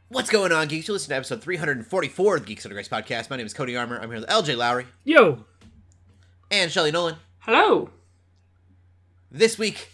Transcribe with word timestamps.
What's 0.07 0.29
going 0.29 0.53
on, 0.53 0.69
geeks? 0.69 0.87
You 0.87 0.93
listen 0.93 1.09
to 1.09 1.15
episode 1.17 1.41
344 1.41 2.35
of 2.35 2.41
the 2.43 2.47
Geeks 2.47 2.65
Under 2.65 2.75
Grace 2.75 2.87
podcast. 2.87 3.29
My 3.29 3.35
name 3.35 3.45
is 3.45 3.53
Cody 3.53 3.75
Armour. 3.75 3.99
I'm 3.99 4.09
here 4.09 4.21
with 4.21 4.29
LJ 4.29 4.55
Lowery 4.55 4.85
Yo, 5.03 5.43
and 6.49 6.71
Shelley 6.71 6.93
Nollan. 6.93 7.17
hello. 7.39 7.89
This 9.29 9.57
week, 9.57 9.89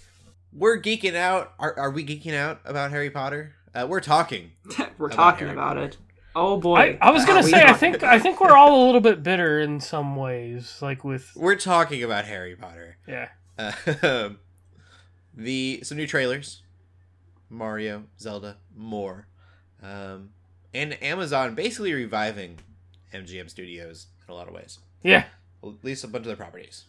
we're 0.54 0.80
geeking 0.80 1.16
out. 1.16 1.54
Are, 1.58 1.76
are 1.80 1.90
we 1.90 2.05
geeking 2.05 2.36
out 2.36 2.59
about 2.66 2.91
Harry 2.91 3.09
Potter? 3.09 3.55
Uh, 3.73 3.88
we're 3.90 3.99
talking. 3.99 4.52
We're 4.99 5.08
About 5.08 5.16
talking 5.16 5.48
Harry 5.48 5.58
about 5.58 5.77
it. 5.77 5.98
Oh 6.40 6.59
boy. 6.59 6.76
I, 6.77 6.98
I 7.02 7.12
was 7.12 7.26
gonna 7.26 7.41
say, 7.55 7.64
I 7.64 7.73
think 7.73 8.04
I 8.04 8.20
think 8.20 8.40
we're 8.40 8.55
all 8.55 8.84
a 8.84 8.86
little 8.86 9.02
bit 9.02 9.23
bitter 9.23 9.59
in 9.59 9.80
some 9.80 10.16
ways, 10.16 10.78
like 10.82 11.04
with 11.04 11.32
We're 11.36 11.55
talking 11.55 12.04
about 12.04 12.26
Harry 12.26 12.55
Potter. 12.55 12.98
yeah, 13.08 13.30
Uh, 13.58 14.30
the 15.36 15.80
some 15.84 15.98
new 15.98 16.08
trailers, 16.08 16.62
Mario, 17.50 18.04
Zelda, 18.20 18.58
more, 18.76 19.28
um, 19.81 20.30
and 20.73 21.02
Amazon 21.04 21.55
basically 21.55 21.94
reviving 21.94 22.59
MGM 23.14 23.50
Studios 23.50 24.08
in 24.28 24.31
a 24.34 24.36
lot 24.36 24.48
of 24.48 24.54
ways. 24.54 24.80
yeah. 25.04 25.26
Well, 25.62 25.73
at 25.73 25.84
least 25.84 26.04
a 26.04 26.08
bunch 26.08 26.22
of 26.22 26.28
their 26.28 26.36
properties. 26.36 26.84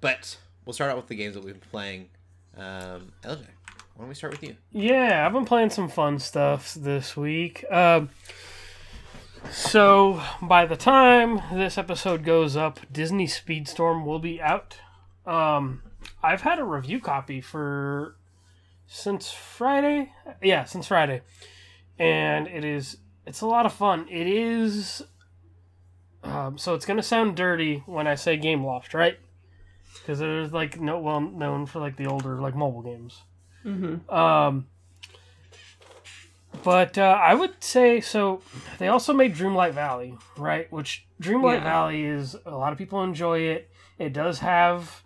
But 0.00 0.38
we'll 0.64 0.72
start 0.72 0.90
out 0.90 0.96
with 0.96 1.08
the 1.08 1.14
games 1.16 1.34
that 1.34 1.44
we've 1.44 1.52
been 1.60 1.68
playing. 1.70 2.08
Um, 2.56 3.12
LJ, 3.22 3.44
why 3.98 4.02
don't 4.04 4.10
we 4.10 4.14
start 4.14 4.32
with 4.32 4.44
you? 4.44 4.54
Yeah, 4.70 5.26
I've 5.26 5.32
been 5.32 5.44
playing 5.44 5.70
some 5.70 5.88
fun 5.88 6.20
stuff 6.20 6.72
this 6.72 7.16
week. 7.16 7.64
Um, 7.68 8.10
so 9.50 10.22
by 10.40 10.66
the 10.66 10.76
time 10.76 11.42
this 11.52 11.76
episode 11.76 12.22
goes 12.22 12.56
up, 12.56 12.78
Disney 12.92 13.26
Speedstorm 13.26 14.04
will 14.04 14.20
be 14.20 14.40
out. 14.40 14.76
Um, 15.26 15.82
I've 16.22 16.42
had 16.42 16.60
a 16.60 16.64
review 16.64 17.00
copy 17.00 17.40
for 17.40 18.14
since 18.86 19.32
Friday. 19.32 20.12
Yeah, 20.40 20.62
since 20.62 20.86
Friday, 20.86 21.22
and 21.98 22.46
it 22.46 22.62
is 22.62 22.98
it's 23.26 23.40
a 23.40 23.46
lot 23.48 23.66
of 23.66 23.72
fun. 23.72 24.06
It 24.08 24.28
is. 24.28 25.02
Um, 26.22 26.56
so 26.56 26.74
it's 26.74 26.86
gonna 26.86 27.02
sound 27.02 27.34
dirty 27.34 27.82
when 27.86 28.06
I 28.06 28.14
say 28.14 28.38
Gameloft, 28.38 28.94
right? 28.94 29.18
Because 29.94 30.20
they're 30.20 30.46
like 30.46 30.80
no 30.80 31.00
well 31.00 31.20
known 31.20 31.66
for 31.66 31.80
like 31.80 31.96
the 31.96 32.06
older 32.06 32.36
like 32.40 32.54
mobile 32.54 32.82
games. 32.82 33.22
Mhm. 33.64 34.10
Um, 34.12 34.66
but 36.64 36.98
uh, 36.98 37.18
I 37.22 37.34
would 37.34 37.62
say 37.62 38.00
so. 38.00 38.42
They 38.78 38.88
also 38.88 39.12
made 39.12 39.34
Dreamlight 39.34 39.72
Valley, 39.72 40.16
right? 40.36 40.70
Which 40.72 41.06
Dreamlight 41.20 41.58
Yeah. 41.58 41.64
Valley 41.64 42.04
is 42.04 42.36
a 42.46 42.56
lot 42.56 42.72
of 42.72 42.78
people 42.78 43.02
enjoy 43.02 43.40
it. 43.40 43.70
It 43.98 44.12
does 44.12 44.38
have 44.40 45.02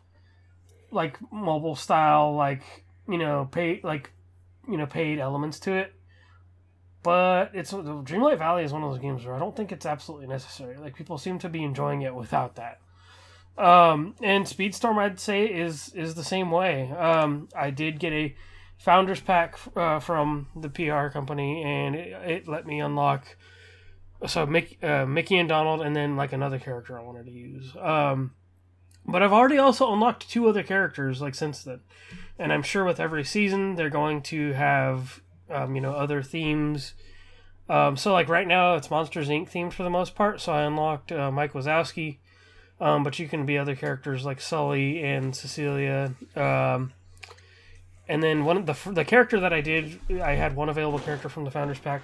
like 0.90 1.18
mobile 1.32 1.76
style, 1.76 2.34
like 2.34 2.62
you 3.08 3.18
know, 3.18 3.48
pay 3.50 3.80
like 3.82 4.10
you 4.68 4.76
know, 4.76 4.86
paid 4.86 5.18
elements 5.18 5.58
to 5.60 5.72
it. 5.72 5.92
But 7.02 7.50
it's 7.52 7.72
Dreamlight 7.72 8.38
Valley 8.38 8.62
is 8.62 8.72
one 8.72 8.84
of 8.84 8.90
those 8.90 9.00
games 9.00 9.24
where 9.26 9.34
I 9.34 9.38
don't 9.40 9.56
think 9.56 9.72
it's 9.72 9.86
absolutely 9.86 10.28
necessary. 10.28 10.76
Like 10.76 10.94
people 10.94 11.18
seem 11.18 11.38
to 11.40 11.48
be 11.48 11.64
enjoying 11.64 12.02
it 12.02 12.14
without 12.14 12.54
that. 12.56 12.78
Um, 13.58 14.14
and 14.22 14.46
Speedstorm, 14.46 14.98
I'd 14.98 15.20
say, 15.20 15.44
is 15.46 15.92
is 15.94 16.14
the 16.14 16.24
same 16.24 16.50
way. 16.50 16.90
Um, 16.90 17.48
I 17.56 17.70
did 17.70 17.98
get 17.98 18.12
a 18.12 18.34
founders 18.78 19.20
pack 19.20 19.58
uh, 19.76 20.00
from 20.00 20.48
the 20.56 20.68
PR 20.68 21.08
company, 21.08 21.62
and 21.62 21.94
it, 21.94 22.12
it 22.28 22.48
let 22.48 22.66
me 22.66 22.80
unlock. 22.80 23.36
So 24.26 24.46
Mickey, 24.46 24.82
uh, 24.82 25.04
Mickey 25.04 25.38
and 25.38 25.48
Donald, 25.48 25.82
and 25.82 25.94
then 25.94 26.16
like 26.16 26.32
another 26.32 26.58
character 26.58 26.98
I 26.98 27.02
wanted 27.02 27.26
to 27.26 27.32
use. 27.32 27.74
Um, 27.76 28.32
but 29.04 29.22
I've 29.22 29.32
already 29.32 29.58
also 29.58 29.92
unlocked 29.92 30.30
two 30.30 30.48
other 30.48 30.62
characters 30.62 31.20
like 31.20 31.34
since 31.34 31.62
then, 31.64 31.80
and 32.38 32.52
I'm 32.52 32.62
sure 32.62 32.84
with 32.84 33.00
every 33.00 33.24
season 33.24 33.74
they're 33.74 33.90
going 33.90 34.22
to 34.22 34.52
have 34.52 35.20
um, 35.50 35.74
you 35.74 35.80
know 35.80 35.92
other 35.92 36.22
themes. 36.22 36.94
Um, 37.68 37.96
so 37.96 38.12
like 38.12 38.28
right 38.28 38.46
now 38.46 38.74
it's 38.74 38.90
Monsters 38.90 39.28
Inc. 39.28 39.50
themed 39.50 39.72
for 39.72 39.82
the 39.82 39.90
most 39.90 40.14
part. 40.14 40.40
So 40.40 40.52
I 40.52 40.62
unlocked 40.62 41.12
uh, 41.12 41.30
Mike 41.30 41.52
Wazowski, 41.52 42.18
um, 42.82 43.02
but 43.04 43.18
you 43.18 43.28
can 43.28 43.46
be 43.46 43.56
other 43.56 43.74
characters 43.76 44.24
like 44.24 44.40
Sully 44.40 45.02
and 45.02 45.34
Cecilia. 45.34 46.12
Um, 46.36 46.92
and 48.08 48.22
then 48.22 48.44
one 48.44 48.56
of 48.56 48.66
the 48.66 48.90
the 48.90 49.04
character 49.04 49.40
that 49.40 49.52
I 49.52 49.60
did, 49.60 50.00
I 50.20 50.32
had 50.32 50.56
one 50.56 50.68
available 50.68 50.98
character 50.98 51.28
from 51.28 51.44
the 51.44 51.50
Founders 51.50 51.78
Pack. 51.78 52.02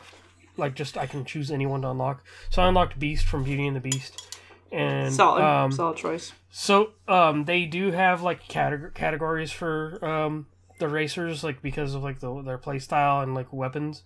Like 0.57 0.75
just 0.75 0.97
I 0.97 1.07
can 1.07 1.25
choose 1.25 1.51
anyone 1.51 1.83
to 1.83 1.91
unlock. 1.91 2.25
So 2.51 2.63
I 2.63 2.69
unlocked 2.69 2.99
Beast 2.99 3.27
from 3.27 3.45
Beauty 3.45 3.67
and 3.67 3.77
the 3.77 3.81
Beast. 3.81 4.23
And 4.71 5.13
Solid. 5.15 5.43
um, 5.43 5.73
Solid 5.73 5.97
choice. 5.97 6.33
so 6.51 6.91
um, 7.09 7.45
they 7.47 7.65
do 7.65 7.91
have 7.91 8.23
like 8.23 8.47
categ- 8.49 8.95
categories 8.95 9.51
for 9.51 9.99
um, 10.05 10.47
the 10.79 10.89
racers, 10.89 11.43
like 11.43 11.63
because 11.63 11.95
of 11.95 12.03
like 12.03 12.21
the, 12.21 12.43
their 12.43 12.59
play 12.59 12.79
style 12.79 13.21
and 13.23 13.35
like 13.35 13.53
weapons. 13.53 14.03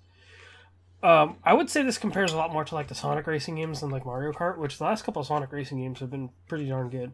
Um, 1.03 1.37
I 1.43 1.53
would 1.55 1.69
say 1.69 1.83
this 1.83 1.99
compares 1.99 2.33
a 2.33 2.37
lot 2.37 2.53
more 2.53 2.65
to 2.65 2.75
like 2.75 2.87
the 2.89 2.95
Sonic 2.95 3.27
racing 3.27 3.57
games 3.57 3.81
than 3.81 3.91
like 3.91 4.07
Mario 4.07 4.33
Kart, 4.33 4.59
which 4.59 4.79
the 4.79 4.85
last 4.85 5.05
couple 5.05 5.21
of 5.21 5.27
Sonic 5.27 5.51
racing 5.53 5.79
games 5.79 5.99
have 6.01 6.11
been 6.11 6.31
pretty 6.49 6.69
darn 6.69 6.91
good. 6.91 7.13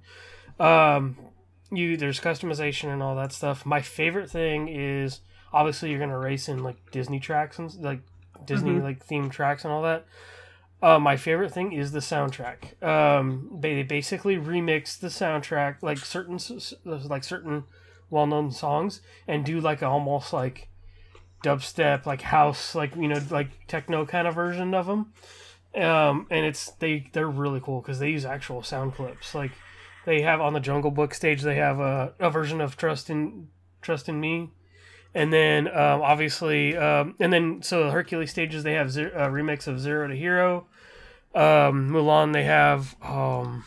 Um, 0.60 1.16
you 1.70 1.96
there's 1.96 2.20
customization 2.20 2.92
and 2.92 3.02
all 3.02 3.16
that 3.16 3.32
stuff. 3.32 3.64
My 3.64 3.80
favorite 3.80 4.30
thing 4.30 4.68
is 4.68 5.20
obviously 5.52 5.90
you're 5.90 5.98
gonna 6.00 6.18
race 6.18 6.48
in 6.48 6.62
like 6.62 6.90
Disney 6.90 7.18
tracks 7.20 7.58
and 7.58 7.74
like 7.82 8.00
Disney 8.44 8.72
Mhm. 8.72 8.82
like 8.82 9.06
themed 9.06 9.30
tracks 9.30 9.64
and 9.64 9.72
all 9.72 9.82
that. 9.82 10.04
Uh, 10.82 10.98
my 10.98 11.16
favorite 11.16 11.52
thing 11.52 11.72
is 11.72 11.90
the 11.92 11.98
soundtrack. 11.98 12.80
Um, 12.84 13.50
they 13.60 13.82
basically 13.82 14.36
remix 14.36 14.98
the 14.98 15.08
soundtrack, 15.08 15.82
like 15.82 15.98
certain, 15.98 16.38
like 16.84 17.24
certain 17.24 17.64
well-known 18.10 18.52
songs, 18.52 19.00
and 19.26 19.44
do 19.44 19.60
like 19.60 19.82
almost 19.82 20.32
like 20.32 20.68
dubstep, 21.42 22.06
like 22.06 22.22
house, 22.22 22.74
like 22.74 22.94
you 22.96 23.08
know, 23.08 23.20
like 23.30 23.66
techno 23.66 24.06
kind 24.06 24.26
of 24.26 24.34
version 24.34 24.74
of 24.74 24.86
them. 24.86 25.12
Um, 25.74 26.26
and 26.30 26.46
it's 26.46 26.70
they 26.72 27.08
they're 27.12 27.28
really 27.28 27.60
cool 27.60 27.80
because 27.80 27.98
they 27.98 28.10
use 28.10 28.24
actual 28.24 28.62
sound 28.62 28.94
clips. 28.94 29.34
Like 29.34 29.52
they 30.06 30.22
have 30.22 30.40
on 30.40 30.54
the 30.54 30.60
Jungle 30.60 30.90
Book 30.90 31.14
stage, 31.14 31.42
they 31.42 31.56
have 31.56 31.78
a, 31.80 32.14
a 32.18 32.30
version 32.30 32.60
of 32.60 32.76
Trust 32.76 33.10
in 33.10 33.48
Trust 33.82 34.08
in 34.08 34.20
Me. 34.20 34.50
And 35.14 35.32
then, 35.32 35.68
um, 35.68 36.02
obviously, 36.02 36.76
um, 36.76 37.14
and 37.18 37.32
then 37.32 37.62
so 37.62 37.84
the 37.84 37.90
Hercules 37.90 38.30
stages 38.30 38.62
they 38.62 38.74
have 38.74 38.90
zero, 38.90 39.10
a 39.14 39.30
remix 39.30 39.66
of 39.66 39.80
Zero 39.80 40.06
to 40.06 40.14
Hero. 40.14 40.66
Um, 41.34 41.90
Mulan 41.90 42.32
they 42.32 42.44
have 42.44 42.94
um, 43.02 43.64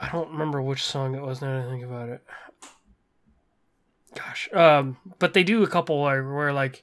I 0.00 0.08
don't 0.10 0.30
remember 0.30 0.62
which 0.62 0.82
song 0.82 1.14
it 1.14 1.22
was 1.22 1.42
now 1.42 1.58
that 1.58 1.66
I 1.66 1.70
think 1.70 1.84
about 1.84 2.08
it. 2.08 2.22
Gosh, 4.14 4.48
um, 4.52 4.96
but 5.18 5.34
they 5.34 5.44
do 5.44 5.62
a 5.62 5.68
couple 5.68 6.02
where, 6.02 6.32
where 6.32 6.52
like 6.52 6.82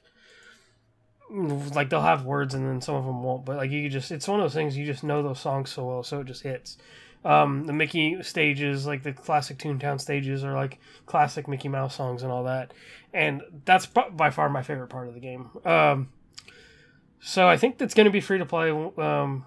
like 1.30 1.90
they'll 1.90 2.00
have 2.00 2.24
words 2.24 2.54
and 2.54 2.66
then 2.66 2.80
some 2.80 2.94
of 2.94 3.04
them 3.04 3.22
won't. 3.22 3.44
But 3.44 3.56
like 3.58 3.70
you 3.70 3.88
just 3.88 4.10
it's 4.10 4.28
one 4.28 4.40
of 4.40 4.44
those 4.44 4.54
things 4.54 4.76
you 4.76 4.86
just 4.86 5.04
know 5.04 5.22
those 5.22 5.40
songs 5.40 5.70
so 5.70 5.84
well, 5.84 6.02
so 6.02 6.20
it 6.20 6.26
just 6.26 6.42
hits. 6.42 6.78
Um, 7.24 7.64
the 7.66 7.72
Mickey 7.72 8.22
stages, 8.22 8.86
like 8.86 9.02
the 9.02 9.12
classic 9.12 9.58
Toontown 9.58 10.00
stages, 10.00 10.44
are 10.44 10.54
like 10.54 10.78
classic 11.04 11.48
Mickey 11.48 11.68
Mouse 11.68 11.96
songs 11.96 12.22
and 12.22 12.32
all 12.32 12.44
that, 12.44 12.72
and 13.12 13.42
that's 13.64 13.86
by 13.86 14.30
far 14.30 14.48
my 14.48 14.62
favorite 14.62 14.88
part 14.88 15.08
of 15.08 15.14
the 15.14 15.20
game. 15.20 15.50
Um, 15.64 16.08
so 17.20 17.48
I 17.48 17.56
think 17.56 17.78
that's 17.78 17.94
going 17.94 18.06
to 18.06 18.12
be 18.12 18.20
free 18.20 18.38
to 18.38 18.46
play 18.46 18.70
um, 18.70 19.44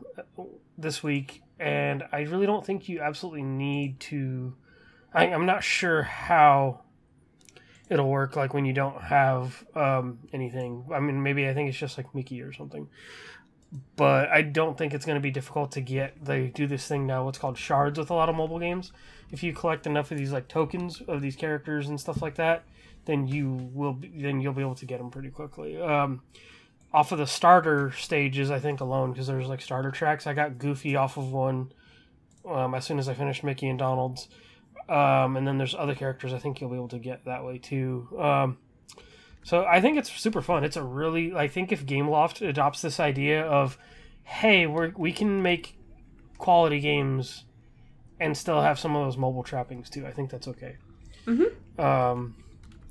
this 0.78 1.02
week, 1.02 1.42
and 1.60 2.04
I 2.12 2.22
really 2.22 2.46
don't 2.46 2.66
think 2.66 2.90
you 2.90 3.00
absolutely 3.00 3.44
need 3.44 4.00
to. 4.02 4.54
I, 5.14 5.28
I'm 5.28 5.46
not 5.46 5.64
sure 5.64 6.04
how 6.04 6.82
it'll 7.92 8.10
work 8.10 8.38
like 8.38 8.54
when 8.54 8.64
you 8.64 8.72
don't 8.72 9.02
have 9.02 9.66
um, 9.76 10.20
anything. 10.32 10.86
I 10.94 11.02
mean, 11.02 11.22
maybe 11.22 11.48
I 11.48 11.54
think 11.54 11.70
it's 11.70 11.78
just 11.78 11.98
like 11.98 12.16
Mickey 12.16 12.42
or 12.42 12.54
something. 12.54 12.88
But 13.98 14.30
I 14.30 14.42
don't 14.42 14.78
think 14.78 14.94
it's 14.94 15.06
going 15.06 15.16
to 15.16 15.22
be 15.22 15.30
difficult 15.30 15.74
to 15.74 15.82
get. 15.82 16.24
They 16.24 16.48
do 16.48 16.68
this 16.68 16.88
thing 16.88 17.06
now, 17.06 17.26
what's 17.26 17.38
called 17.38 17.58
shards 17.58 18.00
with 18.00 18.10
a 18.10 18.14
lot 18.14 18.30
of 18.30 18.36
mobile 18.36 18.60
games. 18.60 18.94
If 19.30 19.44
you 19.44 19.54
collect 19.54 19.86
enough 19.86 20.10
of 20.12 20.18
these 20.18 20.32
like 20.32 20.48
tokens 20.48 21.02
of 21.02 21.22
these 21.22 21.36
characters 21.36 21.90
and 21.90 22.00
stuff 22.00 22.22
like 22.22 22.36
that, 22.36 22.64
then 23.06 23.28
you 23.28 23.70
will 23.74 23.94
be, 23.94 24.08
then 24.08 24.40
you'll 24.40 24.54
be 24.54 24.62
able 24.62 24.76
to 24.76 24.86
get 24.86 25.00
them 25.00 25.12
pretty 25.12 25.30
quickly. 25.30 25.82
Um, 25.82 26.22
off 26.94 27.12
of 27.12 27.18
the 27.18 27.28
starter 27.28 27.92
stages, 27.92 28.52
I 28.52 28.60
think 28.60 28.80
alone 28.80 29.12
because 29.12 29.28
there's 29.28 29.48
like 29.48 29.62
starter 29.62 29.92
tracks. 29.92 30.28
I 30.28 30.34
got 30.34 30.58
Goofy 30.58 30.96
off 30.96 31.18
of 31.18 31.32
one 31.32 31.72
um, 32.46 32.74
as 32.74 32.86
soon 32.86 33.00
as 33.00 33.08
I 33.10 33.14
finished 33.14 33.44
Mickey 33.44 33.68
and 33.68 33.80
Donald's, 33.80 34.28
um, 34.90 35.38
and 35.38 35.48
then 35.48 35.58
there's 35.58 35.76
other 35.76 35.96
characters 35.96 36.34
I 36.34 36.40
think 36.40 36.60
you'll 36.62 36.70
be 36.70 36.76
able 36.76 36.88
to 36.90 37.00
get 37.00 37.26
that 37.26 37.44
way 37.46 37.58
too. 37.58 38.08
Um, 38.20 38.58
so 39.44 39.66
I 39.66 39.82
think 39.82 39.98
it's 39.98 40.12
super 40.12 40.42
fun. 40.42 40.64
It's 40.64 40.78
a 40.78 40.84
really 40.84 41.34
I 41.36 41.48
think 41.48 41.72
if 41.72 41.86
Gameloft 41.86 42.48
adopts 42.48 42.82
this 42.82 43.00
idea 43.00 43.44
of, 43.46 43.78
hey, 44.24 44.68
we 44.68 44.90
we 44.96 45.12
can 45.12 45.42
make 45.42 45.78
quality 46.38 46.80
games 46.80 47.46
and 48.20 48.38
still 48.38 48.62
have 48.62 48.78
some 48.80 48.96
of 48.96 49.06
those 49.06 49.18
mobile 49.18 49.44
trappings 49.44 49.90
too. 49.90 50.06
I 50.06 50.12
think 50.12 50.30
that's 50.30 50.48
okay. 50.48 50.78
Mhm. 51.26 51.52
Um, 51.80 52.36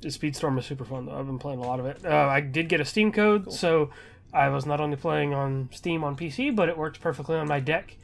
Speedstorm 0.01 0.57
is 0.57 0.65
super 0.65 0.83
fun 0.83 1.05
though. 1.05 1.17
I've 1.17 1.25
been 1.27 1.39
playing 1.39 1.59
a 1.59 1.67
lot 1.67 1.79
of 1.79 1.85
it. 1.85 2.03
Uh, 2.05 2.09
I 2.27 2.41
did 2.41 2.67
get 2.69 2.81
a 2.81 2.85
Steam 2.85 3.11
code, 3.11 3.53
so 3.53 3.91
I 4.33 4.49
was 4.49 4.65
not 4.65 4.79
only 4.81 4.97
playing 4.97 5.33
on 5.33 5.69
Steam 5.71 6.03
on 6.03 6.15
PC, 6.15 6.53
but 6.55 6.67
it 6.69 6.77
worked 6.77 6.99
perfectly 7.01 7.35
on 7.35 7.47
my 7.47 7.59
deck. 7.59 7.97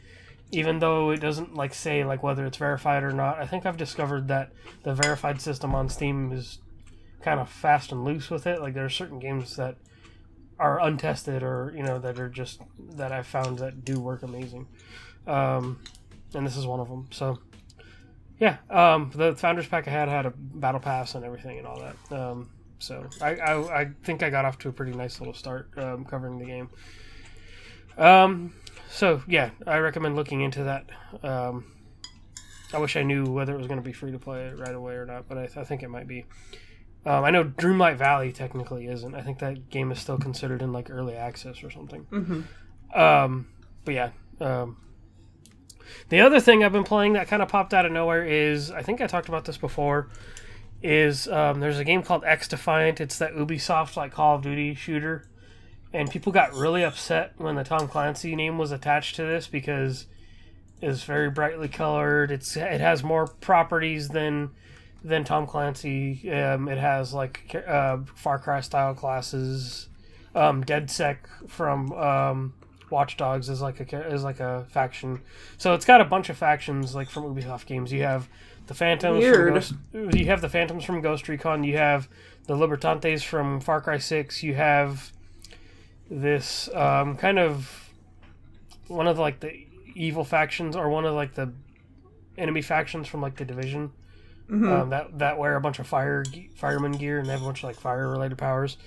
Even 0.51 0.79
though 0.79 1.11
it 1.11 1.19
doesn't 1.19 1.55
like 1.55 1.73
say 1.73 2.03
like 2.03 2.23
whether 2.23 2.45
it's 2.45 2.57
verified 2.57 3.03
or 3.03 3.11
not, 3.11 3.39
I 3.39 3.45
think 3.45 3.65
I've 3.65 3.77
discovered 3.77 4.27
that 4.29 4.51
the 4.83 4.93
verified 4.93 5.41
system 5.41 5.75
on 5.75 5.89
Steam 5.89 6.31
is 6.31 6.59
kind 7.21 7.39
of 7.39 7.49
fast 7.49 7.91
and 7.91 8.05
loose 8.05 8.29
with 8.29 8.47
it. 8.47 8.61
Like 8.61 8.73
there 8.73 8.85
are 8.85 8.89
certain 8.89 9.19
games 9.19 9.55
that 9.57 9.75
are 10.59 10.79
untested 10.81 11.43
or 11.43 11.73
you 11.75 11.83
know 11.83 11.99
that 11.99 12.19
are 12.19 12.29
just 12.29 12.61
that 12.95 13.11
I've 13.11 13.27
found 13.27 13.59
that 13.59 13.83
do 13.83 13.99
work 13.99 14.23
amazing, 14.23 14.67
um, 15.27 15.79
and 16.33 16.45
this 16.45 16.55
is 16.55 16.65
one 16.65 16.79
of 16.79 16.87
them. 16.87 17.07
So 17.11 17.39
yeah, 18.39 18.57
um, 18.69 19.11
the 19.13 19.35
founders 19.35 19.67
pack 19.67 19.87
I 19.87 19.91
had 19.91 20.09
had 20.09 20.25
a 20.25 20.33
battle 20.37 20.79
pass 20.79 21.15
and 21.15 21.25
everything 21.25 21.57
and 21.57 21.67
all 21.67 21.79
that. 21.79 22.17
Um, 22.17 22.49
so 22.79 23.07
I, 23.21 23.35
I, 23.35 23.81
I 23.81 23.89
think 24.03 24.21
I 24.21 24.29
got 24.29 24.45
off 24.45 24.59
to 24.59 24.69
a 24.69 24.71
pretty 24.71 24.93
nice 24.93 25.19
little 25.19 25.33
start 25.33 25.69
um, 25.77 26.05
covering 26.05 26.37
the 26.37 26.45
game. 26.45 26.69
Um, 27.97 28.53
so 28.97 29.21
yeah, 29.27 29.51
I 29.65 29.77
recommend 29.77 30.15
looking 30.15 30.41
into 30.41 30.63
that. 30.63 30.85
Um, 31.23 31.65
I 32.73 32.79
wish 32.79 32.95
I 32.95 33.03
knew 33.03 33.25
whether 33.25 33.53
it 33.53 33.57
was 33.57 33.67
going 33.67 33.79
to 33.79 33.85
be 33.85 33.93
free 33.93 34.11
to 34.11 34.19
play 34.19 34.51
right 34.51 34.73
away 34.73 34.95
or 34.95 35.05
not, 35.05 35.27
but 35.29 35.37
I, 35.37 35.43
I 35.55 35.63
think 35.63 35.83
it 35.83 35.89
might 35.89 36.07
be. 36.07 36.25
Um, 37.05 37.23
I 37.23 37.29
know 37.29 37.43
Dreamlight 37.45 37.95
Valley 37.97 38.33
technically 38.33 38.87
isn't. 38.87 39.15
I 39.15 39.21
think 39.21 39.39
that 39.39 39.69
game 39.69 39.91
is 39.91 39.99
still 39.99 40.17
considered 40.17 40.61
in 40.61 40.73
like 40.73 40.89
early 40.89 41.15
access 41.15 41.63
or 41.63 41.69
something. 41.69 42.05
Mm-hmm. 42.11 42.99
Um, 42.99 43.47
but 43.85 43.93
yeah. 43.93 44.09
Um, 44.41 44.77
the 46.09 46.19
other 46.19 46.39
thing 46.39 46.63
I've 46.63 46.73
been 46.73 46.83
playing 46.83 47.13
that 47.13 47.27
kind 47.27 47.41
of 47.41 47.49
popped 47.49 47.73
out 47.73 47.85
of 47.85 47.91
nowhere 47.91 48.25
is 48.25 48.71
I 48.71 48.81
think 48.81 48.99
I 48.99 49.07
talked 49.07 49.29
about 49.29 49.45
this 49.45 49.57
before. 49.57 50.09
Is 50.81 51.27
um, 51.27 51.59
there's 51.59 51.79
a 51.79 51.83
game 51.83 52.03
called 52.03 52.23
XDefiant. 52.23 52.99
It's 52.99 53.17
that 53.19 53.33
Ubisoft 53.33 53.95
like 53.95 54.11
Call 54.11 54.35
of 54.35 54.41
Duty 54.41 54.75
shooter, 54.75 55.26
and 55.93 56.09
people 56.09 56.31
got 56.31 56.53
really 56.53 56.83
upset 56.83 57.33
when 57.37 57.55
the 57.55 57.63
Tom 57.63 57.87
Clancy 57.87 58.35
name 58.35 58.57
was 58.57 58.71
attached 58.71 59.15
to 59.15 59.23
this 59.23 59.47
because 59.47 60.05
it's 60.81 61.03
very 61.03 61.29
brightly 61.29 61.67
colored. 61.67 62.31
It's 62.31 62.55
it 62.55 62.81
has 62.81 63.03
more 63.03 63.27
properties 63.27 64.09
than 64.09 64.51
than 65.03 65.23
Tom 65.23 65.47
Clancy. 65.47 66.31
Um, 66.31 66.67
it 66.67 66.77
has 66.77 67.13
like 67.13 67.55
uh, 67.67 67.99
Far 68.15 68.39
Cry 68.39 68.61
style 68.61 68.93
classes. 68.93 69.89
Um, 70.35 70.63
DedSec 70.63 71.17
from 71.47 71.91
um, 71.93 72.53
Watch 72.91 73.17
Dogs 73.17 73.49
is 73.49 73.61
like 73.61 73.79
a 73.91 74.07
is 74.07 74.23
like 74.23 74.39
a 74.39 74.65
faction. 74.69 75.21
So 75.57 75.73
it's 75.73 75.85
got 75.85 76.01
a 76.01 76.05
bunch 76.05 76.29
of 76.29 76.37
factions 76.37 76.93
like 76.93 77.09
from 77.09 77.23
Ubisoft 77.23 77.65
games. 77.65 77.91
You 77.91 78.03
have 78.03 78.29
the 78.67 78.73
Phantoms. 78.73 79.19
Weird. 79.19 79.63
From 79.63 79.79
Ghost, 79.93 80.15
you 80.15 80.25
have 80.25 80.41
the 80.41 80.49
Phantoms 80.49 80.83
from 80.83 81.01
Ghost 81.01 81.27
Recon. 81.27 81.63
You 81.63 81.77
have 81.77 82.07
the 82.45 82.55
Libertantes 82.55 83.23
from 83.23 83.61
Far 83.61 83.81
Cry 83.81 83.97
Six. 83.97 84.43
You 84.43 84.53
have 84.55 85.11
this 86.09 86.69
um, 86.73 87.17
kind 87.17 87.39
of 87.39 87.89
one 88.87 89.07
of 89.07 89.17
the, 89.17 89.21
like 89.21 89.39
the 89.39 89.53
evil 89.95 90.23
factions 90.23 90.75
or 90.75 90.89
one 90.89 91.05
of 91.05 91.13
like 91.13 91.33
the 91.33 91.51
enemy 92.37 92.61
factions 92.61 93.07
from 93.07 93.21
like 93.21 93.35
the 93.35 93.45
Division 93.45 93.91
um, 94.49 94.89
that 94.91 95.19
that 95.19 95.37
wear 95.37 95.55
a 95.55 95.61
bunch 95.61 95.79
of 95.79 95.87
fire 95.87 96.23
fireman 96.55 96.93
gear 96.93 97.19
and 97.19 97.27
they 97.27 97.33
have 97.33 97.41
a 97.41 97.45
bunch 97.45 97.59
of 97.59 97.63
like 97.65 97.79
fire 97.79 98.09
related 98.09 98.37
powers. 98.37 98.77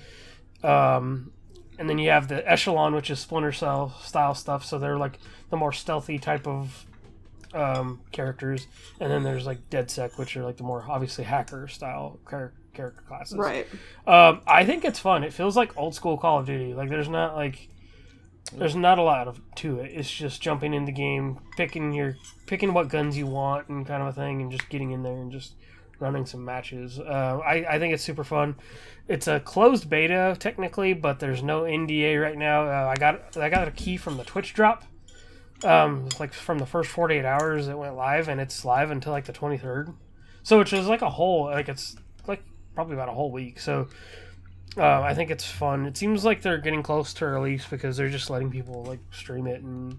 Um, 0.62 1.32
and 1.78 1.88
then 1.88 1.98
you 1.98 2.10
have 2.10 2.28
the 2.28 2.48
echelon, 2.50 2.94
which 2.94 3.10
is 3.10 3.18
Splinter 3.18 3.52
Cell 3.52 3.94
style 4.02 4.34
stuff. 4.34 4.64
So 4.64 4.78
they're 4.78 4.98
like 4.98 5.18
the 5.50 5.56
more 5.56 5.72
stealthy 5.72 6.18
type 6.18 6.46
of 6.46 6.86
um, 7.54 8.00
characters. 8.12 8.66
And 9.00 9.10
then 9.10 9.22
there's 9.22 9.46
like 9.46 9.68
DedSec, 9.70 10.18
which 10.18 10.36
are 10.36 10.44
like 10.44 10.56
the 10.56 10.62
more 10.62 10.84
obviously 10.88 11.24
hacker 11.24 11.68
style 11.68 12.18
char- 12.28 12.52
character 12.74 13.02
classes. 13.06 13.36
Right. 13.36 13.66
Um, 14.06 14.40
I 14.46 14.64
think 14.64 14.84
it's 14.84 14.98
fun. 14.98 15.24
It 15.24 15.32
feels 15.32 15.56
like 15.56 15.76
old 15.76 15.94
school 15.94 16.16
Call 16.16 16.40
of 16.40 16.46
Duty. 16.46 16.74
Like 16.74 16.88
there's 16.88 17.08
not 17.08 17.36
like 17.36 17.68
there's 18.52 18.76
not 18.76 18.98
a 18.98 19.02
lot 19.02 19.28
of 19.28 19.40
to 19.56 19.80
it. 19.80 19.92
It's 19.94 20.10
just 20.10 20.40
jumping 20.40 20.74
in 20.74 20.84
the 20.84 20.92
game, 20.92 21.38
picking 21.56 21.92
your 21.92 22.16
picking 22.46 22.72
what 22.74 22.88
guns 22.88 23.16
you 23.16 23.26
want 23.26 23.68
and 23.68 23.86
kind 23.86 24.02
of 24.02 24.08
a 24.08 24.12
thing, 24.12 24.40
and 24.42 24.50
just 24.50 24.68
getting 24.68 24.90
in 24.90 25.02
there 25.02 25.16
and 25.16 25.30
just 25.30 25.54
running 25.98 26.26
some 26.26 26.44
matches. 26.44 26.98
Uh, 26.98 27.40
I 27.44 27.74
I 27.74 27.78
think 27.78 27.94
it's 27.94 28.02
super 28.02 28.24
fun. 28.24 28.56
It's 29.08 29.28
a 29.28 29.40
closed 29.40 29.88
beta 29.88 30.36
technically, 30.38 30.94
but 30.94 31.20
there's 31.20 31.42
no 31.42 31.62
NDA 31.62 32.20
right 32.20 32.38
now. 32.38 32.64
Uh, 32.66 32.88
I 32.88 32.96
got 32.96 33.36
I 33.36 33.48
got 33.48 33.68
a 33.68 33.72
key 33.72 33.96
from 33.96 34.16
the 34.16 34.24
Twitch 34.24 34.54
drop. 34.54 34.84
Um, 35.62 36.08
like 36.18 36.32
from 36.32 36.58
the 36.58 36.64
first 36.64 36.90
48 36.90 37.22
hours 37.26 37.68
it 37.68 37.76
went 37.76 37.94
live, 37.94 38.28
and 38.28 38.40
it's 38.40 38.64
live 38.64 38.90
until 38.90 39.12
like 39.12 39.26
the 39.26 39.32
23rd. 39.32 39.94
So 40.42 40.58
which 40.58 40.72
is 40.72 40.86
like 40.86 41.02
a 41.02 41.10
whole 41.10 41.44
like 41.44 41.68
it's 41.68 41.96
probably 42.80 42.94
about 42.94 43.10
a 43.10 43.12
whole 43.12 43.30
week. 43.30 43.60
So 43.60 43.88
uh, 44.78 45.02
I 45.02 45.12
think 45.12 45.30
it's 45.30 45.44
fun. 45.44 45.84
It 45.84 45.98
seems 45.98 46.24
like 46.24 46.40
they're 46.40 46.56
getting 46.56 46.82
close 46.82 47.12
to 47.14 47.26
release 47.26 47.66
because 47.68 47.98
they're 47.98 48.08
just 48.08 48.30
letting 48.30 48.50
people 48.50 48.84
like 48.84 49.00
stream 49.10 49.46
it 49.46 49.60
and 49.62 49.98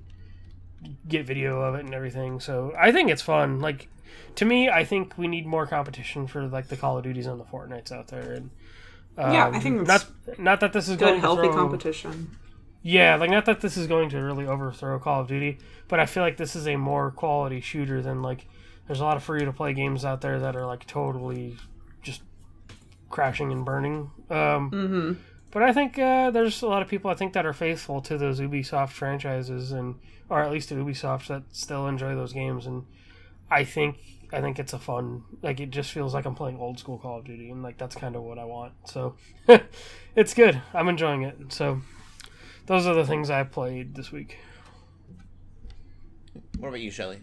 get 1.07 1.28
video 1.28 1.62
of 1.62 1.75
it 1.75 1.86
and 1.86 1.94
everything. 1.94 2.39
So 2.39 2.74
I 2.75 2.92
think 2.92 3.12
it's 3.12 3.22
fun. 3.22 3.60
Like 3.60 3.88
to 4.36 4.45
me, 4.45 4.68
I 4.68 4.83
think 4.83 5.16
we 5.16 5.28
need 5.28 5.45
more 5.45 5.68
competition 5.68 6.25
for 6.25 6.48
like 6.48 6.69
the 6.69 6.75
Call 6.78 6.98
of 6.98 7.04
Duties 7.04 7.28
and 7.28 7.39
the 7.39 7.44
Fortnites 7.44 7.92
out 7.92 8.07
there. 8.07 8.33
And 8.33 8.50
um, 9.16 9.31
Yeah, 9.31 9.51
I 9.54 9.60
think 9.60 9.86
not 9.86 10.06
not 10.39 10.60
that 10.62 10.74
this 10.74 10.89
is 10.89 10.98
Good, 10.98 11.06
going 11.06 11.19
healthy 11.22 11.44
to 11.44 11.54
throw, 11.54 11.62
competition. 11.62 12.31
yeah, 12.81 13.16
like 13.18 13.30
not 13.30 13.45
that 13.45 13.62
this 13.62 13.78
is 13.78 13.86
going 13.86 14.10
to 14.10 14.18
really 14.18 14.48
overthrow 14.48 14.98
Call 14.98 15.22
of 15.22 15.28
Duty, 15.28 15.60
but 15.88 16.00
I 16.00 16.07
feel 16.07 16.24
like 16.24 16.38
this 16.38 16.56
is 16.56 16.68
a 16.68 16.78
more 16.78 17.12
quality 17.12 17.62
shooter 17.62 18.01
than 18.01 18.24
like 18.24 18.48
there's 18.88 19.01
a 19.01 19.04
lot 19.06 19.18
of 19.18 19.24
free 19.24 19.45
to 19.45 19.54
play 19.54 19.74
games 19.74 20.04
out 20.04 20.22
there 20.22 20.39
that 20.39 20.56
are 20.56 20.66
like 20.66 20.88
totally 20.88 21.57
crashing 23.11 23.51
and 23.51 23.63
burning. 23.65 24.09
Um, 24.29 24.71
Mm-hmm. 24.71 25.13
but 25.51 25.63
I 25.63 25.73
think 25.73 25.99
uh, 25.99 26.31
there's 26.31 26.61
a 26.61 26.67
lot 26.67 26.81
of 26.81 26.87
people 26.87 27.11
I 27.11 27.15
think 27.15 27.33
that 27.33 27.45
are 27.45 27.53
faithful 27.53 28.01
to 28.01 28.17
those 28.17 28.39
Ubisoft 28.39 28.89
franchises 28.91 29.71
and 29.71 29.95
or 30.29 30.41
at 30.41 30.51
least 30.51 30.69
to 30.69 30.75
Ubisoft 30.75 31.27
that 31.27 31.43
still 31.51 31.87
enjoy 31.87 32.15
those 32.15 32.31
games 32.33 32.65
and 32.65 32.85
I 33.49 33.63
think 33.65 33.97
I 34.33 34.39
think 34.39 34.59
it's 34.59 34.71
a 34.71 34.79
fun 34.79 35.23
like 35.41 35.59
it 35.59 35.71
just 35.71 35.91
feels 35.91 36.13
like 36.13 36.25
I'm 36.25 36.35
playing 36.35 36.57
old 36.57 36.79
school 36.79 36.97
Call 36.97 37.19
of 37.19 37.25
Duty 37.25 37.49
and 37.51 37.61
like 37.61 37.77
that's 37.77 37.95
kind 37.97 38.15
of 38.15 38.23
what 38.23 38.39
I 38.39 38.45
want. 38.45 38.71
So 38.85 39.15
it's 40.15 40.33
good. 40.33 40.61
I'm 40.73 40.87
enjoying 40.87 41.23
it. 41.23 41.35
So 41.51 41.81
those 42.67 42.87
are 42.87 42.93
the 42.93 43.05
things 43.05 43.29
I 43.29 43.43
played 43.43 43.95
this 43.95 44.09
week. 44.11 44.37
What 46.59 46.69
about 46.69 46.79
you, 46.79 46.91
Shelley? 46.91 47.19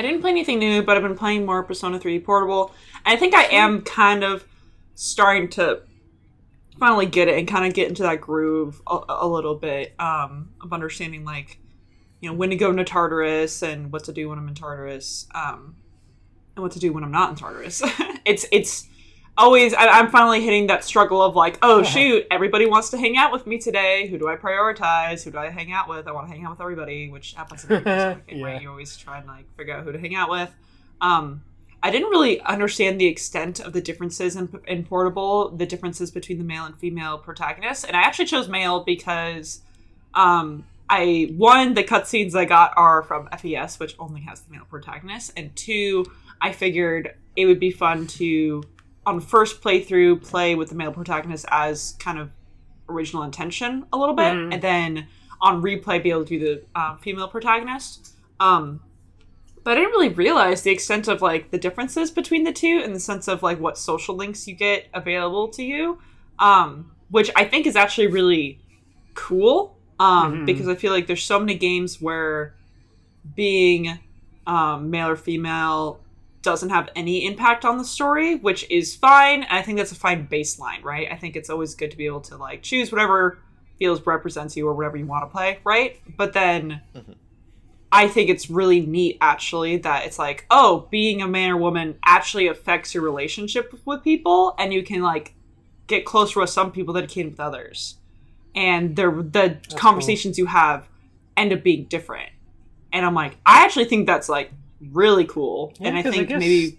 I 0.00 0.02
didn't 0.02 0.22
play 0.22 0.30
anything 0.30 0.60
new, 0.60 0.82
but 0.82 0.96
I've 0.96 1.02
been 1.02 1.14
playing 1.14 1.44
more 1.44 1.62
Persona 1.62 2.00
3 2.00 2.20
Portable. 2.20 2.72
I 3.04 3.16
think 3.16 3.34
I 3.34 3.42
am 3.42 3.82
kind 3.82 4.24
of 4.24 4.46
starting 4.94 5.46
to 5.50 5.82
finally 6.78 7.04
get 7.04 7.28
it 7.28 7.38
and 7.38 7.46
kind 7.46 7.66
of 7.66 7.74
get 7.74 7.90
into 7.90 8.02
that 8.04 8.18
groove 8.18 8.80
a, 8.86 8.98
a 9.10 9.28
little 9.28 9.56
bit 9.56 9.94
um, 10.00 10.54
of 10.62 10.72
understanding, 10.72 11.26
like, 11.26 11.58
you 12.18 12.30
know, 12.30 12.34
when 12.34 12.48
to 12.48 12.56
go 12.56 12.70
into 12.70 12.82
Tartarus 12.82 13.62
and 13.62 13.92
what 13.92 14.04
to 14.04 14.12
do 14.14 14.30
when 14.30 14.38
I'm 14.38 14.48
in 14.48 14.54
Tartarus, 14.54 15.26
um, 15.34 15.76
and 16.56 16.62
what 16.62 16.72
to 16.72 16.78
do 16.78 16.94
when 16.94 17.04
I'm 17.04 17.12
not 17.12 17.28
in 17.28 17.36
Tartarus. 17.36 17.82
it's 18.24 18.46
it's 18.50 18.88
always 19.36 19.72
I, 19.74 19.86
I'm 19.86 20.10
finally 20.10 20.42
hitting 20.42 20.66
that 20.68 20.84
struggle 20.84 21.22
of 21.22 21.34
like, 21.36 21.58
oh 21.62 21.82
shoot, 21.94 22.26
everybody 22.30 22.66
wants 22.66 22.90
to 22.90 22.98
hang 22.98 23.16
out 23.16 23.32
with 23.32 23.46
me 23.46 23.58
today. 23.58 24.06
Who 24.08 24.18
do 24.18 24.28
I 24.28 24.36
prioritize? 24.36 25.22
Who 25.24 25.30
do 25.30 25.38
I 25.38 25.50
hang 25.50 25.72
out 25.72 25.88
with? 25.88 26.06
I 26.06 26.12
want 26.12 26.28
to 26.28 26.32
hang 26.34 26.44
out 26.44 26.50
with 26.52 26.60
everybody, 26.60 27.08
which 27.10 27.34
happens 27.34 27.64
in 27.64 27.72
every 27.72 27.84
Persona 27.84 28.20
game, 28.26 28.38
Yeah. 28.38 28.44
right? 28.46 28.62
You 28.62 28.70
always 28.70 28.96
try 28.96 29.18
and 29.18 29.26
like 29.26 29.44
figure 29.56 29.74
out 29.74 29.84
who 29.84 29.92
to 29.92 29.98
hang 29.98 30.14
out 30.14 30.30
with. 30.30 30.54
Um, 31.00 31.42
I 31.82 31.90
didn't 31.90 32.10
really 32.10 32.40
understand 32.42 33.00
the 33.00 33.06
extent 33.06 33.58
of 33.58 33.72
the 33.72 33.80
differences 33.80 34.36
in, 34.36 34.60
in 34.68 34.84
Portable, 34.84 35.48
the 35.48 35.64
differences 35.64 36.10
between 36.10 36.36
the 36.36 36.44
male 36.44 36.66
and 36.66 36.76
female 36.76 37.16
protagonists, 37.16 37.84
and 37.84 37.96
I 37.96 38.02
actually 38.02 38.26
chose 38.26 38.48
male 38.48 38.84
because 38.84 39.62
um, 40.12 40.66
I 40.90 41.32
one 41.38 41.72
the 41.72 41.82
cutscenes 41.82 42.34
I 42.34 42.44
got 42.44 42.74
are 42.76 43.02
from 43.02 43.28
FES, 43.38 43.78
which 43.80 43.94
only 43.98 44.20
has 44.22 44.40
the 44.42 44.52
male 44.52 44.66
protagonist, 44.68 45.32
and 45.38 45.56
two, 45.56 46.04
I 46.42 46.52
figured 46.52 47.14
it 47.34 47.46
would 47.46 47.60
be 47.60 47.70
fun 47.70 48.06
to 48.08 48.62
on 49.06 49.20
first 49.20 49.62
playthrough 49.62 50.22
play 50.22 50.54
with 50.54 50.68
the 50.68 50.74
male 50.74 50.92
protagonist 50.92 51.46
as 51.50 51.92
kind 51.98 52.18
of 52.18 52.30
original 52.88 53.22
intention 53.22 53.86
a 53.92 53.96
little 53.98 54.14
bit, 54.14 54.32
Mhm. 54.34 54.52
and 54.54 54.62
then 54.62 55.06
on 55.40 55.62
replay 55.62 56.02
be 56.02 56.10
able 56.10 56.24
to 56.24 56.38
do 56.38 56.38
the 56.38 56.80
um, 56.80 56.98
female 56.98 57.28
protagonist. 57.28 58.14
Um, 58.40 58.80
but 59.64 59.72
I 59.72 59.80
didn't 59.80 59.90
really 59.92 60.08
realize 60.08 60.62
the 60.62 60.70
extent 60.70 61.08
of 61.08 61.22
like 61.22 61.50
the 61.50 61.58
differences 61.58 62.10
between 62.10 62.44
the 62.44 62.52
two 62.52 62.82
in 62.84 62.92
the 62.92 63.00
sense 63.00 63.28
of 63.28 63.42
like 63.42 63.58
what 63.60 63.78
social 63.78 64.14
links 64.16 64.46
you 64.48 64.54
get 64.54 64.88
available 64.92 65.48
to 65.48 65.62
you, 65.62 65.98
um, 66.38 66.90
which 67.10 67.30
I 67.36 67.44
think 67.44 67.66
is 67.66 67.76
actually 67.76 68.06
really 68.08 68.60
cool 69.14 69.76
um, 69.98 70.38
Mhm. 70.42 70.46
because 70.46 70.66
I 70.68 70.74
feel 70.74 70.92
like 70.92 71.06
there's 71.06 71.22
so 71.24 71.38
many 71.38 71.54
games 71.54 72.00
where 72.00 72.54
being 73.34 73.98
um, 74.46 74.90
male 74.90 75.08
or 75.08 75.16
female 75.16 76.00
doesn't 76.42 76.70
have 76.70 76.88
any 76.96 77.26
impact 77.26 77.64
on 77.64 77.78
the 77.78 77.84
story, 77.84 78.36
which 78.36 78.68
is 78.70 78.96
fine. 78.96 79.42
And 79.42 79.58
I 79.58 79.62
think 79.62 79.78
that's 79.78 79.92
a 79.92 79.96
fine 79.96 80.26
baseline, 80.26 80.82
right? 80.82 81.08
I 81.10 81.16
think 81.16 81.36
it's 81.36 81.50
always 81.50 81.74
good 81.74 81.90
to 81.90 81.96
be 81.96 82.06
able 82.06 82.22
to 82.22 82.36
like 82.36 82.62
choose 82.62 82.90
whatever 82.90 83.38
feels 83.78 84.06
represents 84.06 84.56
you 84.56 84.68
or 84.68 84.74
whatever 84.74 84.96
you 84.96 85.06
want 85.06 85.22
to 85.22 85.32
play, 85.32 85.58
right? 85.64 86.00
But 86.16 86.32
then 86.32 86.80
mm-hmm. 86.94 87.12
I 87.92 88.08
think 88.08 88.30
it's 88.30 88.48
really 88.48 88.80
neat 88.80 89.18
actually 89.20 89.78
that 89.78 90.06
it's 90.06 90.18
like, 90.18 90.46
oh, 90.50 90.86
being 90.90 91.22
a 91.22 91.28
man 91.28 91.50
or 91.50 91.56
woman 91.56 91.98
actually 92.04 92.46
affects 92.46 92.94
your 92.94 93.02
relationship 93.02 93.74
with 93.84 94.04
people, 94.04 94.54
and 94.58 94.72
you 94.72 94.82
can 94.82 95.02
like 95.02 95.34
get 95.86 96.04
closer 96.04 96.40
with 96.40 96.50
some 96.50 96.70
people 96.70 96.94
than 96.94 97.04
you 97.04 97.08
can 97.08 97.30
with 97.30 97.40
others, 97.40 97.96
and 98.54 98.96
the 98.96 99.10
the 99.10 99.58
conversations 99.76 100.38
you 100.38 100.46
have 100.46 100.88
end 101.36 101.52
up 101.52 101.62
being 101.62 101.84
different. 101.84 102.30
And 102.92 103.04
I'm 103.04 103.14
like, 103.14 103.38
I 103.44 103.64
actually 103.64 103.86
think 103.86 104.06
that's 104.06 104.28
like 104.28 104.52
really 104.92 105.24
cool, 105.26 105.72
Yeah, 105.78 105.88
and 105.88 105.98
I 105.98 106.02
think 106.02 106.28
guess- 106.28 106.40
maybe 106.40 106.78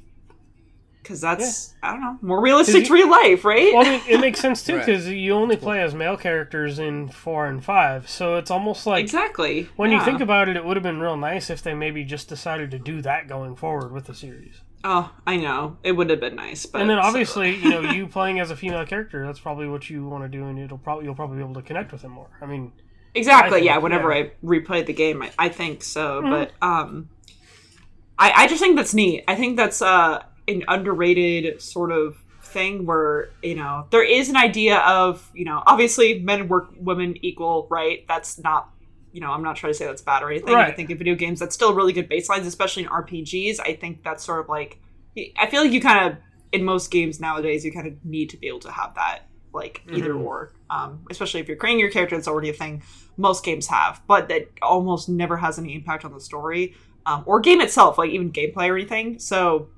because 1.02 1.20
that's 1.20 1.74
I 1.82 1.92
don't 1.94 2.02
know 2.02 2.18
more 2.22 2.42
realistic 2.42 2.86
to 2.86 2.94
real 2.94 3.10
life, 3.10 3.44
right? 3.44 3.74
Well, 3.74 3.86
I 3.86 3.90
mean, 3.90 4.02
it 4.08 4.20
makes 4.20 4.40
sense 4.46 4.64
too 4.64 4.76
Right. 4.78 4.86
because 4.86 5.08
you 5.10 5.34
only 5.34 5.58
play 5.58 5.82
as 5.82 5.96
male 5.96 6.16
characters 6.16 6.78
in 6.78 7.10
four 7.10 7.48
and 7.48 7.64
five, 7.64 8.08
so 8.08 8.36
it's 8.36 8.52
almost 8.52 8.86
like 8.86 9.04
exactly. 9.04 9.68
when 9.78 9.92
you 9.92 10.00
think 10.02 10.22
about 10.22 10.48
it, 10.48 10.56
it 10.58 10.64
would 10.64 10.78
have 10.78 10.84
been 10.84 11.00
real 11.00 11.18
nice 11.18 11.50
if 11.50 11.64
they 11.64 11.74
maybe 11.74 12.04
just 12.04 12.30
decided 12.30 12.70
to 12.72 12.80
do 12.80 13.02
that 13.02 13.28
going 13.28 13.56
forward 13.56 13.92
with 13.92 14.06
the 14.06 14.14
series. 14.14 14.62
oh, 14.84 15.12
I 15.26 15.38
know 15.38 15.78
it 15.84 15.94
would 15.94 16.10
have 16.12 16.20
been 16.20 16.36
nice, 16.36 16.66
but 16.68 16.82
and 16.82 16.90
then 16.90 16.98
so- 17.02 17.08
obviously, 17.08 17.56
you 17.56 17.70
know, 17.70 17.82
you 17.92 18.06
playing 18.08 18.40
as 18.40 18.52
a 18.52 18.56
female 18.56 18.86
character, 18.86 19.26
that's 19.26 19.40
probably 19.40 19.68
what 19.68 19.90
you 19.90 20.08
want 20.08 20.24
to 20.24 20.30
do, 20.30 20.46
and 20.46 20.60
it'll 20.60 20.78
probably 20.78 21.06
you'll 21.06 21.16
probably 21.16 21.38
be 21.38 21.44
able 21.44 21.56
to 21.56 21.62
connect 21.64 21.92
with 21.92 22.04
him 22.04 22.12
more. 22.12 22.30
I 22.42 22.46
mean, 22.46 22.72
Exactly. 23.14 23.48
I 23.48 23.60
think, 23.60 23.66
yeah. 23.66 23.78
Whenever 23.80 24.14
yeah. 24.16 24.26
I 24.26 24.32
replay 24.46 24.86
the 24.86 24.94
game, 24.94 25.22
I, 25.22 25.32
I 25.38 25.50
think 25.50 25.84
so. 25.84 26.22
Mhm. 26.22 26.30
But 26.30 26.52
um, 26.66 27.10
I 28.22 28.44
I 28.44 28.48
just 28.48 28.62
think 28.62 28.76
that's 28.78 28.94
neat. 28.94 29.24
I 29.28 29.36
think 29.36 29.58
that's 29.58 29.82
uh 29.82 30.24
an 30.48 30.64
underrated 30.68 31.62
sort 31.62 31.92
of 31.92 32.18
thing 32.44 32.86
where 32.86 33.30
you 33.44 33.56
know 33.56 33.88
there 33.92 34.04
is 34.04 34.30
an 34.30 34.36
idea 34.38 34.78
of 34.80 35.30
you 35.34 35.46
know 35.46 35.64
obviously 35.66 36.20
men 36.20 36.48
work 36.48 36.70
women 36.78 37.16
equal 37.26 37.68
right? 37.70 38.06
That's 38.08 38.38
not 38.40 38.70
you 39.14 39.20
know 39.20 39.30
i'm 39.32 39.44
not 39.44 39.58
trying 39.58 39.74
to 39.74 39.78
say 39.78 39.86
that's 39.86 40.02
bad 40.02 40.24
or 40.24 40.32
anything. 40.32 40.54
I 40.56 40.72
think 40.72 40.90
in 40.90 40.98
video 40.98 41.16
games 41.16 41.38
that's 41.42 41.54
still 41.54 41.74
really 41.74 41.92
good 41.92 42.10
baselines 42.10 42.46
especially 42.46 42.84
in 42.84 42.90
rpgs 42.90 43.60
i 43.60 43.74
think 43.82 44.04
that's 44.06 44.24
sort 44.24 44.40
of 44.40 44.48
like 44.48 44.80
i 45.38 45.48
feel 45.52 45.62
like 45.64 45.74
you 45.74 45.82
kind 45.82 46.00
of 46.14 46.18
in 46.54 46.64
most 46.64 46.90
games 46.92 47.20
nowadays 47.20 47.66
you 47.66 47.74
kind 47.74 47.88
of 47.88 47.94
need 48.06 48.30
to 48.30 48.38
be 48.38 48.48
able 48.48 48.62
to 48.62 48.72
have 48.72 48.96
that 48.96 49.24
like 49.54 49.82
either 49.92 50.14
Mhm. 50.14 50.22
or 50.24 50.54
um, 50.70 51.04
especially 51.12 51.42
if 51.42 51.50
you're 51.50 51.58
creating 51.58 51.82
your 51.82 51.92
character 51.92 52.16
it's 52.16 52.30
already 52.30 52.50
a 52.52 52.54
thing 52.54 52.84
most 53.18 53.44
games 53.44 53.68
have 53.68 54.02
but 54.08 54.30
that 54.30 54.44
almost 54.62 55.10
never 55.10 55.36
has 55.36 55.60
any 55.60 55.76
impact 55.76 56.06
on 56.06 56.14
the 56.14 56.22
story 56.22 56.74
um, 57.06 57.24
or 57.26 57.40
game 57.40 57.62
itself 57.62 57.98
like 57.98 58.12
even 58.12 58.32
gameplay 58.32 58.70
or 58.70 58.76
anything 58.76 59.18
so 59.20 59.70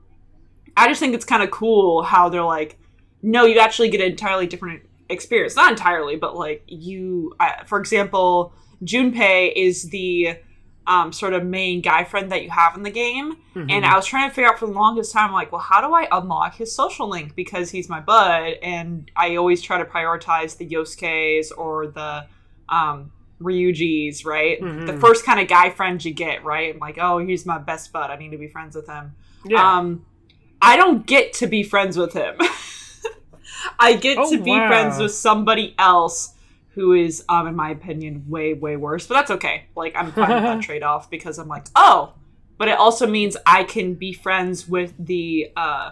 I 0.75 0.87
just 0.87 0.99
think 0.99 1.13
it's 1.13 1.25
kind 1.25 1.43
of 1.43 1.51
cool 1.51 2.03
how 2.03 2.29
they're 2.29 2.43
like, 2.43 2.79
no, 3.21 3.45
you 3.45 3.59
actually 3.59 3.89
get 3.89 4.01
an 4.01 4.11
entirely 4.11 4.47
different 4.47 4.83
experience. 5.09 5.55
Not 5.55 5.71
entirely, 5.71 6.15
but 6.15 6.35
like 6.35 6.63
you, 6.67 7.35
I, 7.39 7.63
for 7.65 7.79
example, 7.79 8.53
Junpei 8.83 9.53
is 9.55 9.89
the 9.89 10.37
um, 10.85 11.13
sort 11.13 11.33
of 11.33 11.45
main 11.45 11.81
guy 11.81 12.03
friend 12.03 12.31
that 12.31 12.43
you 12.43 12.49
have 12.49 12.75
in 12.75 12.83
the 12.83 12.91
game. 12.91 13.37
Mm-hmm. 13.55 13.69
And 13.69 13.85
I 13.85 13.95
was 13.95 14.05
trying 14.05 14.29
to 14.29 14.35
figure 14.35 14.49
out 14.49 14.59
for 14.59 14.65
the 14.65 14.73
longest 14.73 15.13
time, 15.13 15.31
like, 15.31 15.51
well, 15.51 15.61
how 15.61 15.79
do 15.79 15.93
I 15.93 16.07
unlock 16.11 16.55
his 16.55 16.75
social 16.75 17.07
link? 17.07 17.35
Because 17.35 17.69
he's 17.69 17.87
my 17.87 18.01
bud, 18.01 18.55
and 18.61 19.09
I 19.15 19.35
always 19.35 19.61
try 19.61 19.77
to 19.77 19.85
prioritize 19.85 20.57
the 20.57 20.67
Yosuke's 20.67 21.51
or 21.51 21.87
the 21.87 22.25
um, 22.67 23.11
Ryuji's, 23.43 24.25
right? 24.25 24.59
Mhm. 24.61 24.87
The 24.87 24.97
first 24.97 25.25
kind 25.25 25.39
of 25.39 25.47
guy 25.47 25.69
friend 25.69 26.03
you 26.03 26.13
get, 26.13 26.43
right? 26.43 26.73
I'm 26.73 26.79
like, 26.79 26.97
oh, 26.99 27.19
he's 27.19 27.45
my 27.45 27.57
best 27.57 27.91
bud. 27.91 28.09
I 28.09 28.15
need 28.15 28.31
to 28.31 28.37
be 28.37 28.47
friends 28.47 28.75
with 28.75 28.87
him. 28.87 29.13
yeah, 29.45 29.77
Um, 29.77 30.05
I 30.61 30.77
don't 30.77 31.05
get 31.05 31.33
to 31.33 31.47
be 31.47 31.61
friends 31.63 31.97
with 31.97 32.13
him. 32.13 32.35
I 33.79 33.95
get 33.95 34.17
Oh, 34.17 34.29
to 34.31 34.41
be 34.41 34.51
wow. 34.51 34.67
friends 34.67 34.99
with 34.99 35.13
somebody 35.13 35.75
else 35.77 36.33
who 36.69 36.93
is, 36.93 37.23
um, 37.29 37.47
in 37.47 37.55
my 37.55 37.69
opinion, 37.69 38.25
way, 38.27 38.53
way 38.53 38.75
worse. 38.77 39.05
But 39.07 39.15
that's 39.15 39.31
okay. 39.31 39.65
Like, 39.75 39.95
I'm 39.95 40.11
fine 40.11 40.33
with 40.33 40.43
that 40.43 40.61
trade 40.67 40.83
off 40.83 41.09
because 41.09 41.37
I'm 41.37 41.47
like, 41.47 41.65
oh, 41.75 42.13
but 42.57 42.67
it 42.67 42.77
also 42.77 43.05
means 43.07 43.37
I 43.45 43.63
can 43.63 43.93
be 43.93 44.11
friends 44.13 44.67
with 44.67 44.93
the 44.97 45.51
uh, 45.55 45.91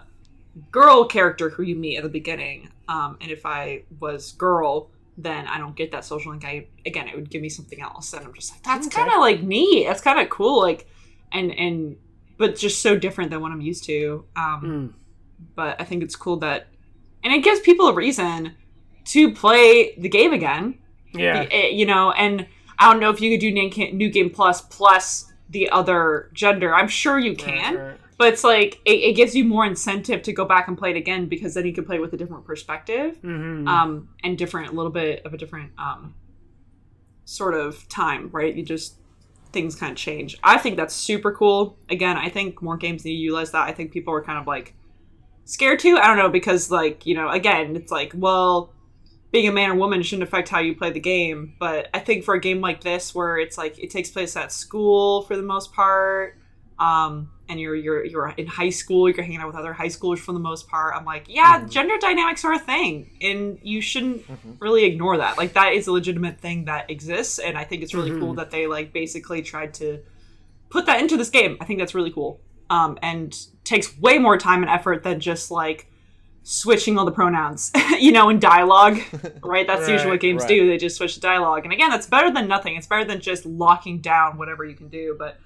girl 0.71 1.05
character 1.05 1.49
who 1.49 1.63
you 1.63 1.75
meet 1.75 1.97
at 1.97 2.03
the 2.03 2.09
beginning. 2.09 2.69
Um, 2.87 3.17
and 3.21 3.31
if 3.31 3.45
I 3.45 3.83
was 3.99 4.31
girl, 4.33 4.89
then 5.17 5.47
I 5.47 5.57
don't 5.57 5.75
get 5.75 5.91
that 5.91 6.05
social 6.05 6.31
link. 6.31 6.45
I 6.45 6.67
again, 6.85 7.07
it 7.07 7.15
would 7.15 7.29
give 7.29 7.41
me 7.41 7.49
something 7.49 7.81
else, 7.81 8.13
and 8.13 8.25
I'm 8.25 8.33
just 8.33 8.51
like, 8.53 8.63
that's 8.63 8.87
Okay. 8.87 8.95
kind 9.01 9.11
of 9.13 9.19
like 9.19 9.41
neat. 9.43 9.85
That's 9.85 10.01
kind 10.01 10.19
of 10.19 10.29
cool. 10.29 10.61
Like, 10.61 10.87
and 11.31 11.51
and 11.51 11.97
but 12.37 12.55
just 12.57 12.81
so 12.81 12.97
different 12.97 13.29
than 13.31 13.41
what 13.41 13.51
I'm 13.51 13.61
used 13.61 13.83
to. 13.85 14.25
Um, 14.35 14.61
Mm. 14.63 14.93
but 15.55 15.79
I 15.79 15.83
think 15.83 16.01
it's 16.03 16.15
cool 16.15 16.37
that, 16.37 16.67
and 17.23 17.31
it 17.33 17.43
gives 17.43 17.59
people 17.59 17.87
a 17.87 17.93
reason 17.93 18.55
to 19.05 19.31
play 19.33 19.95
the 19.97 20.09
game 20.09 20.33
again. 20.33 20.79
yeah. 21.13 21.45
Eh, 21.51 21.67
You 21.69 21.85
know, 21.85 22.11
and 22.11 22.47
I 22.79 22.91
don't 22.91 22.99
know 22.99 23.09
if 23.11 23.21
you 23.21 23.29
could 23.31 23.41
do 23.41 23.51
New 23.51 23.69
Game, 23.69 23.97
New 23.97 24.09
Game 24.09 24.29
Plus 24.29 24.61
plus 24.61 25.31
the 25.49 25.69
other 25.69 26.29
gender. 26.33 26.73
I'm 26.73 26.87
sure 26.87 27.19
you 27.19 27.35
can, 27.35 27.75
Right, 27.75 27.83
right. 27.89 27.99
But 28.21 28.31
it's 28.33 28.43
like 28.43 28.79
it, 28.85 28.99
it 29.09 29.13
gives 29.15 29.33
you 29.35 29.43
more 29.43 29.65
incentive 29.65 30.21
to 30.21 30.31
go 30.31 30.45
back 30.45 30.67
and 30.67 30.77
play 30.77 30.91
it 30.91 30.95
again 30.95 31.25
because 31.27 31.55
then 31.55 31.65
you 31.65 31.73
can 31.73 31.83
play 31.83 31.95
it 31.95 32.01
with 32.01 32.13
a 32.13 32.17
different 32.17 32.45
perspective 32.45 33.17
Mhm. 33.23 33.67
um, 33.67 34.09
and 34.23 34.37
different, 34.37 34.71
a 34.71 34.75
little 34.75 34.91
bit 34.91 35.25
of 35.25 35.33
a 35.33 35.37
different 35.37 35.71
um, 35.79 36.13
sort 37.25 37.55
of 37.55 37.89
time, 37.89 38.29
right? 38.31 38.53
You 38.55 38.63
just 38.63 38.97
things 39.51 39.75
kind 39.75 39.91
of 39.91 39.97
change. 39.97 40.37
I 40.43 40.59
think 40.59 40.77
that's 40.77 40.93
super 40.93 41.31
cool. 41.31 41.79
Again, 41.89 42.15
I 42.15 42.29
think 42.29 42.61
more 42.61 42.77
games 42.77 43.03
need 43.03 43.13
to 43.13 43.17
utilize 43.17 43.51
that. 43.53 43.67
I 43.67 43.71
think 43.71 43.91
people 43.91 44.13
are 44.13 44.23
kind 44.23 44.37
of 44.37 44.45
like 44.45 44.75
scared 45.45 45.79
to. 45.79 45.97
I 45.97 46.05
don't 46.05 46.17
know 46.17 46.29
because 46.29 46.69
like 46.69 47.07
you 47.07 47.15
know, 47.15 47.27
again, 47.29 47.75
it's 47.75 47.91
like 47.91 48.13
well, 48.15 48.71
being 49.31 49.47
a 49.47 49.51
man 49.51 49.71
or 49.71 49.75
woman 49.75 50.03
shouldn't 50.03 50.27
affect 50.29 50.47
how 50.49 50.59
you 50.59 50.75
play 50.75 50.91
the 50.91 50.99
game. 50.99 51.55
But 51.59 51.87
I 51.91 51.99
think 51.99 52.23
for 52.23 52.35
a 52.35 52.39
game 52.39 52.61
like 52.61 52.81
this, 52.83 53.15
where 53.15 53.39
it's 53.39 53.57
like 53.57 53.79
it 53.79 53.89
takes 53.89 54.11
place 54.11 54.35
at 54.37 54.51
school 54.51 55.23
for 55.23 55.35
the 55.35 55.43
most 55.43 55.73
part. 55.73 56.37
Um, 56.79 57.31
and 57.51 57.59
you're 57.59 57.75
you're 57.75 58.05
you're 58.05 58.29
in 58.29 58.47
high 58.47 58.69
school, 58.69 59.09
you're 59.09 59.21
hanging 59.21 59.39
out 59.39 59.47
with 59.47 59.57
other 59.57 59.73
high 59.73 59.87
schoolers 59.87 60.19
for 60.19 60.31
the 60.31 60.39
most 60.39 60.69
part. 60.69 60.95
I'm 60.95 61.03
like, 61.03 61.25
yeah, 61.27 61.65
gender 61.67 61.97
dynamics 61.99 62.45
are 62.45 62.53
a 62.53 62.59
thing, 62.59 63.11
and 63.21 63.59
you 63.61 63.81
shouldn't 63.81 64.23
really 64.59 64.85
ignore 64.85 65.17
that. 65.17 65.37
Like 65.37 65.53
that 65.53 65.73
is 65.73 65.87
a 65.87 65.91
legitimate 65.91 66.39
thing 66.39 66.65
that 66.65 66.89
exists, 66.89 67.39
and 67.39 67.57
I 67.57 67.65
think 67.65 67.83
it's 67.83 67.93
really 67.93 68.17
cool 68.17 68.33
that 68.35 68.51
they 68.51 68.67
like 68.67 68.93
basically 68.93 69.41
tried 69.41 69.73
to 69.75 69.99
put 70.69 70.85
that 70.85 71.01
into 71.01 71.17
this 71.17 71.29
game. 71.29 71.57
I 71.59 71.65
think 71.65 71.79
that's 71.79 71.93
really 71.93 72.11
cool, 72.11 72.39
um, 72.69 72.97
and 73.03 73.37
takes 73.65 73.97
way 73.99 74.17
more 74.17 74.37
time 74.37 74.63
and 74.63 74.71
effort 74.71 75.03
than 75.03 75.19
just 75.19 75.51
like 75.51 75.91
switching 76.43 76.97
all 76.97 77.03
the 77.03 77.11
pronouns, 77.11 77.69
you 77.99 78.13
know, 78.13 78.29
in 78.29 78.39
dialogue. 78.39 78.99
Right? 79.43 79.67
That's 79.67 79.89
usually 79.89 80.11
what 80.11 80.21
games 80.21 80.43
right. 80.43 80.49
do. 80.49 80.67
They 80.67 80.77
just 80.77 80.95
switch 80.95 81.15
the 81.15 81.21
dialogue, 81.21 81.65
and 81.65 81.73
again, 81.73 81.89
that's 81.89 82.07
better 82.07 82.31
than 82.31 82.47
nothing. 82.47 82.77
It's 82.77 82.87
better 82.87 83.03
than 83.03 83.19
just 83.19 83.45
locking 83.45 83.99
down 83.99 84.37
whatever 84.37 84.63
you 84.63 84.75
can 84.75 84.87
do. 84.87 85.17
But 85.19 85.37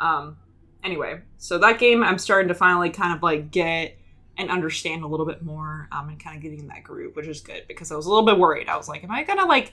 um, 0.00 0.38
anyway, 0.84 1.20
so 1.38 1.58
that 1.58 1.78
game 1.78 2.02
I'm 2.02 2.18
starting 2.18 2.48
to 2.48 2.54
finally 2.54 2.90
kind 2.90 3.14
of 3.14 3.22
like 3.22 3.50
get 3.50 3.96
and 4.36 4.50
understand 4.50 5.04
a 5.04 5.06
little 5.06 5.26
bit 5.26 5.42
more 5.42 5.88
um, 5.92 6.08
and 6.08 6.22
kind 6.22 6.36
of 6.36 6.42
getting 6.42 6.60
in 6.60 6.68
that 6.68 6.82
groove, 6.82 7.14
which 7.16 7.26
is 7.26 7.40
good 7.40 7.64
because 7.68 7.92
I 7.92 7.96
was 7.96 8.06
a 8.06 8.08
little 8.08 8.24
bit 8.24 8.38
worried. 8.38 8.68
I 8.68 8.76
was 8.76 8.88
like, 8.88 9.04
am 9.04 9.10
I 9.10 9.22
gonna 9.22 9.46
like, 9.46 9.72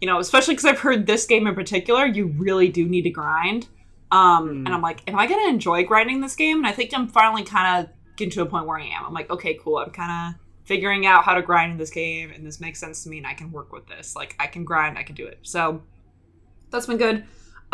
you 0.00 0.06
know, 0.06 0.18
especially 0.18 0.54
because 0.54 0.64
I've 0.64 0.80
heard 0.80 1.06
this 1.06 1.26
game 1.26 1.46
in 1.46 1.54
particular, 1.54 2.06
you 2.06 2.26
really 2.26 2.68
do 2.68 2.86
need 2.86 3.02
to 3.02 3.10
grind. 3.10 3.68
Um, 4.10 4.48
Hmm. 4.48 4.66
And 4.66 4.68
I'm 4.68 4.82
like, 4.82 5.00
am 5.08 5.18
I 5.18 5.26
gonna 5.26 5.48
enjoy 5.48 5.84
grinding 5.84 6.20
this 6.20 6.36
game? 6.36 6.58
And 6.58 6.66
I 6.66 6.72
think 6.72 6.92
I'm 6.94 7.08
finally 7.08 7.42
kind 7.42 7.84
of 7.84 7.92
getting 8.16 8.32
to 8.32 8.42
a 8.42 8.46
point 8.46 8.66
where 8.66 8.78
I 8.78 8.84
am. 8.84 9.04
I'm 9.04 9.12
like, 9.12 9.30
okay, 9.30 9.58
cool. 9.62 9.78
I'm 9.78 9.90
kind 9.90 10.34
of 10.34 10.40
figuring 10.64 11.06
out 11.06 11.24
how 11.24 11.34
to 11.34 11.42
grind 11.42 11.72
in 11.72 11.78
this 11.78 11.90
game, 11.90 12.30
and 12.30 12.44
this 12.44 12.60
makes 12.60 12.80
sense 12.80 13.04
to 13.04 13.10
me, 13.10 13.18
and 13.18 13.26
I 13.26 13.34
can 13.34 13.52
work 13.52 13.72
with 13.72 13.86
this. 13.86 14.16
Like, 14.16 14.34
I 14.40 14.46
can 14.46 14.64
grind, 14.64 14.98
I 14.98 15.02
can 15.02 15.14
do 15.14 15.26
it. 15.26 15.38
So 15.42 15.82
that's 16.70 16.86
been 16.86 16.96
good. 16.96 17.24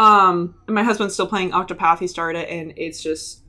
Um, 0.02 0.56
and 0.66 0.74
my 0.74 0.82
husband's 0.82 1.14
still 1.14 1.28
playing 1.28 1.52
Octopath. 1.52 2.00
He 2.00 2.08
started, 2.08 2.50
and 2.50 2.74
it's 2.76 3.00
just 3.00 3.44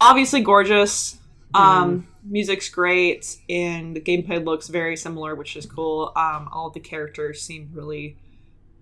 obviously 0.00 0.40
gorgeous. 0.40 1.16
Um, 1.54 2.08
music's 2.24 2.68
great, 2.68 3.36
and 3.48 3.94
the 3.94 4.00
gameplay 4.00 4.44
looks 4.44 4.66
very 4.66 4.96
similar, 4.96 5.36
which 5.36 5.54
is 5.56 5.66
cool. 5.66 6.10
Um, 6.16 6.48
all 6.52 6.70
the 6.70 6.80
characters 6.80 7.40
seem 7.40 7.70
really 7.72 8.18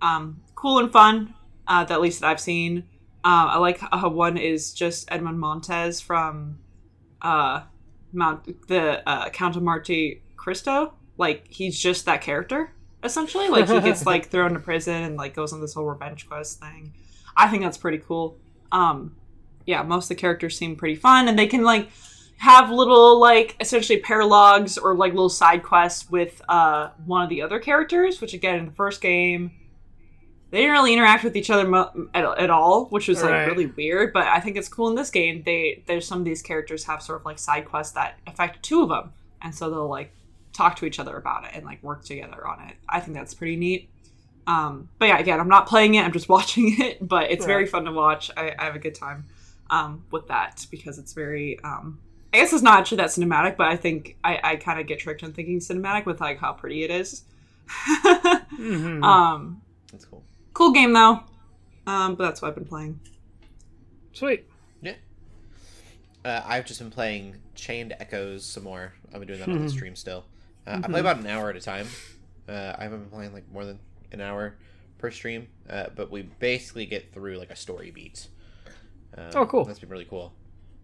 um, 0.01 0.41
cool 0.55 0.79
and 0.79 0.91
fun. 0.91 1.35
Uh, 1.67 1.83
that 1.83 1.93
at 1.93 2.01
least 2.01 2.21
that 2.21 2.31
I've 2.31 2.39
seen. 2.39 2.85
Uh, 3.23 3.53
I 3.53 3.57
like 3.59 3.79
how 3.79 4.09
one 4.09 4.37
is 4.37 4.73
just 4.73 5.11
Edmund 5.11 5.39
Montez 5.39 6.01
from 6.01 6.57
uh, 7.21 7.65
Mount 8.11 8.67
the 8.67 9.07
uh, 9.07 9.29
Count 9.29 9.55
of 9.55 9.61
Monte 9.61 10.23
Cristo. 10.37 10.95
Like 11.19 11.45
he's 11.49 11.77
just 11.77 12.05
that 12.05 12.21
character 12.21 12.73
essentially. 13.03 13.47
Like 13.49 13.67
he 13.69 13.79
gets 13.81 14.05
like 14.05 14.29
thrown 14.29 14.53
to 14.53 14.59
prison 14.59 15.03
and 15.03 15.15
like 15.17 15.33
goes 15.35 15.53
on 15.53 15.61
this 15.61 15.73
whole 15.73 15.85
revenge 15.85 16.27
quest 16.27 16.59
thing. 16.59 16.93
I 17.35 17.47
think 17.47 17.63
that's 17.63 17.77
pretty 17.77 17.99
cool. 17.99 18.37
Um, 18.71 19.15
yeah, 19.65 19.83
most 19.83 20.05
of 20.05 20.09
the 20.09 20.15
characters 20.15 20.57
seem 20.57 20.75
pretty 20.75 20.95
fun, 20.95 21.27
and 21.27 21.37
they 21.37 21.47
can 21.47 21.63
like 21.63 21.89
have 22.37 22.69
little 22.71 23.19
like 23.19 23.55
essentially 23.59 24.01
paralogs 24.01 24.81
or 24.81 24.95
like 24.95 25.11
little 25.13 25.29
side 25.29 25.61
quests 25.63 26.09
with 26.09 26.41
uh, 26.49 26.89
one 27.05 27.23
of 27.23 27.29
the 27.29 27.41
other 27.41 27.59
characters. 27.59 28.19
Which 28.21 28.33
again, 28.33 28.59
in 28.59 28.65
the 28.67 28.71
first 28.71 29.01
game, 29.01 29.51
they 30.51 30.57
didn't 30.61 30.71
really 30.71 30.93
interact 30.93 31.23
with 31.23 31.35
each 31.37 31.49
other 31.49 31.67
mo- 31.67 32.09
at, 32.13 32.23
at 32.39 32.49
all, 32.49 32.85
which 32.85 33.07
was 33.07 33.21
like 33.21 33.31
Right. 33.31 33.45
really 33.47 33.67
weird. 33.67 34.11
But 34.13 34.27
I 34.27 34.39
think 34.39 34.57
it's 34.57 34.69
cool 34.69 34.89
in 34.89 34.95
this 34.95 35.11
game. 35.11 35.43
They 35.45 35.83
there's 35.87 36.07
some 36.07 36.19
of 36.19 36.25
these 36.25 36.41
characters 36.41 36.85
have 36.85 37.01
sort 37.03 37.19
of 37.19 37.25
like 37.25 37.37
side 37.39 37.65
quests 37.65 37.93
that 37.93 38.17
affect 38.25 38.63
two 38.63 38.81
of 38.81 38.89
them, 38.89 39.13
and 39.41 39.53
so 39.53 39.69
they'll 39.69 39.87
like 39.87 40.11
talk 40.53 40.75
to 40.77 40.85
each 40.85 40.99
other 40.99 41.15
about 41.15 41.45
it 41.45 41.51
and 41.53 41.65
like 41.65 41.81
work 41.83 42.03
together 42.03 42.45
on 42.47 42.67
it. 42.69 42.75
I 42.87 42.99
think 42.99 43.15
that's 43.15 43.33
pretty 43.33 43.55
neat. 43.55 43.89
Um, 44.47 44.89
but 44.97 45.07
yeah, 45.09 45.19
again, 45.19 45.39
I'm 45.39 45.47
not 45.49 45.67
playing 45.67 45.95
it. 45.95 46.03
I'm 46.03 46.11
just 46.11 46.29
watching 46.37 46.75
it. 46.79 47.05
But 47.07 47.31
it's 47.31 47.45
very 47.45 47.65
fun 47.65 47.85
to 47.85 47.91
watch. 47.91 48.31
I, 48.35 48.53
I 48.57 48.65
have 48.65 48.75
a 48.75 48.79
good 48.79 48.95
time 48.95 49.25
um, 49.69 50.03
with 50.11 50.27
that 50.27 50.65
because 50.71 50.97
it's 50.99 51.13
very. 51.13 51.59
Um, 51.63 51.99
I 52.33 52.37
guess 52.37 52.53
it's 52.53 52.61
not 52.61 52.79
actually 52.79 52.97
that 52.97 53.09
cinematic, 53.09 53.57
but 53.57 53.67
I 53.67 53.75
think 53.75 54.15
I, 54.23 54.39
I 54.43 54.55
kind 54.57 54.79
of 54.79 54.85
get 54.85 54.99
tricked 54.99 55.23
into 55.23 55.33
thinking 55.35 55.59
cinematic 55.59 56.05
with 56.05 56.21
like 56.21 56.37
how 56.39 56.53
pretty 56.53 56.83
it 56.83 56.91
is. 56.91 57.23
Mhm. 58.59 59.03
um, 59.03 59.61
That's 59.91 60.03
cool. 60.05 60.23
cool 60.53 60.71
game 60.71 60.91
though. 60.93 61.21
Um, 61.87 62.15
but 62.15 62.25
that's 62.25 62.41
what 62.41 62.49
I've 62.49 62.55
been 62.55 62.65
playing. 62.65 62.99
Sweet. 64.13 64.45
Yeah. 64.81 64.95
Uh, 66.25 66.41
I've 66.45 66.65
just 66.65 66.79
been 66.79 66.91
playing 66.91 67.35
Chained 67.55 67.95
Echoes 67.99 68.45
some 68.45 68.63
more. 68.63 68.93
I've 69.13 69.19
been 69.19 69.27
doing 69.27 69.39
that 69.39 69.49
on 69.49 69.63
the 69.63 69.69
stream 69.69 69.95
still. 69.95 70.25
Uh, 70.69 70.81
I 70.83 70.87
play 70.87 70.99
about 70.99 71.17
an 71.17 71.27
hour 71.27 71.49
at 71.49 71.55
a 71.55 71.61
time. 71.61 71.87
Uh, 72.47 72.73
I 72.77 72.83
haven't 72.83 72.99
been 73.01 73.09
playing 73.09 73.33
like 73.33 73.51
more 73.51 73.65
than 73.65 73.79
an 74.11 74.21
hour 74.21 74.55
per 74.97 75.11
stream, 75.11 75.47
uh, 75.69 75.87
but 75.95 76.11
we 76.11 76.23
basically 76.23 76.85
get 76.85 77.13
through 77.13 77.37
like 77.37 77.49
a 77.51 77.55
story 77.55 77.91
beat. 77.91 78.27
Um, 79.17 79.29
Oh, 79.35 79.45
cool. 79.45 79.65
That's 79.65 79.79
been 79.79 79.89
really 79.89 80.05
cool. 80.05 80.33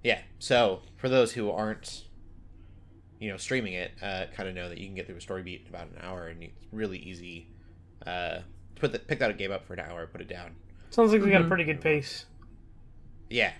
Yeah. 0.03 0.19
So 0.39 0.81
for 0.97 1.09
those 1.09 1.31
who 1.33 1.51
aren't, 1.51 2.03
you 3.19 3.29
know, 3.29 3.37
streaming 3.37 3.73
it, 3.73 3.91
uh, 4.01 4.25
kind 4.35 4.47
of 4.49 4.55
know 4.55 4.69
that 4.69 4.77
you 4.77 4.85
can 4.87 4.95
get 4.95 5.05
through 5.07 5.17
a 5.17 5.21
story 5.21 5.41
beat 5.43 5.61
in 5.61 5.67
about 5.67 5.87
an 5.87 5.97
hour, 6.01 6.27
and 6.27 6.43
it's 6.43 6.65
really 6.71 6.97
easy. 6.99 7.47
Uh, 8.05 8.39
put 8.75 8.91
the, 8.91 8.99
pick 8.99 9.19
that 9.19 9.37
game 9.37 9.51
up 9.51 9.65
for 9.65 9.73
an 9.73 9.79
hour, 9.79 10.05
put 10.07 10.21
it 10.21 10.27
down, 10.27 10.55
Sounds 10.91 11.11
like 11.11 11.21
we 11.21 11.29
got 11.31 11.41
a 11.41 11.43
Mhm. 11.45 11.47
pretty 11.49 11.63
good 11.65 11.81
pace. 11.81 12.25
Yeah, 13.29 13.45
yeah, 13.47 13.53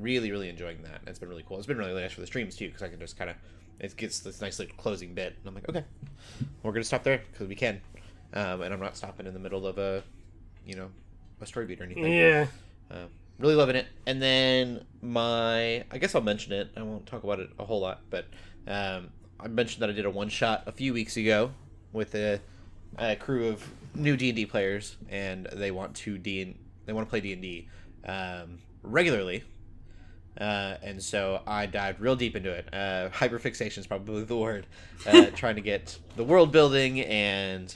really, 0.00 0.30
really 0.30 0.48
enjoying 0.48 0.82
that. 0.82 1.00
It's 1.06 1.18
been 1.18 1.28
really 1.28 1.44
cool. 1.46 1.58
It's 1.58 1.66
been 1.66 1.78
really 1.78 2.00
nice 2.00 2.12
for 2.12 2.20
the 2.20 2.26
streams 2.26 2.56
too, 2.56 2.66
because 2.66 2.82
I 2.82 2.88
can 2.88 2.98
just 2.98 3.18
kind 3.18 3.30
of 3.30 3.36
it 3.78 3.96
gets 3.96 4.20
this 4.20 4.40
nice 4.40 4.58
little 4.58 4.74
closing 4.76 5.14
bit, 5.14 5.36
and 5.38 5.48
I'm 5.48 5.54
like, 5.54 5.68
okay, 5.68 5.84
we're 6.62 6.72
gonna 6.72 6.84
stop 6.84 7.02
there 7.02 7.22
because 7.30 7.46
we 7.46 7.54
can, 7.54 7.80
um, 8.32 8.62
and 8.62 8.72
I'm 8.72 8.80
not 8.80 8.96
stopping 8.96 9.26
in 9.26 9.34
the 9.34 9.40
middle 9.40 9.66
of 9.66 9.78
a, 9.78 10.02
you 10.64 10.76
know, 10.76 10.88
a 11.40 11.46
story 11.46 11.66
beat 11.66 11.80
or 11.80 11.84
anything. 11.84 12.12
Yeah. 12.12 12.46
Uh, 12.90 13.06
really 13.38 13.54
loving 13.54 13.76
it. 13.76 13.86
And 14.06 14.22
then 14.22 14.86
my, 15.02 15.84
I 15.90 15.98
guess 15.98 16.14
I'll 16.14 16.22
mention 16.22 16.52
it. 16.52 16.70
I 16.76 16.82
won't 16.82 17.06
talk 17.06 17.22
about 17.22 17.40
it 17.40 17.50
a 17.58 17.64
whole 17.64 17.80
lot, 17.80 18.00
but 18.08 18.26
um, 18.66 19.10
I 19.38 19.48
mentioned 19.48 19.82
that 19.82 19.90
I 19.90 19.92
did 19.92 20.06
a 20.06 20.10
one 20.10 20.30
shot 20.30 20.62
a 20.66 20.72
few 20.72 20.94
weeks 20.94 21.16
ago 21.18 21.50
with 21.92 22.14
a, 22.14 22.40
a 22.98 23.16
crew 23.16 23.48
of 23.48 23.62
new 23.94 24.16
D 24.16 24.30
and 24.30 24.36
D 24.36 24.46
players, 24.46 24.96
and 25.08 25.46
they 25.52 25.70
want 25.70 25.94
to 25.96 26.16
D 26.16 26.56
they 26.86 26.92
want 26.92 27.06
to 27.06 27.10
play 27.10 27.20
D 27.20 27.32
and 27.32 27.42
D 27.42 27.68
um, 28.06 28.58
regularly. 28.82 29.44
Uh, 30.38 30.76
and 30.82 31.02
so 31.02 31.42
I 31.46 31.66
dived 31.66 32.00
real 32.00 32.16
deep 32.16 32.36
into 32.36 32.50
it. 32.50 32.68
Uh, 32.72 33.08
hyperfixation 33.10 33.78
is 33.78 33.86
probably 33.86 34.24
the 34.24 34.36
word. 34.36 34.66
Uh, 35.06 35.26
trying 35.34 35.56
to 35.56 35.62
get 35.62 35.98
the 36.16 36.24
world 36.24 36.52
building 36.52 37.00
and 37.00 37.74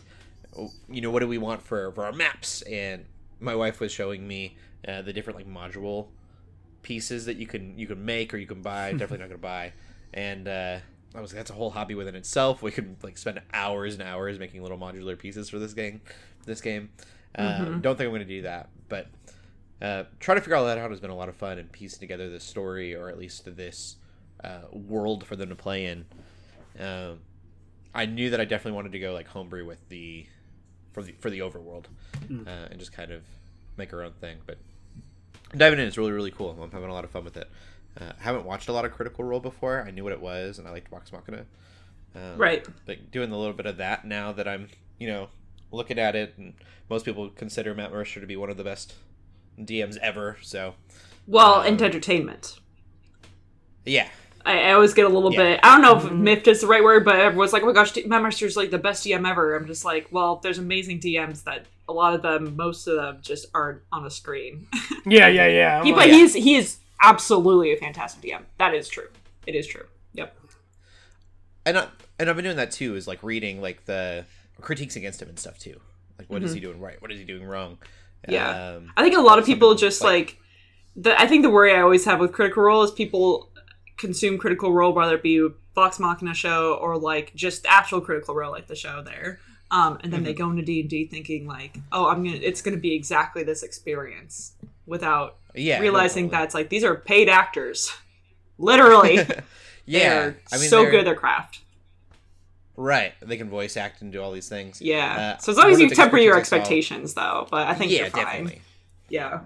you 0.90 1.00
know 1.00 1.11
what 1.11 1.21
do 1.21 1.29
we 1.29 1.38
want 1.38 1.62
for 1.62 1.93
for 1.93 2.05
our 2.05 2.12
maps 2.12 2.61
and 2.62 3.05
my 3.38 3.55
wife 3.55 3.79
was 3.79 3.93
showing 3.93 4.26
me 4.26 4.57
uh, 4.88 5.00
the 5.00 5.12
different 5.12 5.38
like 5.38 5.49
module 5.49 6.09
pieces 6.83 7.26
that 7.26 7.37
you 7.37 7.47
can 7.47 7.79
you 7.79 7.87
can 7.87 8.05
make 8.05 8.35
or 8.35 8.37
you 8.37 8.49
can 8.49 8.61
buy 8.61 8.90
definitely 8.90 9.19
not 9.19 9.29
gonna 9.29 9.38
buy 9.38 9.73
and 10.12 10.49
uh 10.49 10.79
I 11.14 11.21
was 11.21 11.33
like, 11.33 11.38
that's 11.38 11.50
a 11.50 11.55
whole 11.55 11.71
hobby 11.71 11.95
within 11.95 12.14
itself. 12.14 12.62
We 12.62 12.71
could 12.71 12.97
like 13.02 13.19
spend 13.19 13.40
hours 13.52 13.95
and 13.95 14.02
hours 14.02 14.38
making 14.38 14.62
little 14.62 14.79
modular 14.79 15.19
pieces 15.19 15.49
for 15.49 15.59
this 15.59 15.73
game. 15.73 16.00
This 16.45 16.61
game, 16.61 16.90
uh, 17.35 17.64
don't 17.64 17.97
think 17.97 18.07
I'm 18.07 18.11
going 18.11 18.21
to 18.21 18.25
do 18.25 18.43
that, 18.43 18.69
but 18.88 19.09
uh, 19.83 20.05
trying 20.19 20.37
to 20.37 20.43
figure 20.43 20.57
all 20.57 20.65
that 20.67 20.79
out 20.79 20.91
has 20.91 21.01
been 21.01 21.11
a 21.11 21.17
lot 21.17 21.29
of 21.29 21.37
fun 21.37 21.59
and 21.59 21.71
piecing 21.73 22.01
together 22.01 22.29
this 22.31 22.45
story 22.45 22.95
or 22.95 23.09
at 23.09 23.19
least 23.19 23.45
this 23.57 23.97
uh, 24.45 24.61
world 24.73 25.25
for 25.27 25.37
them 25.37 25.49
to 25.49 25.57
play 25.57 25.87
in. 25.87 26.05
Um, 26.79 27.21
I 27.95 28.07
knew 28.07 28.31
that 28.31 28.41
I 28.41 28.45
definitely 28.45 28.77
wanted 28.77 28.93
to 28.93 28.99
go 28.99 29.13
like 29.13 29.27
homebrew 29.29 29.65
with 29.67 29.89
the 29.89 30.27
for 30.93 31.03
the 31.03 31.13
for 31.21 31.31
the 31.31 31.41
overworld 31.41 31.85
uh, 32.47 32.69
and 32.71 32.79
just 32.79 32.93
kind 32.93 33.11
of 33.11 33.23
make 33.77 33.93
our 33.93 34.03
own 34.03 34.13
thing. 34.13 34.39
But 34.47 34.59
diving 35.57 35.79
in 35.79 35.87
is 35.87 35.99
really 35.99 36.13
really 36.13 36.31
cool. 36.31 36.57
I'm 36.63 36.71
having 36.71 36.89
a 36.89 36.93
lot 36.93 37.05
of 37.05 37.11
fun 37.11 37.25
with 37.25 37.37
it. 37.37 37.49
Uh, 38.01 38.13
haven't 38.19 38.45
watched 38.45 38.69
a 38.69 38.73
lot 38.73 38.85
of 38.85 38.93
Critical 38.93 39.25
Role 39.25 39.41
before. 39.41 39.85
I 39.87 39.91
knew 39.91 40.05
what 40.05 40.13
it 40.13 40.21
was, 40.21 40.59
and 40.59 40.69
I 40.69 40.71
liked 40.71 40.89
Vox 40.89 41.13
Machina. 41.13 41.45
Um, 42.15 42.37
Right. 42.39 42.67
But 42.87 43.11
doing 43.11 43.33
a 43.33 43.37
little 43.37 43.53
bit 43.53 43.67
of 43.67 43.79
that 43.79 44.05
now 44.05 44.31
that 44.33 44.47
I'm, 44.47 44.69
you 44.99 45.09
know, 45.09 45.29
looking 45.73 45.99
at 45.99 46.15
it, 46.15 46.35
and 46.39 46.55
most 46.89 47.05
people 47.05 47.29
consider 47.31 47.75
Matt 47.75 47.90
Mercer 47.93 48.21
to 48.21 48.27
be 48.27 48.37
one 48.37 48.49
of 48.49 48.57
the 48.57 48.62
best 48.64 48.95
DMs 49.66 49.96
ever. 49.99 50.37
So 50.42 50.75
Well, 51.27 51.61
Um, 51.61 51.66
and 51.66 51.83
entertainment. 51.83 52.59
yeah, 53.85 54.09
I, 54.44 54.62
I 54.62 54.73
always 54.73 54.94
get 54.94 55.05
a 55.07 55.09
little 55.09 55.33
Yeah. 55.33 55.42
bit. 55.42 55.61
I 55.62 55.68
don't 55.77 55.83
know 55.83 55.96
if 56.07 56.12
miffed 56.12 56.49
is 56.49 56.61
the 56.61 56.66
right 56.66 56.83
word, 56.83 57.05
but 57.05 57.16
everyone's 57.16 57.53
like, 57.53 57.62
"Oh 57.62 57.66
my 57.66 57.73
gosh, 57.73 57.94
Matt 58.07 58.23
Mercer's 58.23 58.57
like 58.57 58.70
the 58.70 58.79
best 58.79 59.05
DM 59.05 59.29
ever." 59.29 59.55
I'm 59.57 59.66
just 59.66 59.85
like, 59.85 60.09
well, 60.11 60.37
there's 60.42 60.59
amazing 60.59 61.01
DMs 61.01 61.44
that 61.44 61.66
a 61.88 61.92
lot 61.92 62.14
of 62.14 62.23
them, 62.23 62.57
most 62.57 62.87
of 62.87 62.96
them, 62.96 63.18
just 63.20 63.46
aren't 63.55 63.83
on 63.92 64.07
a 64.07 64.11
screen. 64.11 64.66
Yeah, 65.07 65.29
yeah, 65.29 65.46
yeah. 65.46 65.83
He, 65.83 65.92
like- 65.92 66.09
but 66.11 66.11
he's 66.11 66.35
he 66.35 66.57
is 66.57 66.77
absolutely 67.03 67.73
a 67.73 67.77
fantastic 67.79 68.23
DM. 68.23 68.42
That 68.59 68.75
is 68.75 68.87
true. 68.88 69.09
It 69.46 69.55
is 69.55 69.66
true. 69.66 69.85
Yep. 70.12 70.37
and 71.64 71.79
I, 71.79 71.87
and 72.18 72.29
I've 72.29 72.37
been 72.37 72.44
doing 72.44 72.57
that 72.59 72.70
too. 72.70 72.96
Is 72.96 73.09
like 73.09 73.23
reading 73.23 73.62
like 73.62 73.87
the 73.87 74.27
critiques 74.61 74.96
against 74.96 75.23
him 75.23 75.29
and 75.31 75.38
stuff 75.38 75.59
too. 75.59 75.81
Like 76.18 76.29
what 76.29 76.42
is 76.42 76.53
he 76.53 76.61
doing 76.61 76.81
right? 76.81 77.01
What 77.01 77.11
is 77.11 77.18
he 77.18 77.25
doing 77.25 77.44
wrong? 77.44 77.79
Mm-hmm. 78.24 78.33
Yeah. 78.33 78.74
Um, 78.76 78.92
I 78.96 79.02
think 79.02 79.16
a 79.16 79.20
lot 79.20 79.38
of 79.38 79.46
people 79.46 79.74
just 79.74 80.00
like- 80.02 80.11
like 80.11 80.37
the. 80.96 81.18
I 81.20 81.26
think 81.26 81.42
the 81.42 81.50
worry 81.50 81.74
I 81.74 81.80
always 81.80 82.04
have 82.04 82.20
with 82.20 82.33
Critical 82.33 82.62
Role 82.64 82.83
is 82.83 82.90
people 82.90 83.48
consume 83.96 84.38
Critical 84.38 84.72
Role, 84.72 84.92
whether 84.92 85.14
it 85.16 85.22
be 85.22 85.48
Vox 85.74 85.98
Machina 85.98 86.35
show 86.35 86.74
or 86.74 86.98
like 86.98 87.35
just 87.35 87.64
actual 87.66 88.00
Critical 88.00 88.35
Role, 88.35 88.50
like 88.50 88.66
the 88.66 88.74
show 88.76 89.02
there. 89.02 89.38
Um, 89.70 89.98
and 90.02 90.12
then 90.12 90.24
they 90.24 90.33
Mm-hmm. 90.35 90.42
go 90.42 90.50
into 90.50 90.62
D 90.64 90.80
and 90.80 90.90
D 90.90 91.06
thinking 91.06 91.46
like, 91.46 91.78
oh, 91.92 92.09
I'm 92.09 92.24
gonna, 92.24 92.37
it's 92.42 92.61
gonna 92.61 92.76
be 92.76 92.92
exactly 92.94 93.44
this 93.44 93.62
experience, 93.62 94.52
without 94.87 95.37
yeah, 95.54 95.78
realizing 95.78 96.24
totally. 96.24 96.38
that 96.40 96.44
it's 96.46 96.54
like 96.54 96.68
these 96.70 96.83
are 96.83 96.96
paid 96.96 97.28
actors, 97.28 97.92
literally. 98.59 99.20
yeah, 99.87 100.33
I 100.52 100.59
mean, 100.59 100.68
so 100.68 100.85
good 100.90 100.96
at 101.00 101.04
their 101.04 101.14
craft. 101.14 101.60
Right, 102.83 103.12
they 103.21 103.37
can 103.37 103.51
voice 103.51 103.77
act 103.77 104.01
and 104.01 104.11
do 104.11 104.23
all 104.23 104.33
these 104.33 104.49
things. 104.49 104.81
Yeah. 104.81 105.35
Uh, 105.37 105.38
so 105.38 105.53
as 105.53 105.59
long 105.59 105.71
as 105.71 105.79
you 105.79 105.85
of 105.85 105.90
the 105.90 105.97
biggest 105.97 106.01
temper 106.01 106.16
your 106.19 106.33
critiques 106.33 106.49
I 106.49 106.51
saw- 106.51 106.57
expectations, 106.57 107.14
though, 107.14 107.47
but 107.51 107.66
I 107.69 107.75
think 107.75 107.93
yeah, 107.93 108.09
definitely. 108.09 108.62
Yeah. 109.11 109.40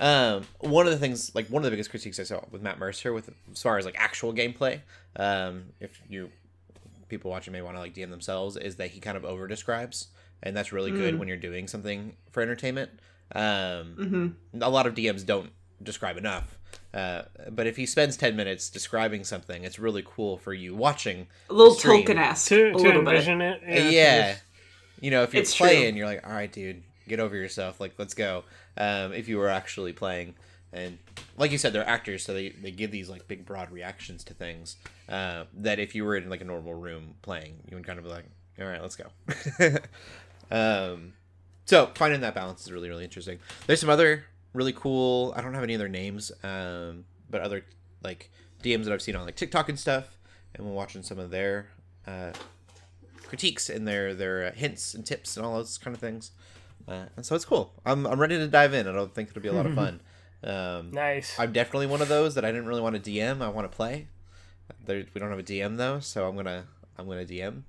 Um, 0.00 0.42
one 0.60 0.86
of 0.86 0.92
the 0.92 0.98
things, 0.98 1.34
like 1.34 1.48
one 1.48 1.60
of 1.60 1.64
the 1.64 1.70
biggest 1.70 1.90
critiques 1.90 2.20
I 2.20 2.22
saw 2.22 2.40
with 2.52 2.62
Matt 2.62 2.78
Mercer, 2.78 3.12
with 3.12 3.30
as 3.50 3.60
far 3.62 3.78
as 3.78 3.84
like 3.84 3.96
actual 3.98 4.32
gameplay, 4.32 4.80
um, 5.16 5.64
if 5.80 6.00
you 6.08 6.30
people 7.08 7.30
watching 7.30 7.52
may 7.52 7.62
want 7.62 7.74
to 7.76 7.80
like 7.80 7.94
DM 7.94 8.10
themselves, 8.10 8.56
is 8.56 8.76
that 8.76 8.90
he 8.90 9.00
kind 9.00 9.16
of 9.16 9.24
over 9.24 9.48
describes, 9.48 10.08
and 10.42 10.56
that's 10.56 10.72
really 10.72 10.92
good 10.92 11.14
Mm. 11.14 11.18
when 11.18 11.26
you're 11.28 11.36
doing 11.36 11.66
something 11.66 12.14
for 12.30 12.42
entertainment. 12.42 12.90
Um, 13.34 14.34
hmm 14.52 14.62
a 14.62 14.70
lot 14.70 14.86
of 14.86 14.94
DMs 14.94 15.26
don't 15.26 15.50
describe 15.82 16.16
enough. 16.16 16.57
Uh, 16.94 17.22
but 17.50 17.66
if 17.66 17.76
he 17.76 17.84
spends 17.86 18.16
10 18.16 18.34
minutes 18.34 18.70
describing 18.70 19.22
something, 19.24 19.62
it's 19.64 19.78
really 19.78 20.02
cool 20.06 20.38
for 20.38 20.54
you 20.54 20.74
watching. 20.74 21.26
A 21.50 21.52
little 21.52 21.74
Stream. 21.74 22.04
Tolkien 22.06 22.16
esque. 22.16 22.48
to, 22.48 22.68
a 22.68 22.72
to 22.72 22.76
little 22.78 23.02
bit. 23.02 23.28
it. 23.28 23.92
Yeah. 23.92 24.16
to 24.28 24.32
just- 24.32 24.42
You 25.00 25.10
know, 25.10 25.22
if 25.22 25.34
you're 25.34 25.42
It's 25.42 25.54
true. 25.54 25.66
playing, 25.66 25.96
you're 25.96 26.06
like, 26.06 26.26
all 26.26 26.32
right, 26.32 26.50
dude, 26.50 26.82
get 27.06 27.20
over 27.20 27.36
yourself. 27.36 27.80
Like, 27.80 27.92
let's 27.98 28.14
go. 28.14 28.44
Um, 28.76 29.12
if 29.12 29.28
you 29.28 29.36
were 29.38 29.48
actually 29.48 29.92
playing. 29.92 30.34
And 30.72 30.98
like 31.36 31.50
you 31.50 31.58
said, 31.58 31.72
they're 31.72 31.86
actors, 31.88 32.22
so 32.24 32.34
they, 32.34 32.50
they 32.50 32.70
give 32.70 32.90
these 32.90 33.08
like 33.08 33.26
big, 33.28 33.46
broad 33.46 33.70
reactions 33.70 34.22
to 34.24 34.34
things 34.34 34.76
uh, 35.08 35.44
that 35.58 35.78
if 35.78 35.94
you 35.94 36.04
were 36.04 36.14
in 36.16 36.28
like 36.28 36.40
a 36.42 36.44
normal 36.44 36.74
room 36.74 37.14
playing, 37.22 37.54
you 37.68 37.76
would 37.76 37.86
kind 37.86 37.98
of 37.98 38.04
be 38.04 38.10
like, 38.10 38.24
all 38.60 38.66
right, 38.66 38.82
let's 38.82 38.96
go. 38.96 39.06
um, 40.50 41.12
so 41.64 41.90
finding 41.94 42.20
that 42.22 42.34
balance 42.34 42.62
is 42.64 42.72
really, 42.72 42.88
really 42.88 43.04
interesting. 43.04 43.38
There's 43.66 43.80
some 43.80 43.90
other 43.90 44.24
really 44.52 44.72
cool, 44.72 45.32
I 45.36 45.40
don't 45.40 45.54
have 45.54 45.62
any 45.62 45.74
other 45.74 45.88
names, 45.88 46.32
um, 46.42 47.04
but 47.30 47.40
other 47.40 47.64
like 48.02 48.30
DMs 48.62 48.84
that 48.84 48.92
I've 48.92 49.02
seen 49.02 49.16
on 49.16 49.24
like 49.24 49.36
TikTok 49.36 49.68
and 49.68 49.78
stuff, 49.78 50.18
and 50.54 50.66
we're 50.66 50.72
watching 50.72 51.02
some 51.02 51.18
of 51.18 51.30
their 51.30 51.68
uh, 52.06 52.32
critiques 53.22 53.68
and 53.68 53.86
their 53.86 54.14
their 54.14 54.46
uh, 54.46 54.52
hints 54.52 54.94
and 54.94 55.04
tips 55.04 55.36
and 55.36 55.44
all 55.44 55.56
those 55.56 55.78
kind 55.78 55.94
of 55.94 56.00
things. 56.00 56.30
Uh, 56.86 57.04
and 57.16 57.26
so 57.26 57.34
it's 57.34 57.44
cool. 57.44 57.72
I'm 57.84 58.06
I'm 58.06 58.20
ready 58.20 58.38
to 58.38 58.48
dive 58.48 58.72
in. 58.74 58.88
I 58.88 58.92
don't 58.92 59.14
think 59.14 59.30
it'll 59.30 59.42
be 59.42 59.48
a 59.48 59.52
lot 59.52 59.66
of 59.66 59.74
fun. 59.74 60.00
Um, 60.40 60.92
Nice. 60.92 61.36
I'm 61.36 61.52
definitely 61.52 61.88
one 61.88 62.00
of 62.00 62.06
those 62.06 62.36
that 62.36 62.44
I 62.44 62.52
didn't 62.52 62.66
really 62.66 62.80
want 62.80 63.02
to 63.02 63.10
DM. 63.10 63.42
I 63.42 63.48
want 63.48 63.68
to 63.68 63.76
play. 63.76 64.06
There, 64.86 65.04
we 65.12 65.18
don't 65.18 65.30
have 65.30 65.38
a 65.40 65.42
DM 65.42 65.78
though, 65.78 65.98
so 65.98 66.28
I'm 66.28 66.36
gonna 66.36 66.66
I'm 66.96 67.08
gonna 67.08 67.24
DM 67.24 67.62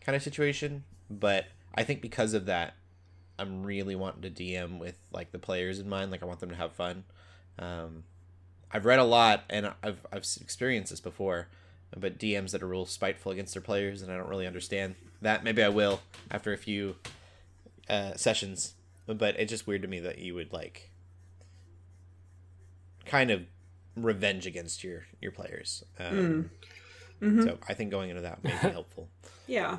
kind 0.00 0.16
of 0.16 0.20
situation. 0.20 0.82
But 1.08 1.46
I 1.72 1.84
think 1.84 2.00
because 2.02 2.34
of 2.34 2.46
that, 2.46 2.74
I'm 3.40 3.62
really 3.64 3.96
wanting 3.96 4.22
to 4.22 4.30
DM 4.30 4.78
with 4.78 4.96
like 5.12 5.32
the 5.32 5.38
players 5.38 5.78
in 5.80 5.88
mind. 5.88 6.10
Like 6.10 6.22
I 6.22 6.26
want 6.26 6.40
them 6.40 6.50
to 6.50 6.56
have 6.56 6.72
fun. 6.72 7.04
Um, 7.58 8.04
I've 8.72 8.84
read 8.84 8.98
a 8.98 9.04
lot 9.04 9.44
and 9.50 9.72
I've 9.82 10.06
I've 10.12 10.24
experienced 10.40 10.90
this 10.90 11.00
before, 11.00 11.48
but 11.96 12.18
DMs 12.18 12.52
that 12.52 12.62
are 12.62 12.68
real 12.68 12.86
spiteful 12.86 13.32
against 13.32 13.54
their 13.54 13.62
players, 13.62 14.02
and 14.02 14.12
I 14.12 14.16
don't 14.16 14.28
really 14.28 14.46
understand 14.46 14.94
that. 15.22 15.42
Maybe 15.42 15.62
I 15.62 15.68
will 15.68 16.00
after 16.30 16.52
a 16.52 16.58
few 16.58 16.96
uh, 17.88 18.14
sessions, 18.14 18.74
but 19.06 19.34
it's 19.40 19.50
just 19.50 19.66
weird 19.66 19.82
to 19.82 19.88
me 19.88 19.98
that 20.00 20.18
you 20.18 20.34
would 20.34 20.52
like 20.52 20.90
kind 23.06 23.30
of 23.30 23.42
revenge 23.96 24.46
against 24.46 24.84
your 24.84 25.06
your 25.20 25.32
players. 25.32 25.84
Um, 25.98 26.50
Mhm. 27.20 27.44
So 27.44 27.58
I 27.68 27.74
think 27.74 27.90
going 27.90 28.08
into 28.08 28.22
that 28.22 28.42
may 28.42 28.50
be 28.50 28.56
helpful. 28.72 29.10
Yeah. 29.46 29.78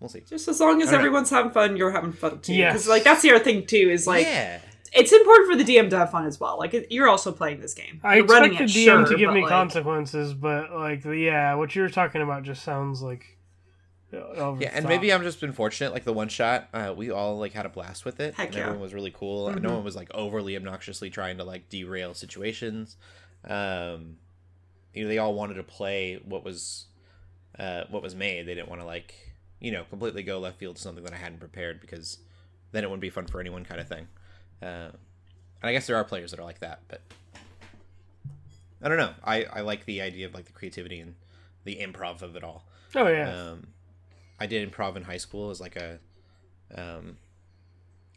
We'll 0.00 0.08
see. 0.08 0.20
Just 0.20 0.48
as 0.48 0.58
long 0.60 0.80
as 0.82 0.88
I 0.88 0.92
don't 0.92 0.92
know. 0.92 0.98
everyone's 1.06 1.30
having 1.30 1.52
fun, 1.52 1.76
you're 1.76 1.90
having 1.92 2.12
fun 2.12 2.40
too. 2.40 2.54
Yes. 2.54 2.72
Because 2.72 2.88
like 2.88 3.04
that's 3.04 3.22
the 3.22 3.30
other 3.32 3.44
thing 3.44 3.66
too 3.66 3.76
is 3.90 4.06
like 4.06 4.26
yeah, 4.26 4.60
it's 4.92 5.12
important 5.12 5.50
for 5.50 5.56
the 5.56 5.64
DM 5.64 5.88
to 5.90 5.98
have 5.98 6.10
fun 6.10 6.26
as 6.26 6.40
well. 6.40 6.58
Like 6.58 6.86
you're 6.90 7.08
also 7.08 7.30
playing 7.32 7.60
this 7.60 7.74
game. 7.74 8.00
I 8.02 8.16
You're 8.16 8.24
expect 8.24 8.58
the 8.58 8.64
it, 8.64 8.68
DM 8.70 8.84
sure, 8.84 9.06
to 9.06 9.16
give 9.16 9.32
me 9.32 9.42
like, 9.42 9.48
consequences, 9.50 10.34
but 10.34 10.72
like, 10.72 11.04
yeah, 11.04 11.54
what 11.54 11.76
you're 11.76 11.88
talking 11.88 12.22
about 12.22 12.42
just 12.42 12.62
sounds 12.64 13.00
like. 13.00 13.38
uh, 14.12 14.16
over 14.16 14.60
yeah, 14.60 14.70
and 14.72 14.82
top. 14.82 14.88
maybe 14.88 15.12
I'm 15.12 15.22
just 15.22 15.40
been 15.40 15.52
fortunate. 15.52 15.92
Like 15.92 16.02
the 16.02 16.12
one 16.12 16.28
shot, 16.28 16.68
uh, 16.74 16.92
we 16.96 17.10
all 17.12 17.38
like 17.38 17.52
had 17.52 17.66
a 17.66 17.68
blast 17.68 18.04
with 18.04 18.18
it. 18.18 18.34
Heck 18.34 18.48
and 18.48 18.56
yeah. 18.56 18.62
everyone 18.62 18.80
was 18.82 18.92
really 18.92 19.12
cool. 19.12 19.48
and 19.48 19.58
Mhm. 19.60 19.62
No 19.62 19.74
one 19.74 19.84
was 19.84 19.94
like 19.94 20.10
overly 20.12 20.56
obnoxiously 20.56 21.08
trying 21.10 21.36
to 21.38 21.44
like 21.44 21.68
derail 21.68 22.12
situations. 22.14 22.96
Um, 23.48 24.16
you 24.92 25.04
know, 25.04 25.08
they 25.08 25.18
all 25.18 25.34
wanted 25.34 25.54
to 25.54 25.62
play 25.62 26.20
what 26.24 26.44
was, 26.44 26.86
uh, 27.58 27.84
what 27.90 28.02
was 28.02 28.16
made. 28.16 28.46
They 28.46 28.54
didn't 28.56 28.68
want 28.68 28.80
to 28.80 28.86
like, 28.86 29.14
you 29.60 29.70
know, 29.70 29.84
completely 29.84 30.22
go 30.22 30.38
left 30.38 30.58
field 30.58 30.76
to 30.76 30.82
something 30.82 31.04
that 31.04 31.12
I 31.12 31.16
hadn't 31.16 31.38
prepared 31.38 31.80
because 31.80 32.18
then 32.72 32.82
it 32.82 32.88
wouldn't 32.88 33.02
be 33.02 33.10
fun 33.10 33.26
for 33.26 33.40
anyone, 33.40 33.64
kind 33.64 33.80
of 33.80 33.88
thing. 33.88 34.08
Uh, 34.62 34.90
and 35.62 35.68
I 35.68 35.72
guess 35.72 35.86
there 35.86 35.96
are 35.96 36.04
players 36.04 36.30
that 36.30 36.40
are 36.40 36.44
like 36.44 36.60
that, 36.60 36.80
but 36.88 37.02
I 38.82 38.88
don't 38.88 38.98
know. 38.98 39.12
I 39.22 39.44
I 39.44 39.60
like 39.60 39.84
the 39.84 40.00
idea 40.00 40.26
of 40.26 40.34
like 40.34 40.46
the 40.46 40.52
creativity 40.52 41.00
and 41.00 41.14
the 41.64 41.76
improv 41.76 42.22
of 42.22 42.34
it 42.36 42.42
all. 42.42 42.64
Oh 42.94 43.08
yeah. 43.08 43.30
Um, 43.30 43.68
I 44.38 44.46
did 44.46 44.70
improv 44.70 44.96
in 44.96 45.02
high 45.02 45.18
school 45.18 45.50
as 45.50 45.60
like 45.60 45.76
a 45.76 45.98
um, 46.74 47.18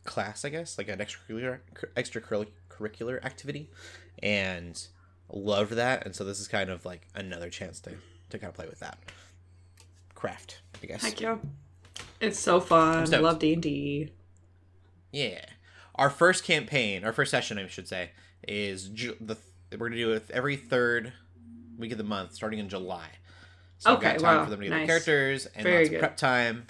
class, 0.06 0.46
I 0.46 0.50
guess, 0.50 0.78
like 0.78 0.88
an 0.88 1.00
extracurricular 1.00 1.60
extracurricular 1.98 3.24
activity, 3.26 3.70
and 4.22 4.82
loved 5.30 5.74
that. 5.74 6.06
And 6.06 6.16
so 6.16 6.24
this 6.24 6.40
is 6.40 6.48
kind 6.48 6.70
of 6.70 6.86
like 6.86 7.08
another 7.14 7.50
chance 7.50 7.82
to 7.82 7.92
to 8.30 8.40
kind 8.40 8.50
of 8.50 8.56
play 8.56 8.68
with 8.68 8.80
that 8.80 8.98
craft, 10.24 10.62
I 10.82 10.86
guess. 10.86 11.02
Heck 11.04 11.20
yeah. 11.20 11.36
It's 12.22 12.40
so 12.40 12.62
fun. 12.62 13.14
I 13.14 13.18
love 13.18 13.40
D 13.40 13.54
and 13.54 13.62
D. 13.62 14.10
Yeah. 15.12 15.44
Our 15.96 16.10
first 16.10 16.46
campaign, 16.46 17.04
our 17.04 17.12
first 17.12 17.30
session, 17.30 17.58
I 17.60 17.68
should 17.68 17.90
say, 17.90 18.12
is 18.48 18.88
ju- 18.88 19.18
the 19.20 19.36
we're 19.78 19.90
gonna 19.90 19.98
do 19.98 20.14
it 20.14 20.24
every 20.32 20.56
third 20.56 21.12
week 21.78 21.92
of 21.92 21.98
the 21.98 22.06
month, 22.06 22.34
starting 22.36 22.60
in 22.60 22.70
July. 22.70 23.08
So 23.80 23.92
I've 23.92 23.98
Okay, 23.98 24.12
got 24.14 24.20
time 24.20 24.38
wow, 24.38 24.44
for 24.46 24.52
them 24.52 24.60
to 24.62 24.66
get 24.66 24.70
nice. 24.72 24.82
the 24.84 24.88
characters 24.88 25.46
and 25.56 25.64
Very 25.64 25.78
lots 25.80 25.90
good. 25.90 25.96
of 25.96 26.00
prep 26.02 26.18
time. 26.18 26.66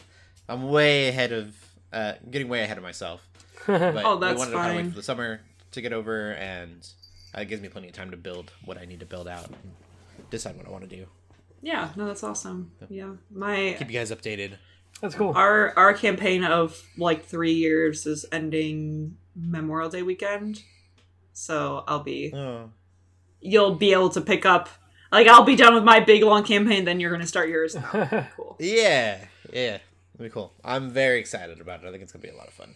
I'm 0.49 0.69
way 0.69 1.09
ahead 1.09 1.31
of, 1.31 1.55
uh, 1.93 2.13
getting 2.31 2.49
way 2.49 2.63
ahead 2.63 2.77
of 2.77 2.83
myself. 2.83 3.27
But 3.67 4.03
Oh, 4.03 4.15
we 4.15 4.21
that's 4.21 4.39
wanted 4.39 4.51
to 4.51 4.57
kind 4.57 4.71
of 4.71 4.77
wait 4.85 4.89
for 4.89 4.95
the 4.95 5.03
summer 5.03 5.41
to 5.73 5.81
get 5.81 5.93
over, 5.93 6.31
and 6.33 6.85
uh, 7.37 7.41
it 7.41 7.49
gives 7.49 7.61
me 7.61 7.69
plenty 7.69 7.87
of 7.89 7.93
time 7.93 8.09
to 8.11 8.17
build 8.17 8.51
what 8.65 8.77
I 8.79 8.85
need 8.85 8.99
to 9.01 9.05
build 9.05 9.27
out, 9.27 9.47
and 9.47 9.57
decide 10.31 10.57
what 10.57 10.65
I 10.67 10.71
want 10.71 10.89
to 10.89 10.95
do. 10.95 11.05
Yeah, 11.63 11.89
no, 11.95 12.05
that's 12.07 12.23
awesome. 12.23 12.71
Yeah, 12.89 13.13
my 13.33 13.75
Keep 13.79 13.89
you 13.89 13.97
guys 13.99 14.11
updated. 14.11 14.57
That's 15.01 15.15
cool. 15.15 15.31
our 15.35 15.73
our 15.77 15.93
campaign 15.93 16.43
of 16.43 16.79
like 16.97 17.25
three 17.25 17.53
years 17.53 18.05
is 18.05 18.25
ending 18.31 19.17
Memorial 19.35 19.89
Day 19.89 20.03
weekend, 20.03 20.61
so 21.31 21.83
I'll 21.87 22.03
be 22.03 22.31
Oh, 22.35 22.69
you'll 23.39 23.75
be 23.75 23.93
able 23.93 24.09
to 24.09 24.21
pick 24.21 24.45
up. 24.45 24.69
Like 25.11 25.27
I'll 25.27 25.43
be 25.45 25.55
done 25.55 25.73
with 25.73 25.83
my 25.85 25.99
big 26.01 26.21
long 26.23 26.43
campaign, 26.43 26.85
then 26.85 26.99
you're 26.99 27.11
gonna 27.11 27.25
start 27.27 27.47
yours. 27.49 27.75
Cool. 28.35 28.57
yeah, 28.59 29.25
yeah, 29.51 29.77
it'll 30.15 30.23
be 30.23 30.29
cool. 30.29 30.53
I'm 30.65 30.89
very 30.89 31.19
excited 31.19 31.61
about 31.61 31.83
it. 31.83 31.87
I 31.87 31.91
think 31.91 32.03
it's 32.03 32.11
gonna 32.11 32.23
be 32.23 32.29
a 32.29 32.35
lot 32.35 32.47
of 32.47 32.53
fun. 32.53 32.73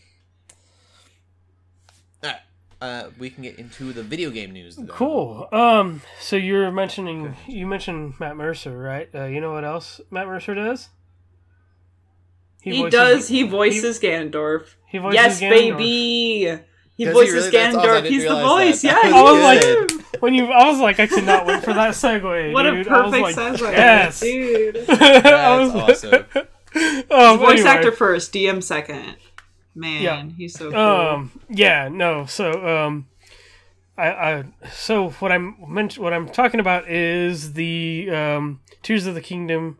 All 2.81 2.87
right, 2.89 3.05
uh, 3.05 3.09
we 3.17 3.29
can 3.29 3.43
get 3.43 3.57
into 3.57 3.91
the 3.93 4.03
video 4.03 4.29
game 4.29 4.51
news. 4.51 4.75
Then. 4.75 4.87
Cool. 4.87 5.47
Um. 5.51 6.01
So 6.19 6.35
you're 6.35 6.71
mentioning 6.71 7.35
you 7.47 7.65
mentioned 7.67 8.13
Matt 8.19 8.35
Mercer, 8.37 8.77
right? 8.77 9.09
Uh, 9.13 9.25
you 9.25 9.41
know 9.41 9.51
what 9.53 9.63
else 9.65 9.99
Matt 10.11 10.27
Mercer 10.27 10.53
does? 10.55 10.89
He, 12.61 12.81
voices- 12.81 12.91
does. 12.91 13.27
He 13.29 13.43
voices 13.43 13.99
Ganondorf. 13.99 14.75
He 14.87 14.97
voices 14.97 15.15
Yes, 15.15 15.41
Ganondorf. 15.41 15.49
baby. 15.77 15.83
He 16.97 17.05
Does 17.05 17.13
he 17.13 17.13
voices 17.13 17.33
really? 17.35 17.49
That's 17.51 17.75
awesome. 17.75 17.89
Ganondorf. 18.03 18.07
He's 18.07 18.23
the 18.23 18.35
voice. 18.41 18.81
that. 18.81 18.87
Yeah. 18.87 19.09
That 19.09 19.13
I 19.13 19.21
was 19.21 19.91
was 19.93 20.01
like, 20.01 20.05
when 20.21 20.33
you, 20.33 20.45
I 20.47 20.69
was 20.69 20.79
like, 20.79 20.99
I 20.99 21.07
could 21.07 21.23
not 21.25 21.45
wait 21.45 21.63
for 21.63 21.73
that 21.73 21.91
segue. 21.91 22.53
What 22.53 22.65
a 22.65 22.71
dude. 22.71 22.87
I 22.87 23.01
was 23.01 23.11
perfect 23.11 23.37
like, 23.37 23.59
segue, 23.59 23.71
Yes. 23.71 24.19
dude. 24.19 24.77
I 24.89 25.57
was- 25.59 25.75
awesome. 25.75 26.25
oh, 27.11 27.37
Voice 27.37 27.51
anyway. 27.59 27.69
actor 27.69 27.91
first, 27.91 28.33
DM 28.33 28.61
second. 28.63 29.15
Man, 29.77 30.01
Yeah. 30.01 30.25
he's 30.35 30.53
so 30.57 30.71
cool. 30.71 30.79
Um. 30.79 31.41
Yeah. 31.49 31.87
No. 31.89 32.25
So. 32.25 32.67
Um. 32.67 33.07
I. 33.97 34.07
I. 34.11 34.43
So 34.71 35.09
what 35.11 35.31
I'm 35.31 35.55
mention, 35.67 36.03
What 36.03 36.13
I'm 36.13 36.27
talking 36.27 36.59
about 36.59 36.89
is 36.89 37.53
the 37.53 38.09
um, 38.11 38.59
Tears 38.81 39.05
of 39.05 39.15
the 39.15 39.21
Kingdom. 39.21 39.79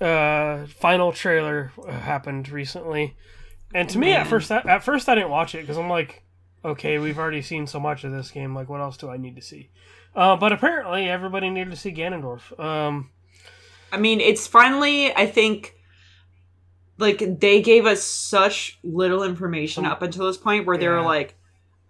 Uh, 0.00 0.66
final 0.66 1.12
trailer 1.12 1.72
uh, 1.86 1.92
happened 1.92 2.48
recently, 2.48 3.16
and 3.72 3.88
to 3.88 3.96
me, 3.98 4.12
at 4.12 4.26
first, 4.26 4.50
I, 4.50 4.58
at 4.58 4.82
first, 4.82 5.08
I 5.08 5.14
didn't 5.14 5.30
watch 5.30 5.54
it 5.54 5.60
because 5.60 5.78
I'm 5.78 5.88
like, 5.88 6.24
okay, 6.64 6.98
we've 6.98 7.16
already 7.18 7.42
seen 7.42 7.68
so 7.68 7.78
much 7.78 8.02
of 8.02 8.10
this 8.10 8.32
game. 8.32 8.54
Like, 8.56 8.68
what 8.68 8.80
else 8.80 8.96
do 8.96 9.08
I 9.08 9.16
need 9.16 9.36
to 9.36 9.40
see? 9.42 9.70
Uh, 10.14 10.34
but 10.36 10.52
apparently, 10.52 11.08
everybody 11.08 11.48
needed 11.48 11.70
to 11.70 11.76
see 11.76 11.92
Ganondorf. 11.92 12.58
Um. 12.58 13.10
I 13.92 13.96
mean, 13.96 14.20
it's 14.20 14.48
finally, 14.48 15.14
I 15.14 15.26
think, 15.26 15.76
like, 16.98 17.40
they 17.40 17.60
gave 17.62 17.86
us 17.86 18.02
such 18.02 18.78
little 18.82 19.22
information 19.22 19.84
Um, 19.84 19.92
up 19.92 20.02
until 20.02 20.26
this 20.26 20.36
point 20.36 20.66
where 20.66 20.76
they 20.76 20.88
were 20.88 21.02
like, 21.02 21.34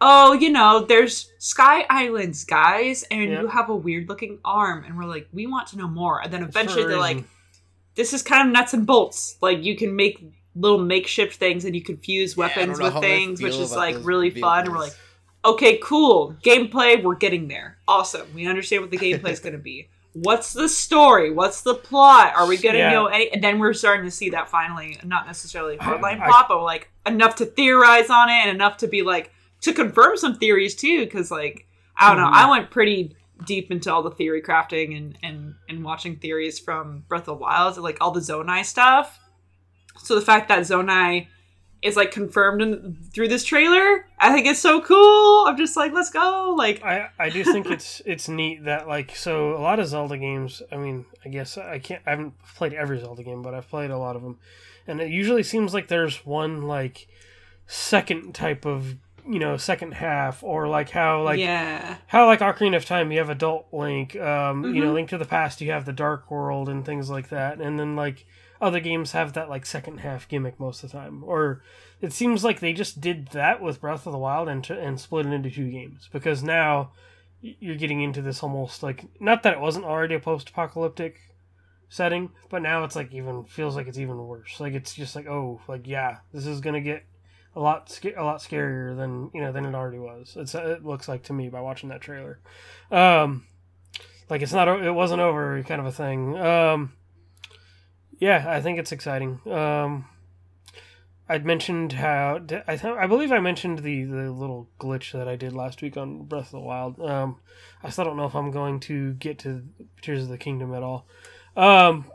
oh, 0.01 0.33
you 0.33 0.51
know, 0.51 0.85
there's 0.87 1.31
Sky 1.38 1.87
Islands, 1.88 2.45
guys, 2.45 3.05
and 3.11 3.31
Yep. 3.31 3.43
you 3.43 3.49
have 3.49 3.69
a 3.71 3.77
weird 3.77 4.09
looking 4.09 4.38
arm. 4.45 4.85
And 4.85 4.97
we're 4.97 5.05
like, 5.05 5.29
we 5.33 5.47
want 5.47 5.69
to 5.69 5.79
know 5.79 5.88
more. 5.88 6.23
And 6.23 6.33
then 6.33 6.43
eventually 6.43 6.85
they're 6.87 6.99
like, 6.99 7.25
this 7.95 8.12
is 8.12 8.23
kind 8.23 8.47
of 8.49 8.53
nuts 8.53 8.75
and 8.75 8.87
bolts. 8.87 9.37
Like, 9.40 9.62
you 9.62 9.77
can 9.77 9.95
make 9.95 10.25
little 10.57 10.79
makeshift 10.79 11.37
things 11.37 11.64
and 11.64 11.75
you 11.75 11.83
can 11.83 11.97
fuse 11.97 12.37
Yeah, 12.37 12.47
weapons 12.47 12.79
know 12.79 12.87
with 12.87 13.01
things, 13.01 13.43
which 13.43 13.55
is 13.57 13.73
like 13.73 13.97
really 14.03 14.31
fun. 14.31 14.64
And 14.64 14.73
we're 14.75 14.81
like, 14.81 14.97
okay, 15.45 15.79
cool. 15.83 16.35
Gameplay, 16.43 17.03
we're 17.03 17.14
getting 17.14 17.49
there. 17.49 17.79
Awesome. 17.87 18.27
We 18.35 18.47
understand 18.47 18.83
what 18.83 18.90
the 18.90 18.99
gameplay 18.99 19.31
is 19.31 19.40
going 19.40 19.53
to 19.55 19.59
be. 19.59 19.88
What's 20.14 20.53
the 20.53 20.68
story? 20.68 21.31
What's 21.33 21.62
the 21.62 21.74
plot? 21.74 22.35
Are 22.37 22.46
we 22.46 22.57
going 22.57 22.74
to 22.74 22.79
Yeah. 22.79 22.90
know 22.92 23.07
any? 23.07 23.31
And 23.33 23.42
then 23.42 23.59
we're 23.59 23.72
starting 23.74 24.05
to 24.05 24.11
see 24.11 24.31
that 24.31 24.48
finally, 24.48 24.98
not 25.05 25.27
necessarily 25.27 25.77
hardline 25.77 26.20
I- 26.20 26.27
plot, 26.27 26.46
but 26.48 26.62
like 26.62 26.90
enough 27.05 27.35
to 27.37 27.44
theorize 27.46 28.11
on 28.11 28.29
it 28.29 28.35
and 28.46 28.50
enough 28.50 28.77
to 28.79 28.87
be 28.88 29.03
like 29.03 29.33
to 29.62 29.72
confirm 29.72 30.16
some 30.16 30.37
theories 30.37 30.74
too. 30.77 31.05
Because 31.05 31.31
like 31.31 31.66
I 31.96 32.09
don't 32.14 32.22
know, 32.22 32.29
Mhm. 32.31 32.33
I 32.35 32.50
went 32.50 32.70
pretty 32.70 33.16
deep 33.44 33.70
into 33.72 33.92
all 33.92 34.03
the 34.03 34.11
theory 34.12 34.40
crafting 34.40 34.96
and 34.96 35.18
and 35.22 35.55
and 35.68 35.85
watching 35.85 36.16
theories 36.16 36.59
from 36.61 37.05
Breath 37.09 37.22
of 37.22 37.27
the 37.27 37.35
Wild, 37.35 37.77
like 37.79 37.98
all 38.00 38.12
the 38.12 38.20
Zonai 38.20 38.64
stuff. 38.64 39.18
So 39.98 40.14
the 40.14 40.20
fact 40.20 40.48
that 40.48 40.61
Zonai 40.61 41.27
is 41.85 41.97
like 41.97 42.11
confirmed 42.11 42.62
in, 42.62 42.97
through 43.12 43.29
this 43.29 43.44
trailer, 43.44 44.07
I 44.18 44.33
think 44.33 44.47
it's 44.47 44.59
so 44.61 44.81
cool. 44.81 45.47
I'm 45.47 45.57
just 45.57 45.77
like, 45.77 45.92
let's 45.92 46.11
go. 46.11 46.55
Like, 46.57 46.83
I, 46.83 47.11
I 47.18 47.29
do 47.29 47.44
think 47.44 47.66
it's 47.66 48.01
it's 48.07 48.29
neat 48.29 48.64
that 48.64 48.88
like 48.88 49.14
so 49.14 49.55
a 49.57 49.61
lot 49.61 49.79
of 49.79 49.87
Zelda 49.87 50.16
games. 50.18 50.62
I 50.73 50.77
mean, 50.77 51.05
I 51.25 51.29
guess 51.29 51.59
I 51.59 51.79
can't. 51.79 52.03
I 52.07 52.11
haven't 52.11 52.35
played 52.57 52.73
every 52.73 52.99
Zelda 53.01 53.23
game, 53.23 53.42
but 53.42 53.55
I've 53.55 53.68
played 53.68 53.90
a 53.90 53.99
lot 53.99 54.16
of 54.16 54.23
them, 54.23 54.38
and 54.87 55.01
it 55.01 55.11
usually 55.11 55.42
seems 55.42 55.75
like 55.75 55.88
there's 55.88 56.25
one 56.27 56.62
like 56.62 57.07
second 57.66 58.35
type 58.35 58.64
of 58.64 58.97
you 59.27 59.38
know 59.38 59.57
second 59.57 59.92
half 59.94 60.42
or 60.42 60.68
like 60.68 60.90
how 60.90 61.23
like 61.23 61.38
yeah, 61.40 61.97
how 62.07 62.27
like 62.27 62.40
Ocarina 62.40 62.77
of 62.77 62.85
Time 62.85 63.11
you 63.12 63.18
have 63.18 63.31
Adult 63.31 63.66
Link, 63.73 64.16
um, 64.16 64.75
you 64.75 64.83
know, 64.85 64.90
Mhm. 64.90 64.94
Link 64.94 65.09
to 65.11 65.18
the 65.18 65.25
Past 65.25 65.61
you 65.61 65.70
have 65.70 65.85
the 65.87 65.92
Dark 65.92 66.31
World 66.31 66.68
and 66.68 66.85
things 66.85 67.09
like 67.11 67.29
that, 67.31 67.61
and 67.61 67.79
then 67.79 67.97
like 67.97 68.27
other 68.61 68.81
games 68.81 69.12
have 69.12 69.33
that 69.33 69.49
like 69.49 69.67
second 69.67 69.99
half 69.99 70.29
gimmick 70.29 70.59
most 70.59 70.83
of 70.83 70.90
the 70.90 70.97
time. 70.97 71.23
Or 71.25 71.62
it 72.01 72.12
seems 72.12 72.45
like 72.45 72.61
they 72.61 72.73
just 72.73 73.01
did 73.01 73.29
that 73.29 73.61
with 73.61 73.81
Breath 73.81 74.07
of 74.07 74.12
the 74.12 74.19
Wild 74.19 74.49
and 74.49 74.69
and 74.71 75.01
split 75.01 75.27
it 75.27 75.33
into 75.33 75.51
two 75.51 75.71
games 75.71 76.09
because 76.12 76.43
now 76.43 76.93
you're 77.40 77.77
getting 77.77 78.01
into 78.01 78.23
this 78.23 78.43
almost 78.43 78.83
like 78.83 79.05
not 79.21 79.43
that 79.43 79.55
it 79.55 79.61
wasn't 79.61 79.85
already 79.85 80.14
a 80.14 80.21
post-apocalyptic 80.21 81.21
setting, 81.88 82.31
but 82.49 82.62
now 82.62 82.85
it's 82.85 82.97
like 82.97 83.12
even 83.12 83.45
feels 83.45 83.77
like 83.77 83.87
it's 83.87 83.99
even 83.99 84.19
worse. 84.27 84.61
Like 84.61 84.75
it's 84.75 84.95
just 84.95 85.14
like 85.14 85.27
oh, 85.27 85.61
like 85.69 85.87
yeah, 85.87 86.19
this 86.33 86.47
is 86.47 86.61
gonna 86.61 86.81
get 86.81 87.05
a 87.57 87.61
lot 87.61 87.90
sca- 87.90 88.21
a 88.21 88.25
lot 88.25 88.40
scarier 88.40 88.97
than 88.97 89.31
you 89.35 89.40
know 89.40 89.53
than 89.53 89.67
it 89.67 89.75
already 89.75 89.99
was. 89.99 90.37
It's 90.37 90.55
it 90.55 90.85
looks 90.85 91.09
like 91.09 91.25
to 91.25 91.33
me 91.33 91.49
by 91.49 91.61
watching 91.61 91.90
that 91.90 92.01
trailer. 92.01 92.40
Um, 92.90 93.47
like 94.29 94.43
it's 94.43 94.53
not 94.53 94.69
it 94.69 94.93
wasn't 94.93 95.21
over 95.21 95.62
kind 95.62 95.81
of 95.81 95.87
a 95.87 95.93
thing. 95.93 96.37
Um, 96.37 96.93
yeah, 98.18 98.44
I 98.46 98.61
think 98.61 98.79
it's 98.79 98.92
exciting. 98.92 99.40
Um, 99.50 100.07
I'd 101.29 101.46
mentioned 101.46 101.94
how 101.94 102.40
I 102.66 102.77
th- 102.77 102.85
I 102.85 103.07
believe 103.07 103.33
I 103.33 103.40
mentioned 103.40 103.79
the 103.81 104.05
the 104.05 104.31
little 104.31 104.68
glitch 104.79 105.12
that 105.12 105.27
I 105.27 105.37
did 105.37 105.55
last 105.55 105.81
week 105.81 105.96
on 105.96 106.24
Breath 106.24 106.46
of 106.46 106.53
the 106.53 106.61
Wild. 106.61 107.00
Um, 107.00 107.37
I 107.83 107.90
still 107.90 108.05
don't 108.05 108.16
know 108.16 108.27
if 108.27 108.35
I'm 108.35 108.50
going 108.50 108.81
to 108.81 109.14
get 109.14 109.38
to 109.40 109.62
Tears 110.03 110.24
of 110.24 110.29
the 110.29 110.38
Kingdom 110.38 110.74
at 110.74 110.83
all. 110.83 111.07
Um, 111.57 112.07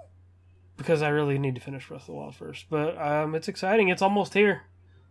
because 0.77 1.01
I 1.01 1.09
really 1.09 1.37
need 1.37 1.55
to 1.55 1.61
finish 1.61 1.87
Breath 1.87 2.01
of 2.01 2.07
the 2.07 2.13
Wild 2.13 2.35
first. 2.35 2.65
But 2.69 2.97
um, 2.97 3.35
it's 3.35 3.47
exciting. 3.47 3.89
It's 3.89 4.01
almost 4.01 4.33
here. 4.33 4.63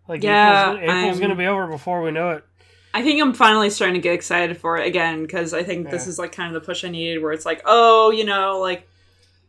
Like 0.09 0.22
Yeah, 0.22 0.72
April's, 0.72 0.90
April's 0.90 1.18
going 1.18 1.31
to 1.31 1.37
be 1.37 1.46
over 1.46 1.66
before 1.66 2.03
we 2.03 2.11
know 2.11 2.31
it. 2.31 2.44
I 2.94 3.03
think 3.03 3.20
I'm 3.20 3.35
finally 3.35 3.68
starting 3.68 3.94
to 3.94 4.01
get 4.01 4.14
excited 4.14 4.57
for 4.57 4.79
it 4.79 4.87
again 4.87 5.22
because 5.22 5.53
I 5.53 5.62
think 5.62 5.90
this 5.90 6.07
is 6.07 6.18
like 6.18 6.33
kind 6.33 6.55
of 6.55 6.61
the 6.61 6.64
push 6.64 6.85
I 6.85 6.88
needed, 6.88 7.22
where 7.22 7.33
it's 7.33 7.44
like, 7.44 7.62
oh, 7.66 8.11
you 8.11 8.24
know, 8.24 8.59
like 8.61 8.88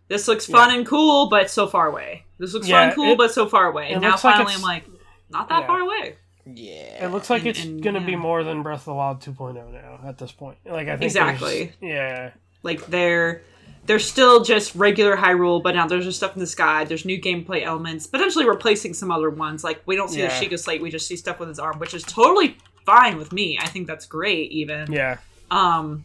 this 0.09 0.27
looks 0.27 0.45
fun 0.45 0.73
and 0.75 0.85
cool, 0.85 1.29
but 1.29 1.49
so 1.49 1.65
far 1.67 1.87
away. 1.87 2.25
This 2.37 2.53
looks 2.53 2.67
Yeah, 2.67 2.79
fun, 2.79 2.87
and 2.89 2.95
cool, 2.95 3.11
it- 3.13 3.17
but 3.17 3.31
so 3.31 3.47
far 3.47 3.67
away. 3.67 3.91
And 3.93 4.01
now 4.01 4.09
looks 4.11 4.23
like 4.23 4.35
finally, 4.35 4.53
I'm 4.55 4.61
like, 4.61 4.83
not 5.29 5.47
that 5.49 5.61
Yeah. 5.61 5.67
far 5.67 5.79
away. 5.79 6.15
Yeah. 6.45 7.05
It 7.05 7.11
looks 7.11 7.29
like 7.29 7.41
And- 7.41 7.47
it's 7.49 7.63
and, 7.63 7.81
gonna 7.83 8.01
be 8.01 8.15
more 8.15 8.43
than 8.43 8.63
Breath 8.63 8.79
of 8.81 8.85
the 8.85 8.93
Wild 8.95 9.21
2.0 9.21 9.71
now 9.71 9.99
at 10.07 10.17
this 10.17 10.31
point. 10.31 10.57
Like 10.65 10.87
I 10.87 10.91
think 10.97 11.03
Exactly. 11.03 11.71
Yeah. 11.81 12.31
Like 12.63 12.85
they're 12.87 13.43
they're 13.85 13.99
still 13.99 14.43
just 14.43 14.75
regular 14.75 15.15
Hyrule, 15.17 15.63
but 15.63 15.73
now 15.73 15.87
there's 15.87 16.05
just 16.05 16.17
stuff 16.17 16.33
in 16.35 16.39
the 16.39 16.45
sky. 16.47 16.83
There's 16.83 17.05
new 17.05 17.19
gameplay 17.19 17.63
elements, 17.63 18.05
potentially 18.07 18.47
replacing 18.47 18.93
some 18.93 19.09
other 19.11 19.29
ones. 19.29 19.63
Like 19.63 19.81
we 19.85 19.95
don't 19.95 20.09
see 20.09 20.19
Yeah. 20.19 20.27
the 20.39 20.45
Sheikah 20.45 20.59
Slate, 20.59 20.81
we 20.81 20.89
just 20.91 21.07
see 21.07 21.15
stuff 21.15 21.39
with 21.39 21.49
his 21.49 21.59
arm, 21.59 21.79
which 21.79 21.93
is 21.93 22.03
totally 22.03 22.57
fine 22.85 23.17
with 23.17 23.31
me. 23.31 23.57
I 23.59 23.67
think 23.67 23.87
that's 23.87 24.05
great, 24.05 24.51
even. 24.51 24.91
Yeah. 24.91 25.17
Um, 25.51 26.03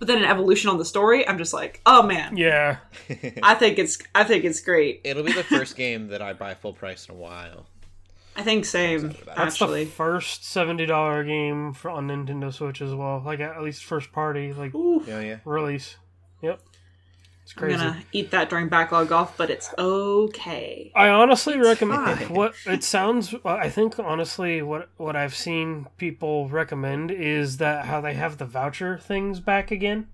but 0.00 0.08
then 0.08 0.18
an 0.18 0.24
evolution 0.24 0.70
on 0.70 0.78
the 0.78 0.84
story, 0.84 1.28
I'm 1.28 1.38
just 1.38 1.52
like, 1.54 1.80
oh 1.86 2.02
man, 2.02 2.36
Yeah. 2.36 2.78
I 3.42 3.54
think 3.54 3.78
it's 3.78 3.98
I 4.14 4.24
think 4.24 4.44
it's 4.44 4.60
great. 4.60 5.02
It'll 5.04 5.22
be 5.22 5.32
the 5.32 5.44
first 5.44 5.76
game 5.76 6.08
that 6.08 6.20
I 6.22 6.32
buy 6.32 6.54
full 6.54 6.72
price 6.72 7.08
in 7.08 7.14
a 7.14 7.18
while. 7.18 7.66
I 8.34 8.42
think 8.42 8.64
same. 8.64 9.08
That's 9.26 9.38
actually. 9.38 9.84
the 9.84 9.90
first 9.90 10.44
seventy 10.44 10.86
dollar 10.86 11.22
game 11.22 11.74
for, 11.74 11.90
on 11.90 12.08
Nintendo 12.08 12.52
Switch 12.52 12.80
as 12.80 12.94
well. 12.94 13.22
Like 13.24 13.40
at 13.40 13.62
least 13.62 13.84
first 13.84 14.10
party 14.12 14.52
like 14.54 14.74
Ooh, 14.74 15.04
Yeah, 15.06 15.20
yeah. 15.20 15.36
release. 15.44 15.96
Yep. 16.42 16.60
It's 17.52 17.62
I'm 17.62 17.70
gonna 17.70 18.04
eat 18.12 18.30
that 18.30 18.50
during 18.50 18.68
backlog 18.68 19.12
off, 19.12 19.36
but 19.36 19.50
it's 19.50 19.72
okay. 19.78 20.92
I 20.94 21.08
honestly 21.08 21.54
It's 21.54 21.66
recommend 21.66 22.18
fine. 22.18 22.34
what 22.34 22.54
it 22.66 22.84
sounds. 22.84 23.34
I 23.44 23.68
think 23.68 23.98
honestly, 23.98 24.62
what 24.62 24.88
what 24.96 25.16
I've 25.16 25.34
seen 25.34 25.86
people 25.96 26.48
recommend 26.48 27.10
is 27.10 27.56
that 27.58 27.86
how 27.86 28.00
they 28.00 28.14
have 28.14 28.38
the 28.38 28.46
voucher 28.46 28.98
things 28.98 29.40
back 29.40 29.70
again. 29.70 30.08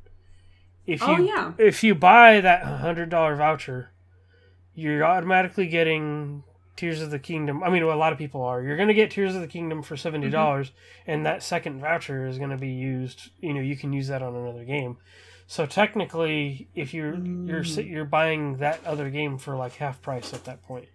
If 0.86 1.02
oh, 1.02 1.16
you 1.16 1.24
Oh, 1.24 1.26
yeah. 1.26 1.52
if 1.58 1.82
you 1.84 1.94
buy 1.94 2.40
that 2.40 2.64
hundred 2.64 3.10
dollar 3.10 3.36
voucher, 3.36 3.90
you're 4.74 5.04
automatically 5.04 5.66
getting 5.66 6.44
Tears 6.76 7.00
of 7.00 7.10
the 7.10 7.18
Kingdom. 7.18 7.62
I 7.62 7.70
mean, 7.70 7.82
a 7.82 7.96
lot 7.96 8.12
of 8.12 8.18
people 8.18 8.42
are. 8.42 8.62
You're 8.62 8.76
going 8.76 8.88
to 8.88 8.94
get 8.94 9.10
Tears 9.10 9.34
of 9.34 9.40
the 9.40 9.48
Kingdom 9.48 9.82
for 9.82 9.96
seventy 9.96 10.26
mm-hmm. 10.26 10.32
dollars, 10.32 10.72
and 11.06 11.24
that 11.26 11.42
second 11.42 11.80
voucher 11.80 12.26
is 12.26 12.38
going 12.38 12.50
to 12.50 12.56
be 12.56 12.68
used. 12.68 13.30
You 13.40 13.54
know, 13.54 13.60
you 13.60 13.76
can 13.76 13.92
use 13.92 14.08
that 14.08 14.22
on 14.22 14.36
another 14.36 14.64
game. 14.64 14.98
So 15.46 15.64
technically, 15.66 16.68
if 16.74 16.92
you're 16.92 17.14
you're 17.14 17.62
Mm. 17.62 17.88
you're 17.90 18.04
buying 18.04 18.56
that 18.58 18.84
other 18.84 19.10
game 19.10 19.38
for 19.38 19.56
like 19.56 19.74
half 19.76 20.02
price 20.02 20.32
at 20.34 20.44
that 20.44 20.62
point, 20.64 20.86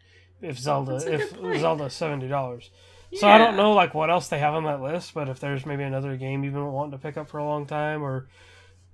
if 0.42 0.58
Zelda 0.60 0.96
if. 0.96 1.36
Zelda's 1.60 1.94
seventy 1.94 2.28
dollars. 2.28 2.70
So 3.14 3.28
I 3.28 3.38
don't 3.38 3.58
know 3.58 3.74
like 3.74 3.94
what 3.94 4.10
else 4.10 4.30
they 4.30 4.40
have 4.40 4.54
on 4.54 4.64
that 4.66 4.82
list, 4.82 5.14
but 5.14 5.28
if 5.30 5.40
there's 5.40 5.66
maybe 5.66 5.84
another 5.84 6.16
game 6.16 6.44
you've 6.44 6.54
been 6.54 6.72
wanting 6.72 6.92
to 6.92 6.98
pick 6.98 7.18
up 7.18 7.30
for 7.30 7.40
a 7.40 7.46
long 7.46 7.66
time, 7.66 8.04
or 8.04 8.28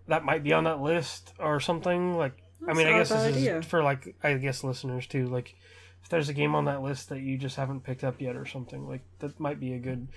that 0.07 0.23
might 0.25 0.43
be 0.43 0.53
on 0.53 0.63
that 0.63 0.81
list 0.81 1.33
or 1.39 1.59
something 1.59 2.15
like. 2.15 2.33
I 2.67 2.73
mean, 2.73 2.87
I 2.87 2.91
guess 2.93 3.09
this 3.09 3.35
bad 3.35 3.57
is 3.59 3.65
for 3.65 3.83
like 3.83 4.15
I 4.23 4.33
guess 4.35 4.63
listeners 4.63 5.05
too. 5.05 5.27
Like, 5.27 5.53
if 6.01 6.09
there's 6.09 6.29
a 6.29 6.33
game 6.33 6.55
on 6.55 6.65
that 6.65 6.81
list 6.81 7.09
that 7.09 7.19
you 7.19 7.37
just 7.37 7.55
haven't 7.55 7.83
picked 7.83 8.03
up 8.03 8.19
yet 8.19 8.35
or 8.35 8.45
something, 8.47 8.87
like 8.87 9.01
that 9.19 9.39
might 9.39 9.59
be 9.59 9.73
a 9.73 9.79
good. 9.79 10.07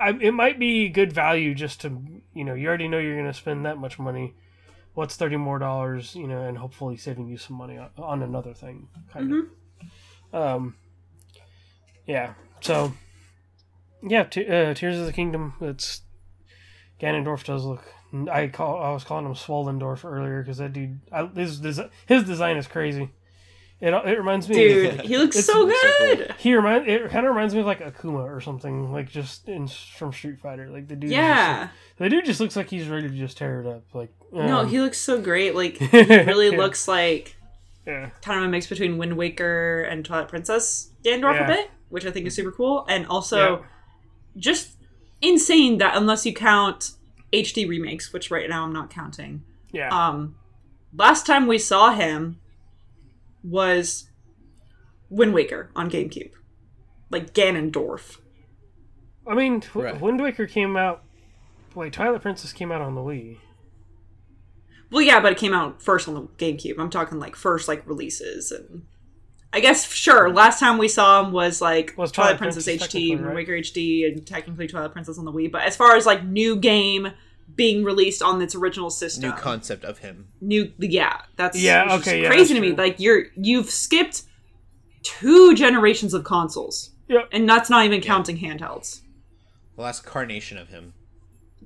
It 0.00 0.32
might 0.32 0.58
be 0.58 0.88
good 0.88 1.12
value 1.12 1.54
just 1.54 1.82
to 1.82 2.02
you 2.32 2.44
know 2.44 2.54
you 2.54 2.68
already 2.68 2.88
know 2.88 2.98
you're 2.98 3.16
going 3.16 3.26
to 3.26 3.34
spend 3.34 3.66
that 3.66 3.76
much 3.78 3.98
money. 3.98 4.34
What's 4.94 5.16
thirty 5.16 5.36
more 5.36 5.58
dollars? 5.58 6.14
You 6.14 6.26
know, 6.26 6.42
and 6.42 6.58
hopefully 6.58 6.96
saving 6.96 7.28
you 7.28 7.36
some 7.36 7.56
money 7.56 7.78
on, 7.78 7.90
on 7.98 8.22
another 8.22 8.54
thing, 8.54 8.88
kind 9.12 9.30
Mm-hmm. 9.30 10.36
of. 10.36 10.56
Um. 10.56 10.76
Yeah. 12.06 12.34
So. 12.60 12.92
Yeah, 14.02 14.24
t- 14.24 14.46
uh, 14.46 14.72
Tears 14.72 14.98
of 14.98 15.04
the 15.06 15.12
Kingdom. 15.12 15.54
It's 15.60 16.00
Ganondorf 17.00 17.44
does 17.44 17.64
look. 17.64 17.84
I 18.30 18.48
call. 18.48 18.82
I 18.82 18.90
was 18.92 19.04
calling 19.04 19.26
him 19.26 19.34
Swollendorf 19.34 20.04
earlier 20.10 20.42
because 20.42 20.56
that 20.58 20.72
dude. 20.72 21.00
I, 21.12 21.26
his 21.26 21.60
his 22.06 22.24
design 22.24 22.56
is 22.56 22.66
crazy. 22.66 23.10
It 23.80 23.94
it 23.94 24.18
reminds 24.18 24.46
me. 24.48 24.56
Dude, 24.56 25.00
he 25.00 25.16
looks 25.16 25.42
so 25.42 25.60
looks 25.62 25.80
so 25.80 25.88
cool. 25.98 26.16
good. 26.16 26.34
he 26.38 26.54
remind. 26.54 26.86
It 26.86 27.10
kind 27.10 27.24
of 27.26 27.34
reminds 27.34 27.54
me 27.54 27.60
of 27.60 27.66
like 27.66 27.80
Akuma 27.80 28.24
or 28.24 28.40
something. 28.40 28.92
Like 28.92 29.08
just 29.08 29.48
in 29.48 29.68
from 29.68 30.12
Street 30.12 30.38
Fighter. 30.38 30.68
Like 30.68 30.86
the 30.88 30.96
dude. 30.96 31.10
Yeah. 31.10 31.64
Just, 31.64 31.74
the 31.98 32.08
dude 32.10 32.24
just 32.26 32.40
looks 32.40 32.56
like 32.56 32.68
he's 32.68 32.88
ready 32.88 33.08
to 33.08 33.14
just 33.14 33.38
tear 33.38 33.60
it 33.62 33.66
up. 33.66 33.84
Like 33.94 34.12
No, 34.32 34.58
um, 34.58 34.68
he 34.68 34.80
looks 34.80 34.98
so 34.98 35.20
great. 35.20 35.54
Like 35.54 35.76
he 35.78 35.98
really 36.02 36.50
Yeah. 36.50 36.58
looks 36.58 36.86
like 36.88 37.36
Yeah. 37.86 38.10
kind 38.22 38.38
of 38.40 38.44
a 38.44 38.48
mix 38.48 38.66
between 38.66 38.98
Wind 38.98 39.16
Waker 39.16 39.82
and 39.82 40.04
Twilight 40.04 40.28
Princess 40.28 40.90
Ganondorf 41.02 41.36
Yeah. 41.36 41.44
a 41.44 41.46
bit, 41.46 41.70
which 41.88 42.04
I 42.04 42.10
think 42.10 42.26
is 42.26 42.34
super 42.34 42.52
cool, 42.52 42.84
and 42.88 43.06
also 43.06 43.60
Yeah. 43.60 43.66
just 44.36 44.76
insane 45.22 45.78
that 45.78 45.96
unless 45.96 46.26
you 46.26 46.34
count 46.34 46.92
HD 47.32 47.66
remakes, 47.68 48.12
which 48.12 48.30
right 48.30 48.48
now 48.48 48.64
I'm 48.64 48.72
not 48.72 48.90
counting. 48.90 49.42
Yeah. 49.72 49.88
Um, 49.88 50.34
last 50.94 51.26
time 51.26 51.46
we 51.46 51.58
saw 51.58 51.92
him 51.94 52.39
was 53.42 54.10
Wind 55.08 55.34
Waker 55.34 55.70
on 55.74 55.90
GameCube, 55.90 56.32
like 57.10 57.32
Ganondorf. 57.34 58.18
I 59.26 59.34
mean, 59.34 59.60
w- 59.60 59.86
Right. 59.86 60.00
Wind 60.00 60.20
Waker 60.20 60.46
came 60.46 60.76
out. 60.76 61.02
Wait, 61.74 61.92
Twilight 61.92 62.22
Princess 62.22 62.52
came 62.52 62.72
out 62.72 62.80
on 62.80 62.94
the 62.94 63.00
Wii. 63.00 63.38
Well, 64.90 65.02
yeah, 65.02 65.20
but 65.20 65.32
it 65.32 65.38
came 65.38 65.52
out 65.54 65.80
first 65.82 66.08
on 66.08 66.14
the 66.14 66.22
GameCube. 66.22 66.78
I'm 66.78 66.90
talking 66.90 67.18
like 67.18 67.36
first 67.36 67.68
like 67.68 67.86
releases 67.86 68.50
and. 68.50 68.82
I 69.52 69.58
guess 69.58 69.92
sure. 69.92 70.32
Last 70.32 70.60
time 70.60 70.78
we 70.78 70.86
saw 70.86 71.24
him 71.24 71.32
was 71.32 71.60
like 71.60 71.94
Was 71.96 72.12
Twilight, 72.12 72.38
Twilight 72.38 72.38
Princess, 72.38 72.64
Princess 72.66 72.86
HD, 72.88 72.90
technically, 72.92 73.14
Wind 73.16 73.26
right? 73.26 73.34
Waker 73.34 73.52
HD, 73.54 74.06
and 74.06 74.24
technically 74.24 74.68
Twilight 74.68 74.92
Princess 74.92 75.18
on 75.18 75.24
the 75.24 75.32
Wii. 75.32 75.50
But 75.50 75.62
as 75.62 75.74
far 75.76 75.96
as 75.96 76.06
like 76.06 76.24
new 76.24 76.54
game 76.54 77.08
being 77.56 77.84
released 77.84 78.22
on 78.22 78.40
its 78.42 78.54
original 78.54 78.90
system, 78.90 79.30
New 79.30 79.36
concept 79.36 79.84
of 79.84 79.98
him. 79.98 80.28
new 80.40 80.72
yeah, 80.78 81.22
that's 81.36 81.58
Yeah, 81.58 81.96
okay, 81.96 82.22
yeah, 82.22 82.28
crazy 82.28 82.54
that's 82.54 82.54
to 82.54 82.60
me. 82.60 82.68
true. 82.74 82.76
Like 82.84 83.00
you're 83.00 83.24
you've 83.36 83.70
skipped 83.70 84.22
two 85.02 85.54
generations 85.54 86.14
of 86.14 86.24
consoles, 86.24 86.90
Yep. 87.08 87.28
and 87.32 87.48
that's 87.48 87.70
not 87.70 87.84
even 87.84 88.00
counting 88.00 88.38
handhelds. 88.38 89.00
The 89.76 89.82
last 89.82 90.04
carnation 90.04 90.58
of 90.58 90.68
him, 90.68 90.94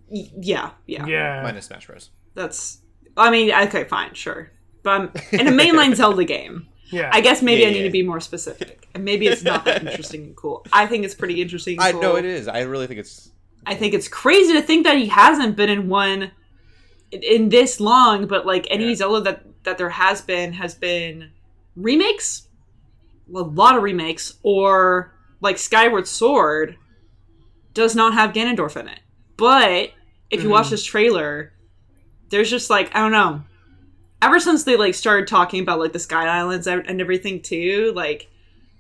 Y- 0.09 0.31
yeah, 0.41 0.71
yeah, 0.87 1.07
Yeah. 1.07 1.43
minus 1.43 1.67
Smash 1.67 1.87
Bros. 1.87 2.11
That's. 2.35 2.79
I 3.17 3.31
mean, 3.31 3.53
okay, 3.53 3.85
fine, 3.85 4.15
sure, 4.15 4.51
but 4.83 4.91
I'm, 4.91 5.11
in 5.33 5.47
a 5.47 5.51
mainline 5.53 5.95
Zelda 5.97 6.25
game. 6.25 6.67
Yeah. 6.91 7.11
I 7.13 7.21
guess 7.21 7.43
maybe 7.43 7.63
Yeah, 7.63 7.69
I 7.69 7.71
need 7.73 7.79
yeah. 7.79 7.85
to 7.85 7.91
be 7.91 8.03
more 8.03 8.21
specific, 8.21 8.87
and 8.95 9.05
maybe 9.05 9.27
it's 9.27 9.43
not 9.43 9.65
that 9.65 9.87
interesting 9.87 10.23
and 10.25 10.37
cool. 10.37 10.65
I 10.73 10.87
think 10.87 11.05
it's 11.05 11.15
pretty 11.15 11.41
interesting. 11.41 11.75
And 11.77 11.83
I 11.83 11.93
cool. 11.93 12.03
know 12.03 12.17
it 12.17 12.25
is. 12.25 12.47
I 12.49 12.61
really 12.63 12.87
think 12.87 13.01
it's. 13.01 13.31
I 13.67 13.75
think 13.75 13.95
it's 13.95 14.09
crazy 14.09 14.53
to 14.55 14.63
think 14.63 14.85
that 14.85 14.97
he 14.97 15.07
hasn't 15.07 15.57
been 15.57 15.71
in 15.71 15.89
one 15.89 16.33
in- 17.11 17.23
in 17.23 17.49
this 17.49 17.81
long, 17.81 18.27
but 18.27 18.47
like 18.47 18.67
any 18.71 18.89
Yeah. 18.89 18.95
Zelda 18.97 19.21
that 19.23 19.47
that 19.65 19.79
there 19.79 19.91
has 19.91 20.21
been 20.21 20.53
has 20.55 20.75
been 20.75 21.31
remakes, 21.77 22.49
a 23.35 23.39
lot 23.41 23.77
of 23.77 23.83
remakes, 23.83 24.35
or 24.43 25.15
like 25.41 25.59
Skyward 25.59 26.07
Sword 26.07 26.77
does 27.73 27.97
not 27.97 28.15
have 28.15 28.33
Ganondorf 28.33 28.77
in 28.77 28.89
it. 28.89 29.01
But 29.37 29.91
if 30.31 30.43
you 30.43 30.49
watch 30.49 30.67
mm-hmm. 30.67 30.71
this 30.73 30.85
trailer, 30.85 31.53
there's 32.31 32.51
just 32.51 32.71
like 32.71 32.95
I 32.95 33.01
don't 33.01 33.13
know. 33.13 33.43
Ever 34.21 34.41
since 34.41 34.65
they 34.65 34.77
like 34.77 34.95
started 34.95 35.27
talking 35.27 35.61
about 35.61 35.79
like 35.79 35.93
the 35.93 35.99
Sky 35.99 36.27
Islands 36.27 36.67
and 36.67 36.87
and 36.87 37.01
everything 37.01 37.43
too, 37.43 37.93
like 37.95 38.29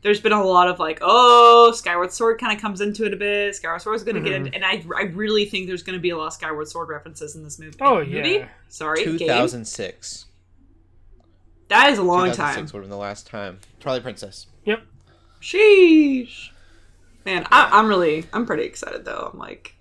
there's 0.04 0.20
been 0.20 0.32
a 0.32 0.44
lot 0.44 0.68
of 0.68 0.78
like, 0.78 0.98
oh, 1.02 1.72
Skyward 1.74 2.12
Sword 2.12 2.38
kind 2.38 2.54
of 2.54 2.60
comes 2.62 2.80
into 2.80 3.04
it 3.06 3.12
a 3.12 3.16
bit. 3.16 3.56
Skyward 3.56 3.80
Sword 3.82 3.96
is 3.96 4.04
going 4.04 4.14
to 4.14 4.20
get 4.20 4.32
Mhm. 4.40 4.46
into, 4.46 4.54
and 4.54 4.64
I, 4.64 4.84
I 4.96 5.04
really 5.14 5.46
think 5.46 5.66
there's 5.66 5.82
going 5.82 5.98
to 5.98 6.02
be 6.02 6.10
a 6.10 6.16
lot 6.16 6.26
of 6.28 6.32
Skyward 6.34 6.68
Sword 6.68 6.88
references 6.90 7.34
in 7.34 7.42
this 7.42 7.58
movie. 7.58 7.76
Oh, 7.80 8.04
movie? 8.04 8.10
yeah. 8.12 8.48
Sorry, 8.68 9.02
game. 9.04 9.18
2006. 9.18 10.26
That 11.68 11.88
is 11.90 11.98
a 11.98 12.02
long 12.02 12.26
2006 12.26 12.36
time. 12.36 12.64
would 12.66 12.72
have 12.74 12.82
been 12.82 12.90
the 12.90 12.96
last 12.98 13.26
time. 13.26 13.58
Twilight 13.80 14.02
Princess. 14.02 14.46
Yep. 14.66 14.82
Sheesh. 15.40 16.50
Man, 17.24 17.46
I, 17.50 17.70
I'm 17.72 17.86
really, 17.88 18.26
I'm 18.32 18.44
pretty 18.46 18.64
excited 18.64 19.04
though. 19.06 19.30
I'm 19.32 19.38
like, 19.38 19.74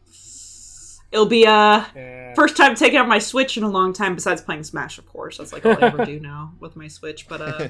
it'll 1.12 1.26
be 1.26 1.44
a 1.44 1.86
Yeah. 1.96 2.34
first 2.36 2.56
time 2.56 2.76
taking 2.76 2.98
out 2.98 3.08
my 3.10 3.20
Switch 3.20 3.58
in 3.58 3.64
a 3.64 3.70
long 3.70 3.92
time. 3.92 4.16
Besides 4.16 4.42
playing 4.42 4.64
Smash, 4.64 4.98
of 4.98 5.06
course. 5.06 5.38
That's 5.38 5.52
like 5.52 5.66
all 5.66 5.74
I 5.74 5.88
ever 5.88 6.06
do 6.06 6.20
now 6.22 6.54
with 6.62 6.78
my 6.78 6.88
Switch. 6.88 7.28
But 7.28 7.42
uh, 7.42 7.68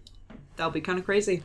that'll 0.56 0.72
be 0.72 0.80
kind 0.80 0.98
of 0.98 1.04
crazy. 1.04 1.42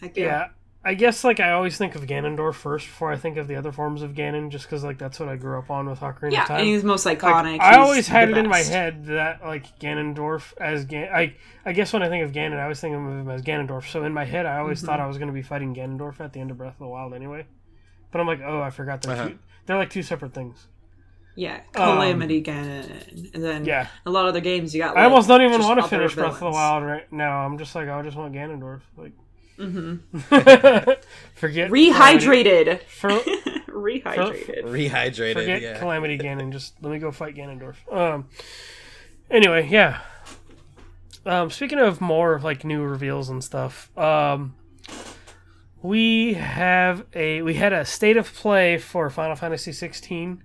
Heck 0.00 0.16
yeah. 0.16 0.24
Yeah. 0.24 0.48
I 0.84 0.94
guess 0.94 1.24
like 1.24 1.40
I 1.40 1.50
always 1.52 1.76
think 1.76 1.96
of 1.96 2.02
Ganondorf 2.06 2.54
first 2.54 2.86
before 2.86 3.12
I 3.12 3.16
think 3.16 3.36
of 3.36 3.48
the 3.48 3.56
other 3.56 3.72
forms 3.72 4.00
of 4.00 4.12
Ganon, 4.12 4.48
just 4.48 4.64
because 4.64 4.84
like 4.84 4.96
that's 4.96 5.18
what 5.20 5.28
I 5.28 5.36
grew 5.36 5.58
up 5.58 5.70
on 5.70 5.88
with 5.90 6.00
Ocarina 6.00 6.32
Yeah, 6.32 6.42
of 6.42 6.48
Time. 6.48 6.60
and 6.60 6.68
he's 6.68 6.84
most 6.84 7.04
Like, 7.04 7.18
iconic. 7.20 7.60
I 7.60 7.76
always 7.76 8.06
had 8.08 8.28
the 8.28 8.36
it 8.36 8.38
in 8.38 8.48
my 8.48 8.58
head 8.58 9.06
that 9.06 9.44
like 9.44 9.78
Ganondorf 9.80 10.54
as 10.60 10.84
Gan. 10.84 11.12
I 11.12 11.34
I 11.66 11.72
guess 11.72 11.92
when 11.92 12.02
I 12.02 12.08
think 12.08 12.24
of 12.24 12.32
Ganon, 12.32 12.58
I 12.58 12.62
always 12.62 12.80
think 12.80 12.94
of 12.94 13.00
him 13.02 13.28
as 13.28 13.42
Ganondorf. 13.42 13.90
So 13.90 14.04
in 14.04 14.14
my 14.14 14.24
head, 14.24 14.46
I 14.46 14.58
always 14.58 14.78
Mm-hmm. 14.78 14.86
thought 14.86 15.00
I 15.00 15.06
was 15.06 15.18
going 15.18 15.26
to 15.28 15.34
be 15.34 15.42
fighting 15.42 15.74
Ganondorf 15.74 16.20
at 16.20 16.32
the 16.32 16.40
end 16.40 16.52
of 16.52 16.56
Breath 16.58 16.74
of 16.74 16.78
the 16.78 16.86
Wild 16.86 17.12
anyway. 17.12 17.44
But 18.12 18.20
I'm 18.20 18.26
like, 18.26 18.40
oh, 18.40 18.62
I 18.62 18.70
forgot 18.70 19.02
they're 19.02 19.12
Uh-huh. 19.14 19.28
two, 19.30 19.38
they're 19.66 19.76
like 19.76 19.90
two 19.90 20.02
separate 20.04 20.32
things. 20.32 20.68
Yeah, 21.34 21.60
Calamity 21.72 22.42
Ganon, 22.42 23.34
and 23.34 23.44
then 23.44 23.56
Um, 23.62 23.64
Yeah. 23.64 23.88
a 24.06 24.10
lot 24.10 24.24
of 24.24 24.30
other 24.30 24.40
games 24.40 24.74
you 24.74 24.80
got. 24.82 24.96
I 24.96 25.04
almost 25.04 25.28
don't 25.28 25.42
even 25.42 25.60
want 25.60 25.78
to 25.78 25.84
other 25.84 25.88
finish 25.88 26.14
Breath 26.14 26.34
of 26.34 26.40
the. 26.40 26.50
Wild 26.50 26.84
right 26.84 27.12
now. 27.12 27.44
I'm 27.44 27.58
just 27.58 27.74
like, 27.74 27.88
I 27.88 28.00
just 28.02 28.16
want 28.16 28.32
Ganondorf. 28.32 28.80
Like, 28.96 29.12
Mhm. 29.58 30.00
forget 31.34 31.70
Rehydrated, 31.70 32.82
For, 32.88 33.10
rehydrated. 33.10 34.64
Rehydrated. 34.64 35.34
forget 35.34 35.62
yeah. 35.62 35.78
Calamity 35.78 36.16
Ganon. 36.18 36.52
Just 36.52 36.74
let 36.82 36.92
me 36.92 36.98
go 36.98 37.10
fight 37.10 37.34
Ganondorf. 37.34 37.76
Um. 37.92 38.28
Anyway, 39.30 39.68
yeah. 39.68 40.00
Um, 41.26 41.50
speaking 41.50 41.78
of 41.78 42.00
more 42.00 42.40
like 42.40 42.64
new 42.64 42.82
reveals 42.82 43.28
and 43.28 43.42
stuff, 43.44 43.90
um, 43.98 44.54
we 45.82 46.34
have 46.34 47.04
a 47.14 47.42
we 47.42 47.54
had 47.54 47.72
a 47.72 47.84
state 47.84 48.16
of 48.16 48.32
play 48.32 48.78
for 48.78 49.10
Final 49.10 49.36
Fantasy 49.36 49.72
16, 49.72 50.42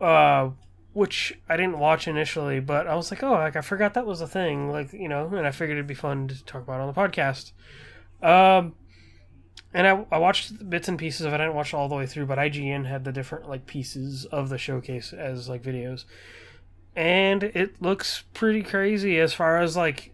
uh, 0.00 0.50
which 0.92 1.38
I 1.48 1.56
didn't 1.56 1.78
watch 1.78 2.06
initially, 2.06 2.60
but 2.60 2.86
I 2.86 2.94
was 2.94 3.10
like, 3.10 3.22
oh, 3.22 3.32
like 3.32 3.56
I 3.56 3.62
forgot 3.62 3.94
that 3.94 4.04
was 4.04 4.20
a 4.20 4.28
thing, 4.28 4.68
like 4.68 4.92
you 4.92 5.08
know, 5.08 5.26
and 5.28 5.46
I 5.46 5.50
figured 5.52 5.76
it'd 5.78 5.86
be 5.86 5.94
fun 5.94 6.28
to 6.28 6.44
talk 6.44 6.62
about 6.62 6.80
on 6.80 6.86
the 6.92 7.00
podcast. 7.00 7.52
Um, 8.22 8.74
and 9.74 9.86
I, 9.86 10.04
I 10.10 10.18
watched 10.18 10.68
bits 10.68 10.88
and 10.88 10.98
pieces 10.98 11.26
of 11.26 11.32
it. 11.32 11.36
I 11.36 11.44
didn't 11.44 11.54
watch 11.54 11.72
all 11.74 11.88
the 11.88 11.94
way 11.94 12.06
through, 12.06 12.26
but 12.26 12.38
IGN 12.38 12.86
had 12.86 13.04
the 13.04 13.12
different 13.12 13.48
like 13.48 13.66
pieces 13.66 14.24
of 14.26 14.48
the 14.48 14.58
showcase 14.58 15.12
as 15.12 15.48
like 15.48 15.62
videos, 15.62 16.04
and 16.94 17.42
it 17.42 17.80
looks 17.80 18.24
pretty 18.34 18.62
crazy 18.62 19.18
as 19.18 19.32
far 19.32 19.58
as 19.58 19.76
like 19.76 20.12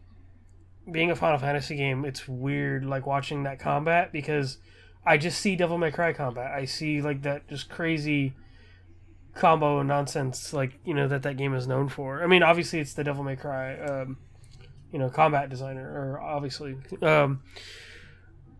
being 0.90 1.10
a 1.10 1.16
Final 1.16 1.38
Fantasy 1.38 1.76
game. 1.76 2.04
It's 2.04 2.28
weird 2.28 2.84
like 2.84 3.06
watching 3.06 3.42
that 3.42 3.58
combat 3.58 4.12
because 4.12 4.58
I 5.04 5.16
just 5.16 5.40
see 5.40 5.56
Devil 5.56 5.78
May 5.78 5.90
Cry 5.90 6.12
combat. 6.12 6.52
I 6.52 6.64
see 6.64 7.02
like 7.02 7.22
that 7.22 7.48
just 7.48 7.68
crazy 7.68 8.34
combo 9.34 9.82
nonsense 9.82 10.52
like 10.52 10.72
you 10.84 10.92
know 10.92 11.06
that 11.06 11.22
that 11.22 11.36
game 11.36 11.54
is 11.54 11.66
known 11.66 11.88
for. 11.88 12.22
I 12.22 12.28
mean, 12.28 12.44
obviously 12.44 12.78
it's 12.78 12.94
the 12.94 13.02
Devil 13.04 13.24
May 13.24 13.36
Cry, 13.36 13.76
um, 13.78 14.18
you 14.92 15.00
know, 15.00 15.10
combat 15.10 15.50
designer, 15.50 15.90
or 15.90 16.20
obviously. 16.20 16.76
Um, 17.02 17.42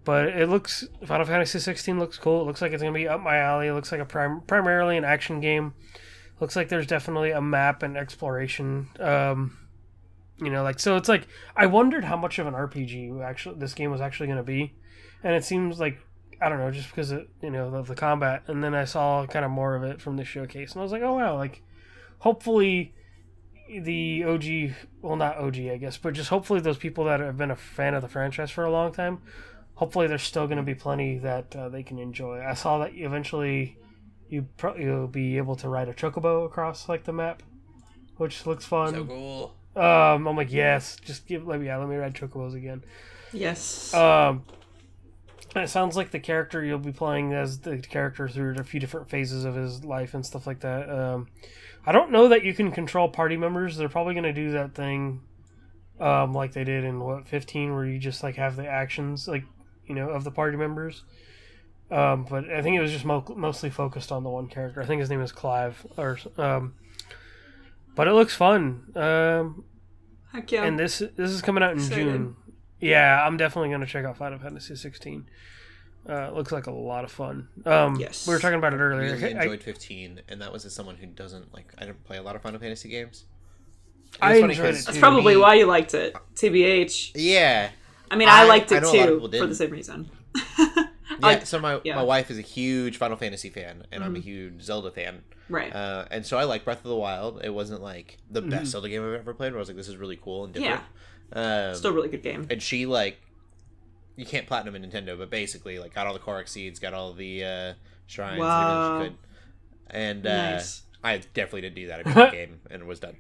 but 0.09 0.29
it 0.29 0.49
looks 0.49 0.87
Final 1.05 1.27
Fantasy 1.27 1.59
16 1.59 1.99
looks 1.99 2.17
cool. 2.17 2.41
It 2.41 2.45
looks 2.45 2.63
like 2.63 2.73
it's 2.73 2.83
gonna 2.83 2.95
be 2.95 3.07
up 3.07 3.21
my 3.21 3.37
alley. 3.37 3.67
It 3.67 3.75
looks 3.75 3.93
like 3.93 4.01
a 4.01 4.07
prim- 4.07 4.41
primarily 4.47 4.97
an 4.97 5.05
action 5.05 5.39
game. 5.39 5.75
Looks 6.41 6.57
like 6.57 6.71
there's 6.71 6.87
definitely 6.87 7.31
a 7.31 7.43
map 7.43 7.83
and 7.83 7.95
exploration. 7.95 8.89
Um, 8.99 9.59
you 10.39 10.49
know, 10.49 10.63
like 10.63 10.81
so 10.81 10.97
it's 10.97 11.11
like 11.11 11.29
I 11.55 11.67
wondered 11.67 12.05
how 12.05 12.17
much 12.17 12.39
of 12.39 12.47
an 12.47 12.55
RPG 12.55 13.23
actually 13.23 13.59
this 13.59 13.75
game 13.75 13.91
was 13.91 14.01
actually 14.01 14.29
gonna 14.29 14.43
be, 14.43 14.73
and 15.23 15.35
it 15.35 15.45
seems 15.45 15.79
like 15.79 15.99
I 16.41 16.49
don't 16.49 16.59
know 16.59 16.71
just 16.71 16.89
because 16.89 17.13
it 17.13 17.29
you 17.43 17.51
know 17.51 17.67
of 17.75 17.87
the 17.87 17.95
combat, 17.95 18.45
and 18.47 18.65
then 18.65 18.75
I 18.75 18.87
saw 18.87 19.27
kind 19.27 19.45
of 19.45 19.51
more 19.51 19.77
of 19.77 19.83
it 19.83 20.01
from 20.01 20.17
the 20.17 20.25
showcase, 20.25 20.73
and 20.73 20.81
I 20.81 20.85
was 20.85 20.93
like, 20.93 21.03
oh 21.03 21.17
wow, 21.17 21.37
like 21.37 21.63
hopefully 22.21 22.95
the 23.69 24.25
OG, 24.25 24.75
well 25.03 25.17
not 25.17 25.37
OG 25.37 25.59
I 25.59 25.77
guess, 25.77 25.99
but 25.99 26.15
just 26.15 26.31
hopefully 26.31 26.61
those 26.61 26.79
people 26.79 27.05
that 27.05 27.21
have 27.21 27.37
been 27.37 27.51
a 27.51 27.57
fan 27.57 27.93
of 27.93 28.01
the 28.01 28.09
franchise 28.09 28.51
for 28.51 28.65
a 28.65 28.73
long 28.73 28.91
time 28.91 29.21
hopefully 29.79 30.09
there's 30.09 30.25
still 30.25 30.49
going 30.49 30.57
to 30.57 30.63
be 30.65 30.75
plenty 30.75 31.19
that 31.19 31.55
uh, 31.55 31.69
they 31.69 31.85
can 31.85 32.01
enjoy. 32.01 32.45
I 32.45 32.55
saw 32.55 32.79
that 32.79 32.95
eventually 32.95 33.79
you 34.29 34.49
pro- 34.57 34.75
you'll 34.75 35.07
be 35.07 35.37
able 35.37 35.55
to 35.55 35.69
ride 35.69 35.89
a 35.89 35.95
chocobo 35.95 36.45
across 36.45 36.89
like 36.89 37.05
the 37.05 37.13
map, 37.13 37.45
which 38.17 38.45
looks 38.45 38.65
fun. 38.65 38.93
So 38.93 39.05
cool. 39.05 39.55
Um, 39.77 40.27
I'm 40.27 40.37
like, 40.37 40.53
yes, 40.53 40.97
just 41.05 41.29
give 41.29 41.47
let 41.47 41.61
me 41.61 41.67
yeah, 41.67 41.77
let 41.77 41.89
me 41.89 41.95
ride 41.95 42.13
chocobos 42.13 42.57
again. 42.57 42.83
Yes. 43.33 43.95
Um, 43.95 44.45
and 45.55 45.63
it 45.63 45.69
sounds 45.69 45.97
like 45.97 46.11
the 46.11 46.19
character 46.19 46.65
you'll 46.65 46.81
be 46.81 46.91
playing 46.91 47.33
as 47.33 47.61
the 47.61 47.79
character 47.79 48.29
through 48.29 48.57
a 48.59 48.65
few 48.65 48.81
different 48.81 49.09
phases 49.09 49.45
of 49.45 49.55
his 49.55 49.85
life 49.85 50.13
and 50.13 50.27
stuff 50.27 50.45
like 50.45 50.59
that. 50.61 50.91
Um, 50.91 51.29
I 51.87 51.93
don't 51.93 52.11
know 52.11 52.27
that 52.29 52.45
you 52.45 52.53
can 52.53 52.73
control 52.73 53.09
party 53.09 53.37
members. 53.37 53.77
They're 53.77 53.89
probably 53.89 54.15
going 54.15 54.25
to 54.25 54.33
do 54.33 54.51
that 54.53 54.75
thing, 54.75 55.21
um, 56.01 56.35
like 56.35 56.53
they 56.53 56.65
did 56.65 56.83
in 56.83 56.99
what 56.99 57.29
15, 57.29 57.73
where 57.73 57.85
you 57.87 58.01
just 58.01 58.25
like 58.25 58.35
have 58.35 58.57
the 58.57 58.67
actions 58.67 59.29
like 59.29 59.45
you 59.89 59.95
know 59.95 60.11
of 60.11 60.25
the 60.25 60.31
party 60.31 60.57
members. 60.57 61.05
Um, 61.91 62.27
but 62.29 62.51
I 62.51 62.61
think 62.63 62.77
it 62.77 62.81
was 62.81 62.93
just 62.93 63.05
mo- 63.07 63.25
mostly 63.37 63.71
focused 63.71 64.13
on 64.13 64.23
the 64.23 64.29
one 64.29 64.49
character. 64.49 64.83
I 64.83 64.85
think 64.87 65.01
his 65.01 65.09
name 65.09 65.23
is 65.23 65.33
Clive, 65.33 65.87
or 65.97 66.19
um, 66.37 66.75
but 67.95 68.07
it 68.09 68.13
looks 68.13 68.35
fun. 68.35 68.93
Um, 68.95 69.65
Heck 70.33 70.53
yeah. 70.53 70.65
and 70.65 70.79
this 70.79 70.99
this 71.17 71.31
is 71.31 71.41
coming 71.43 71.63
out 71.63 71.73
in 71.73 71.79
Excited. 71.79 72.05
June. 72.05 72.37
Yeah, 72.81 73.25
I'm 73.27 73.37
definitely 73.39 73.71
gonna 73.71 73.87
check 73.87 74.05
out 74.05 74.17
Final 74.19 74.39
Fantasy 74.39 74.77
16. 74.77 75.27
Uh, 76.09 76.31
looks 76.31 76.53
like 76.53 76.67
a 76.67 76.71
lot 76.71 77.05
of 77.05 77.11
fun. 77.11 77.49
Um, 77.67 77.97
Yes. 77.97 78.27
we 78.27 78.33
were 78.35 78.41
talking 78.41 78.57
about 78.59 78.73
it 78.73 78.77
I 78.77 78.81
earlier. 78.81 79.15
really 79.17 79.35
I- 79.35 79.43
enjoyed 79.43 79.63
15, 79.63 80.21
and 80.29 80.41
that 80.41 80.53
was 80.53 80.65
as 80.65 80.75
someone 80.75 80.97
who 80.97 81.07
doesn't 81.07 81.53
like. 81.53 81.73
I 81.79 81.87
don't 81.87 82.03
play 82.05 82.19
a 82.19 82.23
lot 82.23 82.37
of 82.37 82.43
Final 82.43 82.61
Fantasy 82.61 82.89
games. 82.89 83.25
I 84.23 84.33
It's 84.33 84.41
funny 84.41 84.53
enjoyed 84.55 84.67
'cause 84.75 84.83
it 84.83 84.87
That's 84.87 84.99
probably 84.99 85.35
me- 85.35 85.41
why 85.41 85.55
you 85.55 85.67
liked 85.67 85.93
it. 85.95 86.15
TBH. 86.35 87.13
Yeah, 87.15 87.71
I 88.11 88.17
mean, 88.17 88.29
I, 88.29 88.43
I- 88.43 88.45
liked 88.47 88.73
I 88.73 88.77
it 88.79 88.83
know 88.83 88.91
a 88.91 88.93
lot 88.93 89.09
of 89.25 89.31
too 89.33 89.39
for 89.39 89.47
the 89.47 89.55
same 89.55 89.71
reason. 89.71 90.11
yeah. 90.59 90.85
Like, 91.21 91.47
so 91.47 91.59
my 91.59 91.81
yeah. 91.85 91.97
my 91.97 92.03
wife 92.03 92.31
is 92.31 92.39
a 92.39 92.43
huge 92.43 92.97
Final 92.97 93.17
Fantasy 93.17 93.51
fan, 93.51 93.85
and 93.91 94.03
Mm-hmm. 94.03 94.03
I'm 94.05 94.17
a 94.17 94.21
huge 94.21 94.63
Zelda 94.63 94.91
fan. 94.91 95.23
right. 95.49 95.75
Uh, 95.75 96.05
and 96.11 96.25
so 96.25 96.37
I 96.39 96.45
like 96.45 96.65
Breath 96.65 96.79
of 96.85 96.91
the 96.91 96.97
Wild. 96.97 97.41
It 97.43 97.51
wasn't 97.55 97.83
like 97.83 98.19
the 98.31 98.41
Mm-hmm. 98.41 98.51
best 98.51 98.67
Zelda 98.73 98.89
game 98.89 99.03
I've 99.03 99.21
ever 99.21 99.35
played. 99.35 99.53
Where 99.53 99.59
I 99.59 99.61
was 99.61 99.69
like, 99.69 99.77
this 99.77 99.89
is 99.89 99.97
really 99.97 100.17
cool 100.17 100.45
and 100.45 100.55
different. 100.55 100.83
Um, 101.33 101.75
Still 101.75 101.91
a 101.91 101.95
really 101.95 102.09
good 102.09 102.23
game. 102.23 102.47
and 102.51 102.63
she 102.63 102.87
like, 102.87 103.19
you 104.17 104.25
can't 104.27 104.47
platinum 104.47 104.75
in 104.77 104.89
Nintendo, 104.89 105.17
but 105.19 105.29
basically 105.31 105.79
like 105.79 105.95
got 105.95 106.07
all 106.07 106.13
the 106.15 106.19
Korok 106.21 106.49
seeds, 106.49 106.79
got 106.79 106.95
all 106.95 107.13
the 107.13 107.45
uh, 107.45 107.73
shrines, 108.07 108.39
Wow. 108.41 108.71
and 108.71 108.95
everything 108.97 109.05
she 109.07 109.11
could. 109.11 109.97
And 109.97 110.27
uh, 110.27 110.51
Nice. 110.53 110.83
I 111.05 111.19
definitely 111.19 111.61
didn't 111.63 111.77
do 111.77 111.87
that. 111.89 112.01
I 112.01 112.03
beat 112.05 112.15
the 112.15 112.31
game 112.31 112.61
and 112.71 112.87
was 112.87 113.01
done. 113.01 113.17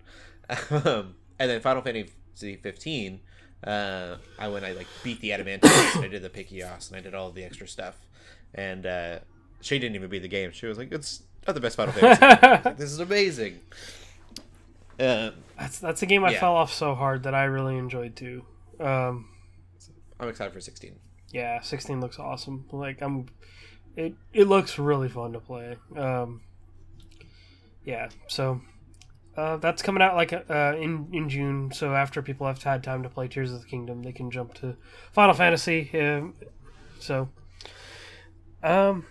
um, 0.70 1.14
and 1.38 1.50
then 1.50 1.60
Final 1.60 1.82
Fantasy 1.82 2.56
15, 2.56 3.20
uh, 3.64 4.16
I 4.38 4.48
went 4.48 4.64
I 4.64 4.72
like 4.72 4.86
beat 5.02 5.20
the 5.20 5.30
Adamantoise 5.30 5.94
and 5.96 6.04
I 6.04 6.08
did 6.08 6.22
the 6.22 6.30
Pitioss 6.30 6.88
and 6.88 6.96
I 6.96 7.00
did 7.00 7.14
all 7.14 7.30
the 7.30 7.44
extra 7.44 7.66
stuff. 7.68 7.96
And 8.54 8.86
uh, 8.86 9.18
she 9.60 9.78
didn't 9.78 9.94
even 9.96 10.08
beat 10.10 10.22
the 10.22 10.28
game. 10.28 10.52
She 10.52 10.66
was 10.66 10.78
like, 10.78 10.90
"It's 10.92 11.22
not 11.46 11.54
the 11.54 11.60
best 11.60 11.76
Final 11.76 11.92
Fantasy." 11.92 12.20
game." 12.20 12.38
I 12.42 12.56
was 12.56 12.64
like, 12.64 12.76
this 12.78 12.90
is 12.90 13.00
amazing. 13.00 13.60
Um, 15.00 15.32
That's 15.56 15.78
that's 15.78 16.02
a 16.02 16.06
game 16.06 16.24
I 16.24 16.32
Yeah. 16.32 16.40
fell 16.40 16.56
off 16.56 16.72
so 16.72 16.96
hard 16.96 17.22
that 17.22 17.32
I 17.32 17.44
really 17.44 17.76
enjoyed 17.78 18.16
too. 18.16 18.44
Um, 18.80 19.28
I'm 20.18 20.28
excited 20.28 20.52
for 20.52 20.60
16. 20.60 20.98
yeah, 21.30 21.60
16 21.60 22.00
looks 22.00 22.18
awesome. 22.18 22.66
Like 22.72 23.00
I'm, 23.00 23.26
it 23.94 24.14
it 24.32 24.48
looks 24.48 24.76
really 24.76 25.08
fun 25.08 25.34
to 25.34 25.38
play. 25.38 25.76
Um, 25.96 26.40
yeah, 27.84 28.08
so 28.26 28.60
uh, 29.38 29.56
that's 29.56 29.82
coming 29.82 30.02
out 30.02 30.16
like 30.16 30.32
uh, 30.32 30.74
in 30.76 31.06
in 31.12 31.28
June. 31.28 31.70
So 31.72 31.94
after 31.94 32.22
people 32.22 32.48
have 32.48 32.60
had 32.60 32.82
time 32.82 33.04
to 33.04 33.08
play 33.08 33.28
Tears 33.28 33.52
of 33.52 33.60
the 33.60 33.68
Kingdom, 33.68 34.02
they 34.02 34.10
can 34.10 34.32
jump 34.32 34.52
to 34.54 34.74
Final 35.12 35.32
Fantasy. 35.32 35.88
Um, 35.96 36.34
so, 36.98 37.28
um, 38.64 39.06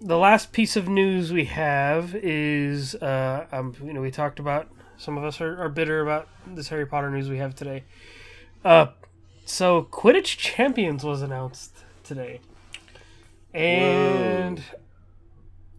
the 0.00 0.16
last 0.16 0.52
piece 0.52 0.76
of 0.76 0.88
news 0.88 1.30
we 1.30 1.44
have 1.44 2.14
is 2.14 2.94
uh, 2.94 3.46
um, 3.52 3.76
you 3.84 3.92
know 3.92 4.00
we 4.00 4.10
talked 4.10 4.38
about 4.38 4.66
some 4.96 5.18
of 5.18 5.24
us 5.24 5.42
are, 5.42 5.62
are 5.62 5.68
bitter 5.68 6.00
about 6.00 6.26
this 6.46 6.68
Harry 6.68 6.86
Potter 6.86 7.10
news 7.10 7.28
we 7.28 7.36
have 7.36 7.54
today. 7.54 7.84
Uh, 8.64 8.86
so 9.44 9.86
Quidditch 9.92 10.38
Champions 10.38 11.04
was 11.04 11.20
announced 11.20 11.84
today, 12.02 12.40
and 13.52 14.62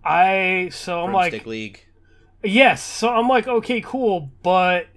I 0.05 0.69
so 0.71 1.03
I'm 1.03 1.13
Broomstick 1.13 1.33
like 1.33 1.45
League. 1.47 1.86
Yes, 2.43 2.83
so 2.83 3.09
I'm 3.09 3.27
like 3.27 3.47
okay, 3.47 3.81
cool, 3.81 4.31
but 4.43 4.87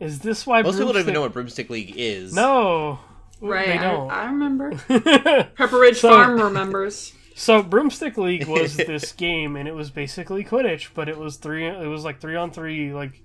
is 0.00 0.20
this 0.20 0.46
why 0.46 0.62
Most 0.62 0.76
people 0.78 0.92
don't 0.92 1.02
even 1.02 1.06
Broomstick- 1.06 1.14
know 1.14 1.20
what 1.22 1.32
Broomstick 1.32 1.70
League 1.70 1.94
is. 1.96 2.32
No, 2.34 2.98
Right. 3.40 3.66
they 3.66 3.78
I, 3.78 3.90
don't. 3.90 4.10
I 4.10 4.24
remember. 4.26 4.70
Pepperidge 5.56 5.96
So- 5.96 6.10
Farm 6.10 6.40
remembers. 6.40 7.12
So 7.34 7.62
Broomstick 7.62 8.16
League 8.16 8.46
was 8.46 8.76
this 8.78 9.12
game, 9.12 9.56
and 9.56 9.68
it 9.68 9.74
was 9.74 9.90
basically 9.90 10.42
Quidditch, 10.42 10.88
but 10.94 11.06
it 11.10 11.18
was 11.18 11.36
three. 11.36 11.66
It 11.66 11.86
was 11.86 12.02
like 12.02 12.18
three 12.18 12.34
on 12.34 12.50
three, 12.50 12.94
like 12.94 13.22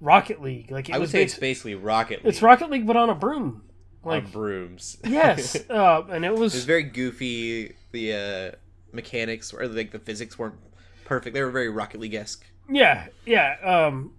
Rocket 0.00 0.42
League. 0.42 0.72
Like 0.72 0.88
it 0.88 0.94
I 0.94 0.98
would 0.98 1.02
was 1.02 1.10
say 1.12 1.22
it's 1.22 1.38
basically 1.38 1.76
Rocket 1.76 2.24
League 2.24 2.26
it's 2.32 2.42
Rocket 2.42 2.68
League, 2.68 2.84
but 2.86 2.96
on 2.96 3.10
a 3.10 3.14
broom. 3.14 3.62
on 4.02 4.10
Like 4.10 4.32
brooms. 4.32 4.96
yes, 5.04 5.56
uh, 5.70 6.02
and 6.10 6.24
it 6.24 6.28
it 6.28 6.32
was 6.32 6.52
was 6.54 6.64
very 6.64 6.82
goofy. 6.82 7.74
The 7.92 8.12
uh, 8.12 8.56
mechanics 8.92 9.52
or 9.54 9.68
like 9.68 9.92
the 9.92 10.00
physics 10.00 10.36
weren't 10.36 10.56
perfect. 11.04 11.32
They 11.32 11.42
were 11.42 11.50
very 11.52 11.68
Rocket 11.68 12.00
League 12.00 12.14
esque. 12.14 12.44
Yeah, 12.68 13.06
yeah. 13.26 13.56
Um, 13.62 14.12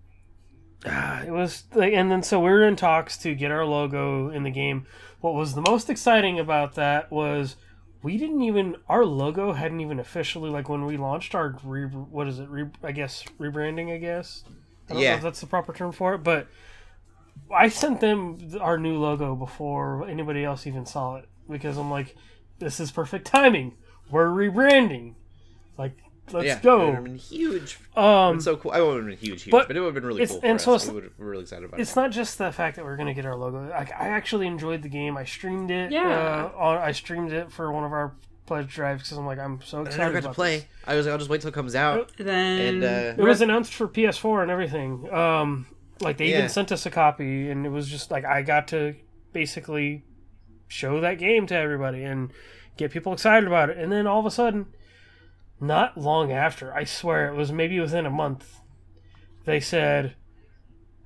ah, 0.86 1.22
it 1.24 1.32
was 1.32 1.64
like, 1.74 1.94
and 1.94 2.12
then 2.12 2.24
so 2.24 2.40
we 2.40 2.50
were 2.50 2.66
in 2.68 2.76
talks 2.76 3.18
to 3.20 3.34
get 3.36 3.52
our 3.52 3.66
logo 3.66 4.30
in 4.30 4.44
the 4.44 4.52
game. 4.52 4.86
What 5.22 5.34
was 5.34 5.54
the 5.54 5.62
most 5.62 5.90
exciting 5.90 6.40
about 6.40 6.76
that 6.76 7.12
was 7.12 7.56
we 8.02 8.18
didn't 8.18 8.42
even 8.42 8.78
our 8.88 9.06
logo 9.06 9.54
hadn't 9.54 9.82
even 9.82 10.00
officially 10.00 10.50
like 10.50 10.70
when 10.70 10.86
we 10.86 10.98
launched 10.98 11.36
our 11.36 11.58
re, 11.64 11.86
what 11.86 12.28
is 12.28 12.40
it? 12.40 12.50
Re, 12.50 12.66
I 12.84 12.92
guess 12.92 13.24
rebranding. 13.40 13.94
I 13.94 13.98
guess. 13.98 14.44
I 14.90 14.94
don't 14.94 14.98
know 15.04 15.04
Yeah. 15.10 15.16
if 15.18 15.22
that's 15.22 15.42
the 15.42 15.48
proper 15.48 15.74
term 15.74 15.92
for 15.92 16.16
it, 16.16 16.24
but 16.24 16.48
I 17.54 17.70
sent 17.70 18.00
them 18.02 18.38
our 18.60 18.78
new 18.78 18.98
logo 18.98 19.36
before 19.36 20.08
anybody 20.08 20.44
else 20.44 20.66
even 20.66 20.86
saw 20.86 21.16
it 21.18 21.28
because 21.50 21.78
I'm 21.78 21.92
like, 21.92 22.16
this 22.60 22.80
is 22.80 22.92
perfect 22.92 23.26
timing. 23.28 23.74
We're 24.10 24.30
rebranding. 24.30 25.14
Like, 25.78 25.98
let's 26.34 26.46
yeah, 26.46 26.52
It 26.54 26.56
would 26.58 26.64
go. 26.64 26.92
have 26.94 27.04
been 27.04 27.16
huge. 27.16 27.78
Um, 27.96 28.36
It's 28.36 28.46
so 28.46 28.56
cool. 28.58 28.72
I 28.72 28.82
would 28.82 28.96
have 28.98 29.06
been 29.06 29.18
huge, 29.18 29.44
huge, 29.44 29.52
but 29.52 29.68
but, 29.68 29.76
it 29.78 29.80
would 29.80 29.88
have 29.88 29.94
been 29.96 30.06
really 30.06 30.22
it's- 30.22 30.32
cool 30.32 30.42
for 30.42 30.48
and 30.48 30.56
us. 30.56 30.64
so 30.64 30.74
it's- 30.76 30.88
we 30.88 30.94
would, 30.96 31.12
we're 31.18 31.26
really 31.30 31.44
excited 31.44 31.66
about 31.66 31.80
it's 31.80 31.90
it. 31.90 31.92
It's 31.92 31.96
not 31.96 32.12
just 32.12 32.38
the 32.38 32.52
fact 32.52 32.76
that 32.78 32.86
we're 32.86 32.98
gonna 32.98 33.14
get 33.14 33.26
our 33.26 33.36
logo. 33.36 33.70
Like, 33.70 33.92
I 33.92 34.08
actually 34.10 34.48
enjoyed 34.48 34.82
the 34.82 34.90
game. 34.90 35.18
I 35.18 35.26
streamed 35.26 35.72
it. 35.72 35.92
Yeah. 35.92 36.52
Uh, 36.56 36.58
on, 36.58 36.78
I 36.78 36.92
streamed 36.92 37.32
it 37.34 37.52
for 37.52 37.72
one 37.72 37.84
of 37.84 37.92
our 37.92 38.14
pledge 38.46 38.74
drives 38.74 39.04
because 39.04 39.18
I'm 39.18 39.26
like, 39.28 39.38
I'm 39.40 39.62
so 39.64 39.80
I 39.80 39.82
excited 39.82 40.00
never 40.00 40.22
got 40.22 40.28
to 40.30 40.34
play. 40.34 40.58
this. 40.58 40.66
I 40.88 40.96
was 40.96 41.06
like, 41.06 41.12
I'll 41.14 41.18
just 41.20 41.30
wait 41.30 41.42
till 41.42 41.50
it 41.50 41.54
comes 41.54 41.76
out. 41.76 42.12
Then 42.18 42.76
And 42.76 42.84
uh, 42.84 43.22
It 43.22 43.24
was 43.24 43.42
announced 43.42 43.74
for 43.74 43.88
PS4 43.88 44.42
and 44.42 44.50
everything. 44.52 45.12
Um, 45.14 45.68
Like 46.02 46.18
they 46.18 46.30
Yeah. 46.30 46.38
even 46.38 46.50
sent 46.50 46.72
us 46.72 46.86
a 46.86 46.90
copy, 46.90 47.50
and 47.50 47.66
it 47.66 47.70
was 47.70 47.88
just 47.90 48.10
like 48.10 48.24
I 48.26 48.42
got 48.42 48.68
to 48.70 48.96
basically 49.34 50.04
show 50.68 51.00
that 51.02 51.18
game 51.20 51.46
to 51.48 51.56
everybody 51.56 52.04
and 52.04 52.32
get 52.78 52.92
people 52.92 53.12
excited 53.14 53.46
about 53.48 53.70
it. 53.70 53.78
And 53.78 53.92
then 53.92 54.08
all 54.08 54.20
of 54.20 54.26
a 54.26 54.32
sudden, 54.32 54.68
not 55.60 55.98
long 55.98 56.32
after, 56.32 56.74
I 56.74 56.84
swear 56.84 57.28
it 57.30 57.36
was 57.36 57.52
maybe 57.52 57.80
within 57.80 58.06
a 58.06 58.10
month, 58.10 58.60
they 59.46 59.60
said, 59.60 60.16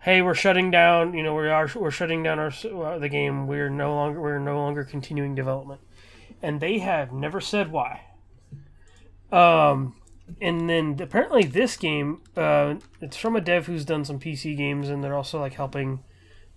"Hey, 0.02 0.22
we're 0.22 0.34
shutting 0.36 0.70
down. 0.72 1.14
You 1.14 1.24
know, 1.24 1.36
we 1.36 1.48
are 1.50 1.70
we're 1.76 1.92
shutting 1.92 2.24
down 2.24 2.40
our 2.40 2.52
uh, 2.72 3.00
the 3.00 3.10
game. 3.10 3.48
We're 3.48 3.70
no 3.70 3.94
longer 3.96 4.20
we're 4.22 4.40
no 4.40 4.58
longer 4.58 4.84
continuing 4.84 5.36
development." 5.36 5.82
And 6.42 6.60
they 6.60 6.80
have 6.80 7.12
never 7.14 7.40
said 7.40 7.72
why. 7.72 8.02
Um, 9.32 9.96
and 10.42 10.70
then 10.70 10.98
apparently 11.02 11.44
this 11.44 11.78
game, 11.78 12.22
uh, 12.36 12.76
it's 13.02 13.18
from 13.18 13.36
a 13.36 13.42
dev 13.42 13.66
who's 13.66 13.86
done 13.86 14.06
some 14.06 14.20
PC 14.20 14.56
games, 14.56 14.90
and 14.90 15.04
they're 15.04 15.16
also 15.16 15.40
like 15.40 15.54
helping, 15.54 16.00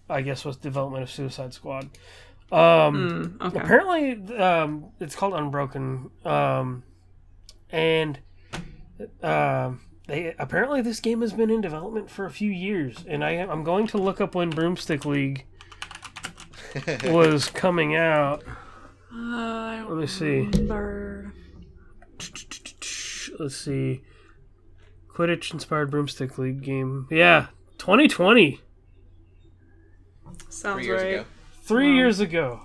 I 0.09 0.23
guess, 0.23 0.45
with 0.45 0.61
development 0.61 1.03
of 1.03 1.11
Suicide 1.11 1.55
Squad. 1.55 1.85
Um, 2.53 3.39
Mm, 3.41 3.47
okay. 3.47 3.59
apparently, 3.59 4.37
um, 4.37 4.87
it's 5.01 5.17
called 5.17 5.35
Unbroken, 5.35 6.11
um, 6.25 6.85
and 7.71 8.19
um, 9.23 9.81
they 10.07 10.35
apparently 10.39 10.81
this 10.83 11.01
game 11.01 11.21
has 11.21 11.33
been 11.33 11.51
in 11.51 11.61
development 11.61 12.11
for 12.11 12.25
a 12.25 12.31
few 12.31 12.51
years, 12.51 13.05
and 13.09 13.25
I 13.25 13.33
am 13.33 13.51
I'm 13.51 13.65
going 13.65 13.87
to 13.89 13.99
look 13.99 14.21
up 14.21 14.35
when 14.35 14.51
Broomstick 14.51 15.05
League 15.05 15.45
was 17.05 17.49
coming 17.49 17.95
out. 17.97 18.43
Uh, 19.13 19.85
Let 19.89 19.97
me 19.99 20.07
see. 20.07 20.41
remember. 20.41 21.33
Let's 23.39 23.57
see. 23.57 24.03
Quidditch 25.15 25.53
inspired 25.53 25.91
Broomstick 25.91 26.37
League 26.39 26.63
game. 26.63 27.07
Yeah, 27.11 27.47
2020. 27.79 28.61
Sounds 30.49 30.77
Three 30.79 30.87
years 30.87 31.03
right. 31.03 31.09
ago. 31.15 31.25
Three 31.63 31.89
Wow. 31.91 31.95
years 31.97 32.21
ago. 32.21 32.61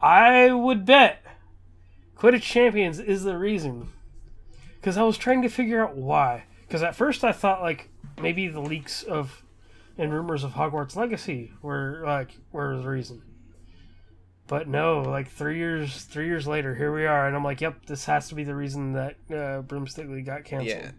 I 0.00 0.52
would 0.52 0.84
bet 0.84 1.22
Quidditch 2.18 2.42
Champions 2.42 2.98
is 2.98 3.24
the 3.24 3.36
reason. 3.36 3.92
Because 4.76 4.96
I 4.96 5.02
was 5.02 5.18
trying 5.18 5.42
to 5.42 5.48
figure 5.48 5.82
out 5.82 5.96
why. 5.96 6.44
Because 6.66 6.82
at 6.82 6.94
first 6.96 7.24
I 7.24 7.32
thought 7.32 7.62
like 7.62 7.88
maybe 8.20 8.48
the 8.48 8.60
leaks 8.60 9.02
of 9.02 9.42
and 9.98 10.12
rumors 10.12 10.44
of 10.44 10.52
Hogwarts 10.52 10.96
Legacy 10.96 11.52
were 11.62 12.02
like 12.04 12.36
were 12.52 12.76
the 12.76 12.88
reason. 12.88 13.22
But 14.48 14.68
no, 14.68 15.02
like 15.02 15.28
three 15.28 15.58
years 15.58 16.04
three 16.04 16.26
years 16.26 16.46
later, 16.46 16.74
here 16.74 16.94
we 16.94 17.04
are, 17.06 17.26
and 17.26 17.34
I'm 17.36 17.42
like, 17.44 17.60
yep, 17.60 17.84
this 17.86 18.04
has 18.04 18.28
to 18.28 18.34
be 18.34 18.44
the 18.44 18.54
reason 18.54 18.92
that 18.92 19.16
uh, 19.30 19.62
Broomstick 19.62 20.08
League 20.08 20.26
got 20.26 20.44
canceled. 20.44 20.68
Yeah. 20.68 20.90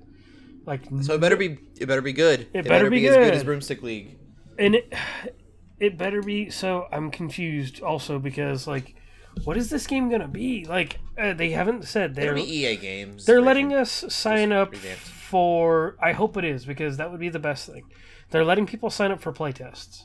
Like 0.66 0.82
So 1.02 1.14
it 1.16 1.22
better 1.22 1.38
be 1.38 1.58
it 1.80 1.86
better 1.86 2.02
be 2.02 2.14
good. 2.14 2.48
It, 2.54 2.68
better 2.68 2.90
be 2.90 3.08
as 3.08 3.16
good 3.16 3.24
good. 3.24 3.34
as 3.34 3.44
Broomstick 3.44 3.82
League. 3.84 4.18
and 4.60 4.76
it 4.76 4.94
it 5.80 5.96
better 5.96 6.24
be 6.24 6.50
so 6.50 6.88
i'm 6.92 7.12
confused 7.12 7.82
also 7.84 8.18
because 8.18 8.66
like 8.66 8.96
what 9.44 9.58
is 9.58 9.70
this 9.70 9.88
game 9.88 10.10
gonna 10.10 10.28
be 10.28 10.66
like 10.66 11.00
uh, 11.18 11.34
they 11.34 11.52
haven't 11.52 11.86
said 11.86 12.12
It'll 12.12 12.22
they're 12.24 12.34
be 12.36 12.44
EA 12.66 12.76
games. 12.78 13.26
they're 13.26 13.36
version. 13.38 13.46
letting 13.46 13.74
us 13.74 14.06
sign 14.10 14.52
up 14.52 14.76
for 14.76 15.96
i 16.02 16.12
hope 16.14 16.38
it 16.38 16.44
is 16.46 16.66
because 16.66 16.98
that 16.98 17.12
would 17.12 17.20
be 17.20 17.30
the 17.30 17.40
best 17.40 17.68
thing 17.68 17.84
they're 18.32 18.46
letting 18.46 18.66
people 18.66 18.90
sign 18.90 19.12
up 19.12 19.22
for 19.22 19.32
playtests 19.34 20.04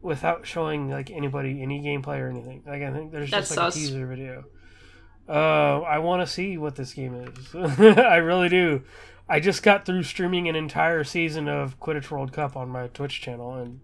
without 0.00 0.46
showing 0.46 0.90
like 0.90 1.10
anybody 1.10 1.60
any 1.62 1.80
gameplay 1.80 2.18
or 2.20 2.28
anything 2.28 2.62
like 2.66 2.82
i 2.82 2.92
think 2.92 3.12
there's 3.12 3.30
That 3.30 3.38
just 3.40 3.50
like 3.56 3.72
sus. 3.72 3.76
a 3.76 3.78
teaser 3.78 4.06
video 4.06 4.44
uh 5.28 5.80
i 5.82 5.98
want 5.98 6.22
to 6.22 6.26
see 6.26 6.56
what 6.56 6.76
this 6.76 6.92
game 6.94 7.14
is 7.14 7.54
i 7.98 8.16
really 8.16 8.48
do 8.48 8.82
i 9.28 9.40
just 9.40 9.62
got 9.62 9.84
through 9.84 10.02
streaming 10.04 10.48
an 10.48 10.56
entire 10.56 11.04
season 11.04 11.48
of 11.48 11.78
quidditch 11.80 12.10
world 12.10 12.32
cup 12.32 12.56
on 12.56 12.68
my 12.68 12.86
twitch 12.88 13.20
channel 13.20 13.54
and 13.54 13.80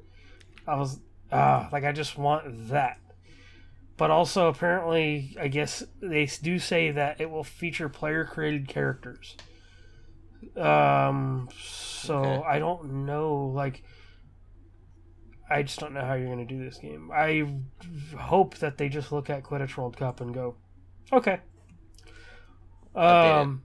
i 0.67 0.77
was 0.77 1.01
ah 1.33 1.69
like 1.73 1.85
i 1.85 1.93
just 1.93 2.17
want 2.17 2.69
that 2.69 2.99
but 3.97 4.11
also 4.11 4.49
apparently 4.49 5.37
i 5.41 5.49
guess 5.49 5.83
they 6.01 6.27
do 6.43 6.59
say 6.59 6.91
that 6.91 7.21
it 7.21 7.31
will 7.31 7.45
feature 7.45 7.89
player 7.89 8.25
created 8.25 8.67
characters. 8.69 9.37
Um 10.57 11.49
so 11.59 12.17
Okay. 12.19 12.43
i 12.47 12.59
don't 12.59 13.07
know 13.07 13.47
like 13.47 13.83
i 15.51 15.63
just 15.63 15.79
don't 15.81 15.93
know 15.95 16.05
how 16.05 16.15
you're 16.15 16.27
going 16.27 16.47
to 16.47 16.55
do 16.55 16.63
this 16.63 16.79
game. 16.79 17.11
I 17.13 17.47
hope 18.19 18.57
that 18.59 18.79
they 18.79 18.89
just 18.89 19.11
look 19.13 19.31
at 19.31 19.43
quidditch 19.43 19.77
world 19.77 19.97
cup 19.97 20.21
and 20.21 20.33
go 20.35 20.57
okay. 21.13 21.41
Um 22.95 23.63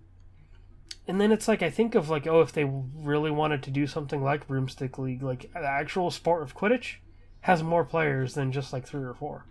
and 1.08 1.20
then 1.20 1.32
it's 1.32 1.48
like 1.48 1.62
i 1.64 1.70
think 1.70 1.96
of 1.96 2.10
like 2.10 2.28
oh 2.28 2.42
if 2.42 2.52
they 2.54 2.64
really 2.66 3.32
wanted 3.32 3.64
to 3.64 3.72
do 3.72 3.88
something 3.88 4.24
like 4.24 4.48
broomstick 4.48 4.98
league 5.00 5.24
like 5.24 5.52
the 5.54 5.60
actual 5.68 6.12
sport 6.12 6.44
of 6.44 6.56
quidditch 6.56 6.96
has 7.42 7.62
more 7.64 7.84
players 7.84 8.36
than 8.36 8.52
just 8.52 8.72
like 8.74 8.86
three 8.88 9.04
or 9.04 9.14
four 9.14 9.46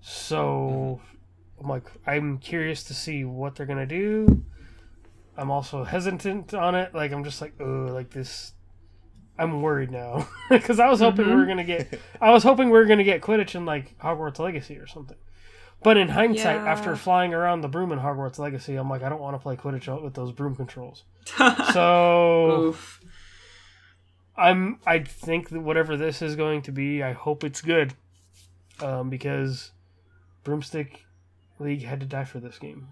so 0.00 1.00
i'm 1.60 1.68
like 1.68 1.84
i'm 2.06 2.38
curious 2.38 2.82
to 2.84 2.94
see 2.94 3.24
what 3.24 3.54
they're 3.56 3.66
gonna 3.66 3.86
do. 3.86 4.44
I'm 5.36 5.50
also 5.52 5.84
hesitant 5.84 6.52
on 6.54 6.74
it. 6.74 6.94
Like 6.94 7.12
i'm 7.12 7.24
just 7.24 7.40
like 7.40 7.54
oh 7.60 7.88
like 7.90 8.10
this 8.10 8.52
i'm 9.38 9.62
worried 9.62 9.90
now. 9.90 10.28
Because 10.50 10.80
i 10.80 10.88
was 10.88 11.00
hoping 11.00 11.26
we 11.28 11.34
were 11.34 11.46
gonna 11.46 11.64
get 11.64 12.00
i 12.20 12.30
was 12.30 12.42
hoping 12.42 12.66
we 12.70 12.78
were 12.78 12.86
gonna 12.86 13.04
get 13.04 13.20
quidditch 13.22 13.54
in 13.54 13.64
like 13.64 13.96
hogwarts 13.98 14.38
legacy 14.38 14.78
or 14.78 14.86
something. 14.86 15.16
But 15.80 15.96
in 15.96 16.08
hindsight 16.08 16.56
Yeah. 16.62 16.70
after 16.72 16.96
flying 16.96 17.32
around 17.34 17.60
the 17.60 17.68
broom 17.68 17.92
in 17.92 17.98
hogwarts 18.00 18.38
legacy 18.38 18.74
i'm 18.76 18.88
like 18.90 19.02
i 19.02 19.08
don't 19.08 19.20
want 19.20 19.34
to 19.36 19.38
play 19.42 19.56
quidditch 19.56 20.02
with 20.02 20.14
those 20.14 20.32
broom 20.32 20.54
controls. 20.56 21.04
So 21.72 22.68
Oof. 22.68 23.00
I'm 24.36 24.78
I 24.86 25.00
think 25.00 25.50
that 25.50 25.60
whatever 25.60 25.96
this 25.96 26.22
is 26.22 26.36
going 26.36 26.62
to 26.62 26.72
be, 26.72 27.02
I 27.02 27.12
hope 27.12 27.42
it's 27.44 27.60
good. 27.60 27.94
Um, 28.80 29.10
because 29.10 29.72
Broomstick 30.48 31.04
League 31.58 31.82
had 31.82 32.00
to 32.00 32.06
die 32.06 32.24
for 32.24 32.40
this 32.40 32.58
game. 32.58 32.88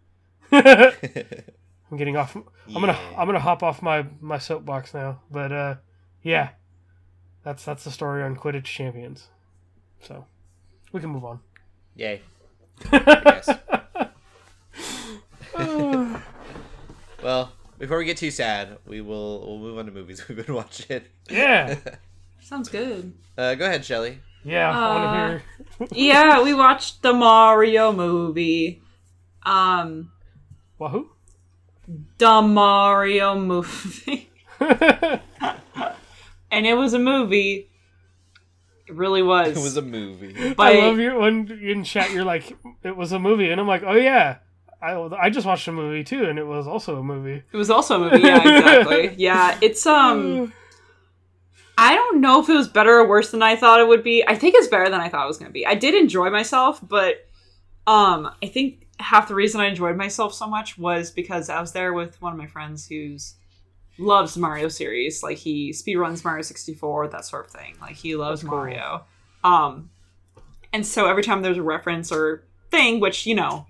I'm 0.50 1.96
getting 1.96 2.16
off. 2.16 2.34
I'm 2.34 2.44
gonna 2.74 2.98
I'm 3.16 3.26
gonna 3.26 3.38
hop 3.38 3.62
off 3.62 3.80
my 3.80 4.04
my 4.20 4.38
soapbox 4.38 4.92
now. 4.92 5.20
But 5.30 5.52
uh, 5.52 5.74
yeah, 6.24 6.48
that's 7.44 7.64
that's 7.64 7.84
the 7.84 7.92
story 7.92 8.24
on 8.24 8.34
Quidditch 8.34 8.64
Champions. 8.64 9.28
So 10.02 10.26
we 10.90 10.98
can 11.00 11.10
move 11.10 11.24
on. 11.24 11.38
Yay. 11.94 12.22
I 12.90 13.20
guess. 13.24 13.50
Well, 17.22 17.50
before 17.78 17.98
we 17.98 18.04
get 18.04 18.16
too 18.18 18.30
sad, 18.30 18.78
we 18.86 19.00
will 19.00 19.46
we'll 19.46 19.58
move 19.58 19.78
on 19.78 19.86
to 19.86 19.92
movies 19.92 20.26
we've 20.28 20.44
been 20.44 20.54
watching. 20.54 21.02
yeah, 21.30 21.76
Sounds 22.40 22.68
good. 22.68 23.14
Uh, 23.38 23.54
go 23.54 23.64
ahead, 23.64 23.84
Shelley. 23.84 24.20
Yeah. 24.46 24.70
Uh, 24.70 24.94
want 24.94 25.16
hear. 25.16 25.88
Yeah, 25.92 26.42
we 26.42 26.54
watched 26.54 27.02
the 27.02 27.12
Mario 27.12 27.92
movie. 27.92 28.82
Um, 29.42 30.10
Wahoo! 30.78 31.10
the 32.18 32.42
Mario 32.42 33.38
movie. 33.38 34.30
and 34.60 35.20
it 36.50 36.74
was 36.74 36.94
a 36.94 36.98
movie. 36.98 37.68
It 38.86 38.94
really 38.94 39.22
was. 39.22 39.56
It 39.56 39.60
was 39.60 39.76
a 39.76 39.82
movie. 39.82 40.54
But 40.54 40.66
I 40.66 40.78
love 40.78 40.98
you 40.98 41.18
when 41.18 41.50
in 41.50 41.84
chat 41.84 42.12
you're 42.12 42.24
like 42.24 42.56
it 42.82 42.96
was 42.96 43.12
a 43.12 43.18
movie, 43.18 43.50
and 43.50 43.60
I'm 43.60 43.66
like, 43.66 43.82
oh 43.84 43.96
yeah, 43.96 44.38
I 44.80 44.92
I 44.92 45.30
just 45.30 45.46
watched 45.46 45.66
a 45.68 45.72
movie 45.72 46.04
too, 46.04 46.24
and 46.24 46.38
it 46.38 46.46
was 46.46 46.66
also 46.66 46.96
a 46.96 47.02
movie. 47.02 47.42
It 47.52 47.56
was 47.56 47.70
also 47.70 47.96
a 47.96 48.10
movie. 48.10 48.22
Yeah, 48.26 48.36
exactly. 48.58 49.14
yeah, 49.16 49.58
it's 49.60 49.86
um. 49.86 50.52
I 51.78 51.94
don't 51.94 52.20
know 52.20 52.40
if 52.40 52.48
it 52.48 52.54
was 52.54 52.68
better 52.68 52.98
or 52.98 53.06
worse 53.06 53.30
than 53.30 53.42
I 53.42 53.56
thought 53.56 53.80
it 53.80 53.88
would 53.88 54.02
be. 54.02 54.26
I 54.26 54.34
think 54.34 54.54
it's 54.54 54.68
better 54.68 54.88
than 54.88 55.00
I 55.00 55.08
thought 55.08 55.24
it 55.24 55.28
was 55.28 55.38
going 55.38 55.50
to 55.50 55.52
be. 55.52 55.66
I 55.66 55.74
did 55.74 55.94
enjoy 55.94 56.30
myself, 56.30 56.80
but 56.82 57.26
um, 57.86 58.30
I 58.42 58.46
think 58.46 58.86
half 58.98 59.28
the 59.28 59.34
reason 59.34 59.60
I 59.60 59.66
enjoyed 59.66 59.96
myself 59.96 60.32
so 60.32 60.46
much 60.46 60.78
was 60.78 61.10
because 61.10 61.50
I 61.50 61.60
was 61.60 61.72
there 61.72 61.92
with 61.92 62.20
one 62.22 62.32
of 62.32 62.38
my 62.38 62.46
friends 62.46 62.88
who's 62.88 63.34
loves 63.98 64.34
the 64.34 64.40
Mario 64.40 64.68
series. 64.68 65.22
Like 65.22 65.36
he 65.36 65.70
speedruns 65.70 66.24
Mario 66.24 66.42
64, 66.42 67.08
that 67.08 67.24
sort 67.24 67.46
of 67.46 67.52
thing. 67.52 67.76
Like 67.80 67.96
he 67.96 68.16
loves 68.16 68.42
cool. 68.42 68.52
Mario. 68.52 69.04
Um, 69.44 69.90
and 70.72 70.86
so 70.86 71.06
every 71.06 71.22
time 71.22 71.42
there's 71.42 71.58
a 71.58 71.62
reference 71.62 72.10
or 72.10 72.44
thing, 72.70 73.00
which 73.00 73.26
you 73.26 73.34
know, 73.34 73.66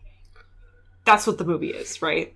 that's 1.05 1.27
what 1.27 1.39
the 1.39 1.45
movie 1.45 1.71
is, 1.71 2.01
right? 2.03 2.36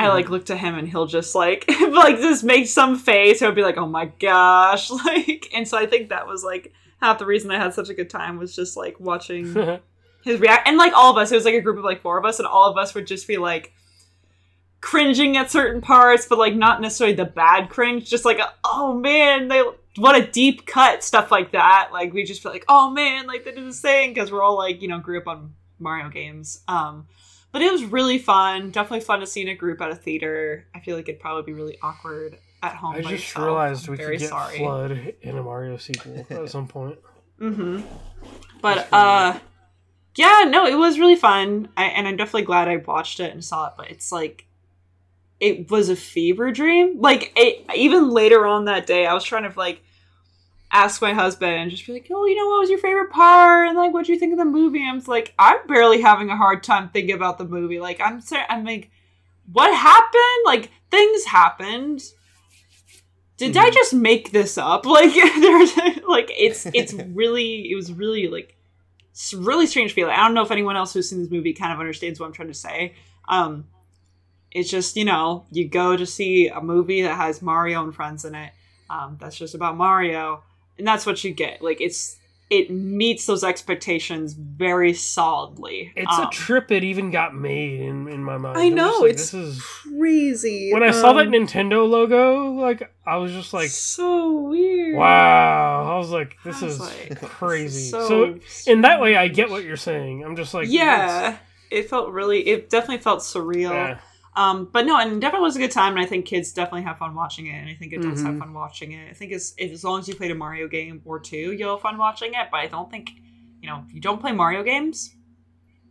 I 0.00 0.08
like 0.08 0.30
look 0.30 0.46
to 0.46 0.56
him 0.56 0.76
and 0.76 0.88
he'll 0.88 1.06
just 1.06 1.34
like 1.34 1.64
like 1.90 2.16
just 2.16 2.44
make 2.44 2.66
some 2.66 2.98
face. 2.98 3.40
He'll 3.40 3.52
be 3.52 3.62
like, 3.62 3.76
"Oh 3.76 3.86
my 3.86 4.06
gosh!" 4.06 4.90
Like, 5.04 5.48
and 5.54 5.66
so 5.66 5.78
I 5.78 5.86
think 5.86 6.08
that 6.08 6.26
was 6.26 6.42
like 6.44 6.72
half 7.00 7.18
the 7.18 7.26
reason 7.26 7.50
I 7.50 7.58
had 7.58 7.74
such 7.74 7.88
a 7.88 7.94
good 7.94 8.10
time 8.10 8.38
was 8.38 8.54
just 8.54 8.76
like 8.76 8.98
watching 9.00 9.54
his 10.24 10.40
react 10.40 10.68
and 10.68 10.76
like 10.76 10.92
all 10.94 11.10
of 11.10 11.16
us. 11.16 11.32
It 11.32 11.36
was 11.36 11.44
like 11.44 11.54
a 11.54 11.60
group 11.60 11.78
of 11.78 11.84
like 11.84 12.00
four 12.00 12.18
of 12.18 12.24
us, 12.24 12.38
and 12.38 12.48
all 12.48 12.70
of 12.70 12.76
us 12.76 12.94
would 12.94 13.06
just 13.06 13.26
be 13.26 13.36
like 13.36 13.72
cringing 14.80 15.36
at 15.36 15.50
certain 15.50 15.80
parts, 15.80 16.26
but 16.26 16.38
like 16.38 16.54
not 16.54 16.80
necessarily 16.80 17.14
the 17.14 17.24
bad 17.24 17.68
cringe. 17.68 18.08
Just 18.08 18.24
like, 18.24 18.38
a, 18.38 18.52
oh 18.64 18.94
man, 18.94 19.48
they 19.48 19.62
what 19.96 20.16
a 20.16 20.26
deep 20.26 20.66
cut 20.66 21.02
stuff 21.02 21.30
like 21.30 21.52
that. 21.52 21.90
Like 21.92 22.12
we 22.12 22.24
just 22.24 22.42
feel 22.42 22.52
like, 22.52 22.64
oh 22.68 22.90
man, 22.90 23.26
like 23.26 23.44
they 23.44 23.52
did 23.52 23.66
this 23.66 23.80
thing 23.80 24.14
because 24.14 24.30
we're 24.30 24.42
all 24.42 24.56
like 24.56 24.82
you 24.82 24.88
know 24.88 24.98
grew 24.98 25.18
up 25.18 25.26
on 25.26 25.54
Mario 25.78 26.08
games. 26.08 26.62
Um, 26.68 27.06
but 27.52 27.62
it 27.62 27.70
was 27.70 27.84
really 27.84 28.18
fun. 28.18 28.70
Definitely 28.70 29.00
fun 29.00 29.20
to 29.20 29.26
see 29.26 29.42
in 29.42 29.48
a 29.48 29.54
group 29.54 29.80
at 29.80 29.90
a 29.90 29.96
theater. 29.96 30.66
I 30.74 30.80
feel 30.80 30.96
like 30.96 31.08
it'd 31.08 31.20
probably 31.20 31.42
be 31.42 31.52
really 31.52 31.78
awkward 31.82 32.38
at 32.62 32.74
home. 32.74 32.94
I 32.94 33.00
just 33.00 33.10
yourself. 33.12 33.44
realized 33.44 33.88
we 33.88 33.96
very 33.96 34.16
could 34.16 34.20
get 34.20 34.28
sorry. 34.28 34.58
Flood 34.58 35.14
in 35.22 35.36
a 35.36 35.42
Mario 35.42 35.76
sequel 35.76 36.26
at 36.28 36.48
some 36.50 36.68
point. 36.68 36.98
Mm-hmm. 37.40 37.80
But 38.60 38.88
uh, 38.92 39.38
yeah, 40.16 40.44
no, 40.48 40.66
it 40.66 40.76
was 40.76 40.98
really 40.98 41.16
fun, 41.16 41.68
I, 41.76 41.84
and 41.86 42.06
I'm 42.06 42.16
definitely 42.16 42.42
glad 42.42 42.68
I 42.68 42.76
watched 42.76 43.20
it 43.20 43.32
and 43.32 43.44
saw 43.44 43.68
it. 43.68 43.74
But 43.76 43.90
it's 43.90 44.12
like, 44.12 44.46
it 45.40 45.70
was 45.70 45.88
a 45.88 45.96
fever 45.96 46.52
dream. 46.52 47.00
Like 47.00 47.32
it, 47.36 47.64
even 47.74 48.10
later 48.10 48.46
on 48.46 48.66
that 48.66 48.86
day, 48.86 49.06
I 49.06 49.14
was 49.14 49.24
trying 49.24 49.50
to 49.50 49.58
like 49.58 49.82
ask 50.72 51.02
my 51.02 51.12
husband 51.12 51.52
and 51.52 51.70
just 51.70 51.86
be 51.86 51.92
like, 51.92 52.08
"Oh, 52.10 52.24
you 52.26 52.36
know, 52.36 52.46
what 52.48 52.60
was 52.60 52.70
your 52.70 52.78
favorite 52.78 53.10
part?" 53.10 53.68
And 53.68 53.76
like, 53.76 53.92
what 53.92 54.06
do 54.06 54.12
you 54.12 54.18
think 54.18 54.32
of 54.32 54.38
the 54.38 54.44
movie? 54.44 54.84
I'm 54.86 55.02
like, 55.06 55.34
I'm 55.38 55.66
barely 55.66 56.00
having 56.00 56.30
a 56.30 56.36
hard 56.36 56.62
time 56.62 56.88
thinking 56.90 57.14
about 57.14 57.38
the 57.38 57.44
movie. 57.44 57.80
Like, 57.80 58.00
I'm, 58.00 58.20
ser- 58.20 58.46
I'm 58.48 58.64
like, 58.64 58.90
what 59.52 59.74
happened? 59.74 60.44
Like, 60.44 60.70
things 60.90 61.24
happened. 61.24 62.02
Did 63.36 63.56
I 63.56 63.70
just 63.70 63.94
make 63.94 64.32
this 64.32 64.58
up? 64.58 64.84
Like, 64.90 65.14
there's 65.14 65.76
like 66.06 66.30
it's 66.36 66.66
it's 66.74 66.92
really 67.14 67.70
it 67.70 67.74
was 67.74 67.90
really 67.90 68.28
like 68.28 68.56
it's 69.12 69.32
really 69.32 69.66
strange 69.66 69.92
feeling. 69.94 70.14
I 70.14 70.24
don't 70.24 70.34
know 70.34 70.42
if 70.42 70.50
anyone 70.50 70.76
else 70.76 70.92
who's 70.92 71.08
seen 71.08 71.20
this 71.20 71.30
movie 71.30 71.54
kind 71.54 71.72
of 71.72 71.80
understands 71.80 72.20
what 72.20 72.26
I'm 72.26 72.32
trying 72.32 72.48
to 72.48 72.54
say. 72.54 72.94
Um, 73.28 73.66
it's 74.50 74.68
just 74.68 74.96
you 74.96 75.06
know 75.06 75.46
you 75.50 75.68
go 75.68 75.96
to 75.96 76.04
see 76.04 76.48
a 76.48 76.60
movie 76.60 77.02
that 77.02 77.16
has 77.16 77.40
Mario 77.40 77.82
and 77.82 77.94
friends 77.94 78.24
in 78.24 78.34
it. 78.34 78.52
Um, 78.90 79.16
that's 79.20 79.36
just 79.36 79.54
about 79.54 79.76
Mario, 79.76 80.42
and 80.80 80.86
that's 80.88 81.06
what 81.06 81.22
you 81.22 81.32
get. 81.32 81.62
Like 81.62 81.80
it's 81.80 82.16
it 82.50 82.68
meets 82.68 83.26
those 83.26 83.44
expectations 83.44 84.32
very 84.32 84.92
solidly. 84.92 85.92
It's 85.94 86.18
a 86.18 86.22
Um, 86.22 86.30
trip 86.32 86.72
it 86.72 86.82
even 86.82 87.12
got 87.12 87.32
made 87.32 87.78
in, 87.80 88.08
in 88.08 88.24
my 88.24 88.38
mind. 88.38 88.58
I 88.58 88.64
I'm 88.64 88.74
know, 88.74 88.90
like, 89.02 89.10
it's- 89.10 89.30
this 89.30 89.34
is 89.34 89.62
crazy. 89.62 90.72
when 90.72 90.82
I 90.82 90.90
saw 90.90 91.12
that 91.12 91.28
Um, 91.28 91.32
Nintendo 91.32 91.88
logo, 91.88 92.50
like 92.54 92.92
I 93.06 93.18
was 93.18 93.30
just 93.30 93.52
like, 93.52 93.68
so 93.70 94.32
weird. 94.48 94.96
wow. 94.96 95.94
I 95.94 95.98
was 95.98 96.10
like, 96.10 96.36
this 96.44 96.60
was 96.60 96.74
is 96.74 96.80
like, 96.80 97.08
this 97.10 97.22
is 97.22 97.28
crazy. 97.28 97.90
so 97.90 98.08
So, 98.08 98.38
in 98.72 98.80
that 98.80 99.00
way, 99.00 99.14
I 99.16 99.28
get 99.28 99.48
what 99.50 99.62
you're 99.62 99.76
saying. 99.76 100.24
I'm 100.24 100.34
just 100.34 100.52
like, 100.52 100.66
yeah, 100.68 101.36
it 101.70 101.88
felt 101.88 102.10
really. 102.10 102.40
It 102.48 102.68
definitely 102.68 102.98
felt 103.02 103.20
surreal. 103.20 103.70
yeah. 103.70 103.98
Um, 104.36 104.68
but 104.72 104.86
no, 104.86 104.96
and 104.96 105.20
definitely 105.20 105.44
was 105.44 105.56
a 105.56 105.58
good 105.58 105.72
time, 105.72 105.94
and 105.94 106.00
I 106.02 106.06
think 106.06 106.24
kids 106.24 106.52
definitely 106.52 106.82
have 106.82 106.98
fun 106.98 107.14
watching 107.16 107.46
it, 107.46 107.54
and 107.54 107.68
I 107.68 107.74
think 107.74 107.92
adults 107.92 108.22
have 108.22 108.34
Mhm. 108.36 108.38
fun 108.38 108.52
watching 108.54 108.92
it. 108.92 109.10
I 109.10 109.12
think 109.12 109.32
as 109.32 109.54
as 109.58 109.82
long 109.82 109.98
as 109.98 110.08
you 110.08 110.14
played 110.14 110.30
a 110.30 110.36
Mario 110.36 110.68
game 110.68 111.02
or 111.04 111.18
two, 111.18 111.52
you'll 111.52 111.74
have 111.74 111.82
fun 111.82 111.98
watching 111.98 112.34
it. 112.34 112.48
But 112.50 112.58
I 112.58 112.66
don't 112.68 112.88
think, 112.90 113.10
you 113.60 113.68
know, 113.68 113.84
if 113.88 113.92
you 113.92 114.00
don't 114.00 114.20
play 114.20 114.32
Mario 114.32 114.62
games, 114.62 115.14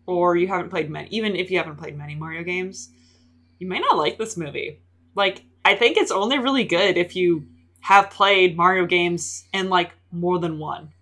or 0.06 0.38
you 0.38 0.48
haven't 0.48 0.70
played 0.70 0.90
many, 0.90 1.10
even 1.10 1.36
if 1.36 1.52
you 1.52 1.58
haven't 1.58 1.76
played 1.76 1.98
many 1.98 2.16
Mario 2.16 2.44
games, 2.44 2.92
you 3.60 3.68
may 3.68 3.80
not 3.80 3.98
like 3.98 4.18
this 4.18 4.38
movie. 4.38 4.80
Like, 5.16 5.44
I 5.66 5.76
think 5.76 5.98
it's 5.98 6.12
only 6.12 6.40
really 6.40 6.64
good 6.64 6.98
if 6.98 7.16
you 7.16 7.46
have 7.82 8.10
played 8.10 8.56
Mario 8.56 8.86
games 8.86 9.46
and 9.54 9.70
like 9.70 9.92
more 10.12 10.40
than 10.40 10.60
one. 10.60 10.94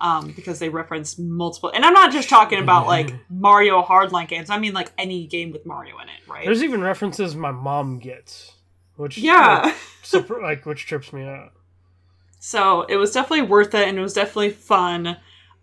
Um, 0.00 0.30
because 0.30 0.60
they 0.60 0.68
reference 0.68 1.18
multiple, 1.18 1.72
and 1.74 1.84
I'm 1.84 1.92
not 1.92 2.12
just 2.12 2.28
talking 2.28 2.60
about 2.60 2.86
like 2.86 3.12
Mario 3.28 3.82
Hardline 3.82 4.28
games. 4.28 4.48
I 4.48 4.56
mean 4.56 4.72
like 4.72 4.92
any 4.96 5.26
game 5.26 5.50
with 5.50 5.66
Mario 5.66 5.98
in 5.98 6.08
it, 6.08 6.28
right? 6.28 6.44
There's 6.44 6.62
even 6.62 6.82
references 6.82 7.34
my 7.34 7.50
mom 7.50 7.98
gets, 7.98 8.52
which 8.94 9.18
yeah. 9.18 9.74
like, 10.12 10.30
like 10.30 10.66
which 10.66 10.86
trips 10.86 11.12
me 11.12 11.24
out. 11.24 11.50
So 12.38 12.82
it 12.82 12.96
was 12.96 13.12
definitely 13.12 13.46
worth 13.46 13.74
it, 13.74 13.88
and 13.88 13.98
it 13.98 14.00
was 14.00 14.14
definitely 14.14 14.50
fun. 14.50 15.16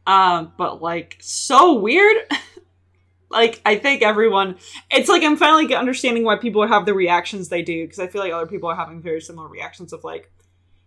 Um, 0.07 0.53
but 0.57 0.81
like 0.81 1.17
so 1.19 1.73
weird. 1.73 2.17
like 3.29 3.61
I 3.65 3.77
think 3.77 4.01
everyone, 4.01 4.57
it's 4.91 5.09
like 5.09 5.23
I'm 5.23 5.37
finally 5.37 5.73
understanding 5.73 6.23
why 6.23 6.37
people 6.37 6.67
have 6.67 6.85
the 6.85 6.93
reactions 6.93 7.49
they 7.49 7.61
do 7.61 7.83
because 7.83 7.99
I 7.99 8.07
feel 8.07 8.21
like 8.21 8.33
other 8.33 8.47
people 8.47 8.69
are 8.69 8.75
having 8.75 9.01
very 9.01 9.21
similar 9.21 9.47
reactions 9.47 9.93
of 9.93 10.03
like, 10.03 10.31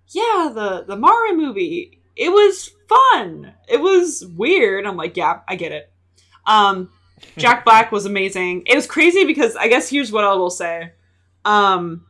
yeah, 0.08 0.50
the 0.54 0.84
the 0.86 0.96
Mario 0.96 1.34
movie, 1.34 1.97
it 2.18 2.30
was 2.30 2.70
fun, 2.88 3.54
it 3.68 3.80
was 3.80 4.26
weird. 4.26 4.86
I'm 4.86 4.96
like, 4.96 5.16
yeah, 5.16 5.40
I 5.48 5.54
get 5.56 5.72
it. 5.72 5.90
Um, 6.46 6.90
Jack 7.36 7.64
Black 7.64 7.90
was 7.92 8.06
amazing. 8.06 8.64
It 8.66 8.74
was 8.74 8.86
crazy 8.86 9.24
because 9.24 9.56
I 9.56 9.68
guess 9.68 9.88
here's 9.88 10.12
what 10.12 10.24
I 10.24 10.34
will 10.34 10.50
say. 10.50 10.92
Um, 11.44 12.04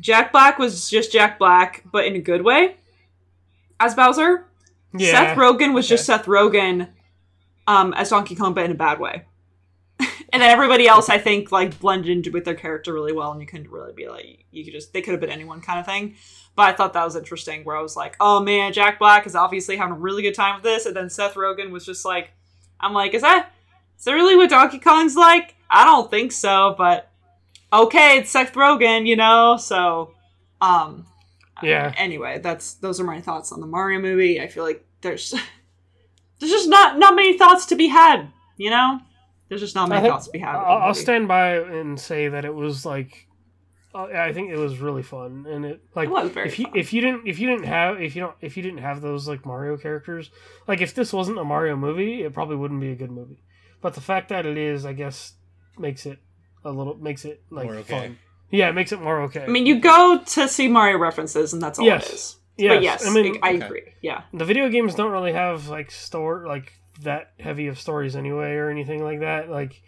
Jack 0.00 0.32
Black 0.32 0.58
was 0.58 0.88
just 0.88 1.12
Jack 1.12 1.38
Black, 1.38 1.84
but 1.90 2.04
in 2.06 2.14
a 2.16 2.20
good 2.20 2.42
way. 2.42 2.76
As 3.80 3.94
Bowser, 3.94 4.46
Yeah, 4.96 5.10
Seth 5.10 5.36
Rogen 5.38 5.74
was 5.74 5.84
Okay. 5.86 5.94
just 5.94 6.06
Seth 6.06 6.26
Rogen, 6.26 6.88
um, 7.66 7.92
as 7.94 8.10
Donkey 8.10 8.34
Kong, 8.34 8.54
but 8.54 8.64
in 8.64 8.70
a 8.70 8.74
bad 8.74 8.98
way. 9.00 9.24
and 10.00 10.42
then 10.42 10.50
everybody 10.50 10.86
else, 10.88 11.08
I 11.08 11.18
think, 11.18 11.50
like 11.52 11.78
blended 11.78 12.32
with 12.32 12.44
their 12.44 12.54
character 12.54 12.92
really 12.92 13.12
well, 13.12 13.32
and 13.32 13.40
you 13.40 13.46
couldn't 13.46 13.70
really 13.70 13.92
be 13.92 14.08
like, 14.08 14.44
you 14.50 14.64
could 14.64 14.72
just 14.72 14.92
they 14.92 15.02
could 15.02 15.12
have 15.12 15.20
been 15.20 15.30
anyone 15.30 15.60
kind 15.60 15.78
of 15.80 15.86
thing. 15.86 16.14
But 16.58 16.70
I 16.70 16.72
thought 16.72 16.92
that 16.94 17.04
was 17.04 17.14
interesting, 17.14 17.62
where 17.62 17.76
I 17.76 17.82
was 17.82 17.94
like, 17.94 18.16
oh 18.18 18.40
man, 18.40 18.72
Jack 18.72 18.98
Black 18.98 19.28
is 19.28 19.36
obviously 19.36 19.76
having 19.76 19.92
a 19.94 19.98
really 19.98 20.22
good 20.22 20.34
time 20.34 20.56
with 20.56 20.64
this, 20.64 20.86
and 20.86 20.96
then 20.96 21.08
Seth 21.08 21.34
Rogen 21.34 21.70
was 21.70 21.86
just 21.86 22.04
like, 22.04 22.32
I'm 22.80 22.92
like, 22.92 23.14
is 23.14 23.22
that 23.22 23.52
is 23.96 24.04
that 24.06 24.12
really 24.14 24.34
what 24.34 24.50
Donkey 24.50 24.80
Kong's 24.80 25.14
like? 25.14 25.54
I 25.70 25.84
don't 25.84 26.10
think 26.10 26.32
so, 26.32 26.74
but 26.76 27.12
okay, 27.72 28.18
it's 28.18 28.30
Seth 28.30 28.54
Rogen, 28.54 29.06
you 29.06 29.14
know, 29.14 29.56
so 29.56 30.14
um 30.60 31.06
Yeah. 31.62 31.94
anyway, 31.96 32.40
that's 32.40 32.74
those 32.74 32.98
are 32.98 33.04
my 33.04 33.20
thoughts 33.20 33.52
on 33.52 33.60
the 33.60 33.66
Mario 33.68 34.00
movie. 34.00 34.40
I 34.40 34.48
feel 34.48 34.64
like 34.64 34.84
there's 35.00 35.30
there's 36.40 36.50
just 36.50 36.68
not 36.68 36.98
not 36.98 37.14
many 37.14 37.38
thoughts 37.38 37.66
to 37.66 37.76
be 37.76 37.86
had, 37.86 38.32
you 38.56 38.70
know? 38.70 38.98
There's 39.48 39.60
just 39.60 39.76
not 39.76 39.88
many 39.90 40.00
think- 40.02 40.12
thoughts 40.12 40.26
to 40.26 40.32
be 40.32 40.40
had. 40.40 40.56
I'll, 40.56 40.88
I'll 40.88 40.94
stand 40.94 41.28
by 41.28 41.50
and 41.58 42.00
say 42.00 42.26
that 42.26 42.44
it 42.44 42.52
was 42.52 42.84
like, 42.84 43.27
uh, 43.27 43.27
Oh, 43.94 44.04
I 44.04 44.32
think 44.34 44.50
it 44.50 44.56
was 44.58 44.78
really 44.78 45.02
fun, 45.02 45.46
and 45.48 45.64
it 45.64 45.80
like 45.94 46.08
It 46.08 46.12
was 46.12 46.30
very 46.30 46.46
if 46.48 46.58
you 46.58 46.66
fun. 46.66 46.76
if 46.76 46.92
you 46.92 47.00
didn't 47.00 47.26
if 47.26 47.38
you 47.38 47.48
didn't 47.48 47.64
have 47.64 48.00
if 48.02 48.14
you 48.14 48.20
don't 48.22 48.34
if 48.40 48.56
you 48.56 48.62
didn't 48.62 48.80
have 48.80 49.00
those 49.00 49.26
like 49.26 49.46
Mario 49.46 49.76
characters, 49.78 50.30
like 50.66 50.80
if 50.80 50.94
this 50.94 51.12
wasn't 51.12 51.38
a 51.38 51.44
Mario 51.44 51.74
movie, 51.74 52.22
it 52.22 52.32
probably 52.34 52.56
wouldn't 52.56 52.80
be 52.80 52.90
a 52.92 52.94
good 52.96 53.10
movie. 53.10 53.42
But 53.80 53.94
the 53.94 54.00
fact 54.00 54.28
that 54.28 54.44
it 54.44 54.58
is, 54.58 54.84
I 54.84 54.92
guess, 54.92 55.34
makes 55.78 56.04
it 56.04 56.18
a 56.64 56.70
little 56.70 56.96
makes 56.96 57.24
it 57.24 57.42
like 57.50 57.64
More 57.64 57.76
okay. 57.76 58.00
fun. 58.00 58.18
Yeah, 58.50 58.68
it 58.68 58.74
makes 58.74 58.92
it 58.92 59.00
more 59.00 59.22
okay. 59.22 59.44
I 59.44 59.48
mean, 59.48 59.66
you 59.66 59.78
go 59.80 60.20
to 60.24 60.48
see 60.48 60.68
Mario 60.68 60.98
references, 60.98 61.52
and 61.52 61.62
that's 61.62 61.78
all 61.78 61.84
Yes. 61.86 62.08
it 62.08 62.14
is. 62.14 62.36
yes, 62.58 62.74
But 62.76 62.82
yes, 62.82 63.06
I 63.06 63.10
mean 63.10 63.38
I 63.42 63.54
Okay. 63.54 63.64
agree. 63.66 63.82
Yeah, 64.02 64.22
the 64.34 64.44
video 64.44 64.68
games 64.68 64.94
don't 64.94 65.12
really 65.12 65.32
have 65.32 65.68
like 65.68 65.90
store 65.90 66.46
like 66.46 66.72
that 67.02 67.32
heavy 67.40 67.68
of 67.68 67.78
stories 67.80 68.16
anyway 68.16 68.52
or 68.54 68.68
anything 68.68 69.02
like 69.02 69.20
that. 69.20 69.48
Like, 69.48 69.80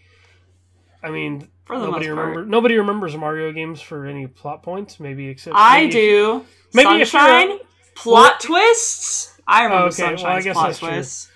I 1.02 1.10
mean, 1.10 1.48
for 1.70 1.78
the 1.80 1.86
nobody 1.86 2.08
most 2.08 2.16
part. 2.16 2.28
remember 2.28 2.50
nobody 2.50 2.76
remembers 2.78 3.16
Mario 3.16 3.52
games 3.52 3.80
for 3.80 4.06
any 4.06 4.26
plot 4.26 4.62
points, 4.62 5.00
maybe 5.00 5.28
except 5.28 5.56
I 5.56 5.82
maybe- 5.82 5.92
do. 5.92 6.44
Maybe 6.74 6.90
if 6.90 6.96
you're 6.98 7.06
Sunshine, 7.06 7.50
a- 7.52 7.58
plot 7.96 8.40
twists. 8.40 9.40
I 9.46 9.64
remember 9.64 9.84
Oh, 9.84 9.86
okay, 9.88 10.14
well, 10.14 10.26
I 10.26 10.40
guess 10.42 10.54
plot 10.54 10.66
that's 10.68 10.78
true. 10.78 10.88
twists. 10.88 11.28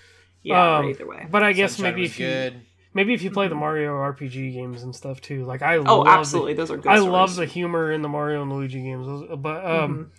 Yeah, 0.43 0.77
Um, 0.77 0.85
either 0.85 1.05
way. 1.07 1.27
But 1.29 1.43
I 1.43 1.53
guess 1.53 1.75
Sunshine 1.75 1.93
maybe 1.95 2.05
if 2.05 2.19
you 2.19 2.27
good. 2.27 2.61
maybe 2.93 3.13
if 3.13 3.21
you 3.23 3.31
play 3.31 3.45
Mm-hmm. 3.47 3.49
the 3.55 3.59
Mario 3.59 3.91
RPG 3.95 4.53
games 4.53 4.83
and 4.83 4.95
stuff 4.95 5.19
too, 5.21 5.43
like 5.45 5.61
I 5.61 5.77
Oh, 5.77 5.99
love 5.99 6.07
absolutely, 6.07 6.53
those 6.53 6.71
are 6.71 6.77
The, 6.77 6.83
good. 6.83 6.91
I 6.91 6.95
stories. 6.97 7.11
love 7.11 7.35
the 7.35 7.45
humor 7.45 7.91
in 7.91 8.01
the 8.01 8.09
Mario 8.09 8.41
and 8.43 8.51
Luigi 8.53 8.81
games, 8.81 9.05
Those- 9.07 9.37
but 9.39 9.65
um, 9.65 10.11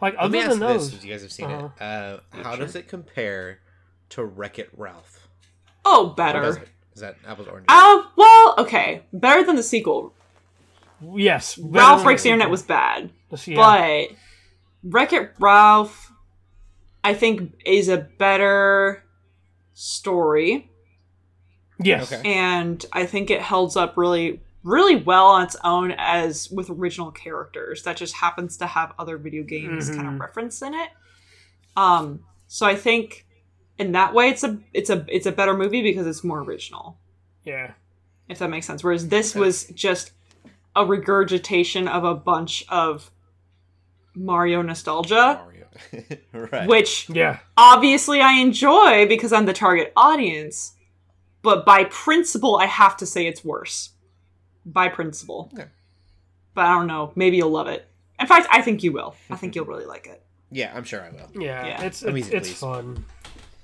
like 0.00 0.14
Let 0.20 0.30
me 0.30 0.38
other 0.40 0.50
ask 0.50 0.58
than 0.58 0.68
this: 0.68 0.82
those, 0.82 0.90
since 0.90 1.04
you 1.04 1.12
guys 1.12 1.22
have 1.22 1.32
seen 1.32 1.50
Uh-huh. 1.50 1.68
it, 1.76 1.82
uh, 1.82 2.18
how 2.42 2.54
sure. 2.56 2.64
does 2.66 2.74
it 2.74 2.88
compare 2.88 3.60
to 4.10 4.24
Wreck 4.24 4.58
It 4.58 4.70
Ralph? 4.76 5.28
Oh, 5.84 6.08
How 6.08 6.14
better. 6.14 6.62
Does 6.96 7.02
it? 7.02 7.16
Is 7.16 7.22
that 7.22 7.30
apples 7.30 7.46
or 7.48 7.52
oranges? 7.52 7.66
Uh, 7.68 8.02
well, 8.16 8.54
okay, 8.58 9.02
better 9.12 9.44
than 9.44 9.56
the 9.56 9.62
sequel. 9.62 10.12
yes, 11.14 11.58
Ralph 11.58 12.02
Breaks 12.04 12.22
the. 12.22 12.30
Internet 12.30 12.50
was 12.50 12.62
bad. 12.62 13.10
Yeah. 13.46 13.56
But 13.56 14.16
Wreck 14.82 15.12
It 15.12 15.32
Ralph, 15.38 16.12
I 17.04 17.14
think, 17.14 17.52
is 17.64 17.88
a 17.88 17.98
better 17.98 19.02
story. 19.74 20.70
yes, 21.78 22.12
Okay. 22.12 22.22
And 22.34 22.84
I 22.92 23.04
think 23.06 23.30
it 23.30 23.42
holds 23.42 23.76
up 23.76 23.96
really, 23.96 24.40
really 24.62 24.96
well 24.96 25.26
on 25.26 25.42
its 25.42 25.56
own 25.64 25.92
as 25.98 26.50
with 26.50 26.70
original 26.70 27.10
characters 27.10 27.82
that 27.82 27.96
just 27.96 28.14
happens 28.14 28.56
to 28.58 28.66
have 28.66 28.94
other 28.98 29.18
video 29.18 29.42
games 29.42 29.90
kind 29.90 30.06
of 30.08 30.18
referenced 30.20 30.62
in 30.62 30.72
it. 30.74 30.88
Um, 31.76 32.20
so 32.46 32.64
I 32.64 32.74
think 32.76 33.25
in 33.78 33.92
that 33.92 34.14
way 34.14 34.28
it's 34.28 34.42
a 34.44 34.58
it's 34.72 34.90
a 34.90 35.04
it's 35.08 35.26
a 35.26 35.32
better 35.32 35.54
movie 35.54 35.82
because 35.82 36.06
it's 36.06 36.24
more 36.24 36.40
original. 36.40 36.98
yeah, 37.44 37.72
if 38.28 38.38
that 38.38 38.50
makes 38.50 38.66
sense. 38.66 38.82
Whereas 38.82 39.08
this 39.08 39.32
Okay. 39.32 39.40
was 39.40 39.64
just 39.66 40.12
a 40.74 40.84
regurgitation 40.84 41.88
of 41.88 42.04
a 42.04 42.14
bunch 42.14 42.64
of 42.68 43.10
Mario 44.14 44.62
nostalgia, 44.62 45.42
Mario. 45.44 45.66
right. 46.50 46.68
which 46.68 47.08
yeah. 47.10 47.38
obviously 47.56 48.20
I 48.20 48.32
enjoy 48.34 49.06
because 49.06 49.32
I'm 49.32 49.46
the 49.46 49.52
target 49.52 49.92
audience. 49.96 50.72
But 51.42 51.64
by 51.64 51.84
principle, 51.84 52.56
I 52.56 52.66
have 52.66 52.96
to 52.96 53.06
say 53.06 53.26
it's 53.26 53.44
worse. 53.44 53.90
By 54.64 54.88
principle. 54.88 55.50
Okay. 55.54 55.68
But 56.54 56.64
I 56.66 56.74
don't 56.74 56.88
know. 56.88 57.12
Maybe 57.14 57.36
you'll 57.36 57.50
love 57.50 57.68
it. 57.68 57.86
In 58.18 58.26
fact, 58.26 58.48
I 58.50 58.62
think 58.62 58.82
you 58.82 58.90
will. 58.90 59.14
I 59.30 59.36
think 59.36 59.52
mm-hmm. 59.52 59.58
you'll 59.58 59.66
really 59.66 59.86
like 59.86 60.08
it. 60.08 60.24
Yeah, 60.50 60.72
I'm 60.74 60.82
sure 60.82 61.02
I 61.02 61.10
will. 61.10 61.30
Yeah, 61.40 61.66
Yeah. 61.66 61.82
it's 61.82 62.02
it's, 62.02 62.28
it's 62.28 62.50
fun. 62.52 63.04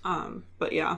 Um, 0.05 0.45
but 0.59 0.73
yeah. 0.73 0.97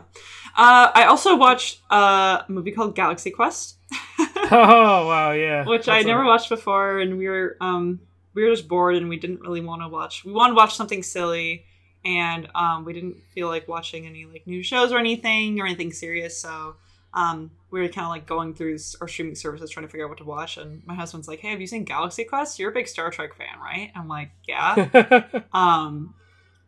Uh, 0.56 0.90
I 0.94 1.04
also 1.04 1.36
watched 1.36 1.80
a 1.90 2.44
movie 2.48 2.72
called 2.72 2.94
Galaxy 2.94 3.30
Quest. 3.30 3.76
Oh 4.50 5.06
wow, 5.06 5.32
yeah. 5.32 5.64
which 5.64 5.88
I 5.88 5.94
That's 5.94 6.04
a- 6.04 6.08
never 6.08 6.24
watched 6.24 6.50
before, 6.50 6.98
and 6.98 7.16
we 7.16 7.28
were 7.28 7.56
um 7.62 8.00
we 8.34 8.42
were 8.44 8.50
just 8.50 8.68
bored 8.68 8.94
and 8.96 9.08
we 9.08 9.16
didn't 9.18 9.40
really 9.40 9.62
want 9.62 9.80
to 9.80 9.88
watch. 9.88 10.22
We 10.24 10.32
wanted 10.32 10.50
to 10.50 10.56
watch 10.56 10.74
something 10.74 11.02
silly, 11.02 11.64
and 12.04 12.48
um, 12.54 12.84
we 12.84 12.92
didn't 12.92 13.16
feel 13.34 13.48
like 13.48 13.66
watching 13.68 14.06
any 14.06 14.26
like 14.26 14.46
new 14.46 14.62
shows 14.62 14.92
or 14.92 14.98
anything 14.98 15.60
or 15.60 15.66
anything 15.66 15.92
serious. 15.92 16.36
So 16.38 16.76
um, 17.14 17.52
we 17.70 17.80
were 17.80 17.88
kind 17.88 18.04
of 18.04 18.10
like 18.10 18.26
going 18.26 18.54
through 18.54 18.76
our 19.00 19.08
streaming 19.08 19.34
services 19.34 19.70
trying 19.70 19.86
to 19.86 19.90
figure 19.90 20.04
out 20.04 20.10
what 20.10 20.18
to 20.18 20.24
watch. 20.24 20.58
And 20.58 20.82
my 20.86 20.94
husband's 20.94 21.26
like, 21.26 21.40
"Hey, 21.40 21.50
have 21.50 21.60
you 21.62 21.66
seen 21.66 21.84
Galaxy 21.84 22.24
Quest? 22.24 22.58
You're 22.58 22.70
a 22.70 22.74
big 22.74 22.86
Star 22.86 23.10
Trek 23.10 23.34
fan, 23.34 23.58
right?" 23.60 23.90
I'm 23.96 24.08
like, 24.08 24.30
"Yeah." 24.46 25.24
um, 25.54 26.14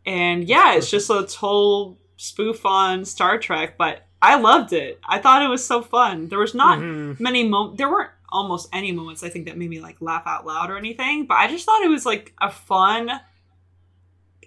and 0.05 0.43
yeah, 0.45 0.73
it's 0.73 0.89
just 0.89 1.09
a 1.11 1.27
total 1.29 1.99
spoof 2.17 2.65
on 2.65 3.05
Star 3.05 3.37
Trek, 3.37 3.77
but 3.77 4.05
I 4.21 4.39
loved 4.39 4.73
it. 4.73 4.99
I 5.07 5.19
thought 5.19 5.43
it 5.43 5.47
was 5.49 5.65
so 5.65 5.81
fun. 5.81 6.27
There 6.27 6.39
was 6.39 6.53
not 6.55 6.79
Mhm. 6.79 7.19
many 7.19 7.47
mo 7.47 7.73
there 7.75 7.89
weren't 7.89 8.09
almost 8.29 8.67
any 8.73 8.91
moments 8.91 9.23
I 9.23 9.29
think 9.29 9.45
that 9.45 9.57
made 9.57 9.69
me 9.69 9.79
like 9.79 10.01
laugh 10.01 10.23
out 10.25 10.45
loud 10.45 10.69
or 10.69 10.77
anything, 10.77 11.25
but 11.27 11.35
I 11.35 11.47
just 11.47 11.65
thought 11.65 11.83
it 11.83 11.89
was 11.89 12.05
like 12.05 12.33
a 12.41 12.49
fun 12.51 13.09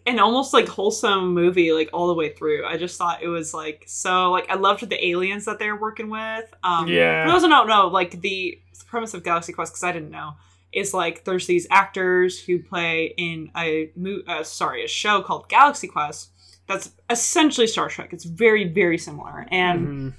and 0.06 0.18
almost 0.18 0.52
like 0.54 0.66
wholesome 0.66 1.34
movie 1.34 1.72
like 1.72 1.90
all 1.92 2.08
the 2.08 2.14
way 2.14 2.30
through. 2.30 2.66
I 2.66 2.76
just 2.76 2.96
thought 2.98 3.22
it 3.22 3.28
was 3.28 3.52
like 3.54 3.84
so 3.86 4.30
like 4.32 4.50
I 4.50 4.54
loved 4.54 4.88
the 4.88 5.06
aliens 5.06 5.44
that 5.44 5.58
they 5.58 5.70
were 5.70 5.78
working 5.80 6.10
with. 6.10 6.52
Um 6.64 6.88
Yeah. 6.88 7.24
For 7.26 7.32
those 7.32 7.42
who 7.42 7.48
don't 7.48 7.68
know, 7.68 7.86
like 7.88 8.20
the 8.20 8.60
premise 8.86 9.14
of 9.14 9.22
Galaxy 9.22 9.52
Quest 9.52 9.72
because 9.72 9.84
I 9.84 9.92
didn't 9.92 10.10
know 10.10 10.32
is 10.72 10.92
like 10.94 11.24
there's 11.24 11.46
these 11.46 11.66
actors 11.70 12.40
who 12.40 12.58
play 12.60 13.14
in 13.16 13.50
a 13.56 13.90
mo- 13.96 14.22
uh, 14.26 14.42
sorry 14.42 14.84
a 14.84 14.88
show 14.88 15.20
called 15.22 15.48
Galaxy 15.48 15.86
Quest 15.86 16.30
that's 16.70 16.92
essentially 17.10 17.66
Star 17.66 17.88
Trek. 17.88 18.12
It's 18.12 18.24
very 18.24 18.64
very 18.68 18.96
similar 18.96 19.46
and 19.50 20.14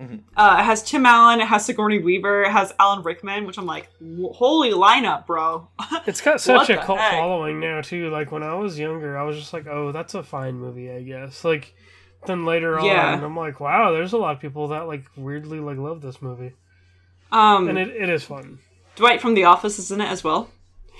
Mhm. 0.00 0.20
uh, 0.34 0.56
it 0.60 0.62
has 0.64 0.82
Tim 0.82 1.04
Allen, 1.04 1.40
it 1.40 1.46
has 1.46 1.66
Sigourney 1.66 1.98
Weaver, 1.98 2.44
it 2.44 2.52
has 2.52 2.72
Alan 2.78 3.02
Rickman, 3.02 3.44
which 3.46 3.58
I'm 3.58 3.66
like, 3.66 3.86
"Wh- 4.00 4.34
holy 4.34 4.70
lineup, 4.70 5.26
bro. 5.26 5.68
It's 6.06 6.22
got 6.22 6.40
such 6.40 6.70
a 6.70 6.78
cult 6.78 6.98
heck? 7.00 7.12
following 7.12 7.60
now 7.60 7.82
too. 7.82 8.08
Like 8.08 8.32
when 8.32 8.42
I 8.42 8.54
was 8.54 8.78
younger, 8.78 9.18
I 9.18 9.24
was 9.24 9.36
just 9.36 9.52
like, 9.52 9.66
"Oh, 9.66 9.92
that's 9.92 10.14
a 10.14 10.22
fine 10.22 10.54
movie, 10.54 10.90
I 10.90 11.02
guess." 11.02 11.44
Like 11.44 11.74
then 12.26 12.46
later 12.46 12.78
Yeah. 12.82 13.12
on, 13.14 13.22
I'm 13.24 13.36
like, 13.36 13.60
"Wow, 13.60 13.92
there's 13.92 14.14
a 14.14 14.18
lot 14.18 14.34
of 14.34 14.40
people 14.40 14.68
that 14.68 14.86
like 14.86 15.04
weirdly 15.16 15.60
like 15.60 15.76
love 15.76 16.00
this 16.00 16.22
movie," 16.22 16.52
Um, 17.30 17.68
and 17.68 17.78
it, 17.78 17.88
it 17.88 18.08
is 18.08 18.24
fun. 18.24 18.58
Dwight 18.96 19.20
from 19.20 19.34
The 19.34 19.44
Office 19.44 19.78
is 19.78 19.90
in 19.90 20.00
it 20.00 20.08
as 20.08 20.24
well. 20.24 20.50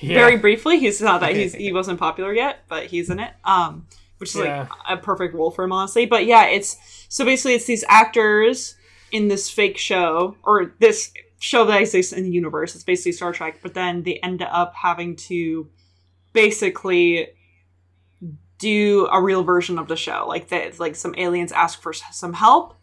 Yeah. 0.03 0.15
Very 0.19 0.37
briefly, 0.37 0.79
he's 0.79 1.01
not 1.01 1.21
that 1.21 1.35
he's 1.41 1.55
he 1.55 1.73
wasn't 1.73 1.99
popular 1.99 2.33
yet, 2.35 2.65
but 2.69 2.87
he's 2.87 3.09
in 3.11 3.19
it. 3.19 3.33
Um, 3.45 3.87
which 4.21 4.31
is 4.31 4.43
Yeah. 4.45 4.61
like 4.61 4.71
a 4.89 4.97
perfect 4.97 5.35
role 5.35 5.51
for 5.51 5.65
him, 5.65 5.73
honestly. 5.73 6.07
But 6.07 6.27
yeah, 6.27 6.47
it's 6.47 6.77
so 7.09 7.25
basically 7.25 7.55
it's 7.55 7.65
these 7.67 7.85
actors 7.89 8.77
in 9.11 9.29
this 9.29 9.51
fake 9.51 9.77
show 9.79 10.37
or 10.45 10.75
this 10.79 11.13
show 11.41 11.65
that 11.65 11.81
exists 11.81 12.13
in 12.13 12.23
the 12.25 12.31
universe. 12.31 12.75
It's 12.75 12.85
basically 12.85 13.13
Star 13.13 13.33
Trek, 13.33 13.59
but 13.63 13.75
then 13.75 14.03
they 14.03 14.17
end 14.17 14.43
up 14.43 14.75
having 14.75 15.17
to 15.17 15.69
basically 16.33 17.29
do 18.59 19.09
a 19.11 19.21
real 19.23 19.43
version 19.43 19.79
of 19.79 19.89
the 19.89 19.97
show. 19.97 20.27
Like 20.29 20.49
that, 20.49 20.79
like 20.79 20.95
some 20.97 21.15
aliens 21.17 21.51
ask 21.53 21.81
for 21.81 21.93
some 21.93 22.35
help, 22.35 22.75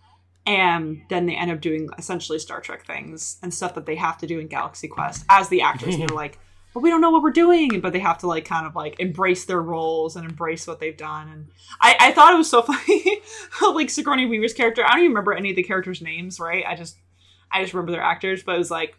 and 0.45 1.01
then 1.09 1.25
they 1.27 1.35
end 1.35 1.51
up 1.51 1.61
doing 1.61 1.89
essentially 1.97 2.39
Star 2.39 2.61
Trek 2.61 2.85
things 2.85 3.37
and 3.43 3.53
stuff 3.53 3.75
that 3.75 3.85
they 3.85 3.95
have 3.95 4.17
to 4.19 4.27
do 4.27 4.39
in 4.39 4.47
Galaxy 4.47 4.87
Quest 4.87 5.25
as 5.29 5.49
the 5.49 5.61
actors. 5.61 5.93
and 5.95 6.01
they're 6.09 6.15
like, 6.15 6.39
but 6.73 6.81
we 6.81 6.89
don't 6.89 7.01
know 7.01 7.09
what 7.09 7.23
we're 7.23 7.31
doing, 7.31 7.79
but 7.81 7.93
they 7.93 7.99
have 7.99 8.19
to 8.19 8.27
like 8.27 8.45
kind 8.45 8.67
of 8.67 8.75
like 8.75 8.99
embrace 8.99 9.45
their 9.45 9.61
roles 9.61 10.15
and 10.15 10.29
embrace 10.29 10.67
what 10.67 10.79
they've 10.79 10.97
done. 10.97 11.29
And 11.29 11.47
I, 11.81 11.95
I 11.99 12.11
thought 12.11 12.33
it 12.33 12.37
was 12.37 12.49
so 12.49 12.61
funny, 12.63 13.21
like 13.61 13.89
Sigourney 13.89 14.25
Weaver's 14.25 14.53
character. 14.53 14.83
I 14.85 14.91
don't 14.91 14.99
even 14.99 15.11
remember 15.11 15.33
any 15.33 15.49
of 15.49 15.55
the 15.55 15.63
characters' 15.63 16.01
names, 16.01 16.39
right? 16.39 16.63
I 16.67 16.75
just, 16.75 16.97
I 17.51 17.61
just 17.61 17.73
remember 17.73 17.91
their 17.91 18.01
actors, 18.01 18.43
but 18.43 18.55
it 18.55 18.59
was 18.59 18.71
like 18.71 18.97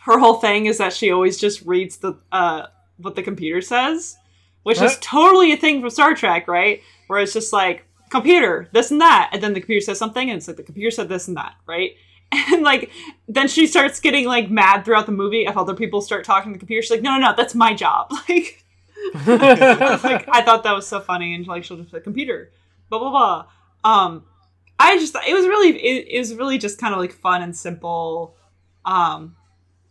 her 0.00 0.18
whole 0.18 0.34
thing 0.34 0.66
is 0.66 0.78
that 0.78 0.92
she 0.92 1.10
always 1.10 1.36
just 1.36 1.62
reads 1.62 1.96
the 1.98 2.14
uh 2.30 2.66
what 2.98 3.14
the 3.14 3.22
computer 3.22 3.60
says, 3.60 4.16
which 4.62 4.80
is 4.80 4.98
totally 5.00 5.52
a 5.52 5.56
thing 5.56 5.80
from 5.80 5.90
Star 5.90 6.14
Trek, 6.14 6.48
right? 6.48 6.80
Where 7.08 7.20
it's 7.20 7.32
just 7.32 7.52
like 7.52 7.84
computer 8.10 8.68
this 8.72 8.90
and 8.90 9.00
that, 9.00 9.30
and 9.32 9.42
then 9.42 9.52
the 9.52 9.60
computer 9.60 9.84
says 9.84 9.98
something, 9.98 10.30
and 10.30 10.38
it's 10.38 10.48
like 10.48 10.56
the 10.56 10.62
computer 10.62 10.90
said 10.90 11.08
this 11.08 11.28
and 11.28 11.36
that, 11.36 11.54
right? 11.66 11.92
And 12.52 12.62
like 12.62 12.90
then 13.28 13.48
she 13.48 13.66
starts 13.66 13.98
getting 13.98 14.26
like 14.26 14.50
mad 14.50 14.84
throughout 14.84 15.06
the 15.06 15.12
movie 15.12 15.46
if 15.46 15.56
other 15.56 15.74
people 15.74 16.00
start 16.00 16.24
talking 16.24 16.52
to 16.52 16.56
the 16.56 16.58
computer. 16.58 16.82
She's 16.82 16.90
like, 16.90 17.02
no, 17.02 17.16
no, 17.16 17.30
no, 17.30 17.34
that's 17.36 17.54
my 17.54 17.74
job. 17.74 18.12
Like, 18.28 18.64
like 19.26 20.28
I 20.28 20.42
thought 20.42 20.64
that 20.64 20.72
was 20.72 20.86
so 20.86 21.00
funny, 21.00 21.34
and 21.34 21.46
like 21.46 21.62
she'll 21.64 21.76
just 21.76 21.92
say 21.92 22.00
computer, 22.00 22.50
blah 22.90 22.98
blah 22.98 23.10
blah. 23.10 23.46
Um, 23.84 24.24
I 24.80 24.98
just 24.98 25.14
it 25.26 25.32
was 25.32 25.46
really 25.46 25.70
it, 25.70 26.08
it 26.08 26.18
was 26.18 26.34
really 26.34 26.58
just 26.58 26.80
kind 26.80 26.92
of 26.92 26.98
like 26.98 27.12
fun 27.12 27.40
and 27.42 27.56
simple, 27.56 28.36
um, 28.84 29.36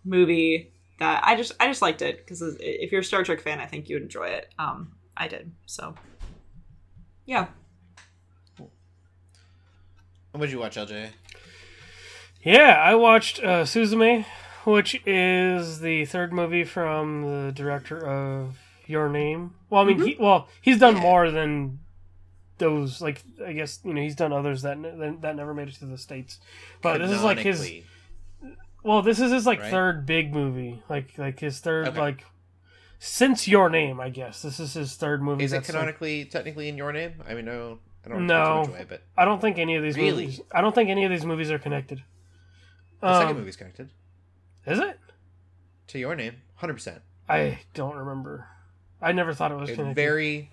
movie 0.03 0.73
that 0.99 1.23
I 1.25 1.35
just 1.35 1.53
I 1.59 1.67
just 1.67 1.81
liked 1.81 2.01
it 2.01 2.17
because 2.17 2.41
if 2.59 2.91
you're 2.91 3.01
a 3.01 3.03
Star 3.03 3.23
Trek 3.23 3.41
fan, 3.41 3.59
I 3.59 3.65
think 3.67 3.89
you 3.89 3.95
would 3.95 4.03
enjoy 4.03 4.27
it. 4.27 4.53
Um, 4.59 4.93
I 5.15 5.27
did 5.27 5.51
so. 5.65 5.95
Yeah. 7.25 7.47
What 8.57 10.41
would 10.41 10.51
you 10.51 10.59
watch, 10.59 10.75
LJ? 10.75 11.09
Yeah, 12.45 12.79
I 12.81 12.93
watched 12.95 13.39
uh, 13.39 13.63
Suzume, 13.63 14.25
which 14.65 15.01
is 15.05 15.79
the 15.79 16.05
third 16.05 16.31
movie 16.31 16.63
from 16.63 17.23
the 17.23 17.51
director 17.51 17.97
of 18.07 18.57
Your 18.85 19.09
Name. 19.09 19.55
Well, 19.69 19.81
I 19.81 19.85
mean, 19.85 20.01
he 20.01 20.15
well 20.19 20.47
he's 20.61 20.79
done 20.79 20.95
more 20.95 21.31
than 21.31 21.79
those. 22.59 23.01
Like, 23.01 23.23
I 23.45 23.53
guess 23.53 23.79
you 23.83 23.93
know 23.93 24.01
he's 24.01 24.15
done 24.15 24.31
others 24.31 24.61
that 24.61 24.77
ne- 24.77 25.17
that 25.21 25.35
never 25.35 25.53
made 25.53 25.69
it 25.69 25.75
to 25.75 25.85
the 25.85 25.97
states. 25.97 26.39
But 26.81 26.99
this 26.99 27.11
is 27.11 27.23
like 27.23 27.39
his. 27.39 27.69
Well, 28.83 29.01
this 29.01 29.19
is 29.19 29.31
his 29.31 29.47
like 29.47 29.59
Right? 29.61 29.71
third 29.71 30.05
big 30.05 30.31
movie. 30.31 30.83
Like 30.87 31.17
like 31.17 31.39
his 31.39 31.59
third 31.59 31.87
Okay. 31.87 31.99
like 31.99 32.23
since 32.99 33.47
Your 33.47 33.69
Name, 33.71 33.99
I 33.99 34.09
guess 34.09 34.43
this 34.43 34.59
is 34.59 34.73
his 34.75 34.93
third 34.95 35.23
movie. 35.23 35.43
Is 35.43 35.51
it 35.51 35.57
that's, 35.57 35.69
like- 35.69 35.75
canonically, 35.75 36.25
technically 36.25 36.69
in 36.69 36.77
your 36.77 36.91
name? 36.93 37.23
I 37.27 37.33
mean, 37.33 37.45
no, 37.45 37.79
I 38.05 38.09
don't 38.09 38.27
No. 38.27 38.35
to 38.35 38.43
give 38.43 38.65
too 38.67 38.71
much 38.71 38.79
away, 38.81 38.85
but 38.89 39.01
I 39.17 39.25
don't 39.25 39.41
think 39.41 39.57
any 39.57 39.75
of 39.75 39.81
these 39.83 39.97
Really? 39.97 40.25
movies. 40.27 40.41
I 40.51 40.61
don't 40.61 40.75
think 40.75 40.89
any 40.91 41.03
of 41.03 41.09
these 41.09 41.25
movies 41.25 41.49
are 41.49 41.57
connected. 41.59 42.03
The 43.05 43.19
second 43.19 43.31
Um, 43.35 43.37
movie's 43.39 43.55
connected 43.55 43.89
Is 44.65 44.79
it? 44.79 44.99
to 45.87 45.99
your 45.99 46.15
name, 46.15 46.35
hundred 46.55 46.73
percent. 46.73 47.01
I 47.29 47.59
don't 47.73 47.95
remember. 47.95 48.47
I 49.01 49.11
never 49.11 49.33
thought 49.33 49.51
it 49.51 49.55
was 49.55 49.69
connected. 49.71 49.95
Very, 49.95 50.51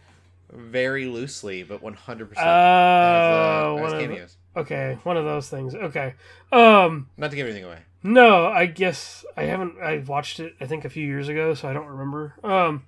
very 0.50 1.06
loosely, 1.06 1.62
but 1.62 1.82
one 1.82 1.94
hundred 1.94 2.28
percent. 2.30 2.46
one 2.46 3.92
of 3.94 4.08
the- 4.08 4.28
okay, 4.56 4.98
one 5.04 5.16
of 5.16 5.24
those 5.24 5.48
things. 5.48 5.74
Okay. 5.74 6.14
Um, 6.50 7.08
Not 7.16 7.30
to 7.30 7.36
give 7.36 7.46
anything 7.46 7.64
away. 7.64 7.78
no, 8.02 8.46
I 8.46 8.66
guess 8.66 9.24
I 9.36 9.44
haven't. 9.44 9.78
I 9.80 9.98
watched 9.98 10.40
it. 10.40 10.54
I 10.60 10.66
think 10.66 10.84
a 10.84 10.90
few 10.90 11.06
years 11.06 11.28
ago, 11.28 11.54
so 11.54 11.68
I 11.68 11.72
don't 11.72 11.86
remember. 11.86 12.34
Um, 12.44 12.84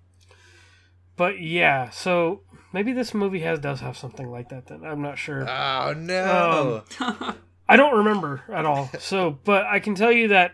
but 1.17 1.41
yeah, 1.41 1.91
so 1.91 2.41
maybe 2.73 2.93
this 2.93 3.15
movie 3.15 3.41
has 3.41 3.59
does 3.61 3.81
have 3.81 3.97
something 3.97 4.31
like 4.31 4.49
that. 4.51 4.67
Then 4.67 4.83
I'm 4.85 5.01
not 5.03 5.17
sure. 5.19 5.49
Oh 5.49 5.95
no! 5.97 6.83
I 7.75 7.77
don't 7.77 7.99
remember 7.99 8.43
at 8.53 8.65
all. 8.65 8.89
So, 8.99 9.39
but 9.45 9.67
I 9.67 9.81
can 9.81 9.95
tell 9.95 10.13
you 10.13 10.29
that 10.29 10.53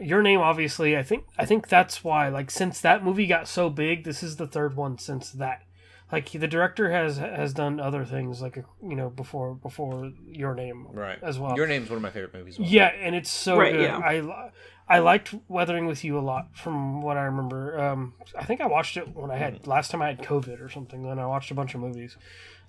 your 0.00 0.22
name 0.22 0.40
obviously 0.40 0.96
I 0.96 1.02
think 1.02 1.24
I 1.38 1.44
think 1.44 1.68
that's 1.68 2.02
why 2.02 2.28
like 2.28 2.50
since 2.50 2.80
that 2.80 3.04
movie 3.04 3.26
got 3.26 3.46
so 3.46 3.70
big, 3.70 4.04
this 4.04 4.22
is 4.22 4.36
the 4.36 4.46
third 4.46 4.76
one 4.76 4.98
since 4.98 5.30
that. 5.32 5.62
Like 6.10 6.30
the 6.30 6.48
director 6.48 6.90
has 6.90 7.16
has 7.18 7.54
done 7.54 7.80
other 7.80 8.04
things 8.04 8.42
like 8.42 8.56
you 8.82 8.96
know 8.96 9.08
before 9.08 9.54
before 9.54 10.12
your 10.26 10.54
name 10.54 10.86
right. 10.90 11.18
as 11.22 11.38
well. 11.38 11.56
Your 11.56 11.66
name's 11.66 11.88
one 11.88 11.96
of 11.96 12.02
my 12.02 12.10
favorite 12.10 12.34
movies. 12.34 12.58
well. 12.58 12.68
Yeah, 12.68 12.88
and 12.88 13.14
it's 13.14 13.30
so 13.30 13.56
Right, 13.58 13.72
good. 13.72 13.82
yeah. 13.82 13.98
I 13.98 14.50
I 14.88 14.98
liked 14.98 15.34
Weathering 15.48 15.86
with 15.86 16.04
You 16.04 16.18
a 16.18 16.20
lot 16.20 16.48
from 16.54 17.00
what 17.00 17.16
I 17.16 17.22
remember. 17.22 17.80
Um, 17.80 18.12
I 18.38 18.44
think 18.44 18.60
I 18.60 18.66
watched 18.66 18.98
it 18.98 19.14
when 19.14 19.30
I 19.30 19.38
had 19.38 19.66
last 19.66 19.90
time 19.90 20.02
I 20.02 20.08
had 20.08 20.18
COVID 20.18 20.62
or 20.62 20.68
something. 20.68 21.02
Then 21.02 21.18
I 21.18 21.26
watched 21.26 21.50
a 21.50 21.54
bunch 21.54 21.74
of 21.74 21.80
movies. 21.80 22.18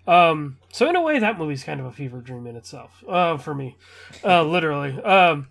Um, 0.06 0.58
so 0.72 0.90
in 0.90 0.96
a 0.96 1.02
way, 1.02 1.20
that 1.20 1.38
movie's 1.38 1.64
kind 1.64 1.80
of 1.80 1.86
a 1.86 1.92
fever 1.92 2.20
dream 2.20 2.46
in 2.48 2.56
itself 2.56 3.04
uh, 3.08 3.38
for 3.38 3.56
me, 3.56 3.78
uh, 4.24 4.44
literally. 4.44 5.02
Um, 5.02 5.48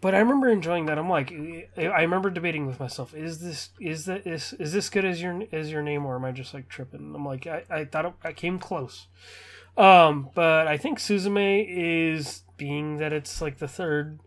but 0.00 0.14
I 0.14 0.18
remember 0.18 0.48
enjoying 0.48 0.86
that. 0.86 0.98
I'm 0.98 1.08
like, 1.08 1.32
I 1.76 2.02
remember 2.02 2.30
debating 2.30 2.66
with 2.66 2.78
myself: 2.78 3.14
is 3.14 3.40
this 3.40 3.70
is 3.80 4.04
that 4.04 4.26
is 4.26 4.52
is 4.54 4.72
this 4.72 4.88
good 4.90 5.04
as 5.04 5.20
your 5.20 5.42
as 5.50 5.72
your 5.72 5.82
name, 5.82 6.06
or 6.06 6.16
am 6.16 6.24
I 6.24 6.32
just 6.32 6.54
like 6.54 6.68
tripping? 6.68 7.12
I'm 7.14 7.24
like, 7.24 7.46
I, 7.46 7.64
I 7.70 7.84
thought 7.84 8.04
it, 8.04 8.12
I 8.22 8.32
came 8.32 8.58
close. 8.58 9.06
Um, 9.76 10.30
but 10.34 10.66
I 10.66 10.76
think 10.76 10.98
Suzume 10.98 11.64
is 11.68 12.42
being 12.56 12.98
that 12.98 13.12
it's 13.12 13.40
like 13.40 13.58
the 13.58 13.68
third. 13.68 14.20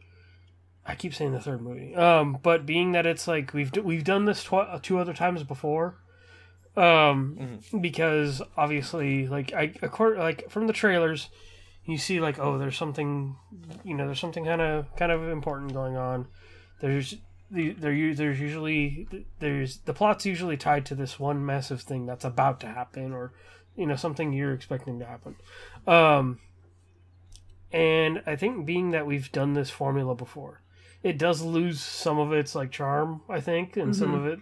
I 0.86 0.96
keep 0.96 1.14
saying 1.14 1.32
the 1.32 1.40
third 1.40 1.62
movie. 1.62 1.96
Um, 1.96 2.40
but 2.42 2.66
being 2.66 2.94
that 2.94 3.06
it's 3.06 3.28
like 3.28 3.54
we've 3.54 3.72
we've 3.78 4.04
done 4.04 4.26
this 4.26 4.44
tw- 4.44 4.82
two 4.82 4.98
other 4.98 5.14
times 5.14 5.44
before. 5.44 6.01
Um, 6.78 7.60
because 7.82 8.42
obviously, 8.56 9.28
like 9.28 9.54
I 9.54 9.74
accord 9.82 10.18
like 10.18 10.50
from 10.50 10.68
the 10.68 10.74
trailers, 10.74 11.30
you 11.86 11.98
see 11.98 12.20
like 12.20 12.40
oh, 12.40 12.58
there's 12.58 12.78
something, 12.78 13.36
you 13.84 13.94
know, 13.94 14.06
there's 14.06 14.20
something 14.20 14.46
kind 14.46 14.62
of 14.62 14.96
kind 14.96 15.12
of 15.12 15.28
important 15.28 15.74
going 15.74 15.98
on. 15.98 16.28
There's 16.80 17.16
the 17.52 17.72
there 17.74 18.14
there's 18.14 18.40
usually 18.40 19.08
there's 19.40 19.80
the 19.80 19.94
plot's 19.94 20.26
usually 20.26 20.58
tied 20.58 20.86
to 20.86 20.96
this 20.96 21.20
one 21.20 21.46
massive 21.46 21.82
thing 21.82 22.06
that's 22.06 22.24
about 22.24 22.62
to 22.62 22.68
happen 22.68 23.12
or 23.12 23.34
you 23.76 23.86
know 23.86 23.96
something 23.98 24.32
you're 24.32 24.54
expecting 24.54 25.00
to 25.00 25.06
happen. 25.06 25.36
Um, 25.86 26.40
and 27.74 28.22
I 28.26 28.36
think 28.36 28.66
being 28.66 28.92
that 28.92 29.06
we've 29.06 29.32
done 29.32 29.54
this 29.54 29.70
formula 29.70 30.16
before, 30.16 30.62
it 31.04 31.18
does 31.18 31.42
lose 31.42 31.82
some 31.82 32.20
of 32.20 32.32
its 32.32 32.56
like 32.56 32.72
charm, 32.72 33.22
I 33.30 33.40
think, 33.40 33.78
and 33.78 33.96
some 33.96 34.14
of 34.14 34.26
it. 34.26 34.40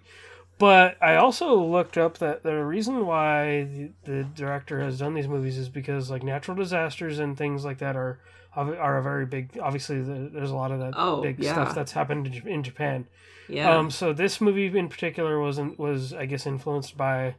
But 0.60 1.02
I 1.02 1.16
also 1.16 1.56
looked 1.56 1.98
up 1.98 2.18
that 2.18 2.44
the 2.44 2.54
reason 2.66 3.06
why 3.06 3.64
the, 3.64 3.92
the 4.04 4.24
director 4.24 4.82
has 4.82 5.00
done 5.00 5.14
these 5.14 5.28
movies 5.28 5.58
is 5.58 5.70
because 5.70 6.12
like 6.12 6.22
natural 6.22 6.56
disasters 6.58 7.18
and 7.20 7.38
things 7.38 7.64
like 7.66 7.78
that 7.80 7.96
are 7.96 8.20
are 8.56 8.98
a 8.98 9.02
very 9.04 9.26
big. 9.26 9.58
Obviously, 9.62 10.02
there's 10.02 10.52
a 10.52 10.56
lot 10.56 10.72
of 10.72 10.80
that 10.80 10.94
Oh, 10.98 11.22
big 11.22 11.42
yeah. 11.42 11.54
stuff 11.54 11.74
that's 11.76 11.94
happened 11.94 12.28
in, 12.46 12.62
Japan. 12.62 13.08
Yeah. 13.48 13.74
Um, 13.74 13.90
so 13.90 14.12
this 14.12 14.42
movie 14.42 14.66
in 14.78 14.90
particular 14.90 15.40
wasn't 15.40 15.80
was 15.80 16.14
I 16.14 16.26
guess 16.26 16.46
influenced 16.46 16.98
by, 16.98 17.36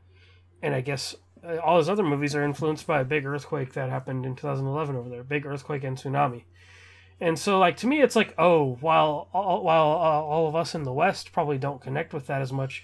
and 0.62 0.74
I 0.74 0.80
guess 0.80 1.14
uh, 1.46 1.58
all 1.58 1.76
his 1.76 1.90
other 1.90 2.02
movies 2.02 2.34
are 2.34 2.42
influenced 2.42 2.86
by 2.86 3.00
a 3.00 3.04
big 3.04 3.26
earthquake 3.26 3.74
that 3.74 3.90
happened 3.90 4.24
in 4.24 4.34
2011 4.34 4.96
over 4.96 5.10
there, 5.10 5.22
big 5.22 5.44
earthquake 5.44 5.84
and 5.84 5.98
tsunami. 5.98 6.44
And 7.20 7.38
so, 7.38 7.58
like 7.58 7.76
to 7.78 7.86
me, 7.86 8.00
it's 8.00 8.16
like, 8.16 8.34
oh, 8.38 8.78
while 8.80 9.28
all, 9.34 9.62
while 9.62 9.88
uh, 9.88 10.24
all 10.24 10.48
of 10.48 10.56
us 10.56 10.74
in 10.74 10.84
the 10.84 10.92
West 10.92 11.32
probably 11.32 11.58
don't 11.58 11.82
connect 11.82 12.14
with 12.14 12.26
that 12.28 12.40
as 12.40 12.50
much, 12.50 12.82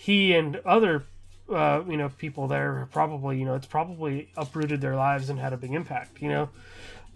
he 0.00 0.32
and 0.32 0.56
other, 0.64 1.04
uh, 1.52 1.82
you 1.86 1.98
know, 1.98 2.08
people 2.08 2.48
there 2.48 2.88
probably, 2.90 3.38
you 3.38 3.44
know, 3.44 3.54
it's 3.54 3.66
probably 3.66 4.30
uprooted 4.34 4.80
their 4.80 4.96
lives 4.96 5.28
and 5.28 5.38
had 5.38 5.52
a 5.52 5.58
big 5.58 5.74
impact, 5.74 6.22
you 6.22 6.30
know. 6.30 6.48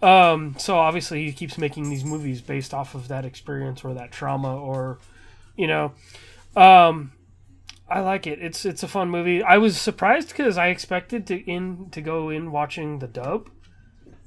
Um, 0.03 0.53
so 0.59 0.77
obviously, 0.77 1.25
he 1.25 1.33
keeps 1.33 1.57
making 1.57 1.89
these 1.89 2.05
movies 2.05 2.41
based 2.41 2.75
off 2.75 2.93
of 2.93 3.07
that 3.07 3.25
experience 3.25 3.83
or 3.83 3.95
that 3.95 4.11
trauma 4.11 4.55
or, 4.55 4.99
you 5.57 5.65
know, 5.65 5.93
um, 6.55 7.11
I 7.89 8.01
like 8.01 8.27
it. 8.27 8.37
It's 8.39 8.65
it's 8.65 8.83
a 8.83 8.87
fun 8.87 9.09
movie. 9.09 9.41
I 9.41 9.57
was 9.57 9.81
surprised 9.81 10.27
because 10.27 10.55
I 10.55 10.67
expected 10.67 11.25
to 11.25 11.37
in 11.37 11.89
to 11.89 12.01
go 12.01 12.29
in 12.29 12.51
watching 12.51 12.99
the 12.99 13.07
dub, 13.07 13.49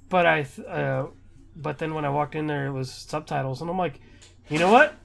but 0.09 0.27
I 0.27 0.47
uh, 0.69 1.07
but 1.55 1.79
then 1.79 1.95
when 1.95 2.05
I 2.05 2.09
walked 2.09 2.35
in 2.35 2.49
there, 2.49 2.67
it 2.67 2.73
was 2.73 2.91
subtitles, 2.91 3.61
and 3.61 3.71
I'm 3.71 3.79
like, 3.79 4.01
you 4.49 4.59
know 4.59 4.73
what? 4.73 4.97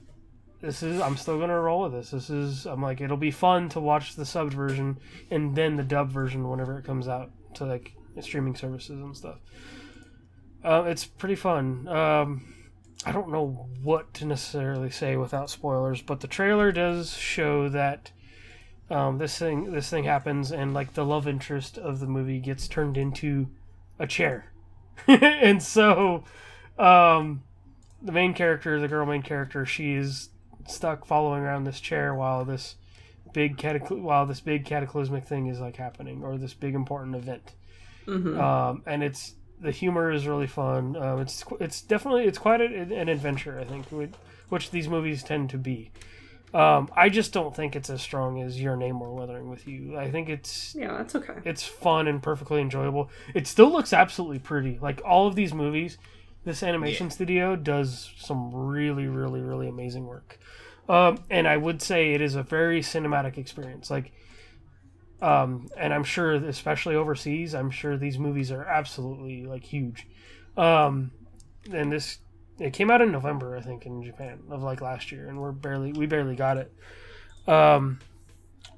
This 0.63 0.81
is 0.81 1.01
I'm 1.01 1.17
still 1.17 1.37
gonna 1.39 1.59
roll 1.59 1.81
with 1.81 1.91
this. 1.91 2.11
This 2.11 2.29
is 2.29 2.65
I'm 2.65 2.81
like 2.81 3.01
it'll 3.01 3.17
be 3.17 3.31
fun 3.31 3.67
to 3.69 3.81
watch 3.81 4.15
the 4.15 4.23
subbed 4.23 4.53
version 4.53 4.97
and 5.29 5.53
then 5.53 5.75
the 5.75 5.83
dub 5.83 6.09
version 6.09 6.49
whenever 6.49 6.79
it 6.79 6.85
comes 6.85 7.09
out 7.09 7.31
to 7.55 7.65
like 7.65 7.91
streaming 8.21 8.55
services 8.55 9.01
and 9.01 9.15
stuff. 9.15 9.39
Uh, 10.63 10.85
it's 10.87 11.03
pretty 11.03 11.35
fun. 11.35 11.85
Um, 11.89 12.53
I 13.05 13.11
don't 13.11 13.29
know 13.29 13.67
what 13.83 14.13
to 14.13 14.25
necessarily 14.25 14.89
say 14.89 15.17
without 15.17 15.49
spoilers, 15.49 16.01
but 16.01 16.21
the 16.21 16.27
trailer 16.27 16.71
does 16.71 17.11
show 17.11 17.67
that 17.67 18.13
um, 18.89 19.17
this 19.17 19.37
thing 19.37 19.73
this 19.73 19.89
thing 19.89 20.05
happens, 20.05 20.49
and 20.49 20.73
like 20.73 20.93
the 20.93 21.03
love 21.03 21.27
interest 21.27 21.77
of 21.77 21.99
the 21.99 22.07
movie 22.07 22.39
gets 22.39 22.69
turned 22.69 22.95
into 22.95 23.49
a 23.99 24.07
chair, 24.07 24.53
and 25.07 25.61
so 25.61 26.23
um, 26.79 27.43
the 28.01 28.13
main 28.13 28.33
character, 28.33 28.79
the 28.79 28.87
girl 28.87 29.05
main 29.05 29.23
character, 29.23 29.65
she 29.65 29.95
is 29.95 30.29
stuck 30.67 31.05
following 31.05 31.41
around 31.43 31.63
this 31.65 31.79
chair 31.79 32.13
while 32.15 32.45
this 32.45 32.75
big 33.33 33.57
catacl- 33.57 34.01
while 34.01 34.25
this 34.25 34.39
big 34.41 34.65
cataclysmic 34.65 35.23
thing 35.25 35.47
is 35.47 35.59
like 35.59 35.75
happening 35.77 36.21
or 36.23 36.37
this 36.37 36.53
big 36.53 36.75
important 36.75 37.15
event 37.15 37.53
Mhm. 38.05 38.37
um, 38.39 38.83
and 38.85 39.01
it's 39.03 39.33
the 39.61 39.71
humor 39.71 40.11
is 40.11 40.27
really 40.27 40.47
fun. 40.47 40.95
Um, 40.97 41.21
it's 41.21 41.43
it's 41.61 41.81
definitely 41.81 42.25
it's 42.25 42.37
quite 42.37 42.59
a, 42.59 42.65
an 42.65 43.07
adventure, 43.07 43.57
I 43.59 43.63
think, 43.63 43.85
which, 43.91 44.11
which 44.49 44.71
these 44.71 44.89
movies 44.89 45.23
tend 45.23 45.49
to 45.51 45.57
be. 45.57 45.91
Um, 46.53 46.89
I 46.95 47.07
just 47.09 47.31
don't 47.33 47.55
think 47.55 47.73
it's 47.75 47.89
as 47.89 48.01
strong 48.01 48.41
as 48.41 48.61
Your 48.61 48.75
Name 48.75 49.01
or 49.01 49.13
Weathering 49.15 49.49
with 49.49 49.65
You. 49.67 49.97
I 49.97 50.11
think 50.11 50.27
it's 50.29 50.75
yeah, 50.75 50.97
that's 50.97 51.15
okay. 51.15 51.35
it's 51.45 51.63
fun 51.63 52.07
and 52.09 52.21
perfectly 52.21 52.59
enjoyable. 52.61 53.09
It 53.33 53.47
still 53.47 53.71
looks 53.71 53.93
absolutely 53.93 54.39
pretty. 54.39 54.77
Like 54.81 55.01
all 55.05 55.27
of 55.27 55.35
these 55.35 55.53
movies, 55.53 55.97
this 56.45 56.63
animation 56.63 57.09
studio 57.09 57.55
does 57.55 58.11
some 58.17 58.53
really, 58.53 59.07
really, 59.07 59.41
really 59.41 59.67
amazing 59.67 60.05
work. 60.05 60.39
Um, 60.89 61.23
and 61.29 61.47
I 61.47 61.57
would 61.57 61.81
say 61.81 62.13
it 62.13 62.21
is 62.21 62.35
a 62.35 62.43
very 62.43 62.81
cinematic 62.81 63.37
experience. 63.37 63.89
Like, 63.89 64.11
um, 65.21 65.69
and 65.77 65.93
I'm 65.93 66.03
sure, 66.03 66.33
especially 66.33 66.95
overseas, 66.95 67.55
I'm 67.55 67.69
sure 67.71 67.97
these 67.97 68.19
movies 68.19 68.51
are 68.51 68.65
absolutely 68.65 69.45
like 69.45 69.63
huge. 69.63 70.07
Um, 70.57 71.11
and 71.71 71.91
this 71.91 72.19
it 72.59 72.73
came 72.73 72.91
out 72.91 73.01
in 73.01 73.11
November, 73.11 73.57
I 73.57 73.61
think, 73.61 73.85
in 73.85 74.03
Japan 74.03 74.39
of 74.49 74.61
like 74.63 74.81
last 74.81 75.11
year, 75.11 75.27
and 75.27 75.39
we're 75.39 75.51
barely 75.51 75.93
we 75.93 76.05
barely 76.05 76.35
got 76.35 76.57
it. 76.57 76.73
Um, 77.47 77.99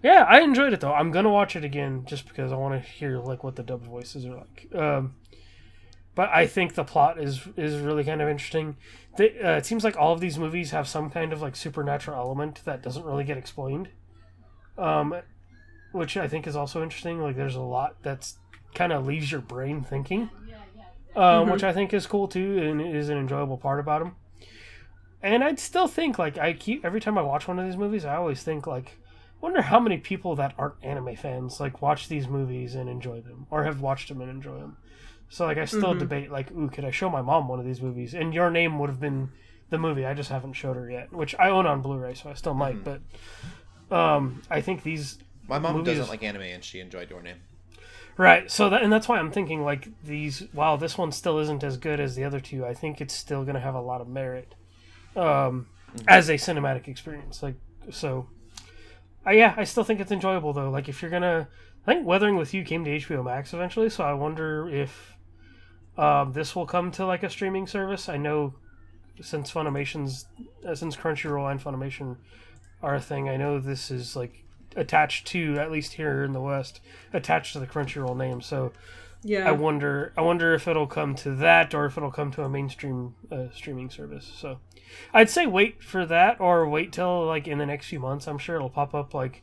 yeah, 0.04 0.26
I 0.28 0.42
enjoyed 0.42 0.72
it 0.72 0.82
though. 0.82 0.94
I'm 0.94 1.12
gonna 1.12 1.32
watch 1.32 1.56
it 1.56 1.64
again 1.64 2.06
just 2.06 2.28
because 2.28 2.52
I 2.52 2.56
want 2.56 2.82
to 2.82 2.90
hear 2.90 3.20
like 3.20 3.44
what 3.44 3.56
the 3.56 3.64
dub 3.64 3.84
voices 3.84 4.26
are 4.26 4.36
like. 4.36 4.68
Um, 4.74 5.16
but 6.16 6.30
I 6.30 6.48
think 6.48 6.74
the 6.74 6.84
plot 6.84 7.22
is 7.22 7.48
is 7.58 7.82
really 7.82 8.04
kind 8.04 8.22
of 8.22 8.30
interesting. 8.30 8.78
They, 9.18 9.40
uh, 9.40 9.58
it 9.58 9.66
seems 9.66 9.84
like 9.84 9.98
all 9.98 10.14
of 10.14 10.20
these 10.20 10.40
movies 10.40 10.72
have 10.72 10.88
some 10.88 11.10
kind 11.10 11.32
of 11.34 11.42
like 11.42 11.56
supernatural 11.56 12.18
element 12.18 12.62
that 12.66 12.82
doesn't 12.82 13.06
really 13.06 13.24
get 13.24 13.38
explained, 13.38 13.90
um, 14.78 15.16
which 15.92 16.18
I 16.18 16.28
think 16.28 16.48
is 16.48 16.56
also 16.56 16.82
interesting. 16.84 17.22
Like 17.22 17.36
there's 17.36 17.56
a 17.56 17.62
lot 17.62 17.98
that's 18.02 18.38
kind 18.74 18.92
of 18.92 19.06
leaves 19.06 19.32
your 19.32 19.42
brain 19.42 19.84
thinking, 19.84 20.30
um, 21.16 21.50
which 21.50 21.64
I 21.64 21.74
think 21.74 21.94
is 21.94 22.08
cool 22.08 22.28
too, 22.28 22.60
and 22.60 22.82
is 22.82 23.10
an 23.10 23.18
enjoyable 23.18 23.58
part 23.58 23.80
about 23.80 24.00
them. 24.00 24.16
And 25.22 25.44
I'd 25.44 25.60
still 25.60 25.88
think 25.88 26.20
like 26.20 26.38
I 26.38 26.54
keep 26.54 26.86
every 26.86 27.00
time 27.02 27.18
I 27.18 27.22
watch 27.22 27.48
one 27.48 27.58
of 27.60 27.66
these 27.66 27.78
movies, 27.78 28.06
I 28.06 28.16
always 28.16 28.44
think 28.44 28.68
like, 28.68 28.98
wonder 29.42 29.62
how 29.62 29.80
many 29.80 29.98
people 29.98 30.36
that 30.36 30.54
aren't 30.58 30.76
anime 30.84 31.16
fans 31.16 31.60
like 31.60 31.82
watch 31.82 32.08
these 32.08 32.28
movies 32.28 32.76
and 32.76 32.90
enjoy 32.90 33.22
them, 33.22 33.48
or 33.50 33.64
have 33.64 33.82
watched 33.82 34.10
them 34.10 34.22
and 34.22 34.30
enjoy 34.30 34.60
them. 34.60 34.78
So 35.30 35.46
like 35.46 35.58
I 35.58 35.66
still 35.66 35.94
debate 35.94 36.32
like, 36.32 36.52
ooh, 36.52 36.70
could 36.70 36.86
I 36.86 36.92
show 36.92 37.10
my 37.10 37.22
mom 37.22 37.48
one 37.48 37.60
of 37.60 37.66
these 37.66 37.82
movies? 37.82 38.14
And 38.14 38.34
Your 38.34 38.50
Name 38.50 38.80
would 38.80 38.90
have 38.90 39.00
been 39.00 39.30
the 39.70 39.78
movie. 39.78 40.06
I 40.06 40.14
just 40.14 40.30
haven't 40.30 40.54
showed 40.54 40.76
her 40.76 40.90
yet, 40.90 41.12
which 41.12 41.36
I 41.40 41.50
own 41.50 41.66
on 41.66 41.82
Blu-ray, 41.82 42.14
so 42.14 42.30
I 42.30 42.34
still 42.36 42.54
might. 42.54 42.84
But 42.84 43.02
um, 43.92 44.42
I 44.50 44.62
think 44.62 44.84
these 44.84 45.18
My 45.48 45.60
mom 45.60 45.78
Movies- 45.78 45.98
doesn't 45.98 46.10
like 46.10 46.24
anime, 46.24 46.44
and 46.44 46.64
she 46.64 46.80
enjoyed 46.80 47.10
Your 47.10 47.22
Name. 47.22 47.38
Right. 48.18 48.50
So 48.50 48.70
that 48.70 48.82
and 48.82 48.94
that's 48.94 49.10
why 49.10 49.20
I'm 49.20 49.32
thinking 49.32 49.64
like 49.64 49.90
these. 50.04 50.44
While 50.54 50.78
this 50.78 50.98
one 50.98 51.12
still 51.12 51.38
isn't 51.40 51.64
as 51.64 51.76
good 51.78 52.00
as 52.00 52.16
the 52.16 52.24
other 52.24 52.40
two, 52.40 52.66
I 52.66 52.74
think 52.74 53.02
it's 53.02 53.14
still 53.14 53.44
going 53.44 53.56
to 53.56 53.62
have 53.62 53.76
a 53.76 53.82
lot 53.82 54.00
of 54.00 54.08
merit 54.08 54.56
um, 55.18 55.68
as 56.08 56.30
a 56.30 56.36
cinematic 56.36 56.88
experience. 56.88 57.44
Like 57.44 57.56
so. 57.92 58.28
Uh, 59.28 59.32
yeah, 59.32 59.54
I 59.58 59.64
still 59.64 59.84
think 59.84 60.00
it's 60.00 60.12
enjoyable 60.12 60.54
though. 60.54 60.70
Like 60.70 60.88
if 60.88 61.02
you're 61.02 61.12
gonna, 61.12 61.48
I 61.88 61.94
think 61.94 62.06
Weathering 62.06 62.38
with 62.38 62.54
You 62.54 62.64
came 62.64 62.86
to 62.86 62.92
HBO 62.92 63.26
Max 63.26 63.54
eventually, 63.54 63.90
so 63.90 64.04
I 64.04 64.14
wonder 64.14 64.70
if 64.70 65.15
um, 65.98 66.34
this 66.34 66.56
will 66.56 66.66
come 66.66 66.92
to 66.92 67.06
like 67.06 67.24
a 67.24 67.30
streaming 67.30 67.68
service. 67.68 68.10
I 68.10 68.18
know 68.18 68.54
since 69.22 69.52
Funimation's, 69.52 70.26
uh, 70.68 70.76
since 70.76 70.96
Crunchyroll 70.96 71.50
and 71.50 71.62
Funimation 71.62 72.18
are 72.82 72.96
a 72.96 73.02
thing, 73.02 73.30
I 73.30 73.38
know 73.38 73.60
this 73.60 73.90
is 73.90 74.16
like 74.16 74.44
attached 74.76 75.28
to 75.28 75.58
at 75.58 75.72
least 75.72 75.94
here 75.94 76.24
in 76.24 76.34
the 76.34 76.42
West, 76.42 76.82
attached 77.14 77.54
to 77.54 77.60
the 77.60 77.68
Crunchyroll 77.68 78.18
name. 78.18 78.42
So 78.42 78.74
Yeah. 79.24 79.48
I 79.48 79.54
wonder, 79.54 80.12
I 80.18 80.22
wonder 80.22 80.54
if 80.54 80.68
it'll 80.68 80.86
come 80.86 81.16
to 81.16 81.32
that 81.36 81.74
or 81.74 81.86
if 81.86 81.98
it'll 81.98 82.12
come 82.12 82.32
to 82.32 82.44
a 82.44 82.50
mainstream 82.50 83.16
uh, 83.32 83.46
streaming 83.54 83.90
service. 83.90 84.30
So 84.36 84.60
I'd 85.14 85.30
say 85.30 85.46
wait 85.46 85.82
for 85.82 86.06
that 86.06 86.40
or 86.42 86.68
wait 86.68 86.92
till 86.92 87.26
like 87.26 87.48
in 87.48 87.58
the 87.58 87.66
next 87.66 87.88
few 87.88 88.00
months. 88.00 88.28
I'm 88.28 88.38
sure 88.38 88.56
it'll 88.58 88.70
pop 88.70 88.94
up 88.94 89.14
like 89.14 89.42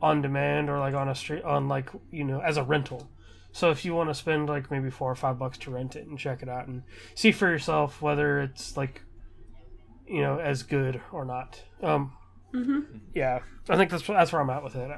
on 0.00 0.22
demand 0.22 0.70
or 0.70 0.78
like 0.78 0.94
on 0.94 1.08
a 1.08 1.14
street 1.14 1.42
on 1.44 1.68
like 1.68 1.90
you 2.10 2.24
know 2.24 2.40
as 2.40 2.56
a 2.56 2.62
rental. 2.62 3.08
So 3.52 3.70
if 3.70 3.84
you 3.84 3.94
want 3.94 4.08
to 4.10 4.14
spend 4.14 4.48
like 4.48 4.70
maybe 4.70 4.90
four 4.90 5.10
or 5.10 5.14
five 5.14 5.38
bucks 5.38 5.58
to 5.58 5.70
rent 5.70 5.94
it 5.94 6.06
and 6.06 6.18
check 6.18 6.42
it 6.42 6.48
out 6.48 6.66
and 6.68 6.82
see 7.14 7.32
for 7.32 7.48
yourself 7.50 8.00
whether 8.00 8.40
it's 8.40 8.76
like 8.76 9.02
you 10.06 10.22
know 10.22 10.38
as 10.38 10.62
good 10.62 11.00
or 11.12 11.24
not. 11.24 11.62
Um, 11.82 12.12
yeah, 13.14 13.40
I 13.68 13.76
think 13.76 13.90
that's 13.90 14.06
that's 14.06 14.32
where 14.32 14.40
I'm 14.42 14.50
at 14.50 14.64
with 14.64 14.74
it. 14.76 14.90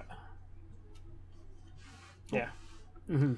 Yeah. 2.33 2.49
hmm 3.07 3.35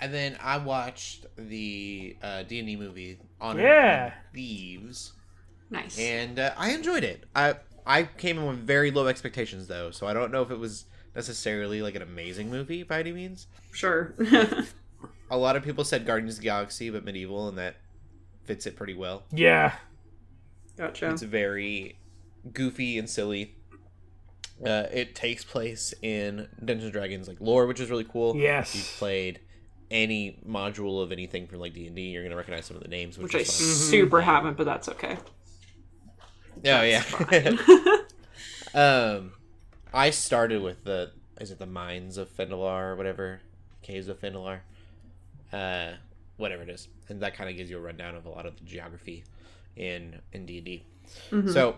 And 0.00 0.12
then 0.14 0.36
I 0.42 0.58
watched 0.58 1.26
the 1.36 2.16
uh, 2.22 2.42
D 2.44 2.58
and 2.58 2.68
D 2.68 2.76
movie 2.76 3.18
on 3.40 3.58
Yeah. 3.58 4.12
Thieves, 4.34 5.12
nice. 5.70 5.98
and 5.98 6.38
uh, 6.38 6.52
I 6.56 6.70
enjoyed 6.72 7.04
it. 7.04 7.24
I 7.34 7.56
I 7.86 8.04
came 8.04 8.38
in 8.38 8.46
with 8.46 8.58
very 8.58 8.90
low 8.90 9.06
expectations 9.06 9.68
though, 9.68 9.90
so 9.90 10.06
I 10.06 10.12
don't 10.12 10.30
know 10.32 10.42
if 10.42 10.50
it 10.50 10.58
was 10.58 10.84
necessarily 11.18 11.82
like 11.82 11.96
an 11.96 12.02
amazing 12.02 12.48
movie 12.48 12.84
by 12.84 13.00
any 13.00 13.10
means. 13.12 13.48
sure. 13.72 14.14
A 15.30 15.36
lot 15.36 15.56
of 15.56 15.62
people 15.64 15.84
said 15.84 16.06
Guardians 16.06 16.34
of 16.34 16.40
the 16.40 16.44
Galaxy, 16.44 16.88
but 16.90 17.04
medieval, 17.04 17.48
and 17.48 17.58
that 17.58 17.76
fits 18.44 18.66
it 18.66 18.76
pretty 18.76 18.94
well. 18.94 19.24
Yeah. 19.30 19.74
gotcha. 20.78 21.10
It's 21.10 21.20
very 21.22 21.98
goofy 22.52 22.98
and 22.98 23.10
silly. 23.10 23.56
Uh, 24.64 24.84
it 24.92 25.14
takes 25.14 25.44
place 25.44 25.92
in 26.02 26.48
Dungeons 26.64 26.84
and 26.84 26.92
Dragons 26.92 27.28
like 27.28 27.40
lore, 27.40 27.66
which 27.66 27.78
is 27.80 27.90
really 27.90 28.04
cool. 28.04 28.34
Yes. 28.36 28.70
If 28.74 28.76
you've 28.76 28.96
played 28.98 29.40
any 29.90 30.40
module 30.48 31.02
of 31.02 31.10
anything 31.12 31.46
from 31.48 31.58
like 31.58 31.74
D 31.74 31.86
and 31.88 31.94
D, 31.96 32.02
you're 32.02 32.22
gonna 32.22 32.36
recognize 32.36 32.64
some 32.66 32.76
of 32.76 32.82
the 32.82 32.88
names, 32.88 33.18
which, 33.18 33.34
Which 33.34 33.36
I 33.36 33.38
is 33.40 33.48
fun. 33.50 33.66
super 33.90 34.20
haven't, 34.20 34.56
but 34.56 34.64
that's 34.66 34.88
okay. 34.88 35.18
Oh 36.64 36.82
yeah. 36.82 37.02
Um, 38.74 39.32
I 39.92 40.10
started 40.10 40.62
with 40.62 40.84
the 40.84 41.12
is 41.40 41.50
it 41.50 41.58
the 41.58 41.66
mines 41.66 42.16
of 42.18 42.28
Phandelver 42.36 42.92
or 42.92 42.96
whatever, 42.96 43.40
caves 43.82 44.08
of 44.08 44.20
Phandelver, 44.20 44.60
uh, 45.52 45.92
whatever 46.36 46.62
it 46.62 46.68
is, 46.70 46.88
and 47.08 47.20
that 47.22 47.34
kind 47.34 47.48
of 47.48 47.56
gives 47.56 47.70
you 47.70 47.78
a 47.78 47.80
rundown 47.80 48.14
of 48.16 48.26
a 48.26 48.28
lot 48.30 48.46
of 48.46 48.56
the 48.56 48.64
geography 48.64 49.24
in 49.76 50.20
in 50.32 50.46
D 50.46 50.56
and 50.58 50.64
D. 50.64 50.82
Mhm. 51.30 51.52
So 51.52 51.76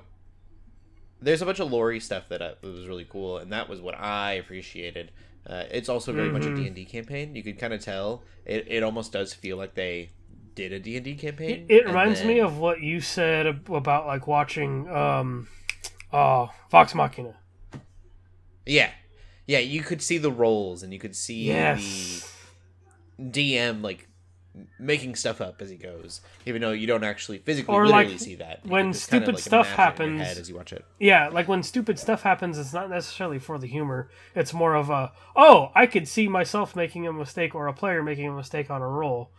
there's 1.21 1.43
a 1.43 1.47
bunch 1.47 1.61
of 1.61 1.71
lore 1.71 1.99
stuff 2.01 2.29
that, 2.31 2.41
I, 2.41 2.49
that 2.61 2.63
was 2.63 2.87
really 2.89 3.05
cool, 3.05 3.39
and 3.39 3.53
that 3.53 3.69
was 3.69 3.81
what 3.81 3.95
I 3.99 4.33
appreciated. 4.33 5.11
Uh, 5.47 5.65
it's 5.71 5.89
also 5.89 6.13
very 6.13 6.31
much 6.31 6.45
a 6.45 6.49
Mhm. 6.49 6.57
D 6.57 6.67
and 6.67 6.77
D 6.77 6.85
campaign. 6.85 7.35
You 7.37 7.43
could 7.43 7.59
kind 7.59 7.73
of 7.73 7.81
tell 7.83 8.23
it. 8.45 8.67
It 8.69 8.83
almost 8.83 9.13
does 9.13 9.33
feel 9.35 9.57
like 9.57 9.75
they 9.75 10.11
did 10.55 10.73
a 10.73 10.79
D 10.81 10.97
and 10.97 11.05
D 11.05 11.15
campaign. 11.15 11.67
It, 11.69 11.77
it 11.81 11.87
reminds 11.87 12.25
me 12.25 12.41
of 12.41 12.59
what 12.59 12.81
you 12.83 13.01
said 13.01 13.47
about 13.47 14.07
like 14.07 14.27
watching 14.27 14.89
um, 14.91 15.49
oh, 16.13 16.51
Vox 16.71 16.95
Machina. 16.95 17.37
Yeah, 18.71 18.91
yeah. 19.47 19.59
You 19.59 19.83
could 19.83 20.01
see 20.03 20.19
the 20.19 20.31
roles, 20.31 20.83
and 20.83 20.93
you 20.93 20.99
could 20.99 21.17
see 21.17 21.45
Yes. 21.49 22.33
the 23.19 23.25
DM 23.59 23.83
like 23.83 24.07
making 24.81 25.15
stuff 25.15 25.41
up 25.41 25.63
as 25.63 25.71
he 25.71 25.77
goes, 25.77 26.21
even 26.45 26.61
though 26.61 26.73
you 26.73 26.87
don't 26.87 27.05
actually 27.05 27.39
physically 27.39 27.73
Or, 27.75 27.87
literally 27.87 28.11
like, 28.11 28.19
see 28.21 28.35
that. 28.35 28.61
You 28.65 28.71
when 28.71 28.87
can 28.87 28.93
just 28.95 29.09
kinda, 29.11 29.25
stupid 29.27 29.35
like, 29.37 29.45
stuff 29.45 29.67
imagine 29.75 30.03
in 30.07 30.15
your 30.17 30.25
happens- 30.25 30.39
as 30.41 30.49
you 30.49 30.57
watch 30.57 30.73
it. 30.73 30.85
Yeah, 30.99 31.29
like 31.29 31.47
when 31.47 31.63
stupid 31.63 31.99
stuff 32.01 32.23
happens, 32.23 32.59
it's 32.59 32.73
not 32.73 32.91
necessarily 32.91 33.39
for 33.39 33.59
the 33.59 33.69
humor. 33.69 34.11
It's 34.35 34.53
more 34.53 34.75
of 34.75 34.91
a, 34.91 35.13
oh, 35.37 35.71
I 35.75 35.87
could 35.87 36.09
see 36.09 36.27
myself 36.27 36.75
making 36.75 37.07
a 37.07 37.13
mistake 37.13 37.55
or 37.55 37.69
a 37.69 37.73
player 37.73 38.03
making 38.03 38.27
a 38.29 38.33
mistake 38.33 38.71
on 38.71 38.83
a 38.83 38.89
roll. 38.89 39.31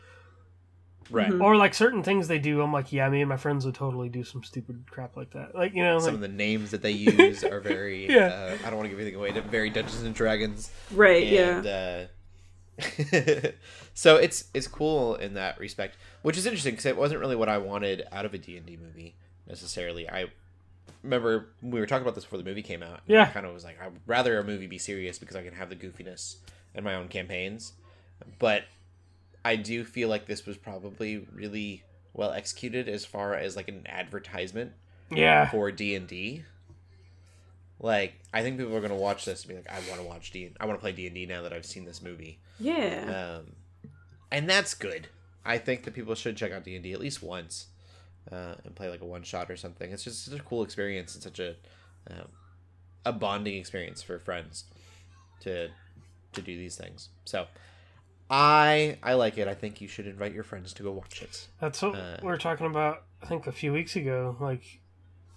Right. 1.09 1.29
Mhm. 1.29 1.43
Or 1.43 1.55
like 1.57 1.73
certain 1.73 2.03
things 2.03 2.27
they 2.27 2.39
do, 2.39 2.61
I'm 2.61 2.71
like, 2.71 2.93
yeah, 2.93 3.09
me 3.09 3.21
and 3.21 3.27
my 3.27 3.35
friends 3.37 3.65
would 3.65 3.75
totally 3.75 4.07
do 4.07 4.23
some 4.23 4.43
stupid 4.43 4.83
crap 4.89 5.17
like 5.17 5.31
that. 5.31 5.53
Like, 5.55 5.73
you 5.73 5.83
know, 5.83 5.99
Some 5.99 6.07
like, 6.07 6.13
of 6.15 6.21
the 6.21 6.27
names 6.29 6.71
that 6.71 6.81
they 6.81 6.91
use 6.91 7.43
are 7.43 7.59
very. 7.59 8.05
Yeah. 8.11 8.27
Uh, 8.27 8.57
I 8.65 8.69
don't 8.69 8.77
want 8.77 8.85
to 8.85 8.89
give 8.89 8.99
anything 8.99 9.15
away. 9.19 9.31
They're 9.31 9.41
very 9.41 9.69
Dungeons 9.69 10.03
and 10.03 10.13
Dragons. 10.15 10.71
right, 10.93 11.23
and, 11.23 11.65
yeah. 11.65 12.05
uh, 12.05 12.07
so 13.93 14.15
it's 14.17 14.45
it's 14.53 14.67
cool 14.67 15.15
in 15.15 15.33
that 15.35 15.59
respect, 15.59 15.97
which 16.21 16.37
is 16.37 16.45
interesting 16.45 16.73
because 16.73 16.85
it 16.85 16.97
wasn't 16.97 17.19
really 17.19 17.35
what 17.35 17.49
I 17.49 17.57
wanted 17.57 18.03
out 18.11 18.25
of 18.25 18.33
a 18.33 18.37
D 18.37 18.57
and 18.57 18.65
D 18.65 18.77
movie 18.81 19.15
necessarily. 19.47 20.09
I 20.09 20.25
remember 21.03 21.49
we 21.61 21.79
were 21.79 21.85
talking 21.85 22.03
about 22.03 22.15
this 22.15 22.23
before 22.23 22.37
the 22.39 22.45
movie 22.45 22.61
came 22.61 22.81
out. 22.83 23.01
Yeah. 23.07 23.23
I 23.23 23.25
kind 23.27 23.45
of 23.45 23.53
was 23.53 23.63
like, 23.63 23.77
I'd 23.81 23.91
rather 24.07 24.39
a 24.39 24.43
movie 24.43 24.67
be 24.67 24.77
serious 24.77 25.19
because 25.19 25.35
I 25.35 25.43
can 25.43 25.53
have 25.53 25.69
the 25.69 25.75
goofiness 25.75 26.37
in 26.73 26.83
my 26.83 26.95
own 26.95 27.07
campaigns, 27.07 27.73
but 28.39 28.63
I 29.43 29.55
do 29.55 29.83
feel 29.83 30.09
like 30.09 30.25
this 30.27 30.45
was 30.45 30.57
probably 30.57 31.25
really 31.33 31.83
well 32.13 32.31
executed 32.31 32.87
as 32.87 33.05
far 33.05 33.33
as 33.33 33.55
like 33.55 33.67
an 33.67 33.83
advertisement 33.87 34.73
yeah. 35.09 35.49
for 35.49 35.71
D 35.71 35.95
and 35.95 36.07
D. 36.07 36.43
Like, 37.79 38.13
I 38.31 38.43
think 38.43 38.57
people 38.57 38.75
are 38.75 38.81
gonna 38.81 38.95
watch 38.95 39.25
this 39.25 39.43
and 39.43 39.49
be 39.49 39.55
like, 39.55 39.69
"I 39.69 39.79
want 39.89 39.99
to 40.01 40.07
watch 40.07 40.31
D. 40.31 40.51
I 40.59 40.65
want 40.65 40.77
to 40.77 40.81
play 40.81 40.91
D 40.91 41.07
and 41.07 41.15
D 41.15 41.25
now 41.25 41.41
that 41.41 41.53
I've 41.53 41.65
seen 41.65 41.85
this 41.85 42.01
movie." 42.01 42.39
Yeah. 42.59 43.39
Um, 43.39 43.53
and 44.31 44.47
that's 44.49 44.75
good. 44.75 45.07
I 45.43 45.57
think 45.57 45.83
that 45.83 45.95
people 45.95 46.13
should 46.13 46.37
check 46.37 46.51
out 46.51 46.63
D 46.63 46.75
and 46.75 46.83
D 46.83 46.93
at 46.93 46.99
least 46.99 47.23
once, 47.23 47.67
uh, 48.31 48.53
and 48.63 48.75
play 48.75 48.89
like 48.89 49.01
a 49.01 49.05
one 49.05 49.23
shot 49.23 49.49
or 49.49 49.57
something. 49.57 49.91
It's 49.91 50.03
just 50.03 50.25
such 50.25 50.39
a 50.39 50.43
cool 50.43 50.61
experience 50.61 51.15
and 51.15 51.23
such 51.23 51.39
a 51.39 51.55
um, 52.09 52.27
a 53.03 53.11
bonding 53.11 53.57
experience 53.57 54.03
for 54.03 54.19
friends 54.19 54.65
to 55.41 55.69
to 56.33 56.41
do 56.41 56.55
these 56.57 56.75
things. 56.75 57.09
So, 57.25 57.47
I 58.31 58.97
I 59.03 59.13
like 59.15 59.37
it. 59.37 59.47
I 59.49 59.53
think 59.53 59.81
you 59.81 59.87
should 59.89 60.07
invite 60.07 60.33
your 60.33 60.43
friends 60.43 60.71
to 60.73 60.83
go 60.83 60.91
watch 60.93 61.21
it. 61.21 61.49
That's 61.59 61.81
what 61.81 61.95
Uh, 61.95 62.17
we 62.21 62.27
were 62.29 62.37
talking 62.37 62.65
about. 62.65 63.03
I 63.21 63.25
think 63.25 63.45
a 63.45 63.51
few 63.51 63.73
weeks 63.73 63.95
ago. 63.97 64.37
Like, 64.39 64.79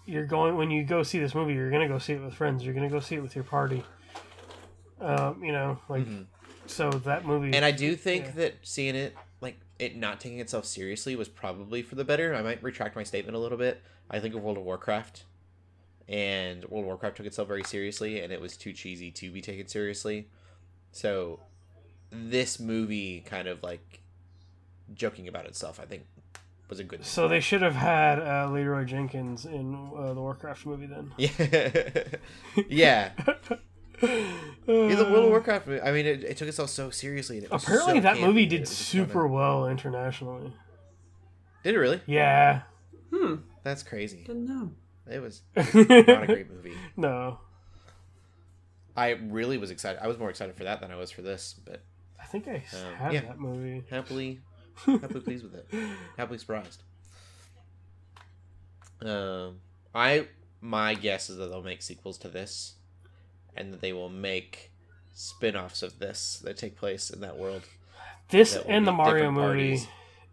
you're 0.07 0.27
going 0.27 0.57
when 0.57 0.71
you 0.71 0.85
go 0.85 1.03
see 1.03 1.19
this 1.19 1.35
movie, 1.35 1.55
you're 1.55 1.71
gonna 1.73 1.89
go 1.89 1.99
see 1.99 2.13
it 2.13 2.23
with 2.23 2.35
friends. 2.35 2.65
You're 2.65 2.73
gonna 2.75 2.89
go 2.89 3.01
see 3.01 3.17
it 3.17 3.21
with 3.23 3.35
your 3.35 3.45
party. 3.45 3.83
Um, 5.01 5.43
you 5.43 5.51
know, 5.51 5.81
like 5.89 6.07
Mhm. 6.07 6.27
so 6.67 6.89
that 6.91 7.27
movie. 7.27 7.55
And 7.55 7.65
I 7.65 7.73
do 7.73 7.97
think 7.97 8.27
Yeah. 8.27 8.31
that 8.33 8.55
seeing 8.63 8.95
it, 8.95 9.13
like 9.41 9.57
it 9.81 9.97
not 9.97 10.21
taking 10.21 10.39
itself 10.39 10.65
seriously, 10.65 11.17
was 11.17 11.29
probably 11.29 11.83
for 11.83 11.97
the 11.97 12.05
better. 12.05 12.33
I 12.33 12.43
might 12.43 12.63
retract 12.63 12.95
my 12.95 13.03
statement 13.03 13.35
a 13.35 13.41
little 13.41 13.59
bit. 13.59 13.83
I 14.09 14.21
think 14.21 14.35
of 14.37 14.43
World 14.43 14.57
of 14.59 14.63
Warcraft, 14.65 15.25
and 16.09 16.65
World 16.67 16.85
of 16.85 16.87
Warcraft 16.87 17.17
took 17.17 17.27
itself 17.27 17.49
very 17.49 17.65
seriously, 17.65 18.21
and 18.21 18.33
it 18.33 18.41
was 18.41 18.57
too 18.57 18.73
cheesy 18.73 19.11
to 19.11 19.33
be 19.33 19.41
taken 19.41 19.67
seriously. 19.67 20.29
So, 20.93 21.41
this 22.15 22.59
movie 22.61 23.21
kind 23.27 23.49
of 23.49 23.63
like 23.63 24.01
joking 24.95 25.29
about 25.29 25.47
itself, 25.47 25.81
I 25.81 25.85
think, 25.87 26.05
was 26.69 26.79
a 26.81 26.85
good. 26.85 27.05
so 27.05 27.29
they 27.29 27.41
should 27.41 27.63
have 27.63 27.75
had 27.75 28.19
uh, 28.21 28.49
Leeroy 28.51 28.85
Jenkins 28.85 29.45
in 29.45 29.91
uh, 29.97 30.15
the 30.15 30.21
Warcraft 30.21 30.67
movie 30.67 30.87
then. 30.87 31.13
yeah, 31.19 31.31
yeah. 32.69 33.11
Yeah, 34.03 34.97
the 34.97 35.05
World 35.11 35.17
of 35.19 35.25
Uh, 35.25 35.29
Warcraft. 35.29 35.67
movie, 35.67 35.81
I 35.83 35.93
mean, 35.93 36.05
it, 36.07 36.25
it 36.25 36.37
took 36.37 36.49
itself 36.49 36.71
so 36.71 36.91
seriously. 36.91 37.37
And 37.39 37.45
it 37.47 37.51
was 37.51 37.63
Apparently, 37.63 37.95
so 37.95 38.01
that 38.01 38.19
movie 38.21 38.47
did 38.47 38.67
super 38.69 39.23
kinda- 39.23 39.29
well 39.29 39.69
internationally. 39.69 40.53
Did 41.63 41.75
it 41.75 41.79
really? 41.79 42.01
Yeah. 42.07 42.63
Hmm. 43.13 43.37
That's 43.63 43.83
crazy. 43.83 44.25
Didn't 44.27 44.47
know. 44.47 44.73
It 45.11 45.21
was 45.23 45.43
not 45.57 45.75
a 45.75 46.27
great 46.27 46.51
movie. 46.51 46.75
no, 46.97 47.39
I 48.97 49.11
really 49.11 49.59
was 49.59 49.71
excited. 49.71 50.03
I 50.03 50.07
was 50.09 50.19
more 50.19 50.31
excited 50.31 50.57
for 50.57 50.65
that 50.65 50.81
than 50.81 50.91
I 50.91 50.97
was 50.97 51.11
for 51.11 51.23
this, 51.23 51.55
but 51.65 51.75
I 51.77 51.79
think 52.43 52.49
I 52.49 52.77
Um, 52.77 52.95
had 52.97 53.13
yeah. 53.13 53.21
that 53.23 53.39
movie. 53.39 53.85
happily, 53.91 54.41
happily 54.87 55.21
pleased 55.21 55.45
with 55.45 55.55
it. 55.55 55.67
Happily 56.17 56.39
surprised. 56.39 56.83
Um, 59.03 59.61
I 59.95 60.29
my 60.61 60.95
guess 60.95 61.29
is 61.29 61.37
that 61.37 61.47
they'll 61.49 61.63
make 61.63 61.83
sequels 61.83 62.19
to 62.19 62.29
this, 62.29 62.75
and 63.57 63.73
that 63.73 63.81
they 63.81 63.93
will 63.93 64.09
make 64.09 64.73
spin-offs 65.13 65.83
of 65.83 65.99
this 65.99 66.41
that 66.45 66.57
take 66.57 66.77
place 66.77 67.11
in 67.11 67.21
that 67.21 67.37
world. 67.37 67.63
This 68.31 68.55
that 68.55 68.67
and 68.67 68.87
the 68.87 68.93
Mario 68.93 69.31
movie 69.31 69.43
parties. 69.77 69.87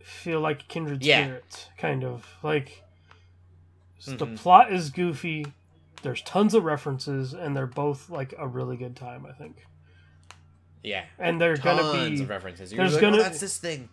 feel 0.04 0.40
like 0.40 0.68
kindred 0.68 1.04
Yeah. 1.04 1.24
spirits, 1.26 1.70
kind 1.78 2.04
of 2.04 2.26
like 2.42 2.84
the 4.06 4.26
Mhm. 4.26 4.38
plot 4.38 4.72
is 4.74 4.90
goofy. 4.90 5.46
There's 6.02 6.24
tons 6.24 6.56
of 6.56 6.64
references, 6.64 7.34
and 7.34 7.56
they're 7.56 7.68
both 7.68 8.10
like 8.10 8.34
a 8.40 8.48
really 8.48 8.78
good 8.78 8.96
time. 8.96 9.26
I 9.28 9.34
think, 9.34 9.68
Yeah, 10.84 11.06
and 11.20 11.40
they're 11.40 11.58
tons 11.58 11.80
gonna 11.82 12.10
be 12.10 12.22
of 12.24 12.30
references. 12.30 12.72
You're 12.74 12.84
there's 12.84 12.94
like, 12.94 13.02
gonna- 13.02 13.18
oh, 13.18 13.22
that's 13.24 13.40
this 13.40 13.58
thing. 13.58 13.90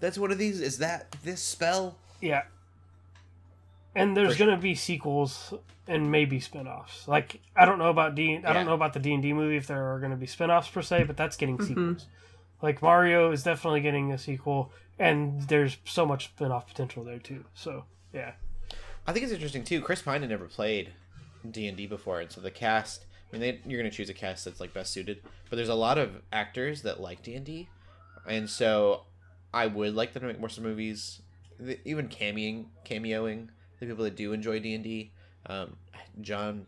That's 0.00 0.18
one 0.18 0.32
of 0.32 0.38
these. 0.38 0.60
Is 0.60 0.78
that 0.78 1.14
this 1.22 1.42
spell? 1.42 1.96
yeah, 2.20 2.42
and 3.94 4.16
there's 4.16 4.30
For 4.32 4.34
sure. 4.38 4.46
gonna 4.48 4.58
be 4.60 4.74
sequels 4.74 5.52
and 5.88 6.10
maybe 6.10 6.40
spin-offs. 6.40 7.06
Like 7.08 7.40
I 7.56 7.64
don't 7.66 7.78
know 7.78 7.90
about 7.90 8.14
D. 8.14 8.36
I 8.36 8.40
Yeah. 8.40 8.52
don't 8.52 8.66
know 8.66 8.74
about 8.74 8.92
the 8.94 9.00
D 9.00 9.12
and 9.12 9.22
D 9.22 9.32
movie 9.32 9.56
if 9.56 9.66
there 9.66 9.92
are 9.92 9.98
gonna 10.00 10.16
be 10.16 10.26
spin-offs 10.26 10.68
per 10.68 10.82
se, 10.82 11.04
but 11.04 11.16
that's 11.16 11.36
getting 11.36 11.58
Mhm. 11.58 11.66
sequels. 11.68 12.06
Like 12.62 12.80
Mario 12.80 13.32
is 13.32 13.42
definitely 13.42 13.80
getting 13.80 14.12
a 14.12 14.18
sequel, 14.18 14.72
and 14.98 15.42
there's 15.48 15.78
so 15.84 16.06
much 16.06 16.26
spin-off 16.26 16.66
potential 16.68 17.04
there 17.04 17.18
too. 17.18 17.44
So 17.54 17.84
yeah. 18.12 18.32
I 19.06 19.12
think 19.12 19.24
it's 19.24 19.32
interesting 19.32 19.64
too. 19.64 19.80
Chris 19.82 20.00
Pine 20.02 20.20
had 20.20 20.30
never 20.30 20.46
played 20.46 20.92
D 21.48 21.66
and 21.66 21.76
D 21.76 21.86
before, 21.86 22.20
and 22.20 22.30
so 22.30 22.40
the 22.40 22.50
cast. 22.52 23.04
I 23.32 23.36
mean, 23.36 23.40
they, 23.40 23.60
you're 23.70 23.80
going 23.80 23.90
to 23.90 23.96
choose 23.96 24.10
a 24.10 24.14
cast 24.14 24.44
that's 24.44 24.60
like 24.60 24.74
best 24.74 24.92
suited, 24.92 25.22
but 25.48 25.56
there's 25.56 25.68
a 25.70 25.74
lot 25.74 25.96
of 25.96 26.22
actors 26.32 26.82
that 26.82 27.00
like 27.00 27.22
D 27.22 27.34
and 27.34 27.46
D, 27.46 27.68
and 28.28 28.48
so 28.48 29.04
I 29.54 29.66
would 29.66 29.94
like 29.94 30.12
them 30.12 30.22
to 30.22 30.28
make 30.28 30.38
more 30.38 30.48
some 30.48 30.64
movies, 30.64 31.22
even 31.84 32.08
cameoing, 32.08 32.66
cameoing 32.84 33.48
the 33.80 33.86
people 33.86 34.04
that 34.04 34.16
do 34.16 34.32
enjoy 34.32 34.60
D 34.60 34.74
and 34.74 34.84
D. 34.84 35.12
Um, 35.46 35.76
John, 36.20 36.66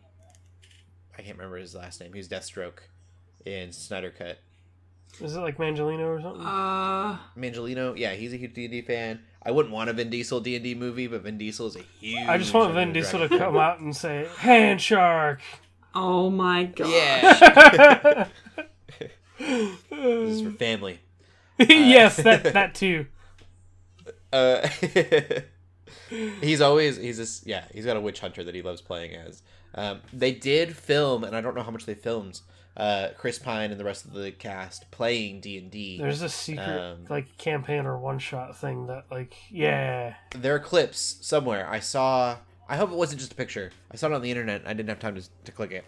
I 1.17 1.21
can't 1.21 1.37
remember 1.37 1.57
his 1.57 1.75
last 1.75 2.01
name. 2.01 2.13
He 2.13 2.19
was 2.19 2.27
Deathstroke 2.27 2.79
in 3.45 3.71
Snyder 3.71 4.09
Cut. 4.15 4.39
Is 5.21 5.35
it 5.35 5.39
like 5.39 5.57
Mangelino 5.57 6.07
or 6.07 6.21
something? 6.21 6.45
Uh, 6.45 7.17
Mangelino, 7.37 7.93
yeah, 7.97 8.13
he's 8.13 8.33
a 8.33 8.37
huge 8.37 8.53
D 8.53 8.65
and 8.65 8.71
D 8.71 8.81
fan. 8.81 9.21
I 9.41 9.51
wouldn't 9.51 9.73
want 9.73 9.89
a 9.89 9.93
Vin 9.93 10.09
Diesel 10.09 10.41
D 10.41 10.55
and 10.55 10.63
D 10.63 10.73
movie, 10.75 11.07
but 11.07 11.21
Vin 11.21 11.37
Diesel 11.37 11.67
is 11.67 11.75
a 11.75 11.83
huge. 11.99 12.27
I 12.27 12.37
just 12.37 12.53
want 12.53 12.73
Vin 12.73 12.91
Diesel 12.91 13.19
to 13.19 13.29
come 13.29 13.55
out 13.55 13.79
and 13.79 13.95
say, 13.95 14.27
"Hand 14.37 14.81
shark." 14.81 15.41
Oh 15.95 16.29
my 16.29 16.65
god. 16.65 16.89
Yeah. 16.89 18.27
this 19.39 19.79
is 19.89 20.41
for 20.41 20.51
family. 20.51 20.99
yes, 21.59 22.17
that 22.17 22.43
that 22.53 22.75
too. 22.75 23.07
Uh, 24.33 24.67
he's 26.41 26.59
always 26.61 26.97
he's 26.97 27.17
just 27.17 27.47
yeah 27.47 27.63
he's 27.73 27.85
got 27.85 27.95
a 27.95 28.01
witch 28.01 28.19
hunter 28.19 28.43
that 28.43 28.53
he 28.53 28.61
loves 28.61 28.81
playing 28.81 29.15
as. 29.15 29.41
Um, 29.73 30.01
they 30.13 30.31
did 30.31 30.75
film, 30.75 31.23
and 31.23 31.35
I 31.35 31.41
don't 31.41 31.55
know 31.55 31.63
how 31.63 31.71
much 31.71 31.85
they 31.85 31.95
filmed. 31.95 32.41
Uh, 32.77 33.09
Chris 33.17 33.39
Pine 33.39 33.71
and 33.71 33.79
the 33.79 33.85
rest 33.85 34.03
of 34.03 34.11
the 34.11 34.31
cast 34.31 34.91
playing 34.91 35.39
D 35.39 35.57
and 35.57 35.71
D. 35.71 35.97
There's 35.97 36.21
a 36.21 36.27
secret 36.27 36.81
Um, 36.81 37.05
like 37.09 37.37
campaign 37.37 37.85
or 37.85 37.97
one 37.97 38.19
shot 38.19 38.57
thing 38.57 38.87
that 38.87 39.05
like 39.09 39.35
yeah. 39.49 40.15
There 40.31 40.55
are 40.55 40.59
clips 40.59 41.17
somewhere. 41.21 41.67
I 41.69 41.79
saw. 41.79 42.37
I 42.67 42.77
hope 42.77 42.91
it 42.91 42.95
wasn't 42.95 43.19
just 43.19 43.31
a 43.33 43.35
picture. 43.35 43.71
I 43.91 43.95
saw 43.95 44.07
it 44.07 44.13
on 44.13 44.21
the 44.21 44.31
internet. 44.31 44.63
I 44.65 44.73
didn't 44.73 44.89
have 44.89 44.99
time 44.99 45.15
to, 45.15 45.23
to 45.45 45.51
click 45.51 45.71
it. 45.71 45.85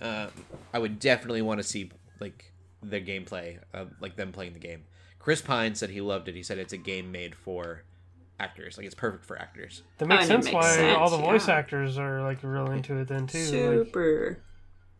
Um, 0.00 0.28
I 0.72 0.78
would 0.78 0.98
definitely 0.98 1.42
want 1.42 1.58
to 1.58 1.64
see 1.64 1.90
like 2.20 2.52
the 2.82 3.00
gameplay, 3.00 3.58
of, 3.72 3.92
like 4.00 4.16
them 4.16 4.32
playing 4.32 4.54
the 4.54 4.58
game. 4.58 4.84
Chris 5.18 5.42
Pine 5.42 5.74
said 5.74 5.90
he 5.90 6.00
loved 6.00 6.28
it. 6.28 6.34
He 6.34 6.42
said 6.42 6.58
it's 6.58 6.72
a 6.72 6.78
game 6.78 7.12
made 7.12 7.34
for 7.34 7.84
actors. 8.38 8.76
Like 8.76 8.86
it's 8.86 8.94
perfect 8.94 9.24
for 9.24 9.38
actors. 9.38 9.82
That 9.98 10.06
makes 10.06 10.24
I 10.24 10.26
sense 10.26 10.46
makes 10.46 10.54
why 10.54 10.62
sense, 10.76 10.96
all 10.98 11.10
the 11.10 11.18
voice 11.18 11.46
yeah. 11.46 11.54
actors 11.54 11.98
are 11.98 12.22
like 12.22 12.38
real 12.42 12.70
into 12.70 12.96
it 12.96 13.08
then 13.08 13.26
too. 13.26 13.38
Like, 13.38 13.86
Super. 13.86 14.42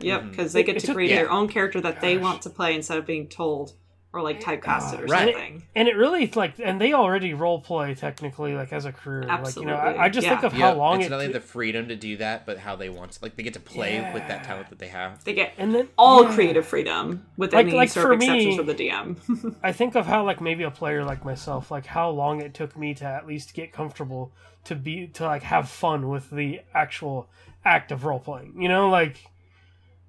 Yep, 0.01 0.23
Mhm. 0.23 0.31
because 0.31 0.53
they 0.53 0.63
get 0.63 0.79
to 0.79 0.87
took- 0.87 0.95
create 0.97 1.11
yeah. 1.11 1.17
their 1.17 1.31
own 1.31 1.49
character 1.49 1.81
that 1.81 2.01
they 2.01 2.17
want 2.19 2.43
to 2.43 2.51
play 2.51 2.75
instead 2.75 2.99
of 2.99 3.07
being 3.07 3.29
told 3.29 3.73
or 4.13 4.23
like 4.23 4.41
typecasted 4.41 5.03
or 5.03 5.07
Right. 5.07 5.33
something. 5.35 5.63
and 5.77 5.87
it 5.87 5.95
really 5.97 6.27
like 6.35 6.55
and 6.59 6.81
they 6.81 6.93
already 6.93 7.33
role 7.33 7.61
play 7.61 7.95
technically 7.95 8.55
like 8.55 8.73
as 8.73 8.85
a 8.85 8.91
career 8.91 9.21
like 9.23 9.55
you 9.55 9.65
know 9.67 9.75
Absolutely. 9.75 9.99
I, 10.01 10.05
I 10.05 10.09
just 10.09 10.25
Yeah. 10.27 10.31
think 10.41 10.53
of 10.53 10.59
Yeah, 10.59 10.71
how 10.73 10.75
long 10.79 10.99
it's 10.99 11.07
it 11.07 11.11
not 11.11 11.21
only 11.21 11.33
the 11.33 11.41
freedom 11.41 11.87
to 11.87 11.95
do 11.95 12.17
that, 12.17 12.45
but 12.45 12.59
how 12.59 12.75
they 12.75 12.89
want 12.89 13.13
to, 13.13 13.19
like 13.23 13.37
they 13.37 13.45
get 13.45 13.55
to 13.55 13.61
play 13.61 14.01
with 14.13 14.27
that 14.27 14.43
talent 14.43 14.69
that 14.71 14.81
they 14.81 14.89
have. 14.89 15.23
They 15.23 15.33
get 15.35 15.53
and 15.59 15.73
then 15.73 15.89
all 15.97 16.25
yeah. 16.25 16.35
creative 16.35 16.67
freedom 16.67 17.25
with 17.37 17.53
Like- 17.53 17.67
any 17.69 17.77
like 17.77 17.89
sort 17.91 18.07
for 18.07 18.13
of 18.15 18.21
exceptions 18.21 18.47
me- 18.47 18.57
for 18.57 18.63
the 18.65 18.75
DM. 18.75 19.57
I 19.63 19.71
think 19.71 19.95
of 19.95 20.07
how 20.07 20.25
like 20.25 20.41
maybe 20.41 20.65
a 20.65 20.73
player 20.73 21.05
like 21.05 21.25
myself, 21.25 21.71
like 21.71 21.87
how 21.87 22.11
long 22.11 22.41
it 22.41 22.53
took 22.53 22.77
me 22.77 22.95
to 22.95 23.05
at 23.05 23.29
least 23.29 23.55
get 23.55 23.73
comfortable 23.73 24.33
to 24.65 24.75
be 24.75 25.07
to 25.07 25.23
like 25.25 25.45
have 25.45 25.69
fun 25.69 26.09
with 26.09 26.31
the 26.31 26.63
actual 26.75 27.29
act 27.65 27.93
of 27.93 28.05
role 28.05 28.19
playing. 28.19 28.61
You 28.61 28.69
know, 28.69 28.89
like 28.91 29.19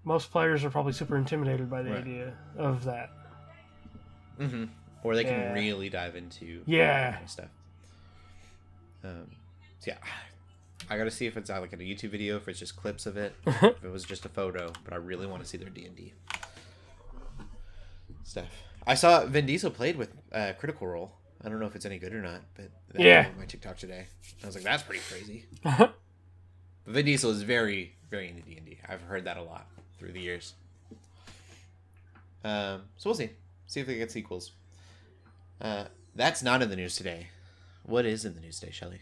most 0.04 0.32
players 0.32 0.64
are 0.66 0.72
probably 0.72 0.94
super 0.94 1.16
intimidated 1.18 1.70
by 1.70 1.84
the 1.84 1.92
Right. 1.92 2.00
idea 2.00 2.34
of 2.58 2.86
that. 2.86 3.12
Hmm 4.50 4.66
Or 5.04 5.16
they 5.16 5.24
can 5.24 5.34
Yeah. 5.34 5.54
really 5.54 5.90
dive 5.90 6.16
into 6.16 6.64
Yeah. 6.66 7.12
kind 7.14 7.24
of 7.24 7.30
stuff. 7.30 7.50
Um, 9.04 9.32
so 9.80 9.92
yeah, 9.92 9.98
I 10.90 10.98
got 10.98 11.06
to 11.06 11.12
see 11.12 11.26
if 11.26 11.38
it's 11.38 11.50
out 11.50 11.62
like 11.62 11.74
in 11.74 11.82
a 11.82 11.84
YouTube 11.84 12.12
video, 12.12 12.38
if 12.38 12.48
it's 12.48 12.60
just 12.60 12.76
clips 12.76 13.06
of 13.06 13.18
it, 13.18 13.36
if 13.46 13.84
it 13.84 13.92
was 13.92 14.04
just 14.04 14.26
a 14.26 14.30
photo. 14.30 14.72
But 14.84 14.94
I 14.94 14.98
really 14.98 15.26
want 15.26 15.42
to 15.44 15.50
see 15.50 15.58
their 15.58 15.70
D 15.70 15.86
and 15.86 15.96
D 15.96 16.14
stuff. 18.24 18.48
I 18.86 18.96
saw 18.96 19.26
Vin 19.26 19.46
Diesel 19.46 19.72
played 19.72 19.96
with 19.96 20.10
uh, 20.32 20.54
Critical 20.58 20.88
Role. 20.88 21.12
I 21.44 21.50
don't 21.50 21.60
know 21.60 21.66
if 21.66 21.76
it's 21.76 21.86
any 21.86 21.98
good 21.98 22.14
or 22.14 22.22
not, 22.22 22.42
but 22.56 22.70
that 22.94 23.02
Yeah. 23.02 23.28
my 23.38 23.46
TikTok 23.46 23.78
today. 23.78 24.06
I 24.44 24.46
was 24.46 24.56
like, 24.56 24.64
that's 24.64 24.84
pretty 24.84 25.02
crazy. 25.10 25.46
But 26.84 26.94
Vin 26.94 27.06
Diesel 27.06 27.30
is 27.30 27.44
very, 27.44 27.94
very 28.10 28.28
into 28.30 28.42
D 28.42 28.58
and 28.58 28.66
D. 28.66 28.80
I've 28.90 29.02
heard 29.04 29.26
that 29.26 29.38
a 29.38 29.44
lot 29.44 29.68
through 30.00 30.14
the 30.14 30.20
years. 30.20 30.54
Um, 32.44 32.82
so 32.98 33.10
we'll 33.10 33.16
see. 33.16 33.30
See 33.72 33.80
if 33.80 33.88
they 33.88 33.96
get 33.96 34.12
sequels. 34.12 34.52
Uh, 35.62 35.86
that's 36.14 36.44
not 36.44 36.62
in 36.62 36.70
the 36.70 36.76
news 36.76 36.98
today. 36.98 37.28
What 37.84 38.06
is 38.06 38.26
in 38.26 38.36
the 38.36 38.42
news 38.42 38.60
today, 38.60 38.74
Shelly? 38.74 39.00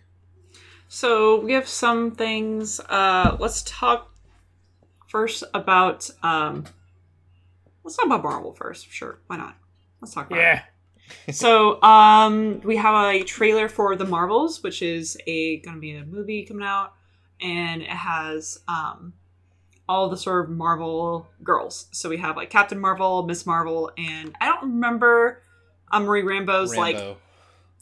So 0.88 1.39
we 1.39 1.53
have 1.53 1.67
some 1.67 2.11
things. 2.11 2.80
Uh, 2.82 3.36
let's 3.39 3.63
talk 3.63 4.13
first 5.07 5.43
about. 5.55 6.07
Um, 6.22 6.65
let's 7.84 7.97
talk 7.97 8.05
about 8.05 8.22
Marvel 8.22 8.53
first. 8.53 8.91
Sure, 8.91 9.17
why 9.26 9.38
not? 9.38 9.57
Let's 10.01 10.13
talk 10.13 10.28
about 10.28 10.39
yeah. 10.39 10.61
it. 11.28 11.32
So 11.34 11.82
um, 11.82 12.61
we 12.61 12.76
have 12.76 12.93
a 12.93 13.24
trailer 13.24 13.70
for 13.70 13.95
the 13.95 14.05
Marvels, 14.05 14.61
which 14.61 14.84
is 14.84 15.17
a 15.26 15.61
going 15.61 15.78
to 15.78 15.82
be 15.82 15.95
a 15.95 16.05
movie 16.05 16.45
coming 16.45 16.67
out, 16.67 16.93
and 17.41 17.82
it 17.82 17.88
has 17.88 18.59
um, 18.67 19.13
all 19.90 20.08
the 20.08 20.16
sort 20.18 20.46
of 20.46 20.52
Marvel 20.52 21.28
girls. 21.44 21.88
So 21.92 22.08
we 22.10 22.18
have 22.18 22.38
like 22.38 22.50
Captain 22.50 22.80
Marvel, 22.80 23.24
Miss 23.24 23.46
Marvel, 23.46 23.92
and 23.98 24.34
I 24.40 24.46
don't 24.46 24.62
remember 24.62 25.42
um, 25.92 26.04
Marie 26.06 26.22
Rambeau's 26.24 26.78
like 26.78 27.18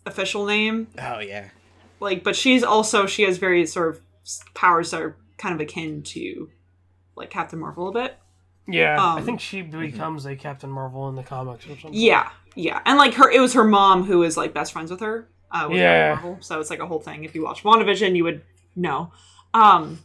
official 0.06 0.46
name 0.46 0.88
Oh 0.98 1.20
yeah. 1.20 1.50
like 2.00 2.24
but 2.24 2.34
she's 2.36 2.64
also 2.64 3.06
she 3.08 3.24
has 3.24 3.38
very 3.38 3.66
sort 3.66 3.90
of 3.90 4.02
powers 4.54 4.92
that 4.92 5.02
are 5.02 5.18
kind 5.38 5.54
of 5.54 5.60
akin 5.60 6.02
to 6.04 6.50
like 7.18 7.30
captain 7.30 7.60
marvel 7.60 7.90
a 7.90 7.92
bit 7.92 8.18
Yeah. 8.70 8.96
I 8.98 9.18
Um, 9.20 9.26
think 9.26 9.42
she 9.42 9.62
becomes 9.64 10.26
a 10.26 10.36
Captain 10.38 10.70
Marvel 10.70 11.10
in 11.10 11.16
the 11.16 11.24
comics 11.24 11.66
or 11.66 11.70
something. 11.78 11.94
yeah 11.94 12.30
yeah 12.56 12.80
and 12.86 12.98
like 12.98 13.16
her 13.16 13.30
it 13.30 13.42
was 13.42 13.54
her 13.54 13.66
mom 13.66 14.04
who 14.06 14.20
was 14.20 14.38
like 14.38 14.54
best 14.54 14.72
friends 14.72 14.90
with 14.92 15.02
her 15.02 15.28
uh 15.52 15.68
with 15.70 15.80
Yeah. 15.80 16.14
Marvel 16.14 16.38
so 16.40 16.60
it's 16.62 16.70
like 16.70 16.80
a 16.80 16.88
whole 16.88 17.02
thing 17.02 17.26
if 17.26 17.36
you 17.36 17.44
watch 17.44 17.64
wandavision 17.64 18.16
you 18.16 18.24
would 18.24 18.44
know 18.78 19.12
um 19.54 20.00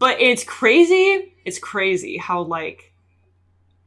but 0.00 0.20
it's 0.20 0.42
crazy 0.42 1.32
it's 1.44 1.60
crazy 1.60 2.16
how 2.16 2.42
like 2.42 2.92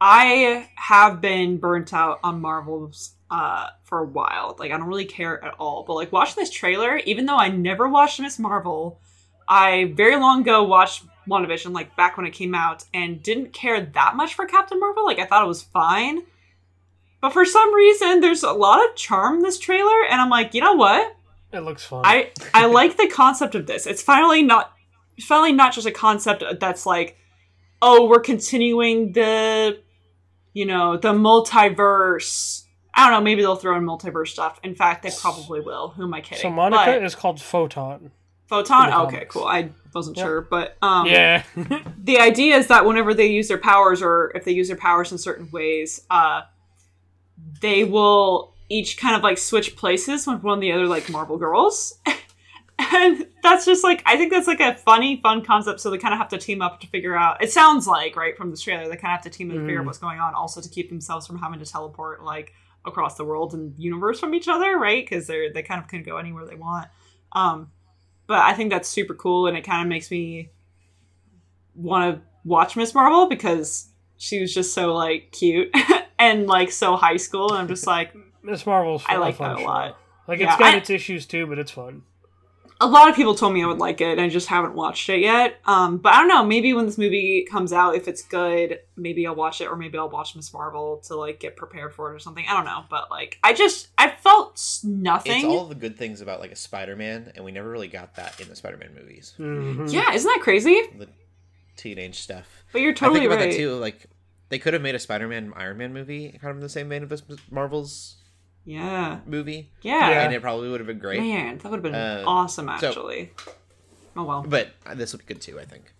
i 0.00 0.66
have 0.76 1.20
been 1.20 1.58
burnt 1.58 1.92
out 1.92 2.18
on 2.24 2.40
marvel's 2.40 3.12
uh 3.30 3.68
for 3.82 3.98
a 3.98 4.06
while 4.06 4.56
like 4.58 4.72
i 4.72 4.78
don't 4.78 4.88
really 4.88 5.04
care 5.04 5.44
at 5.44 5.54
all 5.58 5.84
but 5.86 5.92
like 5.92 6.10
watching 6.10 6.36
this 6.36 6.50
trailer 6.50 6.96
even 6.98 7.26
though 7.26 7.36
i 7.36 7.48
never 7.48 7.86
watched 7.86 8.18
miss 8.18 8.38
marvel 8.38 8.98
i 9.46 9.92
very 9.94 10.16
long 10.16 10.40
ago 10.40 10.62
watched 10.62 11.04
WandaVision, 11.28 11.72
like 11.72 11.96
back 11.96 12.16
when 12.16 12.26
it 12.26 12.32
came 12.32 12.54
out, 12.54 12.84
and 12.92 13.22
didn't 13.22 13.52
care 13.52 13.80
that 13.80 14.16
much 14.16 14.34
for 14.34 14.46
Captain 14.46 14.78
Marvel. 14.78 15.04
Like 15.04 15.18
I 15.18 15.26
thought 15.26 15.44
it 15.44 15.48
was 15.48 15.62
fine. 15.62 16.22
But 17.20 17.32
for 17.32 17.44
some 17.44 17.74
reason, 17.74 18.20
there's 18.20 18.42
a 18.42 18.52
lot 18.52 18.84
of 18.84 18.96
charm 18.96 19.36
in 19.36 19.42
this 19.42 19.58
trailer, 19.58 20.04
and 20.10 20.20
I'm 20.20 20.28
like, 20.28 20.52
you 20.52 20.60
know 20.60 20.74
what? 20.74 21.16
It 21.52 21.60
looks 21.60 21.84
fun. 21.84 22.02
I 22.04 22.32
I 22.52 22.66
like 22.66 22.96
the 22.96 23.08
concept 23.08 23.54
of 23.54 23.66
this. 23.66 23.86
It's 23.86 24.02
finally 24.02 24.42
not 24.42 24.73
finally 25.20 25.52
not 25.52 25.72
just 25.72 25.86
a 25.86 25.90
concept 25.92 26.42
that's 26.60 26.86
like, 26.86 27.16
oh, 27.82 28.06
we're 28.08 28.20
continuing 28.20 29.12
the 29.12 29.80
you 30.52 30.64
know, 30.66 30.96
the 30.96 31.12
multiverse. 31.12 32.62
I 32.96 33.10
don't 33.10 33.18
know, 33.18 33.24
maybe 33.24 33.42
they'll 33.42 33.56
throw 33.56 33.76
in 33.76 33.82
multiverse 33.84 34.28
stuff. 34.28 34.60
In 34.62 34.76
fact, 34.76 35.02
they 35.02 35.10
probably 35.20 35.60
will. 35.60 35.88
Who 35.88 36.04
am 36.04 36.14
I 36.14 36.20
kidding? 36.20 36.42
so 36.42 36.50
Monica 36.50 36.84
But- 36.86 37.02
is 37.02 37.14
called 37.16 37.40
Photon. 37.40 38.12
Photon? 38.46 38.92
Okay, 39.06 39.24
cool. 39.28 39.46
I 39.46 39.70
wasn't 39.94 40.16
Yeah. 40.18 40.22
sure, 40.24 40.40
but 40.42 40.76
um 40.82 41.06
yeah. 41.06 41.42
the 41.98 42.18
idea 42.18 42.56
is 42.56 42.66
that 42.68 42.84
whenever 42.86 43.14
they 43.14 43.26
use 43.26 43.48
their 43.48 43.58
powers 43.58 44.02
or 44.02 44.30
if 44.34 44.44
they 44.44 44.52
use 44.52 44.68
their 44.68 44.76
powers 44.76 45.10
in 45.12 45.18
certain 45.18 45.48
ways 45.50 46.02
uh 46.10 46.42
they 47.62 47.84
will 47.84 48.54
each 48.68 48.96
kind 48.98 49.16
of 49.16 49.22
like 49.22 49.38
switch 49.38 49.76
places 49.76 50.26
with 50.26 50.42
one 50.42 50.58
of 50.58 50.60
the 50.60 50.72
other 50.72 50.86
like 50.86 51.08
marvel 51.10 51.36
girls 51.38 51.98
and 52.78 53.26
that's 53.42 53.64
just 53.64 53.84
like 53.84 54.02
i 54.06 54.16
think 54.16 54.32
that's 54.32 54.46
like 54.48 54.60
a 54.60 54.74
funny 54.74 55.20
fun 55.22 55.44
concept 55.44 55.80
so 55.80 55.90
they 55.90 55.98
kind 55.98 56.12
of 56.12 56.18
have 56.18 56.28
to 56.28 56.38
team 56.38 56.60
up 56.62 56.80
to 56.80 56.86
figure 56.88 57.14
out 57.16 57.42
it 57.42 57.50
sounds 57.52 57.86
like 57.86 58.16
right 58.16 58.36
from 58.36 58.50
this 58.50 58.60
trailer 58.60 58.84
they 58.88 58.96
kind 58.96 59.12
of 59.14 59.18
have 59.18 59.22
to 59.22 59.30
team 59.30 59.50
up 59.50 59.56
to 59.56 59.60
figure 59.64 59.78
out 59.78 59.82
Mm. 59.82 59.86
what's 59.86 59.98
going 59.98 60.18
on 60.18 60.34
also 60.34 60.60
to 60.60 60.68
keep 60.68 60.88
themselves 60.88 61.26
from 61.26 61.38
having 61.38 61.58
to 61.60 61.66
teleport 61.66 62.22
like 62.22 62.52
across 62.84 63.16
the 63.16 63.24
world 63.24 63.54
and 63.54 63.74
universe 63.78 64.18
from 64.20 64.34
each 64.34 64.48
other 64.48 64.76
right 64.78 65.04
because 65.04 65.26
they're 65.26 65.52
they 65.52 65.62
kind 65.62 65.80
of 65.80 65.88
can 65.88 66.02
go 66.02 66.16
anywhere 66.16 66.44
they 66.46 66.56
want 66.56 66.88
um 67.32 67.70
but 68.26 68.38
i 68.40 68.52
think 68.54 68.70
that's 68.70 68.88
super 68.88 69.14
cool 69.14 69.46
and 69.46 69.56
it 69.56 69.62
kind 69.64 69.82
of 69.82 69.88
makes 69.88 70.10
me 70.10 70.50
want 71.74 72.16
to 72.16 72.22
watch 72.44 72.76
Miss 72.76 72.94
Marvel 72.94 73.28
because 73.28 73.88
she 74.16 74.40
was 74.40 74.52
just 74.54 74.74
so 74.74 74.94
like 74.94 75.32
cute 75.32 75.74
and 76.18 76.46
like 76.46 76.70
so 76.70 76.94
high 76.96 77.16
school, 77.16 77.50
and 77.50 77.58
I'm 77.58 77.68
just 77.68 77.86
like 77.96 78.14
Miss 78.42 78.64
Marvel's 78.66 79.02
I 79.08 79.16
like 79.16 79.38
that 79.38 79.58
a 79.58 79.60
lot. 79.62 79.96
Like 80.28 80.40
Yeah, 80.40 80.50
it's 80.52 80.58
got 80.58 80.74
I- 80.74 80.76
its 80.78 80.90
issues 80.90 81.26
too, 81.26 81.46
but 81.46 81.58
it's 81.58 81.70
fun. 81.70 82.02
A 82.84 82.86
lot 82.86 83.08
of 83.08 83.16
people 83.16 83.34
told 83.34 83.54
me 83.54 83.62
I 83.62 83.66
would 83.66 83.78
like 83.78 84.00
it, 84.00 84.12
and 84.12 84.20
I 84.20 84.28
just 84.28 84.48
haven't 84.48 84.74
watched 84.74 85.08
it 85.08 85.20
yet. 85.20 85.58
Um, 85.64 85.96
but 85.98 86.12
I 86.12 86.18
don't 86.18 86.28
know. 86.28 86.44
Maybe 86.44 86.74
when 86.74 86.84
this 86.84 86.98
movie 86.98 87.46
comes 87.50 87.72
out, 87.72 87.94
if 87.94 88.06
it's 88.06 88.22
good, 88.22 88.80
maybe 88.96 89.26
I'll 89.26 89.34
watch 89.34 89.60
it, 89.60 89.66
or 89.66 89.76
maybe 89.76 89.96
I'll 89.96 90.10
watch 90.10 90.36
Miss 90.36 90.52
Marvel 90.52 90.98
to 91.06 91.16
like 91.16 91.40
get 91.40 91.56
prepared 91.56 91.94
for 91.94 92.10
it 92.10 92.14
or 92.14 92.18
something. 92.18 92.44
I 92.48 92.52
don't 92.52 92.66
know, 92.66 92.84
but 92.90 93.10
like 93.10 93.38
I 93.42 93.54
just 93.54 93.88
I 93.96 94.10
felt 94.10 94.60
nothing. 94.84 95.36
It's 95.36 95.44
all 95.44 95.64
the 95.64 95.74
good 95.74 95.96
things 95.96 96.20
about 96.20 96.40
like 96.40 96.52
a 96.52 96.56
Spider-Man, 96.56 97.32
and 97.34 97.44
we 97.44 97.52
never 97.52 97.70
really 97.70 97.88
got 97.88 98.16
that 98.16 98.38
in 98.40 98.48
the 98.48 98.56
Spider-Man 98.56 98.94
movies. 98.94 99.34
Mhm. 99.38 99.90
yeah, 99.90 100.12
isn't 100.12 100.30
that 100.30 100.40
crazy? 100.42 100.82
The 100.98 101.08
teenage 101.76 102.20
stuff. 102.20 102.64
But 102.72 102.82
you're 102.82 102.92
totally 102.92 103.20
I 103.20 103.22
think 103.22 103.32
about 103.32 103.42
right. 103.44 103.50
that 103.52 103.56
too. 103.56 103.74
Like 103.76 104.06
they 104.50 104.58
could 104.58 104.74
have 104.74 104.82
made 104.82 104.94
a 104.94 104.98
Spider-Man 104.98 105.54
Iron 105.56 105.78
Man 105.78 105.94
movie, 105.94 106.30
kind 106.40 106.50
of 106.50 106.56
in 106.58 106.62
the 106.62 106.68
same 106.68 106.88
vein 106.88 107.02
of 107.02 107.08
this 107.08 107.22
Marvel's 107.50 108.16
Yeah, 108.66 109.20
movie, 109.26 109.70
yeah. 109.82 110.22
And 110.24 110.32
it 110.32 110.40
probably 110.40 110.70
would 110.70 110.80
have 110.80 110.86
been 110.86 110.98
great. 110.98 111.20
Man, 111.20 111.58
that 111.58 111.70
would 111.70 111.76
have 111.76 111.82
been 111.82 111.94
Uh, 111.94 112.24
awesome, 112.26 112.66
so- 112.78 112.88
actually. 112.88 113.30
oh 114.16 114.24
well. 114.24 114.42
But 114.46 114.70
this 114.94 115.12
would 115.12 115.26
be 115.26 115.34
good 115.34 115.42
too, 115.42 115.60
I 115.60 115.64
think. 115.64 115.92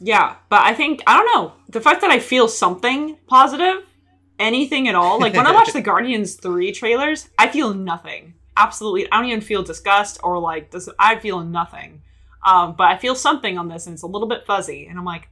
Yeah, 0.00 0.36
but 0.48 0.62
I 0.62 0.74
think 0.74 1.02
I 1.06 1.16
don't 1.16 1.26
know 1.34 1.52
the 1.68 1.80
fact 1.80 2.00
that 2.00 2.10
I 2.10 2.18
feel 2.18 2.48
something 2.48 3.18
positive, 3.26 3.84
anything 4.38 4.88
at 4.88 4.94
all. 4.94 5.20
Like 5.20 5.34
when 5.34 5.46
I 5.46 5.52
watch 5.52 5.72
the 5.74 5.82
Guardians 5.82 6.34
three 6.34 6.72
trailers, 6.72 7.28
I 7.38 7.48
feel 7.48 7.74
nothing. 7.74 8.34
Absolutely, 8.56 9.10
I 9.12 9.16
don't 9.18 9.26
even 9.28 9.40
feel 9.40 9.62
disgust 9.62 10.18
or 10.22 10.38
like 10.38 10.70
this. 10.70 10.88
I 10.98 11.18
feel 11.18 11.40
nothing. 11.40 12.02
Um, 12.44 12.74
but 12.76 12.88
I 12.88 12.96
feel 12.98 13.14
something 13.14 13.56
on 13.58 13.68
this, 13.68 13.86
and 13.86 13.94
it's 13.94 14.02
a 14.02 14.06
little 14.08 14.26
bit 14.26 14.44
fuzzy, 14.44 14.86
and 14.86 14.98
I'm 14.98 15.04
like, 15.04 15.28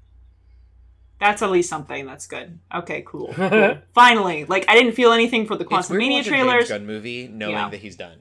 that's 1.20 1.42
at 1.42 1.50
least 1.50 1.68
something. 1.68 2.06
That's 2.06 2.26
good. 2.26 2.58
Okay, 2.74 3.02
cool. 3.06 3.32
cool. 3.34 3.78
Finally, 3.92 4.46
like 4.46 4.64
I 4.68 4.74
didn't 4.74 4.92
feel 4.92 5.12
anything 5.12 5.46
for 5.46 5.54
the 5.56 5.62
It's 5.64 5.68
Quantum 5.68 5.92
weird 5.96 6.02
to 6.02 6.08
Mania 6.08 6.18
watch 6.18 6.26
a 6.26 6.30
James 6.30 6.42
trailers. 6.48 6.68
Gunn 6.68 6.86
movie, 6.86 7.28
knowing 7.28 7.52
Yeah. 7.54 7.68
that 7.70 7.76
he's 7.80 7.96
done. 7.96 8.18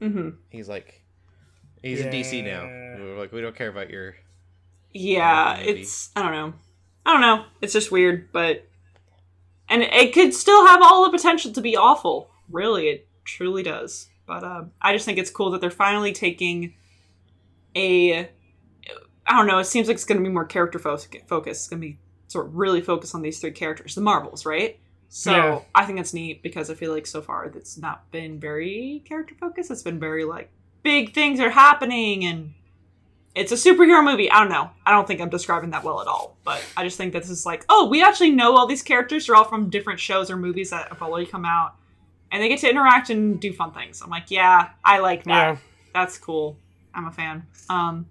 hmm 0.00 0.28
He's 0.50 0.68
like, 0.68 1.02
he's 1.82 2.00
in 2.00 2.12
DC 2.12 2.44
now. 2.44 2.62
We're 2.64 3.18
like, 3.18 3.32
we 3.32 3.40
don't 3.40 3.56
care 3.56 3.68
about 3.68 3.90
your. 3.90 4.14
Yeah, 4.94 5.56
Maybe. 5.58 5.80
it's 5.80 6.10
I 6.16 6.22
don't 6.22 6.32
know. 6.32 6.54
I 7.04 7.12
don't 7.12 7.20
know. 7.20 7.44
It's 7.60 7.72
just 7.72 7.90
weird, 7.92 8.30
but 8.32 8.64
and 9.68 9.82
it 9.82 10.12
could 10.14 10.32
still 10.34 10.66
have 10.66 10.80
all 10.82 11.04
the 11.04 11.10
potential 11.10 11.52
to 11.52 11.60
be 11.60 11.76
awful. 11.76 12.30
Really, 12.50 12.88
it 12.88 13.08
truly 13.24 13.62
does. 13.62 14.08
But 14.26 14.44
um, 14.44 14.72
I 14.80 14.92
just 14.92 15.04
think 15.04 15.18
it's 15.18 15.30
cool 15.30 15.50
that 15.50 15.60
they're 15.60 15.70
finally 15.70 16.12
taking 16.12 16.74
a. 17.76 18.28
I 19.28 19.36
don't 19.36 19.46
know. 19.46 19.58
It 19.58 19.64
seems 19.64 19.88
like 19.88 19.96
it's 19.96 20.04
going 20.04 20.18
to 20.22 20.26
be 20.26 20.32
more 20.32 20.44
character 20.44 20.78
fo- 20.78 20.96
focused. 20.96 21.60
It's 21.60 21.68
going 21.68 21.80
to 21.80 21.86
be 21.86 21.98
sort 22.28 22.46
of 22.46 22.56
really 22.56 22.80
focused 22.80 23.14
on 23.14 23.22
these 23.22 23.38
three 23.40 23.50
characters, 23.52 23.94
the 23.94 24.00
Marvels, 24.00 24.44
right? 24.46 24.78
So 25.08 25.30
Yeah. 25.32 25.60
I 25.74 25.84
think 25.84 25.98
that's 25.98 26.12
neat 26.14 26.42
because 26.42 26.70
I 26.70 26.74
feel 26.74 26.92
like 26.92 27.06
so 27.06 27.22
far 27.22 27.44
it's 27.46 27.78
not 27.78 28.10
been 28.10 28.38
very 28.40 29.02
character 29.06 29.34
focused. 29.38 29.70
It's 29.70 29.82
been 29.82 29.98
very 29.98 30.24
like 30.24 30.50
big 30.82 31.14
things 31.14 31.40
are 31.40 31.50
happening 31.50 32.24
and 32.24 32.54
it's 33.34 33.52
a 33.52 33.54
superhero 33.54 34.04
movie. 34.04 34.30
I 34.30 34.40
don't 34.40 34.50
know. 34.50 34.70
I 34.84 34.90
don't 34.90 35.06
think 35.06 35.20
I'm 35.20 35.28
describing 35.30 35.70
that 35.70 35.84
well 35.84 36.00
at 36.00 36.06
all. 36.06 36.36
But 36.44 36.62
I 36.76 36.84
just 36.84 36.96
think 36.96 37.12
that 37.12 37.22
this 37.22 37.30
is 37.30 37.46
like, 37.46 37.64
oh, 37.68 37.86
we 37.88 38.02
actually 38.02 38.32
know 38.32 38.56
all 38.56 38.66
these 38.66 38.82
characters. 38.82 39.26
They're 39.26 39.36
all 39.36 39.44
from 39.44 39.70
different 39.70 40.00
shows 40.00 40.30
or 40.30 40.36
movies 40.36 40.70
that 40.70 40.88
have 40.88 41.00
already 41.02 41.26
come 41.26 41.44
out, 41.44 41.74
and 42.32 42.42
they 42.42 42.48
get 42.48 42.58
to 42.60 42.70
interact 42.70 43.10
and 43.10 43.38
do 43.38 43.52
fun 43.52 43.72
things. 43.72 44.02
I'm 44.02 44.10
like, 44.10 44.30
yeah, 44.30 44.70
I 44.84 44.98
like 44.98 45.24
that. 45.24 45.30
Yeah. 45.52 45.56
That's 45.94 46.18
cool. 46.18 46.56
I'm 46.94 47.06
a 47.06 47.12
fan. 47.12 47.46
Um. 47.70 48.06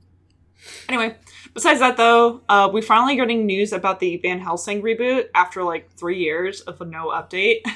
Anyway, 0.89 1.15
besides 1.53 1.79
that 1.79 1.97
though, 1.97 2.41
uh, 2.49 2.69
we 2.71 2.81
finally 2.81 3.15
getting 3.15 3.45
news 3.45 3.73
about 3.73 3.99
the 3.99 4.17
Van 4.17 4.39
Helsing 4.39 4.81
reboot 4.81 5.27
after 5.35 5.63
like 5.63 5.91
three 5.93 6.19
years 6.19 6.61
of 6.61 6.79
no 6.87 7.07
update. 7.09 7.61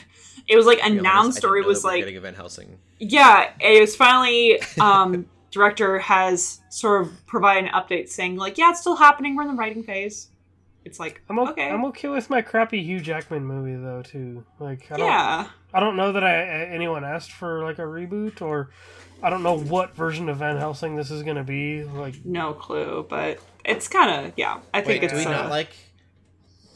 It 0.48 0.56
was 0.56 0.66
like 0.66 0.80
To 0.80 0.86
be 0.86 0.90
honest, 1.00 1.02
announced, 1.06 1.46
I 1.46 1.48
or 1.50 1.58
it 1.58 1.66
was 1.68 1.84
we're 1.84 1.92
like 1.92 2.00
getting 2.00 2.18
a 2.18 2.22
Van 2.22 2.34
Helsing. 2.34 2.78
yeah, 3.00 3.52
it 3.60 3.80
was 3.80 3.96
finally 3.96 4.60
um 4.82 5.28
director 5.52 6.00
has 6.00 6.62
sort 6.70 7.04
of 7.04 7.26
provided 7.28 7.66
an 7.70 7.72
update 7.74 8.10
saying 8.10 8.38
like, 8.38 8.58
yeah, 8.58 8.72
it's 8.72 8.82
still 8.82 8.96
happening. 8.96 9.36
We're 9.36 9.44
in 9.44 9.50
the 9.50 9.54
writing 9.54 9.84
phase. 9.84 10.30
It's 10.84 11.00
like 11.00 11.22
I'm 11.30 11.38
o- 11.38 11.50
okay, 11.50 11.70
I'm 11.70 11.86
okay 11.86 12.08
with 12.08 12.30
my 12.32 12.42
crappy 12.42 12.82
Hugh 12.82 13.00
Jackman 13.00 13.46
movie 13.46 13.76
though 13.76 14.02
too. 14.02 14.44
Like 14.60 14.92
I 14.92 14.98
don't 14.98 15.08
yeah, 15.08 15.48
I 15.76 15.80
don't 15.80 15.96
know 15.96 16.12
that 16.12 16.24
I 16.24 16.66
anyone 16.66 17.06
asked 17.06 17.32
for 17.34 17.64
like 17.64 17.78
a 17.78 17.84
reboot 17.84 18.42
or 18.42 18.72
I 19.24 19.30
don't 19.30 19.44
know 19.44 19.58
what 19.58 19.96
version 19.96 20.30
of 20.30 20.38
Van 20.38 20.58
Helsing 20.58 20.96
this 20.96 21.12
is 21.12 21.24
gonna 21.24 21.44
be. 21.44 21.84
Like 21.84 22.26
no 22.26 22.54
clue, 22.54 23.06
but 23.10 23.40
it's 23.64 23.88
kind 23.88 24.26
of 24.28 24.34
yeah. 24.36 24.60
I 24.74 24.82
think 24.82 25.02
Wait, 25.02 25.12
it's 25.12 25.14
do 25.14 25.20
we 25.20 25.26
uh, 25.26 25.42
not 25.42 25.50
like? 25.50 25.70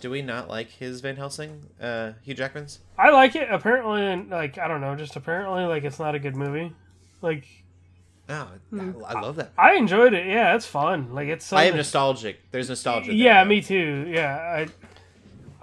Do 0.01 0.11
we 0.11 0.21
not 0.21 0.47
like 0.49 0.69
his 0.69 1.01
Van 1.01 1.15
Helsing? 1.15 1.65
Uh, 1.81 2.11
Hugh 2.21 2.35
Jackman's. 2.35 2.79
I 2.97 3.09
like 3.11 3.35
it. 3.35 3.49
Apparently, 3.49 4.29
like 4.29 4.57
I 4.57 4.67
don't 4.67 4.81
know, 4.81 4.95
just 4.95 5.15
apparently 5.15 5.63
like 5.63 5.83
it's 5.83 5.97
not 5.99 6.13
a 6.15 6.19
good 6.19 6.35
movie. 6.35 6.73
Like 7.21 7.45
No, 8.29 8.47
Hmm. 8.69 8.91
I, 9.07 9.13
I 9.13 9.21
love 9.21 9.37
that. 9.37 9.51
I 9.57 9.75
enjoyed 9.75 10.13
it. 10.13 10.27
Yeah, 10.27 10.55
it's 10.55 10.65
fun. 10.67 11.13
Like 11.13 11.29
it's. 11.29 11.51
I 11.51 11.63
am 11.63 11.75
nostalgic. 11.77 12.39
There's 12.51 12.69
nostalgia. 12.69 13.07
there, 13.07 13.15
Yeah, 13.15 13.43
though. 13.43 13.49
me 13.49 13.61
too. 13.61 14.05
Yeah, 14.07 14.35
I 14.35 14.67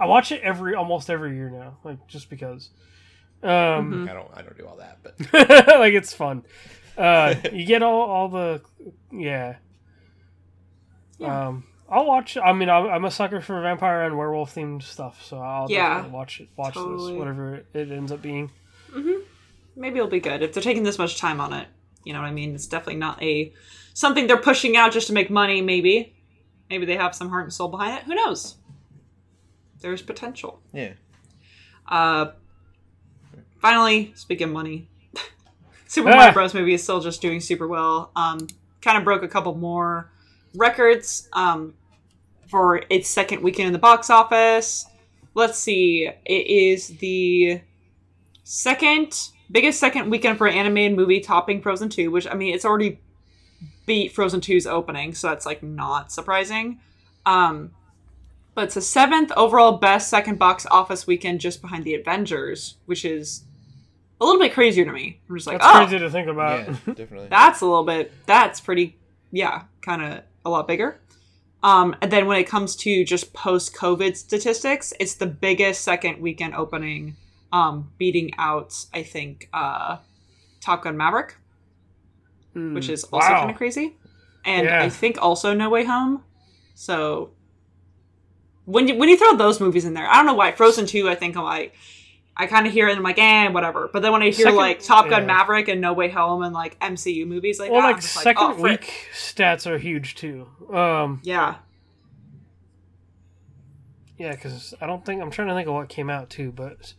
I 0.03 0.07
watch 0.07 0.31
it 0.33 0.41
every 0.41 0.75
almost 0.75 1.09
every 1.09 1.35
year 1.35 1.49
now, 1.49 1.77
like 1.85 2.05
just 2.07 2.29
because. 2.29 2.69
Um, 3.43 4.07
I 4.09 4.13
don't. 4.13 4.29
I 4.33 4.41
don't 4.41 4.57
do 4.57 4.65
all 4.65 4.77
that, 4.77 4.99
but 5.03 5.15
like 5.79 5.93
it's 5.93 6.13
fun. 6.13 6.43
Uh, 6.97 7.35
you 7.53 7.65
get 7.65 7.83
all 7.83 8.01
all 8.01 8.29
the 8.29 8.61
yeah. 9.11 9.55
Yeah. 11.19 11.47
Um, 11.47 11.65
I'll 11.89 12.05
watch. 12.05 12.37
I 12.37 12.53
mean, 12.53 12.69
I'm, 12.69 12.87
I'm 12.87 13.05
a 13.05 13.11
sucker 13.11 13.41
for 13.41 13.61
vampire 13.61 14.03
and 14.03 14.17
werewolf 14.17 14.55
themed 14.55 14.81
stuff, 14.83 15.23
so 15.23 15.37
I'll 15.39 15.67
Yeah, 15.69 15.89
definitely 15.95 16.11
watch 16.17 16.39
it. 16.39 16.47
Watch 16.55 16.73
totally. 16.73 17.11
this, 17.13 17.19
whatever 17.19 17.55
it, 17.55 17.67
it 17.73 17.91
ends 17.91 18.11
up 18.11 18.21
being. 18.21 18.49
maybe 19.75 19.97
it'll 19.97 20.07
be 20.09 20.19
good 20.19 20.41
if 20.41 20.53
they're 20.53 20.63
taking 20.63 20.83
this 20.83 20.97
much 20.97 21.19
time 21.19 21.39
on 21.39 21.53
it. 21.53 21.67
You 22.03 22.13
know 22.13 22.19
what 22.21 22.27
I 22.27 22.31
mean? 22.31 22.55
It's 22.55 22.67
definitely 22.67 22.95
not 22.99 23.21
a 23.21 23.53
something 23.93 24.27
they're 24.27 24.37
pushing 24.37 24.75
out 24.75 24.91
just 24.91 25.07
to 25.07 25.13
make 25.13 25.29
money. 25.29 25.61
Maybe, 25.61 26.15
maybe 26.69 26.85
they 26.85 26.95
have 26.95 27.13
some 27.15 27.29
heart 27.29 27.43
and 27.43 27.53
soul 27.53 27.67
behind 27.67 27.97
it. 27.99 28.03
Who 28.05 28.15
knows? 28.15 28.55
There's 29.81 30.01
potential. 30.01 30.61
yeah. 30.73 30.93
Uh, 31.87 32.31
finally, 33.63 34.11
speaking 34.15 34.49
of 34.49 34.53
money, 34.53 34.87
Super 35.87 36.09
Ah. 36.09 36.15
Mario 36.15 36.33
Bros. 36.33 36.53
movie 36.53 36.73
is 36.75 36.83
still 36.83 36.99
just 36.99 37.21
doing 37.21 37.39
super 37.39 37.67
well. 37.67 38.11
Um, 38.15 38.45
kind 38.81 38.97
of 38.97 39.03
broke 39.05 39.23
a 39.23 39.27
couple 39.27 39.55
more 39.55 40.11
records 40.55 41.29
um, 41.33 41.73
for 42.49 42.83
its 42.89 43.07
second 43.09 43.41
weekend 43.41 43.67
in 43.67 43.73
the 43.73 43.79
box 43.79 44.09
office. 44.09 44.85
Let's 45.33 45.57
see, 45.57 46.07
it 46.25 46.47
is 46.47 46.89
the 46.99 47.61
second 48.43 49.29
biggest 49.49 49.79
second 49.79 50.09
weekend 50.09 50.37
for 50.37 50.45
an 50.47 50.53
animated 50.55 50.97
movie, 50.97 51.21
topping 51.21 51.61
Frozen 51.61 51.89
Two. 51.89 52.11
Which 52.11 52.27
I 52.27 52.33
mean, 52.35 52.53
it's 52.53 52.65
already 52.65 52.99
beat 53.85 54.11
Frozen 54.13 54.41
2's 54.41 54.65
opening, 54.67 55.13
so 55.13 55.27
that's 55.29 55.45
like 55.45 55.63
not 55.63 56.11
surprising. 56.11 56.79
Um, 57.25 57.71
but 58.55 58.65
it's 58.65 58.75
the 58.75 58.81
seventh 58.81 59.31
overall 59.35 59.73
best 59.77 60.09
second 60.09 60.37
box 60.37 60.65
office 60.69 61.07
weekend 61.07 61.39
just 61.41 61.61
behind 61.61 61.83
the 61.83 61.95
Avengers, 61.95 62.77
which 62.85 63.03
is 63.05 63.43
a 64.23 64.25
little 64.25 64.39
bit 64.41 64.53
crazier 64.53 64.85
to 64.85 64.91
me. 64.91 65.19
I'm 65.29 65.35
just 65.35 65.47
like, 65.47 65.59
That's 65.59 65.75
oh, 65.75 65.79
crazy 65.85 65.99
to 65.99 66.09
think 66.09 66.27
about. 66.29 66.67
Yeah, 66.67 66.75
definitely. 66.93 67.27
that's 67.29 67.61
a 67.61 67.65
little 67.65 67.83
bit, 67.83 68.11
that's 68.25 68.59
pretty, 68.61 68.97
yeah, 69.31 69.63
kind 69.81 70.01
of 70.01 70.23
a 70.45 70.49
lot 70.49 70.67
bigger. 70.67 70.99
Um, 71.61 71.95
and 72.01 72.11
then 72.11 72.27
when 72.27 72.37
it 72.39 72.43
comes 72.45 72.75
to 72.77 73.05
just 73.05 73.33
post 73.33 73.73
COVID 73.75 74.17
statistics, 74.17 74.93
it's 74.99 75.15
the 75.15 75.25
biggest 75.27 75.81
second 75.81 76.19
weekend 76.21 76.55
opening, 76.55 77.15
um, 77.53 77.91
beating 77.97 78.31
out, 78.37 78.85
I 78.93 79.03
think, 79.03 79.47
uh, 79.53 79.97
Top 80.59 80.83
Gun 80.83 80.97
Maverick, 80.97 81.35
which 82.53 82.89
is 82.89 83.03
also 83.05 83.27
Wow. 83.29 83.39
kind 83.39 83.51
of 83.51 83.57
crazy. 83.57 83.95
And 84.45 84.65
Yeah. 84.65 84.83
I 84.83 84.89
think 84.89 85.17
also 85.21 85.53
No 85.53 85.69
Way 85.69 85.85
Home. 85.85 86.23
So 86.75 87.31
when 88.65 88.87
you 88.87 88.95
when 88.95 89.07
you 89.09 89.17
throw 89.17 89.35
those 89.35 89.59
movies 89.59 89.85
in 89.85 89.93
there, 89.93 90.07
I 90.07 90.15
don't 90.17 90.25
know 90.25 90.33
why 90.33 90.51
Frozen 90.51 90.85
Two. 90.87 91.09
I 91.09 91.15
think 91.15 91.35
I'm 91.37 91.43
like, 91.43 91.75
I 92.35 92.47
kind 92.47 92.65
of 92.65 92.73
hear 92.73 92.87
it 92.87 92.91
and 92.91 92.97
I'm 92.97 93.03
like, 93.03 93.19
eh, 93.19 93.49
whatever. 93.49 93.89
But 93.93 94.01
then 94.01 94.11
when 94.11 94.21
I 94.21 94.25
hear 94.25 94.45
Second- 94.45 94.55
like 94.55 94.81
Top 94.81 95.07
Gun 95.07 95.21
yeah. 95.21 95.27
Maverick 95.27 95.67
and 95.67 95.79
No 95.79 95.93
Way 95.93 96.09
Home 96.09 96.41
and 96.41 96.53
like 96.53 96.79
MCU 96.79 97.27
movies 97.27 97.59
like 97.59 97.71
well, 97.71 97.81
that, 97.81 97.87
I'm 97.87 97.93
like 97.93 98.01
just 98.01 98.13
second 98.15 98.43
oh, 98.43 98.53
frick. 98.59 98.81
week 98.81 99.07
stats 99.13 99.67
are 99.67 99.77
huge 99.77 100.15
too. 100.15 100.47
Um, 100.71 101.21
yeah, 101.23 101.55
yeah, 104.17 104.31
because 104.31 104.73
I 104.79 104.87
don't 104.87 105.05
think 105.05 105.21
I'm 105.21 105.31
trying 105.31 105.49
to 105.49 105.53
think 105.53 105.67
of 105.67 105.73
what 105.73 105.89
came 105.89 106.09
out 106.09 106.29
too, 106.29 106.51
but 106.51 106.93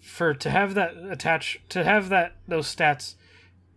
for 0.00 0.32
to 0.34 0.50
have 0.50 0.74
that 0.74 0.96
attach 1.10 1.60
to 1.70 1.84
have 1.84 2.08
that 2.10 2.36
those 2.46 2.74
stats 2.74 3.14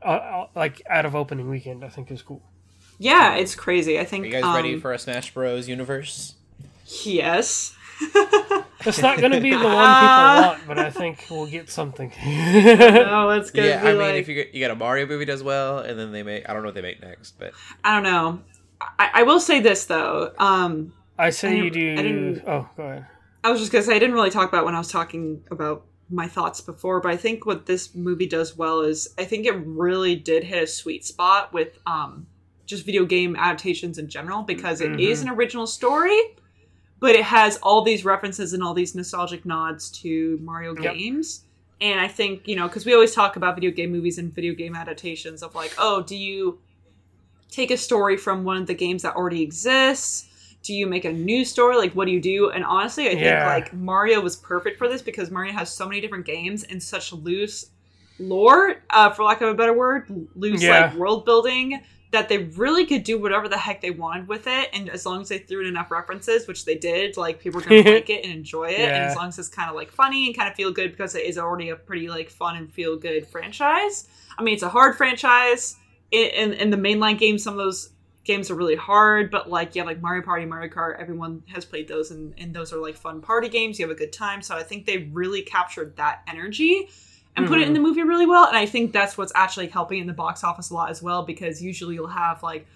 uh, 0.03 0.09
uh, 0.09 0.47
like 0.55 0.81
out 0.89 1.05
of 1.05 1.15
opening 1.15 1.49
weekend, 1.49 1.83
I 1.83 1.89
think 1.89 2.11
is 2.11 2.21
cool. 2.21 2.43
yeah, 2.99 3.35
it's 3.35 3.55
crazy. 3.55 3.99
I 3.99 4.05
think. 4.05 4.23
Are 4.23 4.27
you 4.27 4.33
guys 4.33 4.43
um, 4.43 4.55
ready 4.55 4.79
for 4.79 4.93
a 4.93 4.99
Smash 4.99 5.33
Bros. 5.33 5.67
universe? 5.67 6.35
Yes. 7.03 7.75
It's 8.85 9.01
not 9.01 9.19
going 9.19 9.31
to 9.31 9.41
be 9.41 9.51
the 9.51 9.57
one 9.57 9.65
people 9.65 9.75
want, 9.77 10.67
but 10.67 10.79
I 10.79 10.89
think 10.89 11.25
we'll 11.29 11.47
get 11.47 11.69
something. 11.69 12.09
no, 12.25 13.29
it's 13.31 13.51
gonna 13.51 13.67
Yeah, 13.67 13.81
be 13.81 13.87
I 13.87 13.91
mean, 13.91 14.01
like 14.01 14.15
if 14.15 14.27
you 14.27 14.35
get, 14.35 14.53
you 14.53 14.61
got 14.65 14.71
a 14.71 14.75
Mario 14.75 15.05
movie 15.05 15.25
does 15.25 15.43
well, 15.43 15.79
and 15.79 15.97
then 15.99 16.11
they 16.11 16.23
make 16.23 16.47
I 16.49 16.53
don't 16.53 16.61
know 16.63 16.67
what 16.69 16.75
they 16.75 16.81
make 16.81 17.01
next, 17.01 17.37
but 17.39 17.53
I 17.83 17.93
don't 17.95 18.03
know. 18.03 18.41
I, 18.99 19.09
I 19.15 19.23
will 19.23 19.39
say 19.39 19.59
this 19.59 19.85
though. 19.85 20.33
Um, 20.39 20.93
I 21.17 21.29
say 21.29 21.49
I 21.49 21.53
you 21.63 21.69
didn't- 21.69 21.99
I 21.99 22.01
do. 22.01 22.07
didn't- 22.33 22.43
Oh, 22.47 22.69
go 22.75 22.83
ahead. 22.83 23.07
I 23.43 23.51
was 23.51 23.59
just 23.59 23.71
gonna 23.71 23.83
say 23.83 23.95
I 23.95 23.99
didn't 23.99 24.15
really 24.15 24.29
talk 24.31 24.49
about 24.49 24.65
when 24.65 24.75
I 24.75 24.77
was 24.79 24.91
talking 24.91 25.43
about 25.51 25.83
my 26.09 26.27
thoughts 26.27 26.61
before, 26.61 26.99
but 26.99 27.11
I 27.11 27.17
think 27.17 27.45
what 27.45 27.65
this 27.67 27.95
movie 27.95 28.25
does 28.27 28.57
well 28.57 28.81
is 28.81 29.13
I 29.17 29.23
think 29.25 29.45
it 29.45 29.55
really 29.65 30.15
did 30.15 30.43
hit 30.43 30.63
a 30.63 30.67
sweet 30.67 31.05
spot 31.05 31.53
with 31.53 31.77
um 31.85 32.27
just 32.65 32.85
video 32.85 33.05
game 33.05 33.35
adaptations 33.35 33.97
in 33.97 34.07
general 34.07 34.43
because 34.43 34.79
it 34.81 34.99
is 34.99 35.21
an 35.21 35.29
original 35.29 35.67
story, 35.67 36.17
but 37.01 37.15
it 37.15 37.23
has 37.23 37.57
all 37.57 37.81
these 37.81 38.05
references 38.05 38.53
and 38.53 38.63
all 38.63 38.73
these 38.73 38.95
nostalgic 38.95 39.43
nods 39.43 39.89
to 39.89 40.37
Mario 40.41 40.73
Yep. 40.75 40.93
games. 40.93 41.43
And 41.81 41.99
I 41.99 42.07
think, 42.07 42.47
you 42.47 42.55
know, 42.55 42.67
because 42.67 42.85
we 42.85 42.93
always 42.93 43.13
talk 43.13 43.35
about 43.35 43.55
video 43.55 43.71
game 43.71 43.91
movies 43.91 44.19
and 44.19 44.31
video 44.33 44.53
game 44.53 44.75
adaptations 44.75 45.41
of 45.41 45.55
like, 45.55 45.73
oh, 45.79 46.03
do 46.03 46.15
you 46.15 46.59
take 47.49 47.71
a 47.71 47.77
story 47.77 48.15
from 48.17 48.43
one 48.43 48.57
of 48.57 48.67
the 48.67 48.75
games 48.75 49.01
that 49.01 49.15
already 49.15 49.41
exists? 49.41 50.27
Do 50.61 50.73
you 50.75 50.85
make 50.85 51.05
a 51.05 51.11
new 51.11 51.43
story? 51.43 51.75
Like, 51.75 51.93
what 51.93 52.05
do 52.05 52.11
you 52.11 52.21
do? 52.21 52.51
And 52.51 52.63
honestly, 52.63 53.07
I 53.07 53.15
think 53.15 53.23
like 53.45 53.73
Mario 53.73 54.21
was 54.21 54.35
perfect 54.35 54.77
for 54.77 54.87
this 54.87 55.01
because 55.01 55.31
Mario 55.31 55.53
has 55.53 55.73
so 55.73 55.87
many 55.87 56.01
different 56.01 56.27
games 56.27 56.63
and 56.63 56.81
such 56.81 57.11
loose 57.11 57.71
lore, 58.19 58.75
uh, 58.91 59.09
for 59.09 59.23
lack 59.23 59.41
of 59.41 59.49
a 59.49 59.55
better 59.55 59.73
word, 59.73 60.05
loose 60.35 60.61
Yeah. 60.61 60.85
like 60.85 60.95
world 60.95 61.25
building 61.25 61.81
that 62.11 62.27
they 62.27 62.39
really 62.39 62.85
could 62.85 63.03
do 63.03 63.17
whatever 63.17 63.47
the 63.47 63.57
heck 63.57 63.81
they 63.81 63.89
wanted 63.89 64.27
with 64.27 64.45
it. 64.45 64.69
And 64.73 64.89
as 64.89 65.05
long 65.05 65.21
as 65.21 65.29
they 65.29 65.37
threw 65.39 65.61
in 65.61 65.67
enough 65.67 65.89
references, 65.91 66.45
which 66.45 66.65
they 66.65 66.75
did, 66.75 67.15
like 67.15 67.39
people 67.39 67.61
are 67.61 67.63
gonna 67.63 67.81
like 67.91 68.09
it 68.09 68.23
and 68.23 68.33
enjoy 68.33 68.69
it. 68.69 68.79
And 68.79 69.03
as 69.05 69.15
long 69.15 69.29
as 69.29 69.39
it's 69.39 69.47
kind 69.47 69.69
of 69.69 69.75
like 69.75 69.91
funny 69.91 70.27
and 70.27 70.35
kind 70.35 70.49
of 70.49 70.55
feel 70.55 70.71
good 70.71 70.91
because 70.91 71.15
it 71.15 71.25
is 71.25 71.37
already 71.37 71.69
a 71.69 71.75
pretty 71.75 72.09
like 72.09 72.29
fun 72.29 72.57
and 72.57 72.71
feel 72.71 72.97
good 72.97 73.25
franchise. 73.27 74.09
I 74.37 74.43
mean, 74.43 74.53
it's 74.53 74.63
a 74.63 74.69
hard 74.69 74.97
franchise. 74.97 75.77
In, 76.11 76.29
in, 76.31 76.53
in 76.53 76.69
the 76.69 76.77
mainline 76.77 77.17
games, 77.17 77.43
some 77.43 77.53
of 77.53 77.59
those 77.59 77.91
games 78.25 78.51
are 78.51 78.55
really 78.55 78.75
hard, 78.75 79.31
but 79.31 79.49
like 79.49 79.73
you 79.73 79.81
have 79.81 79.87
like 79.87 80.01
Mario 80.01 80.21
Party, 80.21 80.45
Mario 80.45 80.69
Kart, 80.69 80.99
everyone 80.99 81.41
has 81.47 81.63
played 81.63 81.87
those, 81.87 82.11
and, 82.11 82.33
and 82.37 82.53
those 82.53 82.73
are 82.73 82.77
like 82.77 82.95
fun 82.97 83.21
party 83.21 83.47
games. 83.47 83.79
You 83.79 83.87
have 83.87 83.95
a 83.95 83.97
good 83.97 84.11
time. 84.11 84.41
So 84.41 84.55
I 84.55 84.63
think 84.63 84.85
they 84.85 85.09
really 85.13 85.41
captured 85.41 85.95
that 85.95 86.21
energy 86.27 86.89
and 87.35 87.47
put 87.47 87.59
it 87.59 87.67
in 87.67 87.73
the 87.73 87.79
mm-hmm. 87.79 87.87
movie 87.87 88.03
really 88.03 88.25
well. 88.25 88.47
And 88.47 88.57
I 88.57 88.65
think 88.65 88.91
that's 88.91 89.17
what's 89.17 89.31
actually 89.35 89.67
helping 89.67 89.99
in 89.99 90.07
the 90.07 90.13
box 90.13 90.43
office 90.43 90.69
a 90.69 90.73
lot 90.73 90.89
as 90.89 91.01
well, 91.01 91.23
because 91.23 91.61
usually 91.61 91.95
you'll 91.95 92.07
have 92.07 92.43
like, 92.43 92.67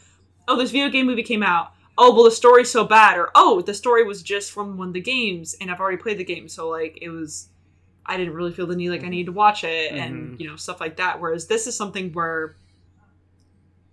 oh, 0.47 0.57
this 0.57 0.71
video 0.71 0.89
game 0.89 1.07
movie 1.07 1.23
came 1.23 1.43
out. 1.43 1.71
Oh, 1.97 2.13
well, 2.13 2.25
the 2.25 2.31
story's 2.31 2.69
so 2.69 2.83
bad, 2.83 3.17
or 3.17 3.31
oh, 3.35 3.61
the 3.61 3.73
story 3.73 4.03
was 4.03 4.21
just 4.21 4.51
from 4.51 4.77
one 4.77 4.89
of 4.89 4.93
the 4.93 5.01
games, 5.01 5.55
and 5.61 5.71
I've 5.71 5.79
already 5.79 5.97
played 5.97 6.17
the 6.17 6.25
game, 6.25 6.49
so 6.49 6.67
like 6.67 6.99
it 7.01 7.07
was, 7.07 7.47
I 8.05 8.17
didn't 8.17 8.33
really 8.33 8.51
feel 8.51 8.67
the 8.67 8.75
need 8.75 8.89
like 8.89 8.99
I 8.99 9.03
mm-hmm. 9.03 9.11
needed 9.11 9.25
to 9.27 9.31
watch 9.31 9.63
it, 9.63 9.93
and 9.93 10.15
mm-hmm. 10.15 10.41
you 10.41 10.49
know 10.49 10.57
stuff 10.57 10.81
like 10.81 10.97
that. 10.97 11.21
Whereas 11.21 11.47
this 11.47 11.67
is 11.67 11.77
something 11.77 12.11
where 12.11 12.57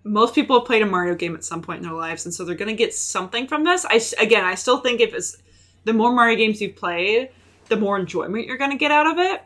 most 0.03 0.35
people 0.35 0.59
have 0.59 0.67
played 0.67 0.83
a 0.83 0.87
Mario 0.87 1.15
game 1.15 1.37
at 1.37 1.45
some 1.45 1.63
point 1.63 1.79
in 1.79 1.85
their 1.85 1.97
lives, 1.97 2.25
and 2.25 2.35
so 2.35 2.45
they're 2.45 2.57
gonna 2.57 2.73
get 2.73 2.93
something 2.93 3.47
from 3.47 3.63
this. 3.63 3.87
I, 3.89 4.01
again, 4.21 4.45
I 4.45 4.57
still 4.57 4.79
think 4.79 5.01
if 5.01 5.15
it's 5.15 5.37
the 5.85 5.93
more 5.93 6.13
Mario 6.13 6.37
games 6.37 6.61
you've 6.61 6.75
played, 6.75 7.31
the 7.69 7.77
more 7.77 7.97
enjoyment 7.97 8.49
you're 8.49 8.59
gonna 8.59 8.77
get 8.77 8.91
out 8.91 9.07
of 9.07 9.19
it, 9.19 9.43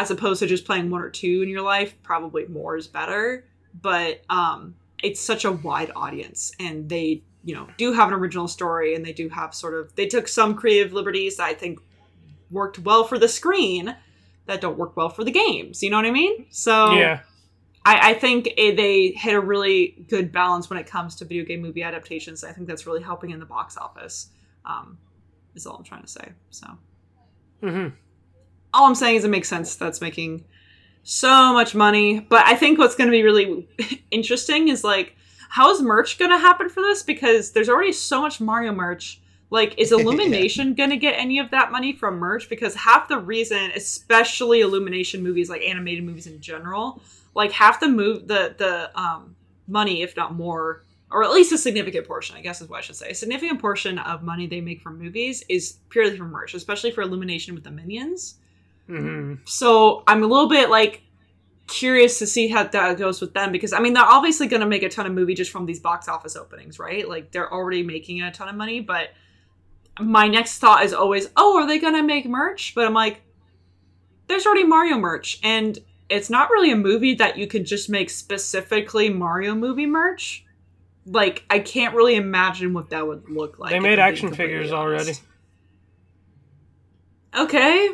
as 0.00 0.10
opposed 0.10 0.40
to 0.40 0.46
just 0.46 0.64
playing 0.64 0.88
one 0.88 1.02
or 1.02 1.10
two 1.10 1.42
in 1.42 1.48
your 1.50 1.60
life. 1.60 1.94
Probably 2.02 2.46
more 2.46 2.74
is 2.74 2.88
better, 2.88 3.44
but 3.82 4.22
um, 4.30 4.74
it's 5.02 5.20
such 5.20 5.44
a 5.44 5.52
wide 5.52 5.92
audience, 5.94 6.52
and 6.58 6.88
they 6.88 7.22
you 7.44 7.54
know 7.54 7.68
do 7.76 7.92
have 7.92 8.08
an 8.08 8.14
original 8.14 8.48
story, 8.48 8.94
and 8.94 9.04
they 9.04 9.12
do 9.12 9.28
have 9.28 9.54
sort 9.54 9.74
of 9.74 9.94
they 9.96 10.06
took 10.06 10.26
some 10.26 10.54
creative 10.54 10.94
liberties 10.94 11.36
that 11.36 11.44
I 11.44 11.54
think 11.54 11.80
worked 12.50 12.78
well 12.78 13.04
for 13.04 13.18
the 13.18 13.28
screen 13.28 13.94
that 14.46 14.62
don't 14.62 14.78
work 14.78 14.96
well 14.96 15.10
for 15.10 15.22
the 15.22 15.30
games. 15.30 15.82
You 15.82 15.90
know 15.90 15.98
what 15.98 16.06
I 16.06 16.10
mean? 16.10 16.46
So 16.48 16.96
yeah. 16.96 17.20
I, 17.84 18.10
I 18.10 18.14
think 18.14 18.48
it, 18.56 18.76
they 18.76 19.08
hit 19.08 19.34
a 19.34 19.40
really 19.40 20.04
good 20.08 20.32
balance 20.32 20.70
when 20.70 20.78
it 20.78 20.86
comes 20.86 21.14
to 21.16 21.26
video 21.26 21.44
game 21.44 21.60
movie 21.60 21.82
adaptations. 21.82 22.42
I 22.42 22.52
think 22.52 22.66
that's 22.66 22.86
really 22.86 23.02
helping 23.02 23.30
in 23.30 23.38
the 23.38 23.46
box 23.46 23.76
office. 23.76 24.30
Um, 24.64 24.98
is 25.54 25.66
all 25.66 25.76
I'm 25.76 25.84
trying 25.84 26.02
to 26.02 26.08
say. 26.08 26.32
So 26.50 26.66
hmm 27.60 27.88
all 28.72 28.86
I'm 28.86 28.94
saying 28.94 29.16
is 29.16 29.24
it 29.24 29.28
makes 29.28 29.48
sense 29.48 29.76
that's 29.76 30.00
making 30.00 30.44
so 31.02 31.52
much 31.52 31.74
money. 31.74 32.20
But 32.20 32.46
I 32.46 32.54
think 32.54 32.78
what's 32.78 32.94
going 32.94 33.08
to 33.08 33.12
be 33.12 33.22
really 33.22 33.68
interesting 34.10 34.68
is 34.68 34.84
like, 34.84 35.16
how 35.48 35.70
is 35.70 35.82
merch 35.82 36.18
going 36.18 36.30
to 36.30 36.38
happen 36.38 36.68
for 36.68 36.80
this? 36.80 37.02
Because 37.02 37.52
there's 37.52 37.68
already 37.68 37.92
so 37.92 38.20
much 38.22 38.40
Mario 38.40 38.72
merch. 38.72 39.20
Like, 39.50 39.76
is 39.78 39.90
Illumination 39.92 40.74
going 40.74 40.90
to 40.90 40.96
get 40.96 41.18
any 41.18 41.38
of 41.38 41.50
that 41.50 41.72
money 41.72 41.92
from 41.92 42.18
merch? 42.18 42.48
Because 42.48 42.74
half 42.74 43.08
the 43.08 43.18
reason, 43.18 43.72
especially 43.74 44.60
Illumination 44.60 45.22
movies, 45.22 45.50
like 45.50 45.62
animated 45.62 46.04
movies 46.04 46.26
in 46.26 46.40
general, 46.40 47.02
like 47.34 47.52
half 47.52 47.80
the 47.80 47.88
move 47.88 48.28
the 48.28 48.54
the 48.56 48.90
um, 49.00 49.34
money, 49.66 50.02
if 50.02 50.16
not 50.16 50.34
more, 50.34 50.84
or 51.10 51.24
at 51.24 51.30
least 51.32 51.52
a 51.52 51.58
significant 51.58 52.06
portion, 52.06 52.36
I 52.36 52.42
guess 52.42 52.60
is 52.60 52.68
what 52.68 52.78
I 52.78 52.82
should 52.82 52.96
say. 52.96 53.10
A 53.10 53.14
significant 53.14 53.60
portion 53.60 53.98
of 53.98 54.22
money 54.22 54.46
they 54.46 54.60
make 54.60 54.80
from 54.80 54.98
movies 54.98 55.42
is 55.48 55.78
purely 55.88 56.16
from 56.16 56.30
merch, 56.30 56.54
especially 56.54 56.92
for 56.92 57.02
Illumination 57.02 57.54
with 57.54 57.64
the 57.64 57.70
Minions. 57.70 58.36
Hmm 58.90 59.34
So 59.44 60.02
I'm 60.06 60.22
a 60.22 60.26
little 60.26 60.48
bit 60.48 60.68
like 60.70 61.02
curious 61.68 62.18
to 62.18 62.26
see 62.26 62.48
how 62.48 62.64
that 62.64 62.98
goes 62.98 63.20
with 63.20 63.32
them 63.32 63.52
because 63.52 63.72
I 63.72 63.78
mean 63.78 63.92
they're 63.92 64.04
obviously 64.04 64.48
going 64.48 64.60
to 64.60 64.66
make 64.66 64.82
a 64.82 64.88
ton 64.88 65.06
of 65.06 65.12
movie 65.12 65.34
just 65.34 65.52
from 65.52 65.66
these 65.66 65.78
box 65.78 66.08
office 66.08 66.34
openings, 66.34 66.78
right? 66.78 67.08
Like 67.08 67.30
they're 67.30 67.52
already 67.52 67.82
making 67.84 68.20
a 68.22 68.32
ton 68.32 68.48
of 68.48 68.56
money, 68.56 68.80
but 68.80 69.10
my 70.00 70.26
next 70.26 70.58
thought 70.58 70.84
is 70.84 70.92
always, 70.92 71.28
"Oh, 71.36 71.58
are 71.58 71.66
they 71.66 71.78
going 71.78 71.94
to 71.94 72.02
make 72.02 72.26
merch?" 72.26 72.72
But 72.74 72.86
I'm 72.86 72.94
like 72.94 73.22
there's 74.26 74.46
already 74.46 74.64
Mario 74.64 74.96
merch 74.96 75.40
and 75.42 75.78
it's 76.08 76.30
not 76.30 76.50
really 76.50 76.72
a 76.72 76.76
movie 76.76 77.14
that 77.14 77.38
you 77.38 77.46
could 77.46 77.64
just 77.64 77.88
make 77.88 78.10
specifically 78.10 79.08
Mario 79.08 79.54
movie 79.54 79.86
merch. 79.86 80.44
Like 81.06 81.44
I 81.48 81.60
can't 81.60 81.94
really 81.94 82.16
imagine 82.16 82.72
what 82.72 82.90
that 82.90 83.06
would 83.06 83.28
look 83.28 83.58
like. 83.58 83.70
They 83.70 83.80
made 83.80 83.98
action 83.98 84.32
figures 84.32 84.72
honest. 84.72 85.22
Okay. 87.36 87.90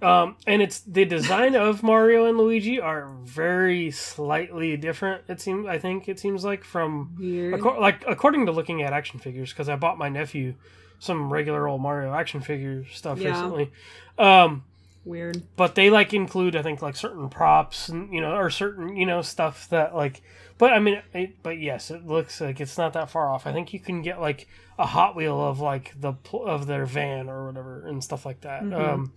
Um, 0.00 0.36
and 0.46 0.62
it's 0.62 0.80
the 0.80 1.04
design 1.04 1.56
of 1.56 1.82
Mario 1.82 2.26
and 2.26 2.38
Luigi 2.38 2.80
are 2.80 3.08
very 3.24 3.90
slightly 3.90 4.76
different. 4.76 5.22
It 5.28 5.40
seems. 5.40 5.66
I 5.66 5.78
think 5.78 6.08
it 6.08 6.20
seems 6.20 6.44
like 6.44 6.62
from. 6.64 7.16
Like 7.18 8.04
according 8.06 8.46
to 8.46 8.52
looking 8.52 8.82
at 8.82 8.92
action 8.92 9.18
figures 9.18 9.52
because 9.52 9.68
I 9.68 9.76
bought 9.76 9.98
my 9.98 10.08
nephew 10.08 10.54
some 11.00 11.32
regular 11.32 11.66
old 11.66 11.80
Mario 11.80 12.12
action 12.14 12.40
figure 12.40 12.84
stuff 12.92 13.18
Yeah. 13.18 13.30
recently. 13.30 13.70
Um, 14.18 14.64
Weird. 15.04 15.42
but 15.56 15.74
they 15.74 15.90
like 15.90 16.12
include 16.12 16.54
I 16.56 16.62
think 16.62 16.82
like 16.82 16.96
certain 16.96 17.28
props 17.28 17.88
and 17.88 18.12
you 18.12 18.20
know 18.20 18.36
or 18.36 18.50
certain 18.50 18.96
you 18.96 19.06
know 19.06 19.22
stuff 19.22 19.68
that 19.70 19.94
like. 19.96 20.22
But 20.58 20.72
I 20.72 20.80
mean, 20.80 21.00
it, 21.14 21.40
but 21.42 21.58
yes, 21.58 21.90
it 21.92 22.04
looks 22.06 22.40
like 22.40 22.60
it's 22.60 22.76
not 22.78 22.92
that 22.94 23.10
far 23.10 23.28
off. 23.28 23.46
I 23.46 23.52
think 23.52 23.72
you 23.72 23.78
can 23.80 24.02
get 24.02 24.20
like 24.20 24.48
a 24.78 24.86
Hot 24.86 25.14
Wheel 25.16 25.40
of 25.40 25.60
like 25.60 25.94
the 26.00 26.14
of 26.34 26.66
their 26.66 26.84
van 26.84 27.28
or 27.28 27.46
whatever 27.46 27.86
and 27.86 28.02
stuff 28.02 28.26
like 28.26 28.40
that. 28.42 28.62
Mhm. 28.64 28.74
Um, 28.92 29.12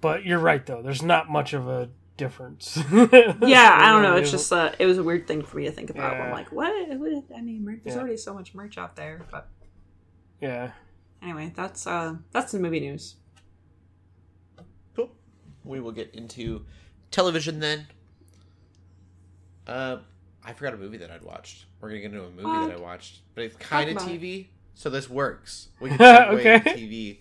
but 0.00 0.24
you're 0.24 0.38
right 0.38 0.64
though. 0.64 0.82
There's 0.82 1.02
not 1.02 1.30
much 1.30 1.52
of 1.52 1.68
a 1.68 1.88
difference. 2.16 2.76
Yeah, 2.92 3.78
I 3.80 3.90
don't 3.90 4.02
know. 4.02 4.16
It's 4.16 4.30
just 4.30 4.52
uh, 4.52 4.72
it 4.78 4.86
was 4.86 4.98
a 4.98 5.02
weird 5.02 5.26
thing 5.28 5.42
for 5.42 5.56
me 5.58 5.64
to 5.64 5.70
think 5.72 5.90
about. 5.90 6.12
Yeah. 6.12 6.22
I'm 6.24 6.32
like, 6.32 6.50
what? 6.52 6.88
what? 6.98 7.24
I 7.36 7.40
mean, 7.42 7.64
mer- 7.64 7.80
there's 7.84 7.94
Yeah. 7.96 8.00
already 8.02 8.16
so 8.16 8.32
much 8.34 8.54
merch 8.54 8.78
out 8.78 8.96
there. 8.96 9.20
But 9.30 9.48
yeah. 10.40 10.72
anyway, 11.22 11.52
that's 11.54 11.86
uh, 11.86 12.14
that's 12.32 12.52
the 12.52 12.58
movie 12.58 12.80
news. 12.80 13.16
Cool. 14.94 15.10
We 15.64 15.80
will 15.80 15.92
get 15.92 16.14
into 16.14 16.64
television 17.10 17.60
then. 17.60 17.86
Uh, 19.66 19.98
I 20.44 20.52
forgot 20.52 20.74
a 20.74 20.76
movie 20.76 20.98
that 20.98 21.10
I'd 21.10 21.22
watched. 21.22 21.66
We're 21.80 21.88
gonna 21.88 22.00
get 22.00 22.12
into 22.12 22.24
a 22.24 22.30
movie 22.30 22.44
What? 22.44 22.68
that 22.68 22.76
I 22.76 22.80
watched, 22.80 23.20
but 23.34 23.44
it's 23.44 23.56
kind 23.56 23.90
of 23.90 23.96
about 23.96 24.08
it. 24.10 24.20
TV, 24.20 24.46
so 24.74 24.90
this 24.90 25.10
works. 25.10 25.68
We 25.80 25.90
can 25.90 25.98
segue 25.98 26.38
Okay. 26.38 26.60
TV 26.72 27.18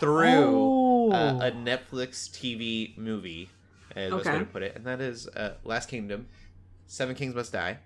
through 0.00 0.26
Oh. 0.26 0.83
Uh, 1.12 1.38
a 1.42 1.50
Netflix 1.52 2.28
TV 2.30 2.96
movie, 2.96 3.48
as 3.96 4.10
the 4.10 4.16
best 4.16 4.30
way 4.30 4.38
to 4.38 4.44
put 4.44 4.62
it, 4.62 4.76
and 4.76 4.84
that 4.86 5.00
is 5.00 5.26
uh, 5.28 5.54
Last 5.64 5.88
Kingdom. 5.88 6.26
Seven 6.86 7.14
Kings 7.14 7.34
Must 7.34 7.50
Die. 7.52 7.78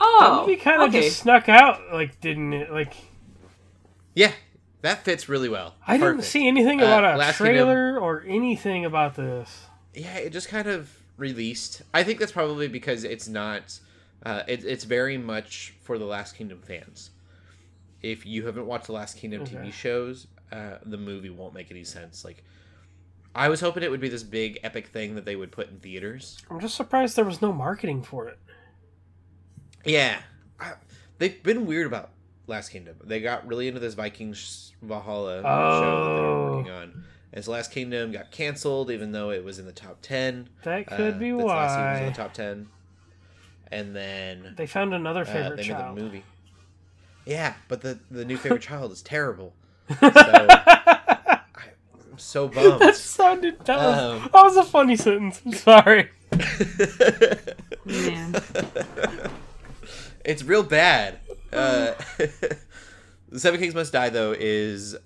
Oh, 0.00 0.18
That 0.20 0.40
movie 0.48 0.60
kind 0.60 0.82
of 0.82 0.88
okay. 0.88 1.02
just 1.02 1.20
snuck 1.20 1.48
out, 1.48 1.80
like 1.92 2.20
didn't 2.20 2.52
it? 2.54 2.70
Like 2.72 2.94
Yeah, 4.14 4.32
that 4.82 5.04
fits 5.04 5.28
really 5.28 5.48
well. 5.48 5.74
I 5.86 5.98
didn't 5.98 6.22
see 6.22 6.48
anything 6.48 6.80
Uh, 6.80 6.84
about 6.86 7.04
a 7.04 7.16
Last 7.16 7.38
Kingdom- 7.38 7.54
trailer 7.66 7.98
or 8.00 8.24
anything 8.26 8.84
about 8.84 9.14
this. 9.16 9.66
yeah 9.94 10.16
it 10.16 10.30
just 10.30 10.48
kind 10.48 10.66
of 10.66 10.90
released 11.16 11.82
i 11.94 12.02
think 12.02 12.18
that's 12.18 12.32
probably 12.32 12.66
because 12.66 13.04
it's 13.04 13.28
not 13.28 13.78
uh, 14.26 14.42
it, 14.48 14.64
it's 14.64 14.82
very 14.82 15.16
much 15.16 15.72
for 15.82 15.96
the 15.98 16.04
last 16.04 16.34
kingdom 16.36 16.60
fans 16.60 17.10
if 18.02 18.26
you 18.26 18.44
haven't 18.46 18.66
watched 18.66 18.86
the 18.86 18.92
last 18.92 19.16
kingdom 19.16 19.42
Okay. 19.42 19.54
tv 19.54 19.72
shows 19.72 20.26
uh, 20.52 20.78
the 20.84 20.96
movie 20.98 21.30
won't 21.30 21.54
make 21.54 21.70
any 21.70 21.84
sense. 21.84 22.24
Like 22.24 22.42
i 23.36 23.48
was 23.48 23.60
hoping 23.60 23.82
it 23.82 23.90
would 23.90 24.00
be 24.00 24.08
this 24.08 24.22
big 24.22 24.60
epic 24.62 24.86
thing 24.88 25.16
that 25.16 25.24
they 25.24 25.34
would 25.36 25.50
put 25.50 25.68
in 25.70 25.80
theaters. 25.80 26.38
I'm 26.50 26.60
just 26.60 26.76
surprised 26.76 27.16
there 27.16 27.24
was 27.24 27.42
no 27.42 27.52
marketing 27.52 28.02
for 28.02 28.28
it. 28.28 28.38
yeah. 29.84 30.18
I, 30.60 30.74
they've 31.18 31.42
been 31.42 31.66
weird 31.66 31.86
about 31.86 32.10
last 32.46 32.68
kingdom. 32.70 32.96
They 33.02 33.20
got 33.20 33.46
really 33.46 33.66
into 33.68 33.80
this 33.80 33.94
vikings 33.94 34.72
valhalla 34.82 35.38
show 35.38 35.42
that 35.42 36.14
they 36.14 36.20
were 36.20 36.26
Oh. 36.26 36.56
working 36.58 36.72
on. 36.72 37.04
As 37.32 37.48
last 37.48 37.72
kingdom 37.72 38.12
got 38.12 38.30
canceled 38.30 38.90
even 38.92 39.10
though 39.10 39.30
it 39.30 39.42
was 39.42 39.58
in 39.58 39.66
the 39.66 39.72
top 39.72 39.98
10 40.02 40.48
That 40.62 40.86
could 40.86 41.14
Uh, 41.14 41.18
be 41.18 41.32
that's 41.32 41.44
last 41.44 41.72
season 41.74 41.90
was 41.90 42.00
in 42.00 42.06
the 42.06 42.12
top 42.12 42.32
10 42.34 42.68
and 43.72 43.96
then 43.96 44.54
they 44.56 44.66
found 44.68 44.94
another 44.94 45.22
uh, 45.22 45.24
favorite 45.24 45.56
they 45.56 45.62
made 45.62 45.68
child. 45.70 45.96
the 45.96 46.02
movie. 46.02 46.22
Yeah 47.26 47.54
but 47.66 47.80
the 47.80 47.98
the 48.12 48.24
new 48.24 48.36
favorite 48.36 48.62
child 48.70 48.92
is 48.92 49.02
terrible 49.02 49.52
so 50.00 50.08
i'm 52.10 52.18
so 52.18 52.48
bummed 52.48 52.80
that 52.80 52.96
sounded 52.96 53.58
that 53.66 53.76
was, 53.76 53.98
Um, 53.98 54.30
that 54.32 54.42
was 54.42 54.56
a 54.56 54.64
funny 54.64 54.96
sentence. 54.96 55.40
I'm 55.44 55.52
sorry. 55.52 56.10
Man. 57.84 58.34
it's 60.24 60.42
real 60.42 60.62
bad 60.62 61.18
uh 61.52 61.92
the 63.28 63.38
seven 63.38 63.60
kings 63.60 63.74
must 63.74 63.92
die 63.92 64.08
though 64.10 64.34
is 64.36 64.96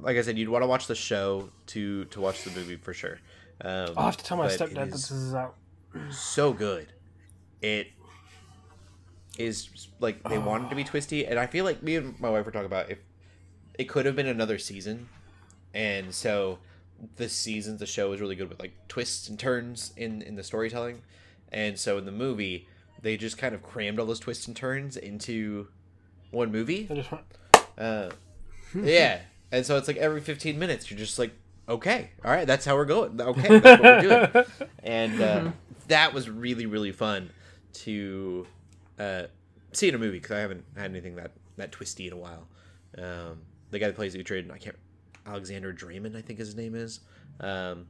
like 0.00 0.16
i 0.16 0.22
said 0.22 0.36
you'd 0.36 0.48
want 0.48 0.62
to 0.62 0.66
watch 0.66 0.86
the 0.86 0.94
show 0.94 1.48
to 1.66 2.04
to 2.06 2.20
watch 2.20 2.42
the 2.42 2.50
movie 2.50 2.76
for 2.76 2.92
sure 2.92 3.18
um, 3.62 3.94
I'll 3.96 4.04
have 4.06 4.18
to 4.18 4.24
tell 4.24 4.36
my 4.36 4.48
stepdad 4.48 4.74
that 4.74 4.90
this 4.90 5.10
is 5.10 5.32
out. 5.32 5.54
so 6.10 6.52
good. 6.52 6.92
It 7.62 7.86
is 9.38 9.88
like 9.98 10.22
they 10.28 10.36
wanted 10.50 10.68
to 10.68 10.76
be 10.76 10.84
twisty, 10.84 11.24
and 11.26 11.38
I 11.38 11.46
feel 11.46 11.64
like 11.64 11.82
me 11.82 11.96
and 11.96 12.20
my 12.20 12.28
wife 12.28 12.44
were 12.44 12.52
talking 12.52 12.66
about 12.66 12.90
if 12.90 12.98
it 13.78 13.84
could 13.88 14.06
have 14.06 14.16
been 14.16 14.26
another 14.26 14.58
season, 14.58 15.08
and 15.74 16.14
so 16.14 16.58
the 17.16 17.28
seasons 17.28 17.78
the 17.80 17.86
show 17.86 18.12
is 18.12 18.20
really 18.20 18.36
good 18.36 18.48
with 18.48 18.58
like 18.60 18.72
twists 18.88 19.28
and 19.28 19.38
turns 19.38 19.92
in 19.96 20.22
in 20.22 20.34
the 20.36 20.42
storytelling, 20.42 21.02
and 21.52 21.78
so 21.78 21.98
in 21.98 22.04
the 22.06 22.12
movie 22.12 22.68
they 23.02 23.16
just 23.16 23.36
kind 23.38 23.54
of 23.54 23.62
crammed 23.62 24.00
all 24.00 24.06
those 24.06 24.18
twists 24.18 24.46
and 24.46 24.56
turns 24.56 24.96
into 24.96 25.68
one 26.30 26.50
movie. 26.50 26.86
I 26.90 26.94
just 26.94 27.12
went, 27.12 27.24
Uh, 27.78 28.10
yeah, 28.74 29.20
and 29.52 29.64
so 29.66 29.76
it's 29.76 29.86
like 29.88 29.98
every 29.98 30.20
fifteen 30.20 30.58
minutes 30.58 30.90
you're 30.90 30.98
just 30.98 31.18
like, 31.18 31.32
okay, 31.68 32.10
all 32.24 32.30
right, 32.30 32.46
that's 32.46 32.64
how 32.64 32.74
we're 32.76 32.84
going. 32.86 33.20
Okay, 33.20 33.58
that's 33.58 33.82
what 33.82 34.04
we're 34.04 34.30
doing 34.32 34.44
and 34.82 35.20
uh, 35.20 35.50
that 35.88 36.14
was 36.14 36.28
really 36.28 36.66
really 36.66 36.92
fun 36.92 37.30
to 37.74 38.46
uh, 38.98 39.24
see 39.72 39.88
in 39.88 39.94
a 39.94 39.98
movie 39.98 40.18
because 40.18 40.32
I 40.32 40.40
haven't 40.40 40.64
had 40.76 40.90
anything 40.90 41.16
that 41.16 41.32
that 41.58 41.72
twisty 41.72 42.06
in 42.06 42.14
a 42.14 42.16
while. 42.16 42.48
Um, 42.96 43.42
the 43.70 43.78
guy 43.78 43.86
that 43.86 43.96
plays 43.96 44.14
Uhtred, 44.14 44.50
I 44.50 44.58
can't 44.58 44.76
Alexander 45.26 45.72
Dreymon, 45.72 46.14
I 46.16 46.20
think 46.22 46.38
his 46.38 46.54
name 46.54 46.74
is, 46.76 47.00
um, 47.40 47.86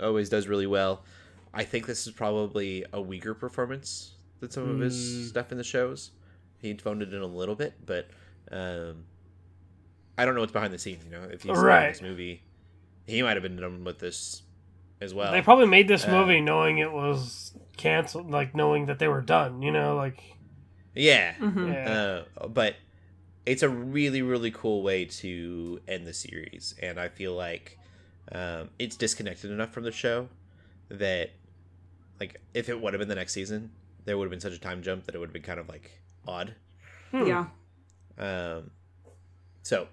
always 0.00 0.28
does 0.30 0.48
really 0.48 0.66
well. 0.66 1.04
I 1.52 1.62
think 1.64 1.86
this 1.86 2.06
is 2.06 2.12
probably 2.12 2.84
a 2.92 3.00
weaker 3.00 3.34
performance 3.34 4.14
than 4.40 4.50
some 4.50 4.68
of 4.70 4.78
his 4.80 4.94
Mm. 4.96 5.28
stuff 5.28 5.52
in 5.52 5.58
the 5.58 5.64
shows. 5.64 6.10
He 6.58 6.72
phoned 6.74 7.02
it 7.02 7.12
in 7.12 7.20
a 7.20 7.26
little 7.26 7.54
bit, 7.54 7.74
but 7.84 8.08
um, 8.50 9.04
I 10.16 10.24
don't 10.24 10.34
know 10.34 10.40
what's 10.40 10.52
behind 10.52 10.72
the 10.72 10.78
scenes. 10.78 11.04
You 11.04 11.10
know, 11.10 11.24
if 11.30 11.42
he's 11.42 11.56
in 11.56 11.64
Right. 11.64 11.88
this 11.92 12.00
movie, 12.02 12.42
he 13.06 13.22
might 13.22 13.36
have 13.36 13.42
been 13.42 13.56
done 13.56 13.84
with 13.84 13.98
this 13.98 14.42
as 15.00 15.12
well. 15.12 15.32
they 15.32 15.42
probably 15.42 15.66
made 15.66 15.86
this 15.86 16.06
uh, 16.06 16.10
movie 16.10 16.40
knowing 16.40 16.78
it 16.78 16.90
was 16.92 17.52
canceled, 17.76 18.30
like 18.30 18.54
knowing 18.54 18.86
that 18.86 18.98
they 18.98 19.08
were 19.08 19.20
done. 19.20 19.60
You 19.60 19.70
know, 19.72 19.96
like 19.96 20.22
yeah, 20.94 21.34
Mhm. 21.34 21.68
yeah. 21.72 22.24
uh, 22.40 22.48
but 22.48 22.76
it's 23.46 23.62
a 23.62 23.68
really 23.68 24.22
really 24.22 24.50
cool 24.50 24.82
way 24.82 25.04
to 25.04 25.80
end 25.88 26.06
the 26.06 26.12
series 26.14 26.74
and 26.82 26.98
i 26.98 27.08
feel 27.08 27.34
like 27.34 27.78
um, 28.32 28.70
it's 28.78 28.96
disconnected 28.96 29.50
enough 29.50 29.70
from 29.70 29.84
the 29.84 29.92
show 29.92 30.28
that 30.88 31.30
like 32.20 32.40
if 32.54 32.68
it 32.68 32.80
would 32.80 32.92
have 32.94 32.98
been 33.00 33.08
the 33.08 33.14
next 33.14 33.32
season 33.34 33.70
there 34.06 34.16
would 34.18 34.24
have 34.24 34.30
been 34.30 34.40
such 34.40 34.52
a 34.54 34.58
time 34.60 34.82
jump 34.82 35.04
that 35.04 35.14
it 35.14 35.18
would 35.18 35.28
have 35.28 35.32
been 35.32 35.42
kind 35.42 35.58
of 35.60 35.68
like 35.68 35.90
odd. 36.26 36.54
Hmm. 37.10 37.26
Yeah. 37.26 37.46
Um, 38.18 38.70
so 39.62 39.88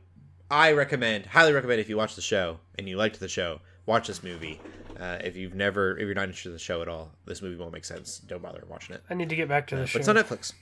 I 0.49 0.73
recommend, 0.73 1.25
highly 1.27 1.53
recommend, 1.53 1.79
if 1.79 1.87
you 1.89 1.95
watch 1.97 2.15
the 2.15 2.21
show 2.21 2.59
and 2.77 2.89
you 2.89 2.97
liked 2.97 3.19
the 3.19 3.29
show, 3.29 3.61
watch 3.85 4.07
this 4.07 4.21
movie. 4.23 4.59
Uh, 4.99 5.17
if 5.23 5.37
you've 5.37 5.55
never, 5.55 5.97
if 5.97 6.05
you're 6.05 6.13
not 6.13 6.25
interested 6.25 6.49
in 6.49 6.53
the 6.53 6.59
show 6.59 6.81
at 6.81 6.87
all, 6.89 7.11
this 7.25 7.41
movie 7.41 7.55
won't 7.55 7.71
make 7.71 7.85
sense. 7.85 8.19
Don't 8.19 8.41
bother 8.41 8.63
watching 8.67 8.95
it. 8.95 9.03
I 9.09 9.13
need 9.13 9.29
to 9.29 9.35
get 9.35 9.47
back 9.47 9.67
to 9.67 9.75
the 9.75 9.81
But 9.83 9.89
show. 9.89 9.99
it's 9.99 10.07
on 10.09 10.15
Netflix. 10.17 10.53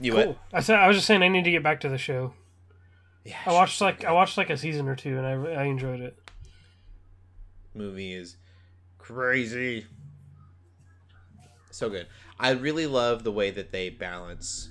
You 0.00 0.12
Cool. 0.12 0.26
what? 0.28 0.38
I 0.52 0.60
said 0.60 0.78
I 0.78 0.88
was 0.88 0.96
just 0.96 1.06
saying 1.06 1.22
I 1.22 1.28
need 1.28 1.44
to 1.44 1.50
get 1.50 1.62
back 1.62 1.80
to 1.80 1.88
the 1.88 1.98
show. 1.98 2.32
Yeah, 3.24 3.36
I 3.46 3.52
watched 3.52 3.80
like 3.80 4.04
I 4.04 4.12
watched 4.12 4.38
like 4.38 4.48
a 4.50 4.56
season 4.56 4.88
or 4.88 4.96
two 4.96 5.18
and 5.18 5.26
I 5.26 5.32
I 5.32 5.64
enjoyed 5.64 6.00
it. 6.00 6.18
movie 7.74 8.14
is 8.14 8.36
crazy. 8.98 9.86
So 11.70 11.88
good. 11.90 12.06
I 12.38 12.50
really 12.52 12.86
love 12.86 13.22
the 13.24 13.32
way 13.32 13.50
that 13.50 13.70
they 13.72 13.90
balance. 13.90 14.70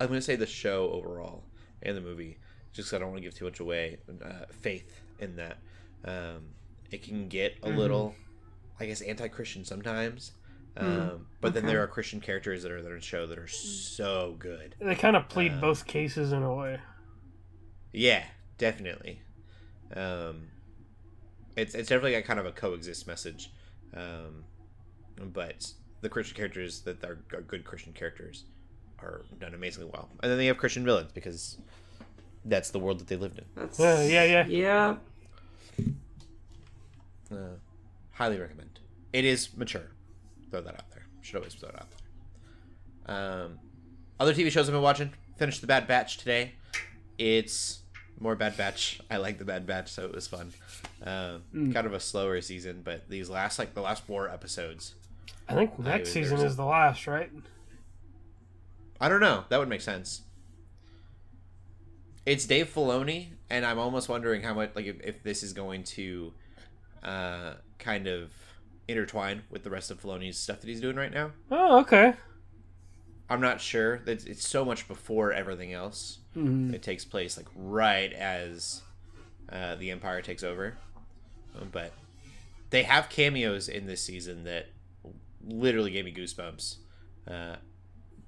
I'm 0.00 0.06
going 0.06 0.18
to 0.18 0.24
say 0.24 0.36
the 0.36 0.46
show 0.46 0.90
overall 0.90 1.42
and 1.82 1.96
the 1.96 2.00
movie, 2.00 2.38
just 2.72 2.88
'cause 2.90 2.96
I 2.96 2.98
don't 3.00 3.08
want 3.10 3.18
to 3.18 3.22
give 3.28 3.34
too 3.36 3.44
much 3.44 3.58
away. 3.60 3.98
Uh, 4.24 4.44
faith 4.50 5.00
in 5.18 5.34
that. 5.36 5.58
Um, 6.04 6.50
it 6.92 7.02
can 7.02 7.28
get 7.28 7.56
a 7.64 7.68
little, 7.68 8.14
I 8.78 8.86
guess, 8.86 9.00
anti 9.02 9.26
Christian 9.28 9.64
sometimes. 10.76 11.12
Um, 11.12 11.26
but 11.40 11.54
then 11.54 11.66
there 11.66 11.82
are 11.82 11.86
Christian 11.86 12.20
characters 12.20 12.62
that 12.62 12.72
are 12.72 12.82
that 12.82 12.88
are 12.90 12.94
in 12.94 13.00
the 13.00 13.06
show 13.06 13.26
that 13.26 13.38
are 13.38 13.48
so 13.48 14.36
good. 14.38 14.74
They 14.80 14.94
kind 14.94 15.16
of 15.16 15.28
plead 15.28 15.52
Uh, 15.52 15.60
both 15.60 15.86
cases 15.86 16.32
in 16.32 16.42
a 16.42 16.54
way. 16.54 16.78
Yeah, 17.92 18.24
definitely. 18.58 19.22
Um, 19.94 20.48
it's 21.56 21.74
it's 21.74 21.88
definitely 21.88 22.12
got 22.12 22.24
kind 22.24 22.38
of 22.40 22.46
a 22.46 22.52
coexist 22.52 23.06
message, 23.06 23.50
um, 23.94 24.44
but 25.32 25.72
the 26.00 26.08
Christian 26.08 26.36
characters 26.36 26.80
that 26.82 27.02
are, 27.04 27.18
are 27.32 27.40
good 27.40 27.64
Christian 27.64 27.92
characters 27.92 28.44
are 29.00 29.22
done 29.40 29.54
amazingly 29.54 29.90
well, 29.92 30.08
and 30.22 30.30
then 30.30 30.38
they 30.38 30.46
have 30.46 30.58
Christian 30.58 30.84
villains 30.84 31.10
because 31.12 31.58
that's 32.44 32.70
the 32.70 32.78
world 32.78 32.98
that 33.00 33.06
they 33.08 33.16
lived 33.16 33.38
in. 33.38 33.44
That's 33.56 33.78
Yeah, 33.78 34.02
yeah, 34.02 34.24
yeah. 34.24 34.96
Yeah. 35.78 35.86
Uh, 37.30 37.56
highly 38.12 38.38
recommend. 38.38 38.80
It 39.12 39.24
is 39.24 39.56
mature. 39.56 39.90
Throw 40.50 40.60
that 40.62 40.74
out 40.74 40.90
there. 40.90 41.06
Should 41.20 41.36
always 41.36 41.54
throw 41.54 41.68
it 41.68 41.74
out 41.76 41.88
there. 43.06 43.16
Um, 43.16 43.58
other 44.20 44.34
TV 44.34 44.50
shows 44.50 44.68
I've 44.68 44.74
been 44.74 44.82
watching. 44.82 45.12
Finished 45.36 45.60
the 45.60 45.66
Bad 45.66 45.86
Batch 45.86 46.18
today. 46.18 46.52
It's 47.18 47.80
more 48.18 48.34
Bad 48.34 48.56
Batch. 48.56 49.00
I 49.10 49.16
like 49.18 49.38
the 49.38 49.44
Bad 49.44 49.66
Batch, 49.66 49.90
so 49.90 50.04
it 50.04 50.12
was 50.14 50.26
fun. 50.26 50.52
Um, 51.02 51.72
Kind 51.72 51.86
of 51.86 51.92
a 51.92 52.00
slower 52.00 52.40
season, 52.40 52.82
but 52.84 53.08
these 53.08 53.30
last 53.30 53.58
like 53.58 53.74
the 53.74 53.80
last 53.82 54.04
four 54.04 54.28
episodes. 54.28 54.94
I 55.48 55.54
think 55.54 55.78
next 55.78 56.12
season 56.12 56.40
is 56.40 56.56
the 56.56 56.64
last, 56.64 57.06
right? 57.06 57.30
I 59.00 59.08
don't 59.08 59.20
know. 59.20 59.44
That 59.48 59.58
would 59.60 59.68
make 59.68 59.80
sense. 59.80 60.22
It's 62.26 62.44
Dave 62.44 62.72
Filoni, 62.74 63.28
and 63.48 63.64
I'm 63.64 63.78
almost 63.78 64.08
wondering 64.08 64.42
how 64.42 64.52
much 64.54 64.70
like 64.74 64.86
if, 64.86 65.00
if 65.02 65.22
this 65.22 65.42
is 65.42 65.52
going 65.52 65.84
to 65.84 66.32
uh, 67.02 67.54
kind 67.78 68.06
of 68.06 68.30
intertwine 68.88 69.42
with 69.50 69.62
the 69.64 69.70
rest 69.70 69.90
of 69.90 70.00
Filoni's 70.00 70.38
stuff 70.38 70.60
that 70.60 70.66
he's 70.68 70.80
doing 70.80 70.96
right 70.96 71.12
now. 71.12 71.32
Oh, 71.50 71.80
okay. 71.80 72.14
I'm 73.30 73.40
not 73.42 73.60
sure. 73.60 74.00
It's, 74.06 74.24
it's 74.24 74.48
so 74.48 74.64
much 74.64 74.88
before 74.88 75.32
everything 75.32 75.72
else. 75.74 76.18
Mhm. 76.34 76.72
It 76.72 76.82
takes 76.82 77.04
place 77.04 77.36
like 77.36 77.46
right 77.54 78.12
as 78.14 78.82
uh, 79.52 79.74
the 79.76 79.90
Empire 79.90 80.22
takes 80.22 80.42
over. 80.42 80.76
Um, 81.60 81.68
But 81.70 81.92
they 82.70 82.82
have 82.84 83.08
cameos 83.10 83.68
in 83.68 83.86
this 83.86 84.00
season 84.02 84.44
that 84.44 84.68
literally 85.46 85.90
gave 85.90 86.04
me 86.06 86.12
goosebumps. 86.14 86.76
Uh, 87.26 87.56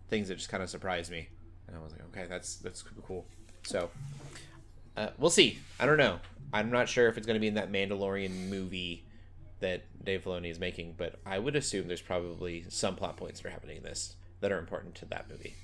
things 0.08 0.28
that 0.28 0.34
just 0.36 0.50
kind 0.50 0.62
of 0.62 0.68
surprised 0.68 1.10
me, 1.10 1.28
and 1.66 1.76
I 1.76 1.80
was 1.80 1.92
like, 1.92 2.02
okay, 2.10 2.26
that's 2.28 2.56
that's 2.56 2.82
cool. 3.06 3.24
So 3.62 3.90
uh, 4.96 5.08
we'll 5.18 5.30
see. 5.30 5.58
I 5.78 5.86
don't 5.86 5.96
know. 5.98 6.18
I'm 6.52 6.70
not 6.70 6.88
sure 6.88 7.08
if 7.08 7.16
it's 7.16 7.26
going 7.26 7.36
to 7.36 7.40
be 7.40 7.46
in 7.46 7.54
that 7.54 7.70
Mandalorian 7.72 8.48
movie 8.50 9.04
that 9.60 9.84
Dave 10.04 10.24
Filoni 10.24 10.50
is 10.50 10.58
making, 10.58 10.94
but 10.96 11.20
I 11.24 11.38
would 11.38 11.56
assume 11.56 11.86
there's 11.86 12.00
probably 12.00 12.64
some 12.68 12.96
plot 12.96 13.16
points 13.16 13.40
that 13.40 13.48
are 13.48 13.52
happening 13.52 13.78
in 13.78 13.82
this 13.82 14.16
that 14.40 14.50
are 14.50 14.58
important 14.58 14.94
to 14.96 15.06
that 15.06 15.30
movie. 15.30 15.54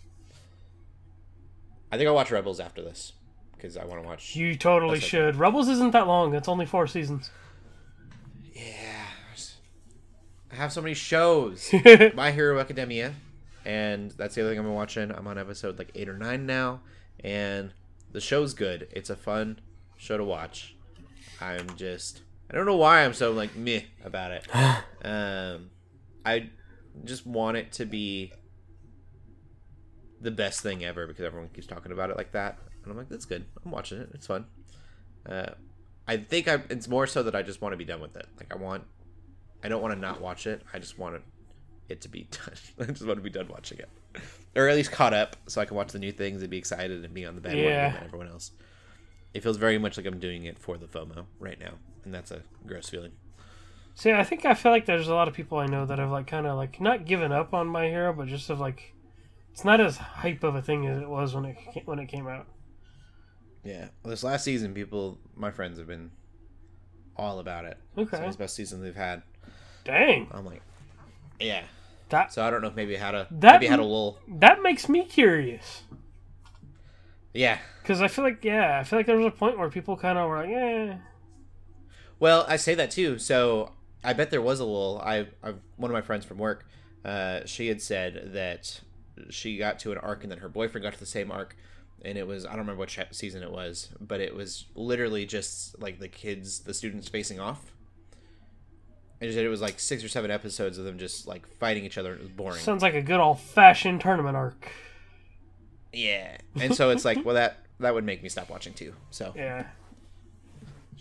I 1.90 1.96
think 1.96 2.08
I'll 2.08 2.14
watch 2.14 2.30
Rebels 2.30 2.60
after 2.60 2.82
this 2.82 3.12
because 3.52 3.76
I 3.76 3.84
want 3.84 4.02
to 4.02 4.06
watch. 4.06 4.36
You 4.36 4.54
totally 4.56 5.00
should. 5.00 5.36
Rebels 5.36 5.68
isn't 5.68 5.92
that 5.92 6.06
long. 6.06 6.34
It's 6.34 6.48
only 6.48 6.66
four 6.66 6.86
seasons. 6.86 7.30
Yeah, 8.52 9.06
I 10.52 10.54
have 10.54 10.72
so 10.72 10.82
many 10.82 10.94
shows. 10.94 11.72
My 12.14 12.32
Hero 12.32 12.58
Academia, 12.58 13.14
and 13.64 14.10
that's 14.12 14.34
the 14.34 14.42
other 14.42 14.50
thing 14.50 14.58
I've 14.58 14.64
been 14.64 14.74
watching. 14.74 15.10
I'm 15.10 15.26
on 15.26 15.38
episode 15.38 15.78
like 15.78 15.90
eight 15.94 16.08
or 16.08 16.16
nine 16.16 16.46
now, 16.46 16.80
and 17.22 17.72
the 18.12 18.20
show's 18.20 18.54
good. 18.54 18.88
It's 18.92 19.10
a 19.10 19.16
fun 19.16 19.60
show 19.96 20.16
to 20.16 20.24
watch. 20.24 20.74
I'm 21.40 21.76
just 21.76 22.22
I 22.50 22.54
don't 22.54 22.66
know 22.66 22.76
why 22.76 23.04
I'm 23.04 23.14
so 23.14 23.32
like 23.32 23.56
meh 23.56 23.80
about 24.04 24.30
it. 24.32 24.46
um, 25.04 25.70
I 26.24 26.50
just 27.04 27.26
want 27.26 27.56
it 27.56 27.72
to 27.72 27.84
be 27.86 28.32
the 30.20 30.30
best 30.30 30.60
thing 30.60 30.84
ever 30.84 31.06
because 31.06 31.24
everyone 31.24 31.48
keeps 31.50 31.66
talking 31.66 31.92
about 31.92 32.10
it 32.10 32.16
like 32.16 32.32
that, 32.32 32.58
and 32.82 32.90
I'm 32.90 32.96
like, 32.96 33.08
that's 33.08 33.24
good. 33.24 33.44
I'm 33.64 33.70
watching 33.70 33.98
it. 33.98 34.10
It's 34.14 34.26
fun. 34.26 34.46
Uh, 35.28 35.50
I 36.08 36.16
think 36.18 36.46
I, 36.48 36.62
it's 36.70 36.88
more 36.88 37.06
so 37.06 37.22
that 37.24 37.34
I 37.34 37.42
just 37.42 37.60
want 37.60 37.72
to 37.72 37.76
be 37.76 37.84
done 37.84 38.00
with 38.00 38.16
it. 38.16 38.26
Like 38.36 38.52
I 38.52 38.56
want, 38.56 38.84
I 39.64 39.68
don't 39.68 39.82
want 39.82 39.94
to 39.94 40.00
not 40.00 40.20
watch 40.20 40.46
it. 40.46 40.62
I 40.72 40.78
just 40.78 40.98
want 40.98 41.20
it, 41.88 42.00
to 42.00 42.08
be 42.08 42.28
done. 42.30 42.54
I 42.80 42.84
just 42.92 43.04
want 43.04 43.18
to 43.18 43.22
be 43.22 43.30
done 43.30 43.48
watching 43.48 43.78
it, 43.78 43.88
or 44.54 44.68
at 44.68 44.76
least 44.76 44.92
caught 44.92 45.12
up, 45.12 45.36
so 45.46 45.60
I 45.60 45.64
can 45.64 45.76
watch 45.76 45.92
the 45.92 45.98
new 45.98 46.12
things 46.12 46.42
and 46.42 46.50
be 46.50 46.58
excited 46.58 47.04
and 47.04 47.12
be 47.12 47.24
on 47.26 47.34
the 47.34 47.40
bandwagon 47.40 47.70
Yeah. 47.72 47.92
with 47.94 48.02
everyone 48.04 48.28
else. 48.28 48.52
It 49.34 49.42
feels 49.42 49.56
very 49.58 49.78
much 49.78 49.96
like 49.96 50.06
I'm 50.06 50.18
doing 50.18 50.44
it 50.44 50.58
for 50.58 50.78
the 50.78 50.86
FOMO 50.86 51.26
right 51.38 51.58
now, 51.60 51.74
and 52.06 52.14
that's 52.14 52.30
a 52.30 52.42
gross 52.66 52.88
feeling. 52.88 53.12
See, 53.94 54.12
I 54.12 54.24
think 54.24 54.44
I 54.46 54.54
feel 54.54 54.72
like 54.72 54.86
there's 54.86 55.08
a 55.08 55.14
lot 55.14 55.28
of 55.28 55.34
people 55.34 55.58
I 55.58 55.66
know 55.66 55.84
that 55.86 55.98
have 55.98 56.10
like 56.10 56.26
kind 56.26 56.46
of 56.46 56.56
like 56.56 56.80
not 56.80 57.04
given 57.04 57.32
up 57.32 57.52
on 57.52 57.66
My 57.66 57.86
Hero, 57.88 58.12
but 58.14 58.28
just 58.28 58.48
have 58.48 58.60
like 58.60 58.94
it's 59.52 59.64
not 59.64 59.80
as 59.80 59.96
hype 59.98 60.42
of 60.44 60.54
a 60.54 60.62
thing 60.62 60.86
as 60.86 61.02
it 61.02 61.08
was 61.08 61.34
when 61.34 61.44
it 61.46 61.56
when 61.84 61.98
it 61.98 62.06
came 62.06 62.26
out. 62.28 62.46
Yeah, 63.64 63.88
well, 64.02 64.10
this 64.10 64.22
last 64.22 64.44
season, 64.44 64.72
people, 64.74 65.18
my 65.34 65.50
friends 65.50 65.78
have 65.78 65.88
been 65.88 66.12
all 67.16 67.40
about 67.40 67.64
it. 67.64 67.76
Okay. 67.98 68.18
it's 68.24 68.36
the 68.36 68.44
best 68.44 68.54
season 68.54 68.80
they've 68.80 68.94
had. 68.94 69.22
Dang, 69.84 70.28
I'm 70.30 70.44
like, 70.44 70.62
yeah. 71.40 71.64
that 72.10 72.32
So 72.32 72.44
I 72.44 72.50
don't 72.50 72.60
know 72.62 72.68
if 72.68 72.76
maybe 72.76 72.94
had 72.96 73.14
a 73.14 73.26
That 73.30 73.54
maybe 73.60 73.66
had 73.66 73.80
a 73.80 73.84
lull. 73.84 74.18
that 74.28 74.62
makes 74.62 74.88
me 74.88 75.04
curious 75.04 75.82
Yeah, 77.34 77.58
because 77.82 78.00
I 78.02 78.08
feel 78.08 78.24
like 78.24 78.44
yeah, 78.44 78.78
I 78.78 78.84
feel 78.84 78.98
like 78.98 79.06
there 79.06 79.16
was 79.16 79.26
a 79.26 79.30
point 79.30 79.58
where 79.58 79.70
people 79.70 79.96
kind 79.96 80.18
of 80.18 80.28
were 80.28 80.36
like, 80.38 80.50
eh, 80.50 80.96
Well, 82.18 82.44
I 82.48 82.56
say 82.56 82.74
that 82.74 82.90
too. 82.90 83.18
So 83.18 83.72
I 84.04 84.12
bet 84.12 84.30
there 84.30 84.42
was 84.42 84.60
a 84.60 84.64
lull. 84.64 85.00
I, 85.04 85.26
I 85.42 85.54
one 85.76 85.90
of 85.90 85.92
my 85.92 86.00
friends 86.02 86.24
from 86.24 86.38
work, 86.38 86.66
uh, 87.04 87.40
she 87.46 87.68
had 87.68 87.80
said 87.82 88.30
that 88.34 88.80
she 89.30 89.56
got 89.58 89.78
to 89.80 89.92
an 89.92 89.98
arc 89.98 90.22
and 90.22 90.30
then 90.30 90.38
her 90.38 90.48
boyfriend 90.48 90.82
got 90.82 90.92
to 90.94 91.00
the 91.00 91.06
same 91.06 91.30
arc, 91.32 91.56
and 92.04 92.16
it 92.18 92.26
was 92.26 92.44
I 92.46 92.50
don't 92.50 92.60
remember 92.60 92.80
what 92.80 92.96
season 93.12 93.42
it 93.42 93.50
was, 93.50 93.90
but 94.00 94.20
it 94.20 94.34
was 94.34 94.66
literally 94.74 95.26
just 95.26 95.80
like 95.80 95.98
the 96.00 96.08
kids, 96.08 96.60
the 96.60 96.74
students 96.74 97.08
facing 97.08 97.40
off. 97.40 97.72
And 99.20 99.30
she 99.30 99.34
said 99.34 99.46
it 99.46 99.48
was 99.48 99.62
like 99.62 99.80
six 99.80 100.04
or 100.04 100.08
seven 100.08 100.30
episodes 100.30 100.76
of 100.76 100.84
them 100.84 100.98
just 100.98 101.26
like 101.26 101.46
fighting 101.58 101.84
each 101.86 101.96
other. 101.96 102.12
and 102.12 102.20
It 102.20 102.24
was 102.24 102.32
boring. 102.32 102.58
sounds 102.60 102.82
like 102.82 102.92
a 102.94 103.00
good 103.00 103.18
old 103.18 103.40
fashioned 103.40 104.02
tournament 104.02 104.36
arc. 104.36 104.70
yeah, 105.92 106.36
and 106.60 106.74
so 106.74 106.90
it's 106.90 107.04
like, 107.04 107.24
well, 107.24 107.34
that 107.34 107.58
that 107.80 107.94
would 107.94 108.04
make 108.04 108.22
me 108.22 108.28
stop 108.28 108.48
watching 108.50 108.74
too. 108.74 108.94
So 109.10 109.32
Yeah, 109.36 109.66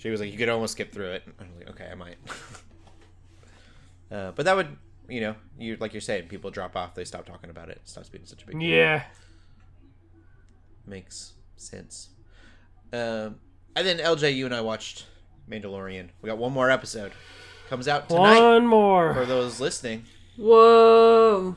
She 0.06 0.12
was 0.12 0.20
like, 0.20 0.32
you 0.32 0.38
could 0.38 0.50
almost 0.50 0.74
skip 0.74 0.92
through 0.94 1.14
it. 1.14 1.24
I 1.40 1.44
was 1.46 1.52
like, 1.58 1.70
okay, 1.72 1.90
I 1.92 1.96
might. 1.96 2.18
uh, 4.12 4.34
but 4.36 4.46
that 4.46 4.56
would, 4.56 4.68
you 5.10 5.20
know, 5.20 5.36
you 5.58 5.78
like 5.80 5.96
you're 5.96 6.02
saying, 6.02 6.28
people 6.28 6.52
drop 6.52 6.76
off, 6.76 6.94
they 6.94 7.04
stop 7.06 7.26
talking 7.26 7.50
about 7.50 7.70
it, 7.70 7.78
it 7.84 7.90
stops 7.90 8.08
being 8.10 8.24
such 8.24 8.44
a 8.44 8.46
big 8.46 8.60
deal. 8.60 8.70
yeah. 8.70 9.04
Makes 10.86 11.34
sense. 11.58 12.10
Um, 12.94 13.38
and 13.76 13.88
then 13.88 13.98
LJ, 13.98 14.36
you 14.36 14.46
and 14.46 14.54
I 14.54 14.62
watched 14.62 15.08
Mandalorian. 15.50 16.10
We 16.22 16.28
got 16.30 16.38
one 16.38 16.54
more 16.54 16.70
episode. 16.70 17.12
Comes 17.68 17.88
out 17.88 18.08
tonight 18.08 18.40
One 18.40 18.68
more. 18.68 19.12
for 19.16 19.26
those 19.26 19.60
listening. 19.60 20.04
Whoa. 20.38 21.56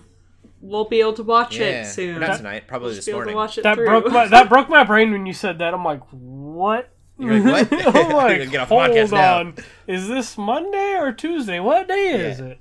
We'll 0.62 0.86
be 0.86 1.00
able 1.00 1.12
to 1.12 1.22
watch 1.22 1.58
Yeah, 1.58 1.82
it 1.82 1.84
soon. 1.84 2.18
not 2.20 2.38
tonight, 2.38 2.66
probably 2.66 2.86
We'll 2.86 2.94
this 2.94 3.04
just 3.04 3.08
be 3.08 3.12
able 3.12 3.20
to 3.20 3.24
morning. 3.26 3.36
watch 3.36 3.58
it 3.58 3.62
That 3.64 3.74
through. 3.74 3.84
broke 3.84 4.10
my 4.10 4.26
that 4.28 4.48
broke 4.48 4.70
my 4.70 4.84
brain 4.84 5.12
when 5.12 5.26
you 5.26 5.34
said 5.34 5.58
that. 5.58 5.74
I'm 5.74 5.84
like, 5.84 6.00
what? 6.12 6.88
You're 7.18 7.40
like, 7.40 7.70
what? 7.70 7.86
I'm 7.96 8.12
like, 8.12 8.50
get 8.50 8.60
off 8.60 8.68
hold 8.68 8.82
podcast 8.82 9.12
now." 9.12 9.38
on. 9.40 9.54
Is 9.86 10.06
this 10.08 10.38
Monday 10.38 10.96
or 10.98 11.12
Tuesday? 11.12 11.60
What 11.60 11.88
day 11.88 12.10
is 12.30 12.38
Yeah. 12.40 12.46
it? 12.46 12.58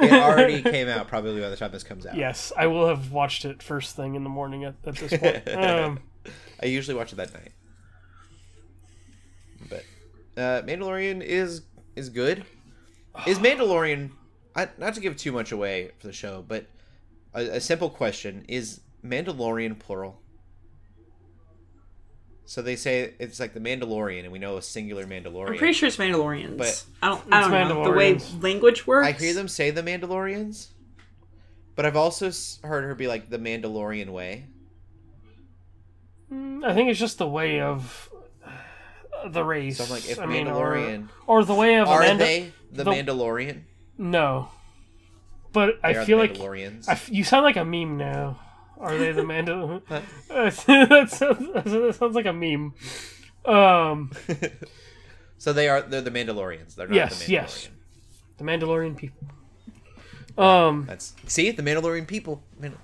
It 0.00 0.12
already 0.22 0.62
came 0.62 0.88
out 0.88 1.08
probably 1.08 1.40
by 1.40 1.48
the 1.48 1.56
time 1.56 1.72
this 1.72 1.82
comes 1.82 2.06
out. 2.06 2.14
Yes, 2.16 2.52
I 2.56 2.66
will 2.68 2.86
have 2.86 3.10
watched 3.10 3.44
it 3.44 3.62
first 3.62 3.96
thing 3.96 4.14
in 4.14 4.22
the 4.22 4.30
morning 4.30 4.64
at, 4.64 4.74
at 4.86 4.96
this 4.96 5.16
point. 5.18 5.48
Um, 5.48 6.00
I 6.62 6.66
usually 6.66 6.96
watch 6.96 7.12
it 7.12 7.16
that 7.16 7.32
night. 7.34 7.52
But 9.68 9.84
uh, 10.36 10.62
Mandalorian 10.62 11.20
is 11.22 11.62
is 11.96 12.10
good. 12.10 12.44
Is 13.26 13.38
Mandalorian 13.40 14.10
I, 14.54 14.68
not 14.78 14.94
to 14.94 15.00
give 15.00 15.16
too 15.16 15.32
much 15.32 15.52
away 15.52 15.90
for 15.98 16.06
the 16.06 16.12
show, 16.12 16.44
but 16.46 16.66
a, 17.34 17.56
a 17.56 17.60
simple 17.60 17.90
question 17.90 18.44
is 18.48 18.80
Mandalorian 19.04 19.78
plural? 19.78 20.20
So 22.48 22.62
they 22.62 22.76
say 22.76 23.12
it's 23.18 23.38
like 23.38 23.52
the 23.52 23.60
Mandalorian, 23.60 24.22
and 24.22 24.32
we 24.32 24.38
know 24.38 24.56
a 24.56 24.62
singular 24.62 25.04
Mandalorian. 25.04 25.50
I'm 25.50 25.58
pretty 25.58 25.74
sure 25.74 25.86
it's 25.86 25.98
Mandalorians. 25.98 26.56
But- 26.56 26.82
I 27.02 27.08
don't. 27.10 27.22
I 27.30 27.40
don't 27.42 27.50
know 27.68 27.84
the 27.84 27.90
way 27.90 28.18
language 28.40 28.86
works. 28.86 29.06
I 29.06 29.12
hear 29.12 29.34
them 29.34 29.48
say 29.48 29.70
the 29.70 29.82
Mandalorians, 29.82 30.68
but 31.76 31.84
I've 31.84 31.94
also 31.94 32.30
heard 32.66 32.84
her 32.84 32.94
be 32.94 33.06
like 33.06 33.28
the 33.28 33.38
Mandalorian 33.38 34.08
way. 34.08 34.46
Mm, 36.32 36.64
I 36.64 36.72
think 36.72 36.88
it's 36.88 36.98
just 36.98 37.18
the 37.18 37.28
way 37.28 37.60
of 37.60 38.08
the 39.26 39.44
race. 39.44 39.76
So 39.76 39.84
I'm 39.84 39.90
like, 39.90 40.08
if 40.08 40.18
I 40.18 40.24
mean, 40.24 40.48
or- 40.48 40.74
Mandalorian, 40.74 41.08
or, 41.26 41.44
the 41.44 41.54
way 41.54 41.74
of 41.76 41.86
are 41.86 42.00
Amanda- 42.00 42.24
they 42.24 42.52
the, 42.72 42.84
the- 42.84 42.90
Mandalorian? 42.92 43.60
No, 43.98 44.48
but 45.52 45.82
They 45.82 45.88
I 45.98 46.04
feel 46.06 46.16
like 46.16 46.32
Mandalorians. 46.32 46.88
I 46.88 46.92
f- 46.92 47.10
you 47.10 47.24
sound 47.24 47.44
like 47.44 47.56
a 47.56 47.64
meme 47.66 47.98
now. 47.98 48.40
Are 48.80 48.96
they 48.96 49.12
the 49.12 49.22
Mandal? 49.22 49.82
Huh? 49.88 50.00
that, 50.28 51.10
sounds, 51.10 51.52
that 51.52 51.94
sounds 51.98 52.14
like 52.14 52.26
a 52.26 52.32
meme. 52.32 52.74
Um, 53.44 54.10
so 55.38 55.52
they 55.52 55.68
are 55.68 55.82
they're 55.82 56.00
the 56.02 56.10
Mandalorians. 56.10 56.74
They're 56.74 56.86
not 56.88 56.94
Yes, 56.94 57.18
the 57.18 57.24
Mandalorian. 57.24 57.28
yes. 57.30 57.68
the 58.38 58.44
Mandalorian 58.44 58.96
people. 58.96 59.28
Um, 60.36 60.84
That's 60.86 61.14
see 61.26 61.50
the 61.50 61.62
Mandalorian 61.62 62.06
people. 62.06 62.42
Man- 62.58 62.76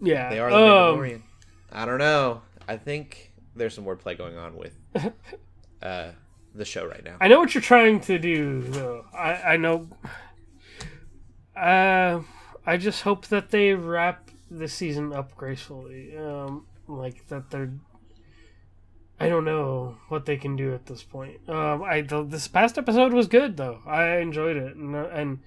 yeah, 0.00 0.30
They 0.30 0.38
are 0.40 0.50
the 0.50 0.56
um, 0.56 0.62
Mandalorian. 0.98 1.22
I 1.72 1.84
don't 1.84 1.98
know. 1.98 2.42
I 2.66 2.76
think 2.76 3.32
there's 3.54 3.74
some 3.74 3.84
wordplay 3.84 4.16
going 4.16 4.36
on 4.38 4.56
with 4.56 4.76
uh, 5.82 6.08
the 6.54 6.64
show 6.64 6.86
right 6.86 7.04
now. 7.04 7.16
I 7.20 7.28
know 7.28 7.38
what 7.40 7.54
you're 7.54 7.62
trying 7.62 8.00
to 8.02 8.18
do, 8.18 8.62
though. 8.62 9.04
I 9.12 9.34
I 9.52 9.56
know. 9.56 9.88
Uh, 11.56 12.20
I 12.68 12.76
just 12.76 13.02
hope 13.02 13.26
that 13.28 13.50
they 13.50 13.72
wrap 13.72 14.30
this 14.50 14.74
season 14.74 15.12
up 15.12 15.34
gracefully. 15.36 16.16
Um, 16.16 16.66
like 16.86 17.26
that 17.28 17.50
they're. 17.50 17.72
I 19.20 19.28
don't 19.28 19.44
know 19.44 19.96
what 20.08 20.26
they 20.26 20.36
can 20.36 20.54
do 20.54 20.74
at 20.74 20.86
this 20.86 21.02
point. 21.02 21.40
Um, 21.48 21.82
I 21.82 22.02
the, 22.02 22.22
this 22.24 22.46
past 22.46 22.78
episode 22.78 23.12
was 23.12 23.26
good 23.26 23.56
though. 23.56 23.80
I 23.86 24.18
enjoyed 24.18 24.56
it, 24.56 24.76
and 24.76 24.94
uh, 24.94 25.08
and 25.12 25.38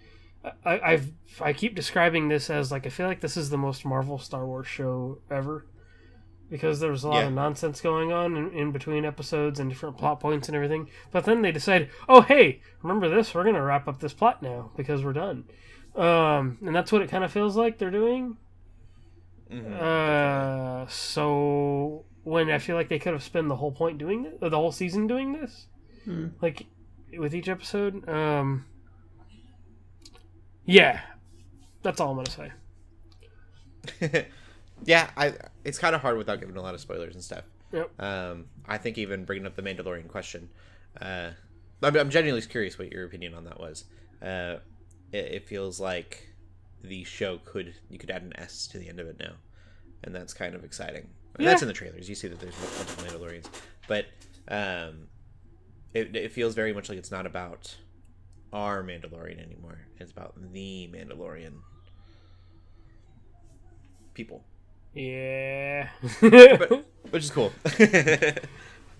I 0.65 0.80
I've 0.80 1.11
I 1.39 1.53
keep 1.53 1.76
describing 1.76 2.27
this 2.27 2.49
as 2.49 2.72
like 2.72 2.85
I 2.85 2.89
feel 2.89 3.07
like 3.07 3.22
this 3.22 3.38
is 3.38 3.49
the 3.49 3.57
most 3.57 3.85
Marvel 3.85 4.18
Star 4.18 4.45
Wars 4.45 4.68
show 4.68 5.19
ever. 5.30 5.65
Because 6.49 6.81
there 6.81 6.91
was 6.91 7.06
a 7.06 7.07
lot 7.07 7.19
Yeah. 7.22 7.27
of 7.27 7.34
nonsense 7.34 7.80
going 7.80 8.11
on 8.11 8.35
in, 8.35 8.52
in 8.52 8.72
between 8.73 9.06
episodes 9.06 9.57
and 9.57 9.69
different 9.69 9.98
plot 9.98 10.19
points 10.19 10.49
and 10.49 10.56
everything. 10.56 10.89
But 11.10 11.23
then 11.23 11.41
they 11.41 11.53
decide, 11.53 11.89
oh 12.10 12.22
hey, 12.22 12.61
remember 12.81 13.07
this? 13.07 13.34
We're 13.34 13.45
gonna 13.45 13.64
wrap 13.64 13.88
up 13.88 14.02
this 14.02 14.11
plot 14.11 14.41
now 14.43 14.72
because 14.76 15.02
we're 15.06 15.14
done. 15.14 15.45
Um, 15.95 16.57
and 16.65 16.76
that's 16.76 16.91
what 16.91 17.01
it 17.01 17.09
kind 17.09 17.23
of 17.23 17.31
feels 17.31 17.55
like 17.57 17.77
they're 17.77 17.91
doing. 17.91 18.38
Mhm. 19.51 19.72
Uh, 19.81 20.88
so 20.88 22.05
when 22.23 22.49
I 22.49 22.57
feel 22.59 22.76
like 22.76 22.88
they 22.89 22.99
could 22.99 23.13
have 23.13 23.23
spent 23.23 23.47
the 23.49 23.55
whole 23.57 23.72
point 23.72 23.97
doing 23.97 24.23
this, 24.23 24.34
or 24.41 24.49
the 24.49 24.57
whole 24.57 24.72
season 24.72 25.07
doing 25.07 25.34
this, 25.34 25.68
Hmm. 26.05 26.27
like 26.41 26.65
with 27.18 27.35
each 27.35 27.49
episode. 27.49 28.07
Um, 28.07 28.65
yeah, 30.65 31.01
that's 31.84 31.99
all 31.99 32.11
I'm 32.11 32.23
gonna 32.23 32.51
say. 33.99 34.26
yeah, 34.85 35.09
I 35.18 35.34
it's 35.65 35.80
kind 35.80 35.95
of 35.95 36.01
hard 36.01 36.18
without 36.18 36.39
giving 36.39 36.55
a 36.55 36.61
lot 36.61 36.73
of 36.73 36.80
spoilers 36.80 37.15
and 37.15 37.23
stuff. 37.23 37.43
Yep. 37.73 37.99
Um, 38.01 38.45
I 38.68 38.77
think 38.77 38.97
even 38.97 39.26
bringing 39.26 39.45
up 39.47 39.55
the 39.55 39.61
Mandalorian 39.63 40.07
question, 40.07 40.49
uh, 41.01 41.31
I'm, 41.81 41.95
I'm 41.95 42.09
genuinely 42.09 42.45
curious 42.47 42.77
what 42.77 42.91
your 42.91 43.05
opinion 43.05 43.34
on 43.34 43.45
that 43.45 43.59
was. 43.59 43.85
Uh, 44.22 44.57
it, 45.11 45.25
it 45.33 45.45
feels 45.47 45.79
like 45.79 46.27
the 46.83 47.03
show 47.03 47.39
could 47.45 47.75
you 47.89 47.99
could 47.99 48.09
add 48.11 48.23
an 48.23 48.33
S 48.38 48.67
to 48.67 48.77
the 48.77 48.89
end 48.89 48.99
of 48.99 49.07
it 49.07 49.17
now, 49.19 49.33
and 50.03 50.13
that's 50.15 50.33
kind 50.33 50.55
of 50.55 50.63
exciting. 50.63 51.07
And 51.38 51.47
That's 51.47 51.61
in 51.61 51.67
the 51.69 51.73
trailers. 51.73 52.09
You 52.09 52.15
see 52.15 52.27
that 52.27 52.39
there's 52.41 52.55
a 52.57 52.61
bunch 52.61 52.89
of 52.89 52.97
Mandalorians, 53.21 53.45
but 53.88 54.05
um, 54.49 55.07
it, 55.93 56.13
it 56.15 56.31
feels 56.33 56.55
very 56.55 56.73
much 56.73 56.89
like 56.89 56.97
it's 56.97 57.11
not 57.11 57.25
about 57.25 57.75
our 58.51 58.83
Mandalorian 58.83 59.41
anymore. 59.41 59.79
It's 59.97 60.11
about 60.11 60.33
the 60.51 60.89
Mandalorian 60.93 61.53
people 64.13 64.43
Yeah. 64.93 65.88
but, 66.21 66.85
which 67.11 67.23
is 67.23 67.31
cool. 67.31 67.51
I, 67.65 68.33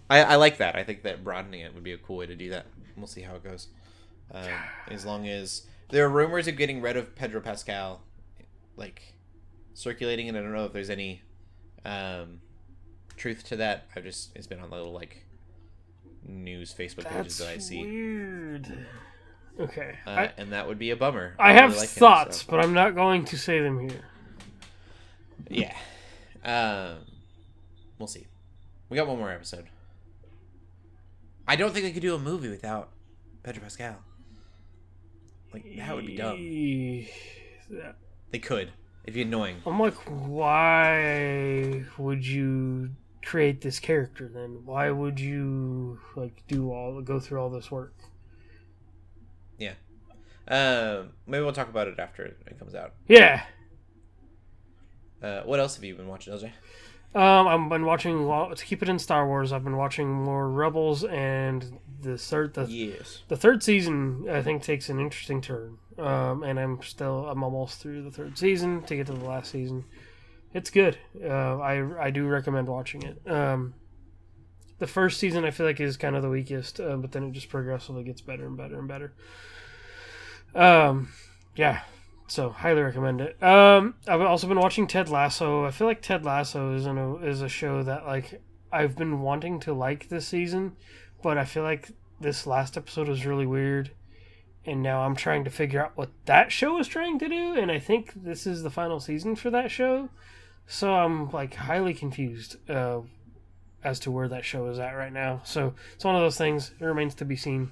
I 0.10 0.36
like 0.36 0.58
that. 0.58 0.76
I 0.76 0.84
think 0.84 1.04
that 1.04 1.24
broadening 1.24 1.62
it 1.62 1.74
would 1.74 1.84
be 1.84 1.92
a 1.94 1.98
cool 1.98 2.18
way 2.18 2.26
to 2.28 2.36
do 2.36 2.50
that. 2.52 2.66
We'll 2.96 3.08
see 3.08 3.22
how 3.22 3.36
it 3.36 3.44
goes. 3.44 3.68
Um, 4.34 4.48
as 4.90 5.06
long 5.06 5.28
as 5.28 5.64
there 5.92 6.06
are 6.06 6.10
rumors 6.10 6.48
of 6.48 6.58
getting 6.58 6.82
rid 6.82 6.98
of 6.98 7.16
Pedro 7.16 7.42
Pascal, 7.42 8.02
like 8.76 9.14
circulating, 9.74 10.30
and 10.30 10.38
I 10.38 10.42
don't 10.42 10.54
know 10.54 10.66
if 10.66 10.74
there's 10.74 10.90
any 10.90 11.22
um, 11.86 12.42
truth 13.18 13.44
to 13.50 13.58
that. 13.58 13.88
I've 13.96 14.04
just 14.04 14.36
it's 14.36 14.48
been 14.48 14.60
on 14.60 14.70
the 14.70 14.76
little 14.76 14.94
like 14.94 15.26
news 16.26 16.74
Facebook 16.74 17.06
pages 17.08 17.38
That's 17.38 17.40
that 17.40 17.50
I 17.50 17.58
see, 17.58 17.84
weird. 17.84 18.86
Okay. 19.60 19.96
uh, 20.08 20.10
I, 20.10 20.32
and 20.38 20.54
that 20.54 20.68
would 20.68 20.80
be 20.80 20.92
a 20.92 20.96
bummer. 20.96 21.36
I 21.38 21.50
really 21.50 21.60
have 21.62 21.72
like 21.78 21.90
him, 21.90 22.00
thoughts, 22.00 22.42
so- 22.42 22.46
but 22.50 22.64
I'm 22.64 22.74
not 22.74 22.96
going 22.96 23.26
to 23.26 23.38
say 23.38 23.60
them 23.60 23.90
here. 23.90 24.02
Yeah. 25.50 25.76
Um, 26.44 27.00
we'll 28.00 28.08
see. 28.08 28.28
We 28.90 28.98
got 28.98 29.08
one 29.08 29.18
more 29.18 29.30
episode. 29.32 29.66
I 31.48 31.56
don't 31.56 31.74
think 31.74 31.86
they 31.86 31.92
could 31.92 32.02
do 32.02 32.16
a 32.16 32.20
movie 32.20 32.50
without 32.50 32.90
Pedro 33.44 33.64
Pascal. 33.64 33.98
Like 35.54 35.66
that 35.78 35.96
would 35.96 36.06
be 36.06 36.16
dumb. 36.16 36.38
Yeah. 36.40 37.92
They 38.32 38.40
could. 38.40 38.72
It'd 39.04 39.16
be 39.16 39.24
annoying. 39.24 39.58
I'm 39.66 39.80
like, 39.80 39.96
why 40.06 41.86
would 41.98 42.26
you 42.26 42.92
create 43.24 43.62
this 43.62 43.80
character 43.80 44.30
then? 44.34 44.62
Why 44.66 44.90
would 44.92 45.20
you 45.20 46.00
like 46.16 46.44
do 46.48 46.72
all 46.72 47.02
go 47.02 47.20
through 47.20 47.40
all 47.40 47.50
this 47.50 47.72
work? 47.72 47.94
Yeah. 49.58 49.74
Um, 50.48 51.12
maybe 51.28 51.44
we'll 51.44 51.54
talk 51.54 51.70
about 51.70 51.88
it 51.88 52.00
after 52.00 52.24
it 52.26 52.60
comes 52.60 52.76
out. 52.76 52.94
Yeah. 53.08 53.44
Uh, 55.22 55.42
what 55.42 55.60
else 55.60 55.76
have 55.76 55.84
you 55.84 55.96
been 55.96 56.08
watching, 56.08 56.34
LJ? 56.34 56.52
Um, 57.14 57.48
I've 57.48 57.70
been 57.70 57.86
watching 57.86 58.26
to 58.28 58.66
keep 58.66 58.82
it 58.82 58.90
in 58.90 58.98
Star 58.98 59.28
Wars. 59.28 59.52
I've 59.52 59.64
been 59.64 59.78
watching 59.78 60.10
more 60.10 60.50
Rebels, 60.50 61.04
and 61.04 61.78
the 62.02 62.18
third 62.18 62.54
the, 62.54 62.66
Yes. 62.66 63.24
the 63.28 63.38
third 63.38 63.64
season 63.64 64.28
I 64.30 64.42
think 64.42 64.64
takes 64.64 64.90
an 64.90 65.00
interesting 65.00 65.42
turn. 65.42 65.78
Um, 65.98 66.44
and 66.44 66.60
I'm 66.60 66.82
still 66.82 67.28
I'm 67.28 67.44
almost 67.44 67.80
through 67.80 68.04
the 68.04 68.12
third 68.12 68.38
season 68.38 68.84
to 68.84 68.96
get 68.96 69.08
to 69.08 69.14
the 69.14 69.26
last 69.26 69.52
season. 69.52 69.86
It's 70.54 70.70
good. 70.70 70.98
Uh, 71.24 71.60
I 71.60 72.06
I 72.08 72.10
do 72.10 72.28
recommend 72.28 72.68
watching 72.68 73.04
it. 73.04 73.22
Um, 73.30 73.74
the 74.80 74.88
first 74.88 75.20
season 75.20 75.46
I 75.46 75.52
feel 75.52 75.66
like 75.66 75.80
is 75.80 75.96
kind 75.96 76.16
of 76.16 76.24
the 76.24 76.30
weakest, 76.30 76.80
uh, 76.80 76.98
but 76.98 77.12
then 77.12 77.24
it 77.26 77.32
just 77.34 77.50
progressively 77.50 78.04
gets 78.04 78.22
better 78.22 78.48
and 78.48 78.58
better 78.58 78.80
and 78.80 78.88
better. 78.88 79.14
Um, 80.56 81.10
yeah. 81.56 81.82
So 82.28 82.50
highly 82.50 82.82
recommend 82.82 83.20
it. 83.20 83.42
Um, 83.44 83.96
I've 84.08 84.22
also 84.22 84.48
been 84.48 84.60
watching 84.60 84.88
Ted 84.88 85.10
Lasso. 85.10 85.66
I 85.66 85.72
feel 85.72 85.86
like 85.88 86.02
Ted 86.02 86.24
Lasso 86.24 86.74
is 86.74 86.86
a 86.86 87.16
is 87.24 87.42
a 87.42 87.50
show 87.50 87.84
that 87.84 88.06
like 88.06 88.42
I've 88.72 88.96
been 88.96 89.20
wanting 89.20 89.60
to 89.62 89.74
like 89.74 90.08
this 90.08 90.28
season, 90.28 90.78
but 91.22 91.38
I 91.38 91.46
feel 91.46 91.64
like 91.64 91.92
this 92.20 92.46
last 92.48 92.78
episode 92.78 93.08
was 93.08 93.26
really 93.26 93.46
weird, 93.46 93.92
and 94.66 94.82
now 94.82 95.02
I'm 95.02 95.16
trying 95.16 95.44
to 95.44 95.50
figure 95.50 95.84
out 95.84 95.98
what 95.98 96.10
that 96.26 96.52
show 96.52 96.80
is 96.80 96.88
trying 96.88 97.20
to 97.20 97.28
do, 97.28 97.54
and 97.56 97.72
I 97.72 97.80
think 97.80 98.14
this 98.16 98.46
is 98.46 98.64
the 98.64 98.70
final 98.70 99.00
season 99.00 99.36
for 99.36 99.50
that 99.50 99.72
show, 99.72 100.10
so 100.68 100.94
I'm 100.94 101.30
like 101.32 101.56
highly 101.56 101.94
confused 101.94 102.58
uh, 102.70 103.02
as 103.84 104.00
to 104.02 104.12
where 104.12 104.28
that 104.28 104.46
show 104.46 104.68
is 104.68 104.80
at 104.80 104.92
right 104.92 105.14
now. 105.14 105.42
So 105.44 105.74
it's 105.94 106.06
one 106.06 106.16
of 106.16 106.22
those 106.22 106.38
things. 106.38 106.72
It 106.80 106.86
remains 106.86 107.16
to 107.16 107.26
be 107.26 107.36
seen, 107.36 107.72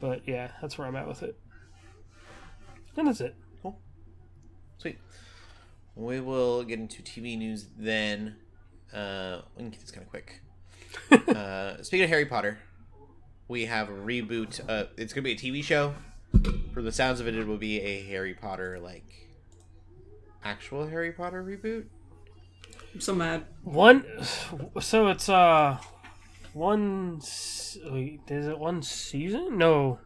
but 0.00 0.26
yeah, 0.26 0.52
that's 0.60 0.78
where 0.78 0.86
I'm 0.86 0.96
at 0.96 1.06
with 1.06 1.22
it, 1.22 1.38
and 2.96 3.06
that's 3.06 3.20
it. 3.20 3.34
Cool. 3.62 3.78
Sweet. 4.78 4.98
We 5.94 6.20
will 6.20 6.62
get 6.64 6.78
into 6.78 7.02
TV 7.02 7.38
news 7.38 7.66
then. 7.78 8.36
Uh, 8.92 9.40
we 9.56 9.62
can 9.62 9.70
keep 9.70 9.80
this 9.80 9.90
kind 9.90 10.06
of 10.06 10.10
quick. 10.10 10.40
uh, 11.36 11.82
speaking 11.82 12.04
of 12.04 12.10
Harry 12.10 12.26
Potter, 12.26 12.58
we 13.48 13.66
have 13.66 13.88
a 13.88 13.92
reboot. 13.92 14.60
Uh, 14.68 14.86
it's 14.96 15.12
gonna 15.12 15.22
be 15.24 15.32
a 15.32 15.36
TV 15.36 15.62
show. 15.62 15.94
For 16.72 16.82
the 16.82 16.92
sounds 16.92 17.20
of 17.20 17.28
it, 17.28 17.34
it 17.34 17.46
will 17.46 17.56
be 17.58 17.80
a 17.80 18.02
Harry 18.04 18.34
Potter 18.34 18.78
like 18.78 19.04
actual 20.44 20.86
Harry 20.86 21.12
Potter 21.12 21.42
reboot. 21.42 21.86
I'm 22.94 23.00
so 23.00 23.14
mad. 23.14 23.44
One, 23.62 24.04
so 24.80 25.08
it's 25.08 25.28
uh, 25.28 25.78
one. 26.52 27.18
s- 27.22 27.78
Wait, 27.84 28.20
is 28.28 28.46
it 28.46 28.58
one 28.58 28.82
season? 28.82 29.58
No. 29.58 29.98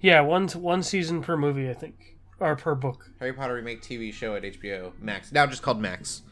Yeah, 0.00 0.20
one 0.20 0.48
one 0.48 0.82
season 0.82 1.22
per 1.22 1.36
movie, 1.36 1.68
I 1.70 1.74
think, 1.74 2.16
or 2.38 2.54
per 2.56 2.74
book. 2.74 3.10
Harry 3.18 3.32
Potter 3.32 3.54
remake 3.54 3.82
TV 3.82 4.12
show 4.12 4.34
at 4.36 4.42
HBO 4.42 4.92
Max. 5.00 5.32
Now 5.32 5.46
just 5.46 5.62
called 5.62 5.80
Max. 5.80 6.22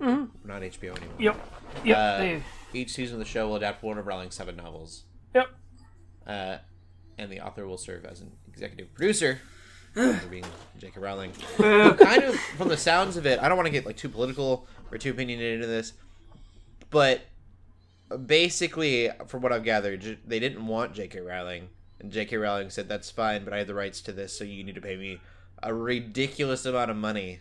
Mhm. 0.00 0.30
Not 0.44 0.62
HBO 0.62 0.96
anymore. 0.96 1.14
Yep. 1.18 1.48
Yep. 1.84 1.96
Uh, 1.96 2.18
they, 2.18 2.42
Each 2.72 2.92
season 2.92 3.14
of 3.16 3.18
the 3.20 3.24
show 3.24 3.48
will 3.48 3.56
adapt 3.56 3.82
one 3.82 3.98
of 3.98 4.06
Rowling's 4.06 4.34
seven 4.34 4.56
novels. 4.56 5.04
yep. 5.34 5.48
Uh, 6.26 6.58
and 7.18 7.30
the 7.30 7.40
author 7.40 7.66
will 7.66 7.78
serve 7.78 8.04
as 8.04 8.20
an 8.20 8.30
executive 8.48 8.92
producer 8.94 9.40
for 9.94 10.26
being 10.30 10.44
J.K. 10.78 11.00
Rowling. 11.00 11.32
Kind 11.56 12.24
of 12.24 12.36
from 12.56 12.68
the 12.68 12.76
sounds 12.76 13.16
of 13.16 13.26
it, 13.26 13.40
I 13.40 13.48
don't 13.48 13.56
want 13.56 13.66
to 13.66 13.72
get 13.72 13.86
like 13.86 13.96
too 13.96 14.08
political 14.08 14.66
or 14.90 14.98
too 14.98 15.10
opinionated 15.10 15.54
into 15.54 15.66
this, 15.66 15.92
but 16.90 17.22
basically, 18.26 19.10
from 19.26 19.42
what 19.42 19.52
I've 19.52 19.64
gathered, 19.64 20.18
they 20.26 20.38
didn't 20.38 20.66
want 20.66 20.94
J.K. 20.94 21.20
Rowling, 21.20 21.68
and 22.00 22.12
J.K. 22.12 22.36
Rowling 22.36 22.70
said 22.70 22.88
that's 22.88 23.10
fine, 23.10 23.44
but 23.44 23.52
I 23.52 23.58
have 23.58 23.66
the 23.66 23.74
rights 23.74 24.00
to 24.02 24.12
this, 24.12 24.36
so 24.36 24.44
you 24.44 24.62
need 24.62 24.74
to 24.74 24.80
pay 24.80 24.96
me 24.96 25.20
a 25.62 25.72
ridiculous 25.72 26.66
amount 26.66 26.90
of 26.90 26.96
money 26.96 27.40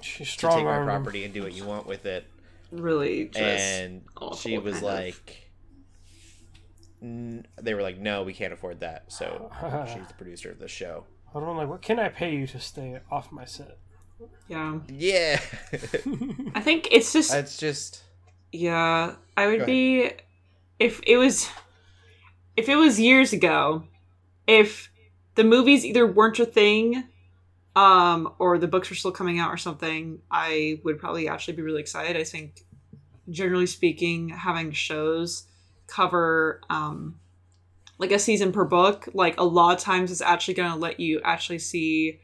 She's 0.00 0.36
to 0.36 0.48
take 0.48 0.64
my 0.64 0.84
property 0.84 1.24
and 1.24 1.34
do 1.34 1.42
what 1.42 1.52
you 1.54 1.64
want 1.64 1.86
with 1.86 2.06
it. 2.06 2.26
really 2.70 3.26
just 3.26 3.38
and 3.38 4.02
she 4.36 4.58
was 4.58 4.82
like. 4.82 5.14
of. 5.14 5.47
Like, 7.00 7.08
n- 7.10 7.46
they 7.60 7.74
were 7.74 7.82
like, 7.82 7.98
no, 7.98 8.22
we 8.22 8.32
can't 8.34 8.52
afford 8.52 8.80
that, 8.80 9.10
so 9.12 9.50
she's 9.92 10.06
the 10.06 10.14
producer 10.14 10.50
of 10.50 10.58
the 10.58 10.68
show. 10.68 11.04
I 11.30 11.38
don't 11.38 11.46
know, 11.46 11.52
like, 11.52 11.68
what 11.68 11.82
can 11.82 11.98
I 11.98 12.08
pay 12.08 12.34
you 12.34 12.46
to 12.48 12.60
stay 12.60 12.98
off 13.10 13.30
my 13.32 13.44
set? 13.44 13.78
yeah. 14.48 14.78
Yeah, 14.88 15.40
I 16.54 16.60
think 16.60 16.88
it's 16.90 17.12
just 17.12 17.32
It's 17.32 17.56
just. 17.56 18.02
Yeah, 18.50 19.14
I 19.36 19.46
would 19.46 19.66
be 19.66 20.10
if 20.78 21.00
it 21.06 21.16
was 21.18 21.48
if 22.56 22.68
it 22.68 22.76
was 22.76 22.98
years 22.98 23.32
ago, 23.32 23.84
if 24.46 24.90
the 25.34 25.44
movies 25.44 25.84
either 25.84 26.06
weren't 26.06 26.38
a 26.40 26.46
thing 26.46 27.04
um 27.76 28.32
or 28.38 28.58
the 28.58 28.66
books 28.66 28.88
were 28.90 28.96
still 28.96 29.12
coming 29.12 29.38
out 29.38 29.50
or 29.50 29.56
something, 29.58 30.20
I 30.30 30.80
would 30.82 30.98
probably 30.98 31.28
actually 31.28 31.54
be 31.54 31.62
really 31.62 31.80
excited. 31.80 32.16
I 32.16 32.24
think 32.24 32.64
generally 33.30 33.66
speaking, 33.66 34.30
having 34.30 34.72
shows 34.72 35.44
cover 35.88 36.60
um 36.70 37.18
like 37.98 38.12
a 38.12 38.18
season 38.20 38.52
per 38.52 38.64
book, 38.64 39.08
like 39.12 39.40
a 39.40 39.42
lot 39.44 39.74
of 39.76 39.80
times 39.82 40.12
it's 40.12 40.20
actually 40.20 40.54
going 40.54 40.70
to 40.70 40.78
let 40.78 41.00
you 41.00 41.20
actually 41.24 41.58
see 41.58 42.20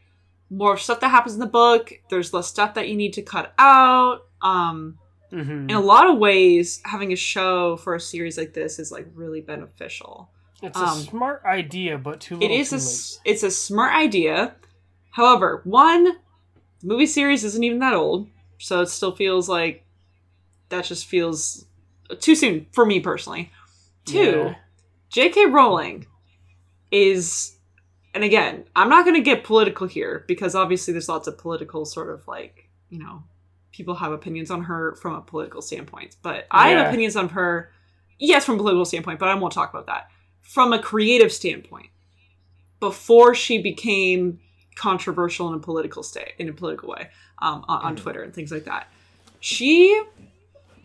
more 0.48 0.76
stuff 0.76 1.00
that 1.00 1.08
happens 1.08 1.34
in 1.34 1.40
the 1.40 1.46
book. 1.46 1.92
There's 2.10 2.32
less 2.32 2.46
stuff 2.46 2.74
that 2.74 2.88
you 2.88 2.94
need 2.96 3.14
to 3.14 3.22
cut 3.22 3.52
out. 3.58 4.26
Um 4.40 4.98
Mm-hmm. 5.32 5.68
in 5.68 5.74
a 5.74 5.80
lot 5.80 6.08
of 6.08 6.18
ways 6.18 6.80
having 6.84 7.12
a 7.12 7.16
show 7.16 7.76
for 7.78 7.96
a 7.96 8.00
series 8.00 8.38
like 8.38 8.52
this 8.52 8.78
is 8.78 8.92
like 8.92 9.08
really 9.16 9.40
beneficial 9.40 10.30
It's 10.62 10.78
a 10.78 10.84
um, 10.84 10.98
smart 11.00 11.42
idea, 11.44 11.98
but 11.98 12.20
too 12.20 12.36
little. 12.36 12.56
is 12.56 12.70
too 12.70 12.76
a 12.76 12.78
late. 12.78 13.32
it's 13.34 13.42
a 13.42 13.50
smart 13.50 13.94
idea 13.94 14.54
however 15.10 15.60
one 15.64 16.04
the 16.04 16.86
movie 16.86 17.06
series 17.06 17.42
isn't 17.42 17.64
even 17.64 17.80
that 17.80 17.94
old 17.94 18.28
so 18.58 18.82
it 18.82 18.86
still 18.90 19.10
feels 19.10 19.48
like 19.48 19.82
that 20.68 20.84
just 20.84 21.06
feels 21.06 21.66
too 22.20 22.34
soon 22.34 22.66
for 22.72 22.84
me 22.86 23.00
personally 23.00 23.50
two 24.04 24.54
Yeah. 25.12 25.28
jk 25.28 25.50
rowling 25.52 26.06
is 26.90 27.56
and 28.14 28.22
again 28.24 28.64
i'm 28.76 28.88
not 28.88 29.04
going 29.04 29.16
to 29.16 29.22
get 29.22 29.44
political 29.44 29.86
here 29.86 30.24
because 30.28 30.54
obviously 30.54 30.92
there's 30.92 31.08
lots 31.08 31.26
of 31.26 31.38
political 31.38 31.84
sort 31.84 32.10
of 32.10 32.26
like 32.28 32.68
you 32.90 32.98
know 32.98 33.22
people 33.72 33.94
have 33.96 34.12
opinions 34.12 34.50
on 34.50 34.62
her 34.64 34.94
from 34.96 35.14
a 35.14 35.20
political 35.20 35.60
standpoint 35.62 36.16
but 36.22 36.46
i 36.50 36.68
have 36.70 36.86
opinions 36.88 37.16
on 37.16 37.28
her 37.30 37.70
yes 38.18 38.44
from 38.44 38.54
a 38.56 38.58
political 38.58 38.84
standpoint 38.84 39.18
but 39.18 39.28
i 39.28 39.34
won't 39.34 39.52
talk 39.52 39.70
about 39.70 39.86
that 39.86 40.08
from 40.42 40.72
a 40.72 40.78
creative 40.78 41.32
standpoint 41.32 41.88
before 42.80 43.34
she 43.34 43.60
became 43.62 44.38
controversial 44.76 45.48
in 45.48 45.54
a 45.54 45.58
political 45.58 46.02
state 46.02 46.32
in 46.38 46.48
a 46.48 46.52
political 46.52 46.88
way 46.90 47.08
um, 47.40 47.64
on, 47.68 47.82
on 47.82 47.96
Mhm. 47.96 48.00
twitter 48.00 48.22
and 48.22 48.34
things 48.34 48.50
like 48.52 48.64
that 48.64 48.88
she 49.40 50.02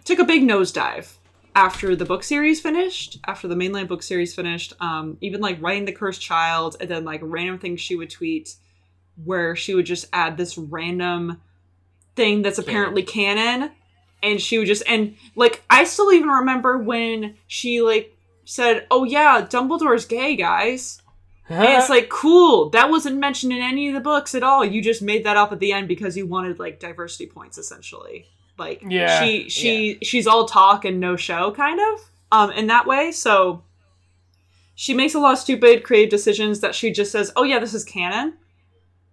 took 0.06 0.20
a 0.20 0.24
big 0.24 0.42
nosedive 0.44 1.14
after 1.60 1.94
the 1.94 2.06
book 2.06 2.24
series 2.24 2.62
finished 2.62 3.20
after 3.28 3.46
the 3.46 3.54
mainline 3.54 3.86
book 3.86 4.02
series 4.02 4.34
finished 4.34 4.72
um, 4.80 5.18
even 5.20 5.42
like 5.42 5.62
writing 5.62 5.84
the 5.84 5.92
cursed 5.92 6.22
child 6.22 6.78
and 6.80 6.90
then 6.90 7.04
like 7.04 7.20
random 7.22 7.60
things 7.60 7.82
she 7.82 7.98
would 7.98 8.10
tweet 8.10 8.56
where 9.26 9.58
she 9.58 9.76
would 9.76 9.86
just 9.86 10.06
add 10.14 10.38
this 10.38 10.58
random 10.58 11.42
thing 12.16 12.42
that's 12.42 12.60
apparently 12.60 13.04
canon 13.04 13.70
and 14.24 14.42
she 14.42 14.58
would 14.58 14.68
just 14.68 14.84
and 14.88 15.18
like 15.36 15.62
i 15.70 15.84
still 15.84 16.14
even 16.14 16.30
remember 16.30 16.78
when 16.78 17.36
she 17.48 17.82
like 17.82 18.18
said 18.46 18.88
oh 18.90 19.04
yeah 19.04 19.46
dumbledore's 19.46 20.06
gay 20.06 20.38
guys. 20.38 21.02
And 21.50 21.80
it's 21.80 21.90
like 21.96 22.10
cool. 22.10 22.70
That 22.70 22.90
wasn't 22.92 23.18
mentioned 23.18 23.52
in 23.52 23.60
any 23.60 23.88
of 23.88 23.96
the 23.96 24.00
books 24.00 24.36
at 24.36 24.44
all. 24.44 24.64
You 24.64 24.84
just 24.84 25.02
made 25.02 25.24
that 25.26 25.36
up 25.36 25.52
at 25.52 25.60
the 25.60 25.74
end 25.74 25.88
because 25.88 26.16
you 26.16 26.28
wanted 26.28 26.60
like 26.60 26.80
diversity 26.80 27.26
points 27.26 27.58
essentially 27.58 28.28
like 28.60 28.84
Yeah. 28.88 29.22
she 29.22 29.50
she 29.50 29.98
she's 30.04 30.28
all 30.28 30.46
talk 30.46 30.86
and 30.86 31.00
no 31.00 31.16
show 31.16 31.52
kind 31.52 31.80
of 31.80 32.10
um 32.32 32.52
in 32.52 32.68
that 32.68 32.86
way. 32.86 33.12
So 33.12 33.64
she 34.76 34.94
makes 34.94 35.14
a 35.14 35.20
lot 35.20 35.34
of 35.34 35.40
stupid 35.40 35.84
creative 35.84 36.10
decisions 36.10 36.60
that 36.62 36.76
she 36.76 36.92
just 36.92 37.12
says 37.12 37.32
oh 37.36 37.44
yeah 37.44 37.60
this 37.60 37.74
is 37.74 37.84
canon 37.84 38.36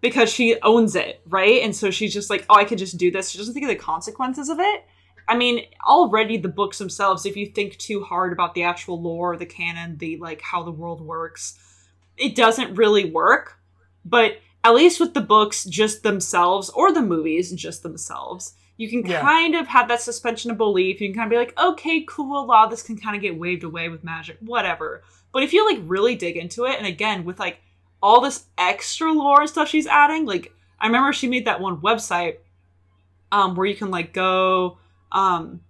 because 0.01 0.31
she 0.31 0.61
owns 0.63 0.95
it 0.95 1.21
right? 1.27 1.63
And 1.63 1.75
so 1.75 1.91
she's 1.91 2.13
just 2.13 2.31
like 2.31 2.45
oh 2.51 2.57
i 2.57 2.65
could 2.65 2.79
just 2.79 2.99
do 2.99 3.11
this. 3.11 3.31
She 3.31 3.39
doesn't 3.39 3.55
think 3.55 3.65
of 3.65 3.71
the 3.71 3.77
consequences 3.77 4.49
of 4.49 4.59
it. 4.61 4.85
I 5.29 5.37
mean 5.37 5.65
already 5.87 6.37
the 6.37 6.49
books 6.49 6.79
themselves 6.79 7.27
if 7.27 7.37
you 7.37 7.47
think 7.47 7.77
too 7.79 8.03
hard 8.03 8.33
about 8.33 8.55
the 8.55 8.63
actual 8.65 9.01
lore 9.01 9.37
the 9.37 9.47
canon 9.47 9.97
the 9.99 10.19
like 10.19 10.41
how 10.43 10.63
the 10.63 10.71
world 10.71 11.01
works 11.01 11.59
it 12.17 12.35
doesn't 12.35 12.75
really 12.75 13.11
work. 13.11 13.59
But 14.05 14.39
at 14.65 14.75
least 14.75 14.99
with 15.01 15.15
the 15.15 15.21
books 15.21 15.65
just 15.65 16.03
themselves 16.03 16.71
or 16.71 16.93
the 16.93 17.03
movies 17.03 17.53
just 17.53 17.83
themselves 17.83 18.55
you 18.79 18.89
can 18.91 19.05
Yeah. 19.07 19.21
kind 19.21 19.55
of 19.55 19.67
have 19.69 19.89
that 19.89 20.01
suspension 20.01 20.51
of 20.51 20.59
belief 20.59 21.01
you 21.01 21.09
can 21.09 21.15
kind 21.15 21.27
of 21.27 21.31
be 21.31 21.37
like 21.39 21.59
okay 21.59 22.05
cool 22.09 22.43
a 22.43 22.45
lot 22.45 22.65
of 22.65 22.71
this 22.71 22.83
can 22.83 22.97
kind 22.97 23.17
of 23.17 23.23
get 23.23 23.39
waved 23.39 23.65
away 23.65 23.89
with 23.89 24.05
magic 24.05 24.37
whatever 24.41 25.03
but 25.33 25.43
if 25.43 25.53
you 25.53 25.65
like 25.71 25.81
really 25.87 26.15
dig 26.15 26.37
into 26.37 26.65
it 26.67 26.77
and 26.79 26.87
again 26.87 27.25
with 27.25 27.39
like 27.39 27.59
all 28.03 28.21
this 28.21 28.45
extra 28.59 29.13
lore 29.13 29.41
and 29.41 29.51
stuff 29.51 29.69
she's 29.69 29.87
adding 29.87 30.27
like 30.27 30.53
i 30.81 30.87
remember 30.87 31.13
she 31.13 31.27
made 31.29 31.47
that 31.47 31.61
one 31.61 31.79
website 31.79 32.37
um 33.33 33.55
where 33.55 33.67
you 33.67 33.75
can 33.75 33.91
like 33.91 34.13
go 34.13 34.79
um 35.13 35.61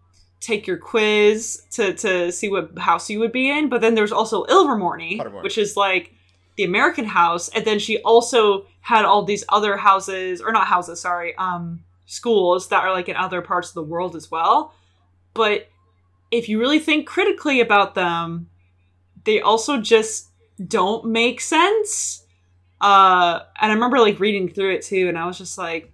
take 0.41 0.67
your 0.67 0.77
quiz 0.77 1.63
to 1.71 1.95
to 1.95 2.31
see 2.33 2.49
what 2.49 2.77
house 2.79 3.09
you 3.09 3.19
would 3.19 3.33
be 3.33 3.49
in 3.51 3.69
but 3.69 3.81
then 3.81 3.95
there's 3.95 4.13
also 4.13 4.45
ilvermorny 4.45 5.19
Pottermore. 5.19 5.43
which 5.43 5.59
is 5.59 5.77
like 5.77 6.13
the 6.57 6.65
american 6.65 7.05
house 7.05 7.49
and 7.51 7.65
then 7.65 7.79
she 7.79 7.99
also 8.03 8.67
had 8.81 9.05
all 9.05 9.23
these 9.25 9.45
other 9.49 9.77
houses 9.77 10.41
or 10.41 10.53
not 10.53 10.67
houses 10.67 11.01
sorry 11.01 11.35
um 11.37 11.81
schools 12.07 12.69
that 12.69 12.85
are 12.85 12.93
like 12.93 13.09
in 13.09 13.17
other 13.17 13.43
parts 13.43 13.69
of 13.69 13.75
the 13.75 13.83
world 13.83 14.17
as 14.17 14.31
well. 14.31 14.75
But 15.35 15.69
if 16.31 16.49
you 16.49 16.59
really 16.59 16.79
think 16.79 17.07
critically 17.07 17.61
about 17.61 17.95
them 17.95 18.49
they 19.25 19.41
also 19.41 19.81
just 19.81 20.31
don't 20.65 21.05
make 21.05 21.41
sense. 21.41 22.25
Uh 22.81 23.41
and 23.61 23.73
i 23.73 23.75
remember 23.75 23.99
like 23.99 24.21
reading 24.21 24.49
through 24.49 24.75
it 24.75 24.83
too 24.83 25.09
and 25.09 25.19
i 25.19 25.27
was 25.27 25.39
just 25.39 25.57
like 25.57 25.93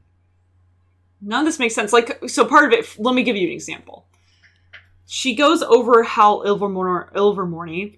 none 1.21 1.41
of 1.41 1.47
this 1.47 1.59
makes 1.59 1.75
sense. 1.75 1.93
Like 1.93 2.21
so 2.29 2.45
part 2.45 2.65
of 2.65 2.73
it 2.73 2.99
let 2.99 3.15
me 3.15 3.23
give 3.23 3.37
you 3.37 3.47
an 3.47 3.53
example. 3.53 4.07
She 5.07 5.35
goes 5.35 5.63
over 5.63 6.03
how 6.03 6.43
Ilvermorny, 6.43 7.13
Ilvermorny 7.13 7.97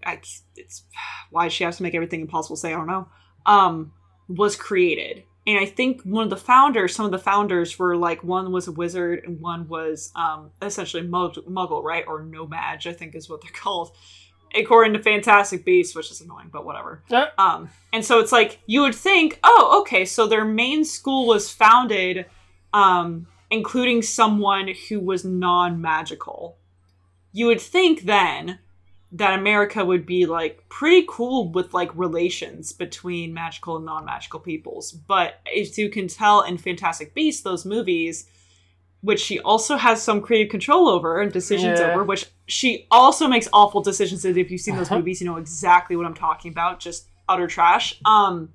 it's 0.56 0.84
why 1.30 1.48
she 1.48 1.64
has 1.64 1.76
to 1.78 1.82
make 1.82 1.94
everything 1.94 2.20
impossible 2.20 2.56
say? 2.56 2.72
I 2.72 2.76
don't 2.76 2.86
know. 2.86 3.08
Um 3.46 3.92
was 4.28 4.56
created 4.56 5.24
and 5.46 5.58
i 5.58 5.66
think 5.66 6.02
one 6.02 6.24
of 6.24 6.30
the 6.30 6.36
founders 6.36 6.94
some 6.94 7.06
of 7.06 7.12
the 7.12 7.18
founders 7.18 7.78
were 7.78 7.96
like 7.96 8.22
one 8.24 8.50
was 8.52 8.66
a 8.68 8.72
wizard 8.72 9.22
and 9.24 9.40
one 9.40 9.68
was 9.68 10.10
um 10.16 10.50
essentially 10.62 11.02
mug- 11.02 11.44
muggle 11.48 11.82
right 11.82 12.04
or 12.06 12.22
no 12.22 12.46
mage 12.46 12.86
i 12.86 12.92
think 12.92 13.14
is 13.14 13.28
what 13.28 13.40
they're 13.42 13.50
called 13.62 13.94
according 14.56 14.92
to 14.92 15.02
fantastic 15.02 15.64
beasts 15.64 15.94
which 15.96 16.10
is 16.10 16.20
annoying 16.20 16.48
but 16.52 16.64
whatever 16.64 17.02
Yeah. 17.08 17.26
um, 17.38 17.68
and 17.92 18.04
so 18.04 18.20
it's 18.20 18.30
like 18.32 18.60
you 18.66 18.82
would 18.82 18.94
think, 18.94 19.38
oh, 19.44 19.80
okay, 19.82 20.04
so 20.04 20.26
their 20.26 20.44
main 20.44 20.84
school 20.84 21.26
was 21.26 21.50
founded, 21.50 22.26
um, 22.72 23.26
including 23.50 24.02
someone 24.02 24.68
who 24.88 24.98
was 25.00 25.24
non-magical. 25.24 26.56
You 27.32 27.46
would 27.46 27.60
think 27.60 28.02
then 28.02 28.58
that 29.14 29.38
America 29.38 29.84
would 29.84 30.04
be 30.04 30.26
like 30.26 30.68
pretty 30.68 31.06
cool 31.08 31.52
with 31.52 31.72
like 31.72 31.90
relations 31.94 32.72
between 32.72 33.32
magical 33.32 33.76
and 33.76 33.86
non-magical 33.86 34.40
peoples, 34.40 34.90
but 34.90 35.40
as 35.56 35.78
you 35.78 35.88
can 35.88 36.08
tell 36.08 36.42
in 36.42 36.58
Fantastic 36.58 37.14
Beasts, 37.14 37.42
those 37.42 37.64
movies, 37.64 38.28
which 39.02 39.20
she 39.20 39.38
also 39.40 39.76
has 39.76 40.02
some 40.02 40.20
creative 40.20 40.50
control 40.50 40.88
over 40.88 41.20
and 41.20 41.32
decisions 41.32 41.78
Yeah. 41.78 41.86
over, 41.86 42.02
which 42.02 42.26
she 42.46 42.86
also 42.90 43.28
makes 43.28 43.46
awful 43.52 43.82
decisions. 43.82 44.24
If 44.24 44.50
you've 44.50 44.60
seen 44.60 44.74
those 44.76 44.88
Uh-huh. 44.88 44.98
movies, 44.98 45.20
you 45.20 45.28
know 45.28 45.36
exactly 45.36 45.94
what 45.94 46.06
I'm 46.06 46.14
talking 46.14 46.50
about. 46.50 46.80
Just 46.80 47.06
utter 47.28 47.46
trash. 47.46 48.00
Um, 48.04 48.52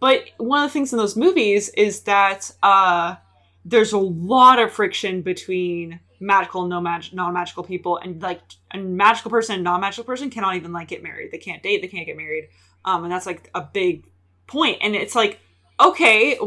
but 0.00 0.24
one 0.36 0.62
of 0.62 0.68
the 0.68 0.72
things 0.72 0.92
in 0.92 0.98
those 0.98 1.16
movies 1.16 1.70
is 1.70 2.02
that 2.02 2.50
uh, 2.62 3.16
there's 3.64 3.92
a 3.92 3.98
lot 3.98 4.58
of 4.58 4.72
friction 4.72 5.22
between 5.22 6.00
magical 6.20 6.66
no 6.66 6.80
mag- 6.80 7.12
non-magical 7.12 7.64
people, 7.64 7.98
and 7.98 8.20
like 8.22 8.40
a 8.72 8.78
magical 8.78 9.30
person 9.30 9.56
and 9.56 9.64
non-magical 9.64 10.04
person 10.04 10.30
cannot 10.30 10.56
even 10.56 10.72
like 10.72 10.88
get 10.88 11.02
married. 11.02 11.30
They 11.30 11.38
can't 11.38 11.62
date. 11.62 11.82
They 11.82 11.88
can't 11.88 12.06
get 12.06 12.16
married. 12.16 12.48
Um, 12.84 13.04
and 13.04 13.12
that's 13.12 13.26
like 13.26 13.50
a 13.54 13.60
big 13.62 14.04
point. 14.46 14.78
And 14.80 14.94
it's 14.94 15.14
like, 15.14 15.40
okay, 15.80 16.38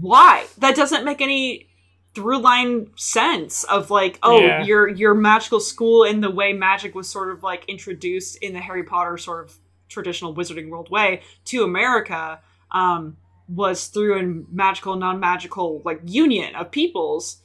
why? 0.00 0.46
That 0.58 0.76
doesn't 0.76 1.04
make 1.04 1.20
any 1.20 1.68
through 2.14 2.38
line 2.38 2.90
sense 2.96 3.62
of 3.64 3.88
like 3.90 4.18
oh 4.24 4.40
Yeah. 4.40 4.64
your 4.64 4.88
your 4.88 5.14
magical 5.14 5.60
school 5.60 6.02
and 6.04 6.24
the 6.24 6.30
way 6.30 6.52
magic 6.52 6.92
was 6.92 7.08
sort 7.08 7.30
of 7.30 7.44
like 7.44 7.64
introduced 7.68 8.36
in 8.38 8.52
the 8.52 8.58
harry 8.58 8.82
potter 8.82 9.16
sort 9.16 9.44
of 9.44 9.56
traditional 9.88 10.34
wizarding 10.34 10.70
world 10.70 10.90
way 10.90 11.22
to 11.44 11.62
America 11.62 12.40
um, 12.72 13.16
was 13.48 13.86
through 13.88 14.18
a 14.18 14.22
magical, 14.52 14.96
non-magical 14.96 15.82
like 15.84 16.00
union 16.04 16.54
of 16.54 16.70
peoples. 16.70 17.38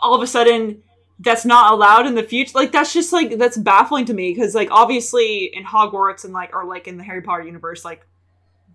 All 0.00 0.14
of 0.14 0.22
a 0.22 0.26
sudden, 0.26 0.82
that's 1.18 1.44
not 1.44 1.72
allowed 1.72 2.06
in 2.06 2.14
the 2.14 2.22
future. 2.22 2.52
Like 2.54 2.72
that's 2.72 2.92
just 2.92 3.12
like 3.12 3.38
that's 3.38 3.56
baffling 3.56 4.06
to 4.06 4.14
me 4.14 4.32
because 4.32 4.54
like 4.54 4.70
obviously 4.70 5.50
in 5.54 5.64
Hogwarts 5.64 6.24
and 6.24 6.32
like 6.32 6.54
or 6.54 6.64
like 6.64 6.88
in 6.88 6.96
the 6.96 7.04
Harry 7.04 7.22
Potter 7.22 7.44
universe, 7.44 7.84
like 7.84 8.06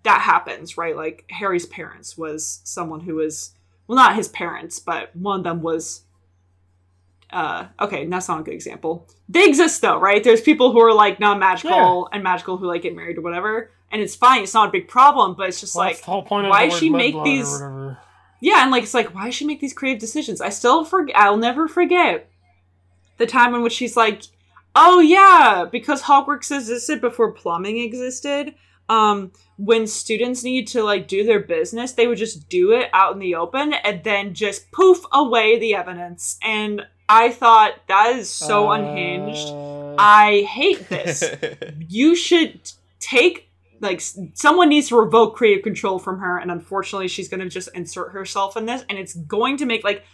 that 0.04 0.20
happens, 0.20 0.76
right? 0.78 0.96
Like 0.96 1.24
Harry's 1.30 1.66
parents 1.66 2.16
was 2.16 2.60
someone 2.64 3.00
who 3.00 3.16
was 3.16 3.54
well, 3.86 3.96
not 3.96 4.16
his 4.16 4.28
parents, 4.28 4.78
but 4.78 5.14
one 5.16 5.40
of 5.40 5.44
them 5.44 5.62
was. 5.62 6.02
Uh, 7.30 7.66
okay, 7.78 8.06
that's 8.06 8.26
not 8.28 8.40
a 8.40 8.42
good 8.42 8.54
example. 8.54 9.06
They 9.28 9.46
exist 9.46 9.82
though, 9.82 9.98
right? 9.98 10.24
There's 10.24 10.40
people 10.40 10.72
who 10.72 10.80
are 10.80 10.94
like 10.94 11.20
non-magical 11.20 12.08
and 12.10 12.22
magical 12.22 12.56
who 12.56 12.66
like 12.66 12.82
get 12.82 12.96
married 12.96 13.18
or 13.18 13.20
whatever, 13.20 13.70
and 13.92 14.00
it's 14.00 14.14
fine. 14.14 14.42
It's 14.42 14.54
not 14.54 14.68
a 14.70 14.72
big 14.72 14.88
problem, 14.88 15.34
but 15.36 15.48
it's 15.48 15.60
just 15.60 15.74
Well, 15.74 15.86
like 15.86 15.98
the 15.98 16.04
whole 16.04 16.22
point 16.22 16.48
why 16.48 16.70
she 16.70 16.88
make 16.88 17.22
these-. 17.24 17.60
Yeah, 18.40 18.62
and 18.62 18.70
like 18.70 18.84
it's 18.84 18.94
like, 18.94 19.14
why 19.14 19.26
does 19.26 19.34
she 19.34 19.46
make 19.46 19.60
these 19.60 19.72
creative 19.72 20.00
decisions? 20.00 20.40
I 20.40 20.50
still 20.50 20.84
forget. 20.84 21.16
I'll 21.16 21.36
never 21.36 21.68
forget 21.68 22.30
the 23.16 23.26
time 23.26 23.54
in 23.54 23.62
which 23.62 23.72
she's 23.72 23.96
like, 23.96 24.22
"Oh 24.74 25.00
yeah, 25.00 25.66
because 25.70 26.02
Hogwarts 26.02 26.54
existed 26.54 27.00
before 27.00 27.32
plumbing 27.32 27.78
existed. 27.78 28.54
Um, 28.88 29.32
when 29.58 29.86
students 29.86 30.44
need 30.44 30.66
to 30.68 30.82
like 30.82 31.08
do 31.08 31.24
their 31.24 31.40
business, 31.40 31.92
they 31.92 32.06
would 32.06 32.18
just 32.18 32.48
do 32.48 32.72
it 32.72 32.88
out 32.92 33.12
in 33.12 33.18
the 33.18 33.34
open 33.34 33.74
and 33.74 34.02
then 34.04 34.34
just 34.34 34.70
poof 34.72 35.04
away 35.12 35.58
the 35.58 35.74
evidence." 35.74 36.38
And 36.42 36.86
I 37.08 37.30
thought 37.30 37.72
that 37.88 38.16
is 38.16 38.30
so 38.30 38.70
unhinged. 38.70 39.48
Uh, 39.48 39.96
I 39.98 40.42
hate 40.42 40.88
this 40.88 41.24
you 41.88 42.14
should 42.14 42.60
take 43.00 43.47
like 43.80 44.00
someone 44.34 44.68
needs 44.68 44.88
to 44.88 45.00
revoke 45.00 45.36
creative 45.36 45.62
control 45.62 45.98
from 45.98 46.18
her 46.18 46.38
and 46.38 46.50
unfortunately 46.50 47.08
she's 47.08 47.28
going 47.28 47.40
to 47.40 47.48
just 47.48 47.68
insert 47.74 48.12
herself 48.12 48.56
in 48.56 48.66
this 48.66 48.84
and 48.88 48.98
it's 48.98 49.14
going 49.14 49.56
to 49.56 49.66
make 49.66 49.84
like 49.84 50.04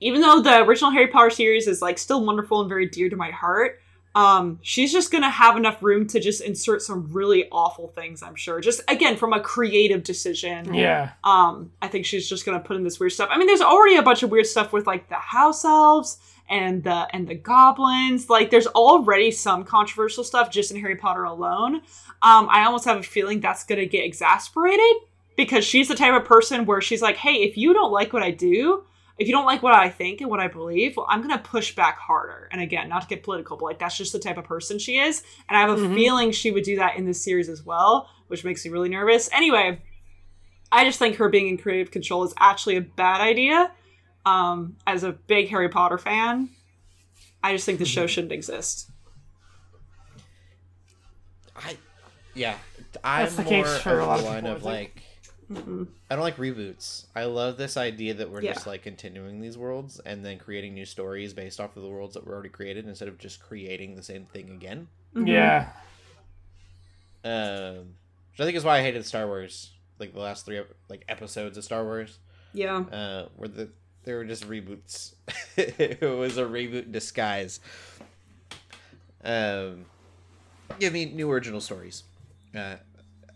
even 0.00 0.20
though 0.20 0.40
the 0.42 0.62
original 0.62 0.90
harry 0.90 1.08
potter 1.08 1.30
series 1.30 1.66
is 1.66 1.80
like 1.82 1.98
still 1.98 2.24
wonderful 2.24 2.60
and 2.60 2.68
very 2.68 2.86
dear 2.86 3.08
to 3.08 3.16
my 3.16 3.30
heart 3.30 3.80
um 4.14 4.58
she's 4.62 4.92
just 4.92 5.10
going 5.10 5.22
to 5.22 5.30
have 5.30 5.56
enough 5.56 5.82
room 5.82 6.06
to 6.06 6.20
just 6.20 6.42
insert 6.42 6.82
some 6.82 7.10
really 7.12 7.48
awful 7.50 7.88
things 7.88 8.22
i'm 8.22 8.36
sure. 8.36 8.60
Just 8.60 8.82
again 8.88 9.16
from 9.16 9.32
a 9.32 9.40
creative 9.40 10.02
decision. 10.02 10.74
Yeah. 10.74 11.12
um 11.24 11.72
i 11.80 11.88
think 11.88 12.04
she's 12.04 12.28
just 12.28 12.44
gonna 12.44 12.60
put 12.60 12.76
in 12.76 12.84
this 12.84 13.00
weird 13.00 13.12
stuff. 13.12 13.30
I 13.32 13.38
mean 13.38 13.46
there's 13.46 13.62
already 13.62 13.96
a 13.96 14.02
bunch 14.02 14.22
of 14.22 14.30
weird 14.30 14.46
stuff 14.46 14.72
with 14.72 14.86
like 14.86 15.08
the 15.08 15.14
house 15.14 15.64
elves 15.64 16.18
and 16.52 16.84
the 16.84 17.08
and 17.12 17.26
the 17.26 17.34
goblins. 17.34 18.28
Like 18.30 18.50
there's 18.50 18.66
already 18.68 19.30
some 19.32 19.64
controversial 19.64 20.22
stuff 20.22 20.50
just 20.50 20.70
in 20.70 20.78
harry 20.78 20.96
potter 20.96 21.24
alone. 21.24 21.76
Um 22.22 22.48
i 22.50 22.64
almost 22.64 22.84
have 22.84 22.98
a 22.98 23.02
feeling 23.02 23.40
that's 23.40 23.64
gonna 23.64 23.86
get 23.86 24.04
exasperated 24.04 24.96
because 25.36 25.64
she's 25.64 25.88
the 25.88 25.94
type 25.96 26.14
of 26.14 26.24
person 26.26 26.66
where 26.66 26.80
she's 26.80 27.02
like 27.02 27.16
hey 27.16 27.36
if 27.42 27.56
you 27.56 27.72
don't 27.72 27.90
like 27.90 28.12
what 28.12 28.22
i 28.22 28.30
do 28.30 28.84
if 29.18 29.26
you 29.26 29.32
don't 29.32 29.46
like 29.46 29.62
what 29.62 29.74
i 29.74 29.88
think 29.88 30.20
and 30.20 30.28
what 30.30 30.40
i 30.40 30.46
believe 30.46 30.96
well 30.96 31.06
i'm 31.08 31.22
gonna 31.22 31.38
push 31.38 31.74
back 31.74 31.98
harder. 31.98 32.48
And 32.52 32.60
again 32.60 32.88
not 32.90 33.02
to 33.02 33.08
get 33.08 33.22
political 33.24 33.56
but 33.56 33.64
like 33.64 33.78
that's 33.78 33.96
just 33.96 34.12
the 34.12 34.18
type 34.18 34.36
of 34.36 34.44
person 34.44 34.78
she 34.78 34.98
is. 34.98 35.22
And 35.48 35.56
i 35.56 35.60
have 35.62 35.70
a 35.70 35.76
Mhm. 35.82 35.94
feeling 35.94 36.32
she 36.32 36.50
would 36.50 36.64
do 36.64 36.76
that 36.76 36.96
in 36.96 37.06
this 37.06 37.22
series 37.24 37.48
as 37.48 37.64
well 37.64 38.08
which 38.28 38.44
makes 38.44 38.64
me 38.64 38.70
really 38.70 38.88
nervous. 38.90 39.28
Anyway 39.32 39.80
I 40.70 40.84
just 40.84 40.98
think 40.98 41.16
her 41.16 41.28
being 41.28 41.48
in 41.48 41.58
creative 41.58 41.90
control 41.90 42.24
is 42.24 42.32
actually 42.38 42.76
a 42.76 42.80
bad 42.80 43.20
idea. 43.20 43.72
Um, 44.24 44.76
as 44.86 45.02
a 45.04 45.12
big 45.12 45.48
Harry 45.48 45.68
Potter 45.68 45.98
fan, 45.98 46.48
I 47.42 47.52
just 47.52 47.66
think 47.66 47.78
the 47.78 47.84
show 47.84 48.06
shouldn't 48.06 48.32
exist. 48.32 48.88
I, 51.56 51.76
yeah, 52.34 52.56
I'm 53.04 53.24
That's 53.24 53.36
the 53.36 53.42
more 53.42 53.50
case 53.64 53.78
for 53.78 53.98
a 53.98 54.02
of 54.02 54.06
lot 54.08 54.18
of 54.20 54.24
line 54.24 54.42
people, 54.42 54.56
of 54.56 54.64
like 54.64 55.02
Mm-mm. 55.50 55.86
I 56.10 56.14
don't 56.14 56.22
like 56.24 56.36
reboots. 56.38 57.04
I 57.14 57.24
love 57.24 57.58
this 57.58 57.76
idea 57.76 58.14
that 58.14 58.30
we're 58.30 58.40
Yeah. 58.42 58.54
just 58.54 58.66
like 58.66 58.82
continuing 58.82 59.40
these 59.40 59.58
worlds 59.58 60.00
and 60.06 60.24
then 60.24 60.38
creating 60.38 60.72
new 60.74 60.86
stories 60.86 61.34
based 61.34 61.60
off 61.60 61.76
of 61.76 61.82
the 61.82 61.88
worlds 61.90 62.14
that 62.14 62.26
were 62.26 62.32
already 62.32 62.48
created 62.48 62.86
instead 62.86 63.08
of 63.08 63.18
just 63.18 63.42
creating 63.42 63.96
the 63.96 64.02
same 64.02 64.24
thing 64.24 64.50
again. 64.50 64.88
Mhm. 65.14 65.28
Yeah. 65.28 65.72
Um, 67.24 67.96
which 68.32 68.40
I 68.40 68.44
think 68.44 68.56
is 68.56 68.64
why 68.64 68.78
I 68.78 68.82
hated 68.82 69.04
Star 69.04 69.26
Wars, 69.26 69.72
like 69.98 70.14
the 70.14 70.20
last 70.20 70.46
three 70.46 70.60
like 70.88 71.04
episodes 71.08 71.58
of 71.58 71.64
Star 71.64 71.84
Wars, 71.84 72.18
yeah, 72.54 72.78
uh, 72.78 73.28
where 73.36 73.48
the 73.48 73.68
they 74.04 74.14
were 74.14 74.24
just 74.24 74.48
reboots. 74.48 75.14
it 75.56 76.00
was 76.02 76.38
a 76.38 76.42
reboot 76.44 76.84
in 76.86 76.92
disguise. 76.92 77.60
Um, 79.24 79.84
give 80.80 80.92
me 80.92 81.04
new 81.06 81.30
original 81.30 81.60
stories, 81.60 82.02
uh, 82.56 82.76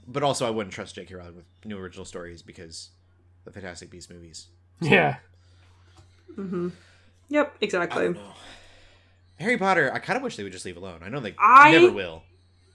but 0.08 0.22
also 0.22 0.46
I 0.46 0.50
wouldn't 0.50 0.74
trust 0.74 0.94
J.K. 0.96 1.14
Rowling 1.14 1.36
with 1.36 1.44
new 1.64 1.78
original 1.78 2.04
stories 2.04 2.42
because 2.42 2.90
the 3.44 3.52
Fantastic 3.52 3.90
Beasts 3.90 4.10
movies. 4.10 4.46
Yeah. 4.80 5.16
Mm-hmm. 6.36 6.68
yep, 7.28 7.52
I 7.54 7.64
exactly. 7.64 8.04
don't 8.04 8.14
know. 8.16 8.32
Harry 9.38 9.56
Potter, 9.58 9.90
I 9.94 9.98
kind 10.00 10.16
of 10.16 10.22
wish 10.22 10.36
they 10.36 10.42
would 10.42 10.52
just 10.52 10.64
leave 10.64 10.76
alone. 10.76 11.00
I 11.04 11.08
know 11.08 11.20
they 11.20 11.34
I- 11.38 11.72
never 11.72 11.92
will. 11.92 12.22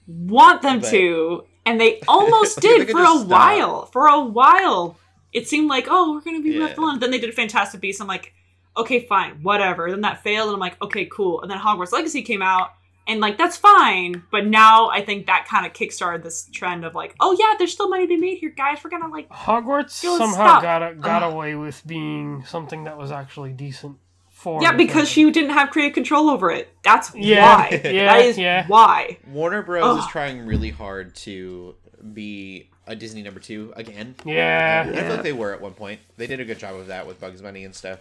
Want 0.07 0.61
them 0.61 0.79
But- 0.79 0.89
to, 0.91 1.43
and 1.65 1.79
they 1.79 1.99
almost 2.07 2.59
did 2.61 2.87
could 2.87 2.91
for 2.95 3.01
a 3.03 3.05
stop. 3.17 3.27
while. 3.27 3.85
For 3.87 4.07
a 4.07 4.21
while, 4.21 4.97
it 5.33 5.47
seemed 5.47 5.69
like, 5.69 5.87
oh, 5.89 6.13
we're 6.13 6.21
gonna 6.21 6.41
be 6.43 6.59
left 6.59 6.77
alone. 6.77 6.99
Then 6.99 7.11
they 7.11 7.19
did 7.19 7.33
Fantastic 7.33 7.79
Beasts. 7.81 8.01
I'm 8.01 8.07
like, 8.07 8.33
okay, 8.77 9.05
fine, 9.05 9.43
whatever. 9.43 9.89
Then 9.91 10.01
that 10.01 10.23
failed, 10.23 10.47
and 10.47 10.55
I'm 10.55 10.59
like, 10.59 10.81
okay, 10.81 11.05
cool. 11.05 11.41
And 11.41 11.49
then 11.51 11.57
Hogwarts 11.59 11.91
Legacy 11.91 12.21
came 12.21 12.41
out, 12.41 12.69
and 13.07 13.19
like 13.19 13.37
that's 13.37 13.57
fine. 13.57 14.23
But 14.31 14.45
now 14.47 14.89
I 14.89 15.01
think 15.03 15.27
that 15.27 15.47
kind 15.49 15.65
of 15.65 15.73
kickstarted 15.73 16.23
this 16.23 16.47
trend 16.53 16.85
of 16.85 16.95
like, 16.95 17.15
oh 17.19 17.35
yeah, 17.39 17.55
there's 17.57 17.71
still 17.73 17.89
money 17.89 18.03
to 18.03 18.07
be 18.07 18.17
made 18.17 18.37
here, 18.39 18.49
guys. 18.55 18.79
We're 18.83 18.89
gonna 18.89 19.07
like, 19.09 19.29
Hogwarts 19.29 19.91
somehow 19.91 20.33
stop. 20.33 20.61
got 20.61 20.83
a, 20.91 20.95
got 20.95 21.23
Ugh. 21.23 21.33
away 21.33 21.55
with 21.55 21.85
being 21.87 22.43
something 22.45 22.83
that 22.85 22.97
was 22.97 23.11
actually 23.11 23.51
decent 23.53 23.97
for. 24.29 24.61
yeah, 24.63 24.71
because 24.71 25.07
fandom. 25.07 25.13
she 25.13 25.31
didn't 25.31 25.51
have 25.51 25.69
creative 25.69 25.93
control 25.93 26.29
over 26.29 26.49
it. 26.49 26.69
That's 26.83 27.13
Yeah, 27.15 27.55
why. 27.57 27.69
yeah, 27.83 28.05
that 28.05 28.25
is 28.25 28.37
yeah. 28.39 28.65
why. 28.67 29.17
Warner 29.27 29.61
Bros. 29.61 29.99
is 29.99 30.07
trying 30.07 30.45
really 30.47 30.71
hard 30.71 31.13
to 31.17 31.75
be 32.13 32.70
a 32.87 32.95
Disney 32.95 33.21
number 33.21 33.39
two 33.39 33.73
again. 33.75 34.15
Yeah. 34.25 34.85
I 34.87 35.01
feel 35.01 35.09
like 35.09 35.23
they 35.23 35.33
were 35.33 35.53
at 35.53 35.61
one 35.61 35.73
point. 35.73 35.99
They 36.17 36.27
did 36.27 36.39
a 36.39 36.45
good 36.45 36.59
job 36.59 36.75
of 36.75 36.87
that 36.87 37.07
with 37.07 37.19
Bugs 37.19 37.41
Bunny 37.41 37.63
and 37.63 37.75
stuff. 37.75 37.99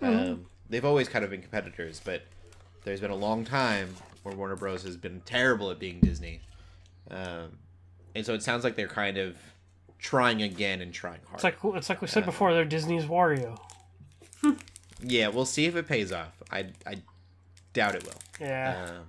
Mm-hmm. 0.00 0.32
Um, 0.32 0.46
they've 0.68 0.84
always 0.84 1.08
kind 1.08 1.24
of 1.24 1.30
been 1.30 1.42
competitors, 1.42 2.00
but 2.04 2.22
there's 2.84 3.00
been 3.00 3.10
a 3.10 3.16
long 3.16 3.44
time 3.44 3.94
where 4.22 4.34
Warner 4.34 4.56
Bros. 4.56 4.82
has 4.82 4.96
been 4.96 5.20
terrible 5.24 5.70
at 5.70 5.78
being 5.78 6.00
Disney. 6.00 6.40
Um, 7.10 7.58
and 8.14 8.26
so 8.26 8.34
it 8.34 8.42
sounds 8.42 8.64
like 8.64 8.76
they're 8.76 8.88
kind 8.88 9.18
of 9.18 9.36
trying 9.98 10.42
again 10.42 10.80
and 10.80 10.92
trying 10.92 11.20
hard. 11.26 11.34
It's 11.34 11.44
like 11.44 11.56
it's 11.76 11.88
like 11.88 12.00
we 12.00 12.08
said 12.08 12.24
before. 12.24 12.52
They're 12.52 12.64
Disney's 12.64 13.04
Wario. 13.04 13.58
yeah, 15.02 15.28
we'll 15.28 15.44
see 15.44 15.66
if 15.66 15.76
it 15.76 15.86
pays 15.86 16.12
off. 16.12 16.32
I, 16.50 16.66
I 16.86 16.96
doubt 17.72 17.94
it 17.94 18.04
will. 18.04 18.20
Yeah. 18.40 18.86
Um, 18.88 19.04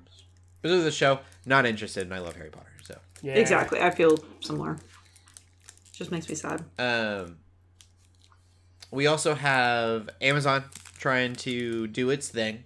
but 0.61 0.69
this 0.69 0.79
is 0.79 0.85
a 0.85 0.91
show, 0.91 1.19
not 1.45 1.65
interested, 1.65 2.03
and 2.03 2.13
I 2.13 2.19
love 2.19 2.35
Harry 2.35 2.49
Potter. 2.49 2.65
So, 2.83 2.97
yeah. 3.21 3.33
Exactly. 3.33 3.79
I 3.79 3.91
feel 3.91 4.23
similar. 4.41 4.77
Just 5.99 6.11
makes 6.11 6.29
me 6.29 6.35
sad. 6.35 6.63
um, 6.79 7.37
we 8.89 9.05
also 9.05 9.35
have 9.35 10.09
Amazon 10.21 10.63
trying 10.97 11.35
to 11.35 11.87
do 11.87 12.09
its 12.09 12.29
thing. 12.29 12.63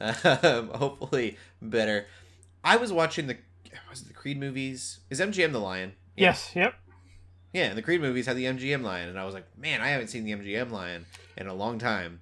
Um, 0.00 0.68
hopefully 0.74 1.38
better. 1.62 2.06
I 2.62 2.76
was 2.76 2.92
watching 2.92 3.26
the 3.26 3.38
was 3.88 4.02
it 4.02 4.08
the 4.08 4.14
Creed 4.14 4.38
movies. 4.38 5.00
Is 5.08 5.18
MGM 5.18 5.52
the 5.52 5.60
lion? 5.60 5.94
Yes. 6.14 6.52
Yep. 6.54 6.74
Yeah, 7.54 7.64
and 7.64 7.78
the 7.78 7.82
Creed 7.82 8.02
movies 8.02 8.26
had 8.26 8.36
the 8.36 8.44
MGM 8.44 8.82
lion, 8.82 9.08
and 9.08 9.18
I 9.18 9.24
was 9.24 9.32
like, 9.32 9.46
man, 9.56 9.80
I 9.80 9.88
haven't 9.88 10.08
seen 10.08 10.24
the 10.24 10.32
MGM 10.32 10.70
lion 10.70 11.06
in 11.38 11.46
a 11.46 11.54
long 11.54 11.78
time. 11.78 12.20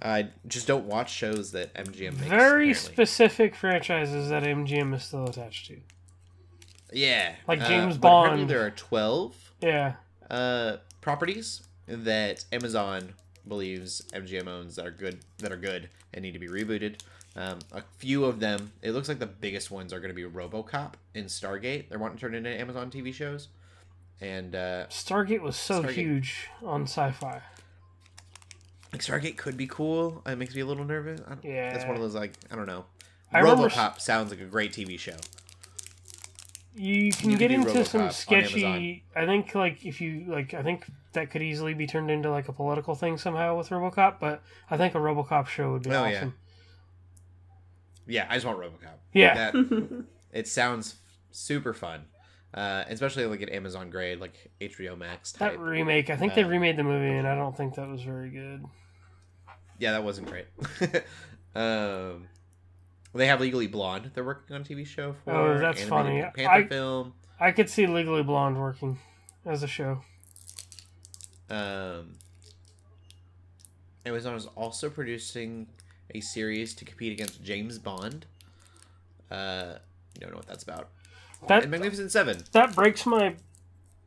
I 0.00 0.28
just 0.46 0.66
don't 0.66 0.86
watch 0.86 1.12
shows 1.12 1.52
that 1.52 1.74
MGM 1.74 2.12
makes. 2.12 2.20
Very 2.20 2.70
apparently. 2.70 2.74
specific 2.74 3.54
franchises 3.54 4.30
that 4.30 4.44
MGM 4.44 4.94
is 4.94 5.04
still 5.04 5.26
attached 5.26 5.66
to. 5.66 5.76
Yeah, 6.92 7.34
Like 7.46 7.60
uh, 7.60 7.68
James 7.68 7.98
but 7.98 8.08
apparently 8.08 8.42
Bond. 8.44 8.50
There 8.50 8.64
are 8.64 8.70
twelve 8.70 9.43
Yeah. 9.64 9.94
uh, 10.30 10.76
properties 11.00 11.62
that 11.86 12.44
Amazon 12.52 13.14
believes 13.46 14.02
MGM 14.12 14.46
owns 14.48 14.76
that 14.76 14.86
are 14.86 14.90
good 14.90 15.18
that 15.38 15.52
are 15.52 15.56
good 15.56 15.88
and 16.12 16.22
need 16.22 16.32
to 16.32 16.38
be 16.38 16.48
rebooted. 16.48 16.96
Um, 17.36 17.58
a 17.72 17.82
few 17.98 18.24
of 18.24 18.38
them, 18.40 18.72
it 18.80 18.92
looks 18.92 19.08
like 19.08 19.18
the 19.18 19.26
biggest 19.26 19.70
ones 19.70 19.92
are 19.92 19.98
going 20.00 20.14
to 20.14 20.14
be 20.14 20.22
RoboCop 20.22 20.92
and 21.14 21.26
Stargate. 21.26 21.88
They're 21.88 21.98
wanting 21.98 22.16
to 22.18 22.20
turn 22.20 22.34
into 22.34 22.48
Amazon 22.48 22.90
TV 22.90 23.12
shows, 23.12 23.48
and 24.20 24.54
uh, 24.54 24.86
Stargate 24.88 25.40
was 25.40 25.56
so 25.56 25.82
Stargate. 25.82 25.90
huge 25.94 26.48
on 26.64 26.82
sci-fi. 26.84 27.40
like 28.92 29.02
Stargate 29.02 29.36
could 29.36 29.56
be 29.56 29.66
cool. 29.66 30.22
It 30.26 30.38
makes 30.38 30.54
me 30.54 30.60
a 30.60 30.66
little 30.66 30.84
nervous. 30.84 31.20
I 31.26 31.30
don't, 31.30 31.44
Yeah. 31.44 31.72
that's 31.72 31.84
one 31.84 31.96
of 31.96 32.02
those 32.02 32.14
like 32.14 32.32
I 32.50 32.56
don't 32.56 32.66
know. 32.66 32.84
I 33.32 33.40
remember 33.40 33.68
RoboCop 33.68 34.00
sounds 34.00 34.30
like 34.30 34.40
a 34.40 34.44
great 34.44 34.72
TV 34.72 34.96
show. 34.98 35.16
You 36.76 37.12
can 37.12 37.30
You 37.30 37.36
get 37.38 37.50
could 37.50 37.62
do 37.62 37.68
into 37.68 37.78
RoboCop 37.80 37.86
some 37.86 38.10
sketchy. 38.10 39.04
I 39.14 39.26
think 39.26 39.54
like 39.54 39.84
if 39.86 40.00
you 40.00 40.24
like, 40.28 40.54
I 40.54 40.62
think 40.62 40.84
that 41.12 41.30
could 41.30 41.42
easily 41.42 41.72
be 41.74 41.86
turned 41.86 42.10
into 42.10 42.30
like 42.30 42.48
a 42.48 42.52
political 42.52 42.94
thing 42.96 43.16
somehow 43.16 43.56
with 43.56 43.68
RoboCop. 43.68 44.18
But 44.18 44.42
I 44.70 44.76
think 44.76 44.94
a 44.94 44.98
RoboCop 44.98 45.46
show 45.46 45.72
would 45.72 45.82
be 45.84 45.90
Oh, 45.90 46.04
awesome. 46.04 46.34
Yeah, 48.06 48.26
I 48.28 48.34
just 48.34 48.44
want 48.46 48.58
RoboCop. 48.58 48.98
Yeah. 49.12 49.50
That, 49.52 50.04
it 50.32 50.48
sounds 50.48 50.96
super 51.30 51.72
fun, 51.72 52.06
uh, 52.52 52.84
especially 52.88 53.26
like 53.26 53.40
an 53.40 53.48
Amazon 53.50 53.88
grade, 53.90 54.18
like 54.20 54.50
HBO 54.60 54.98
Max 54.98 55.32
type. 55.32 55.52
That 55.52 55.58
remake, 55.60 56.10
I 56.10 56.16
think 56.16 56.34
they 56.34 56.42
Uh, 56.42 56.48
remade 56.48 56.76
the 56.76 56.82
movie, 56.84 57.16
and 57.16 57.26
I 57.26 57.34
don't 57.36 57.56
think 57.56 57.76
that 57.76 57.88
was 57.88 58.02
very 58.02 58.30
good. 58.30 58.64
yeah, 59.78 59.92
that 59.92 60.04
wasn't 60.04 60.26
great. 60.28 60.46
um, 61.54 62.26
they 63.14 63.26
have 63.26 63.40
Legally 63.40 63.66
Blonde. 63.66 64.10
They're 64.14 64.24
working 64.24 64.54
on 64.56 64.62
a 64.62 64.64
TV 64.64 64.86
show 64.86 65.14
for. 65.24 65.32
Oh, 65.32 65.58
that's 65.58 65.82
funny. 65.84 66.22
Pink 66.22 66.34
Panther 66.48 66.50
I- 66.52 66.66
film. 66.68 67.14
I 67.40 67.50
could 67.52 67.68
see 67.68 67.86
Legally 67.86 68.22
Blonde 68.22 68.58
working 68.58 68.98
as 69.44 69.62
a 69.62 69.66
show. 69.66 70.00
Um, 71.50 72.14
Amazon 74.06 74.34
is 74.36 74.46
also 74.56 74.88
producing 74.88 75.66
a 76.14 76.20
series 76.20 76.74
to 76.74 76.84
compete 76.84 77.12
against 77.12 77.42
James 77.42 77.78
Bond. 77.78 78.26
Uh, 79.30 79.74
don't 80.18 80.30
know 80.30 80.36
what 80.36 80.46
that's 80.46 80.62
about. 80.62 80.88
That 81.48 81.62
And 81.62 81.70
Magnificent 81.70 82.10
Seven. 82.12 82.42
that 82.52 82.74
breaks 82.74 83.04
my 83.04 83.34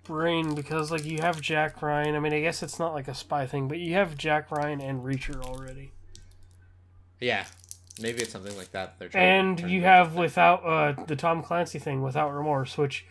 brain 0.04 0.56
because 0.56 0.90
like 0.90 1.06
you 1.06 1.20
have 1.22 1.42
Jack 1.42 1.82
Ryan. 1.82 2.16
I 2.16 2.20
mean, 2.20 2.34
I 2.34 2.40
guess 2.42 2.64
it's 2.64 2.80
not 2.80 2.94
like 2.94 3.08
a 3.08 3.14
spy 3.14 3.46
thing, 3.46 3.68
but 3.68 3.78
you 3.78 3.94
have 3.94 4.18
Jack 4.18 4.50
Ryan 4.52 4.82
and 4.82 5.04
Reacher 5.04 5.40
already, 5.44 5.92
Yeah, 7.20 7.46
maybe 8.02 8.22
it's 8.22 8.32
something 8.32 8.56
like 8.58 8.72
that. 8.72 9.00
They're 9.00 9.10
and 9.14 9.58
to 9.60 9.70
you 9.70 9.82
have 9.82 10.16
without 10.16 10.66
uh, 10.66 11.04
the 11.06 11.16
Tom 11.16 11.44
Clancy 11.44 11.80
thing, 11.80 12.02
without 12.02 12.34
remorse, 12.34 12.78
which 12.78 13.06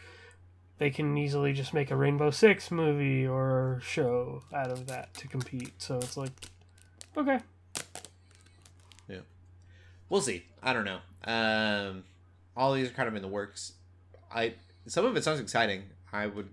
they 0.78 0.90
can 0.90 1.16
easily 1.16 1.52
just 1.52 1.72
make 1.72 1.90
a 1.90 1.96
Rainbow 1.96 2.30
Six 2.30 2.70
movie 2.70 3.26
or 3.26 3.80
show 3.82 4.42
out 4.54 4.70
of 4.70 4.86
that 4.86 5.14
to 5.14 5.28
compete. 5.28 5.74
So 5.78 5.96
it's 5.96 6.16
like, 6.16 6.32
okay, 7.16 7.40
yeah, 9.08 9.18
We'll 10.08 10.20
see. 10.20 10.44
I 10.62 10.72
don't 10.72 10.84
know. 10.84 10.98
Um, 11.24 12.04
all 12.56 12.72
these 12.72 12.88
are 12.88 12.92
kind 12.92 13.08
of 13.08 13.16
in 13.16 13.22
the 13.22 13.28
works. 13.28 13.72
I 14.32 14.54
some 14.86 15.04
of 15.04 15.16
it 15.16 15.24
sounds 15.24 15.40
exciting. 15.40 15.84
I 16.12 16.26
would 16.26 16.48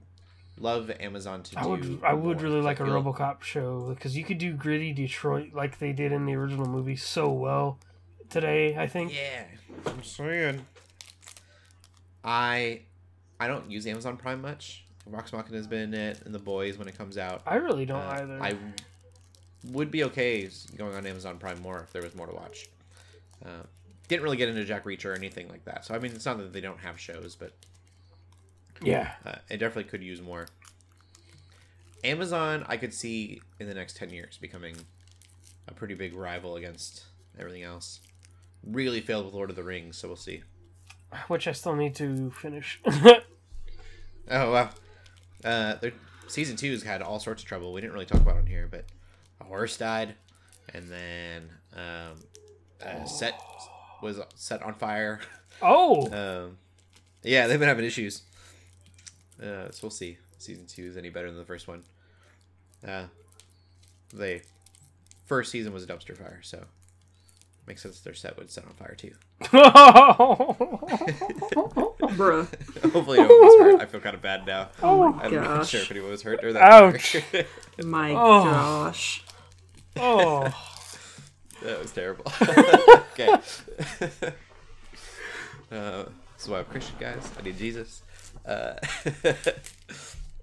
love 0.59 0.91
Amazon 0.99 1.43
to 1.43 1.59
I 1.59 1.63
do. 1.63 1.69
would 1.69 1.99
I 2.03 2.13
would 2.13 2.41
really 2.41 2.61
like 2.61 2.79
a 2.79 2.83
RoboCop 2.83 3.41
show 3.41 3.89
because 3.89 4.15
you 4.15 4.23
could 4.23 4.37
do 4.37 4.53
gritty 4.53 4.93
Detroit 4.93 5.51
like 5.53 5.79
they 5.79 5.93
did 5.93 6.11
in 6.11 6.25
the 6.25 6.35
original 6.35 6.67
movie 6.67 6.95
so 6.95 7.31
well 7.31 7.79
today. 8.33 8.75
I 8.75 8.87
think. 8.87 9.13
Yeah, 9.13 9.45
I'm 9.85 10.03
saying. 10.03 10.65
I 12.23 12.81
I 13.39 13.47
don't 13.47 13.69
use 13.69 13.87
Amazon 13.87 14.17
Prime 14.17 14.41
much. 14.41 14.85
Vox 15.07 15.33
Machina 15.33 15.57
has 15.57 15.67
been 15.67 15.93
in 15.93 15.93
it, 15.93 16.21
and 16.25 16.33
The 16.33 16.39
Boys 16.39 16.77
when 16.77 16.87
it 16.87 16.97
comes 16.97 17.17
out. 17.17 17.41
I 17.45 17.55
really 17.55 17.85
don't 17.85 17.99
Uh, 17.99 18.17
either. 18.21 18.41
I 18.41 18.55
would 19.71 19.91
be 19.91 20.03
okay 20.05 20.49
going 20.77 20.95
on 20.95 21.05
Amazon 21.05 21.37
Prime 21.37 21.61
more 21.61 21.81
if 21.81 21.91
there 21.91 22.01
was 22.01 22.15
more 22.15 22.27
to 22.27 22.33
watch. 22.33 22.67
Uh, 23.45 23.63
didn't 24.07 24.23
really 24.23 24.37
get 24.37 24.49
into 24.49 24.63
Jack 24.63 24.85
Reacher 24.85 25.11
or 25.11 25.13
anything 25.13 25.49
like 25.49 25.65
that. 25.65 25.85
So 25.85 25.93
I 25.93 25.99
mean, 25.99 26.13
it's 26.13 26.25
not 26.25 26.37
that 26.37 26.53
they 26.53 26.61
don't 26.61 26.79
have 26.79 26.99
shows, 26.99 27.35
but 27.35 27.53
yeah. 28.81 29.13
uh, 29.25 29.35
it 29.49 29.57
definitely 29.57 29.85
could 29.85 30.03
use 30.03 30.21
more. 30.21 30.47
Amazon, 32.03 32.65
I 32.67 32.77
could 32.77 32.93
see 32.93 33.41
in 33.59 33.67
the 33.67 33.73
next 33.73 33.97
ten 33.97 34.09
years 34.09 34.37
becoming 34.37 34.75
a 35.67 35.73
pretty 35.73 35.93
big 35.93 36.13
rival 36.13 36.55
against 36.55 37.03
everything 37.37 37.63
else. 37.63 37.99
Really 38.65 39.01
failed 39.01 39.25
with 39.25 39.33
Lord 39.33 39.49
of 39.49 39.55
the 39.55 39.63
Rings, 39.63 39.97
so 39.97 40.07
we'll 40.07 40.17
see. 40.17 40.43
Which 41.27 41.47
I 41.47 41.51
still 41.51 41.75
need 41.75 41.95
to 41.95 42.31
finish. 42.31 42.79
Oh 44.31 44.53
wow, 44.53 44.69
uh, 45.43 45.75
their 45.75 45.91
season 46.27 46.55
two's 46.55 46.81
had 46.83 47.01
all 47.01 47.19
sorts 47.19 47.43
of 47.43 47.47
trouble. 47.47 47.73
We 47.73 47.81
didn't 47.81 47.91
really 47.93 48.05
talk 48.05 48.21
about 48.21 48.37
it 48.37 48.39
on 48.39 48.45
here, 48.45 48.69
but 48.71 48.85
a 49.41 49.43
horse 49.43 49.75
died, 49.75 50.15
and 50.73 50.89
then 50.89 51.49
um, 51.75 52.23
a 52.81 53.05
set 53.05 53.37
was 54.01 54.21
set 54.35 54.63
on 54.63 54.75
fire. 54.75 55.19
oh, 55.61 56.07
Um, 56.45 56.57
yeah, 57.21 57.47
they've 57.47 57.59
been 57.59 57.67
having 57.67 57.83
issues. 57.83 58.21
Uh, 59.41 59.69
so 59.71 59.79
we'll 59.83 59.89
see. 59.91 60.17
Season 60.37 60.65
two 60.67 60.85
is 60.85 60.95
any 60.95 61.09
better 61.09 61.27
than 61.27 61.37
the 61.37 61.45
first 61.45 61.67
one. 61.67 61.83
Uh, 62.87 63.07
they 64.13 64.41
first 65.25 65.51
season 65.51 65.73
was 65.73 65.83
a 65.83 65.87
dumpster 65.87 66.15
fire, 66.17 66.39
so 66.43 66.63
makes 67.67 67.81
sense 67.83 67.99
their 68.01 68.13
set 68.13 68.37
would 68.37 68.49
set 68.51 68.65
on 68.65 68.73
fire 68.73 68.95
too. 68.95 69.11
Bruh. 72.13 72.47
Hopefully, 72.91 73.17
no 73.19 73.27
one 73.27 73.29
was 73.29 73.59
hurt. 73.61 73.81
I 73.81 73.85
feel 73.85 73.99
kind 74.01 74.15
of 74.15 74.21
bad 74.21 74.45
now. 74.45 74.69
Oh 74.81 75.11
my 75.11 75.23
I'm 75.23 75.33
not 75.35 75.43
gosh. 75.45 75.69
sure 75.69 75.81
if 75.81 75.91
anyone 75.91 76.11
was 76.11 76.21
hurt 76.23 76.43
or 76.43 76.53
that. 76.53 76.61
Ouch. 76.61 77.15
My 77.83 78.11
Oh. 78.11 78.43
gosh. 78.43 79.23
oh, 79.97 80.43
that 81.63 81.79
was 81.79 81.91
terrible. 81.91 82.25
okay. 83.13 83.27
uh, 85.71 86.03
this 86.35 86.43
is 86.43 86.47
why 86.49 86.59
I'm 86.59 86.65
Christian, 86.65 86.95
guys. 86.99 87.31
I 87.37 87.41
need 87.43 87.57
Jesus. 87.57 88.01
Uh, 88.45 88.73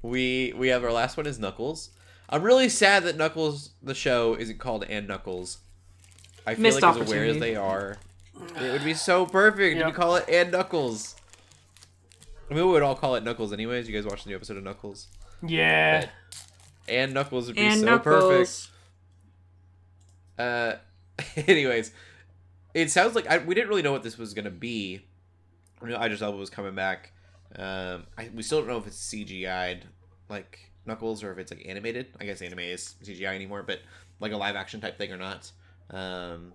we 0.03 0.53
we 0.57 0.69
have 0.69 0.83
our 0.85 0.93
last 0.93 1.17
one 1.17 1.27
is 1.27 1.39
Knuckles. 1.39 1.91
I'm 2.29 2.43
really 2.43 2.69
sad 2.69 3.03
that 3.05 3.17
Knuckles 3.17 3.71
the 3.83 3.95
show 3.95 4.35
isn't 4.35 4.59
called 4.59 4.85
and 4.85 5.07
Knuckles. 5.09 5.59
I 6.47 6.55
feel 6.55 6.63
Missed 6.63 6.83
like 6.83 6.97
as 6.97 7.09
aware 7.09 7.25
as 7.25 7.39
they 7.39 7.57
are, 7.57 7.97
it 8.57 8.73
would 8.73 8.85
be 8.85 8.95
so 8.95 9.27
perfect 9.27 9.77
Yep. 9.79 9.87
to 9.89 9.93
call 9.93 10.17
it 10.17 10.25
and 10.29 10.51
Knuckles. 10.51 11.17
I 12.51 12.55
mean, 12.55 12.65
we 12.67 12.73
would 12.73 12.83
all 12.83 12.97
call 12.97 13.15
it 13.15 13.23
Knuckles 13.23 13.53
anyways. 13.53 13.89
You 13.89 13.95
guys 13.95 14.05
watched 14.07 14.25
the 14.25 14.31
new 14.31 14.37
episode 14.37 14.57
of 14.57 14.65
Knuckles? 14.65 15.09
yeah. 15.47 16.09
And 16.89 17.15
Knuckles 17.15 17.47
would 17.47 17.55
be 17.55 17.63
And 17.63 17.81
so 17.81 17.99
perfect. 18.01 18.69
Uh, 20.39 20.77
anyways, 21.47 21.93
it 22.75 22.91
sounds 22.91 23.15
like 23.15 23.29
I, 23.29 23.39
we 23.39 23.55
didn't 23.55 23.69
really 23.69 23.83
know 23.83 23.93
what 23.93 24.03
this 24.03 24.19
was 24.19 24.35
gonna 24.35 24.51
be. 24.51 25.03
I 25.83 25.87
knew 25.87 25.95
Idris 25.97 26.23
Elba 26.23 26.37
was 26.37 26.51
coming 26.51 26.75
back. 26.75 27.13
Um, 27.57 28.07
I, 28.19 28.31
we 28.35 28.43
still 28.43 28.59
don't 28.61 28.69
know 28.69 28.79
if 28.79 28.87
it's 28.87 29.13
CGI'd 29.13 29.87
like 30.29 30.71
Knuckles 30.87 31.23
or 31.23 31.31
if 31.33 31.39
it's 31.39 31.51
like 31.53 31.65
animated. 31.67 32.07
I 32.21 32.25
guess 32.25 32.43
anime 32.43 32.61
is 32.61 32.95
CGI 33.05 33.35
anymore, 33.35 33.63
but 33.63 33.81
like 34.19 34.33
a 34.33 34.37
live 34.37 34.57
action 34.57 34.81
type 34.81 34.99
thing 34.99 35.13
or 35.13 35.17
not. 35.17 35.51
Um, 35.91 36.53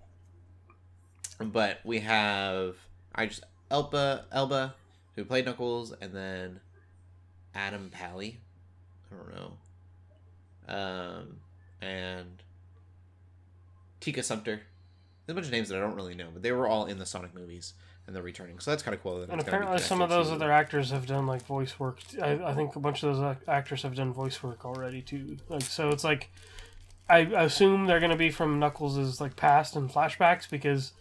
but 1.40 1.80
we 1.84 1.99
have 1.99 2.76
Idris 3.18 3.41
Elba, 3.70 4.26
Elba, 4.32 4.76
who 5.16 5.26
played 5.26 5.45
Knuckles, 5.45 5.94
and 5.99 6.14
then 6.14 6.60
Adam 7.53 7.90
Pally. 7.91 8.40
I 9.12 9.16
don't 9.16 9.36
know. 9.36 10.74
Um, 10.74 11.38
and 11.82 12.44
Tika 13.99 14.24
Sumpter. 14.24 14.62
There's 15.26 15.34
a 15.34 15.36
bunch 15.36 15.48
of 15.48 15.52
names 15.52 15.70
that 15.70 15.78
I 15.78 15.82
don't 15.82 15.95
really 15.95 16.16
know, 16.16 16.28
but 16.32 16.44
they 16.44 16.52
were 16.52 16.68
all 16.68 16.86
in 16.86 16.99
the 16.99 17.06
Sonic 17.06 17.34
movies 17.34 17.74
and 18.06 18.16
they're 18.16 18.24
returning. 18.24 18.60
So 18.60 18.72
that's 18.72 18.84
kind 18.84 18.94
of 18.94 19.02
cool. 19.02 19.20
that 19.20 19.30
And 19.30 19.41
it's 19.41 19.49
gonna 19.49 19.62
be 19.62 19.64
apparently, 19.64 19.82
some 19.82 20.02
of 20.02 20.10
those 20.10 20.28
to- 20.28 20.36
other 20.36 20.52
actors 20.52 20.91
have 20.91 21.07
done 21.07 21.26
like 21.26 21.44
voice 21.45 21.80
work. 21.80 21.99
I, 22.22 22.34
I 22.34 22.53
think 22.53 22.76
a 22.76 22.80
bunch 22.80 23.02
of 23.03 23.16
those 23.16 23.36
actors 23.48 23.82
have 23.82 23.95
done 23.95 24.14
voice 24.14 24.44
work 24.44 24.64
already 24.66 25.02
too. 25.02 25.38
Like, 25.49 25.64
so 25.64 25.90
it's 25.90 26.03
like, 26.03 26.30
I 27.10 27.19
assume 27.19 27.86
they're 27.86 27.99
gonna 27.99 28.15
be 28.18 28.32
from 28.32 28.60
Knuckles' 28.60 29.22
like 29.22 29.36
past 29.36 29.76
and 29.76 29.90
flashbacks 29.91 30.49
because 30.49 30.94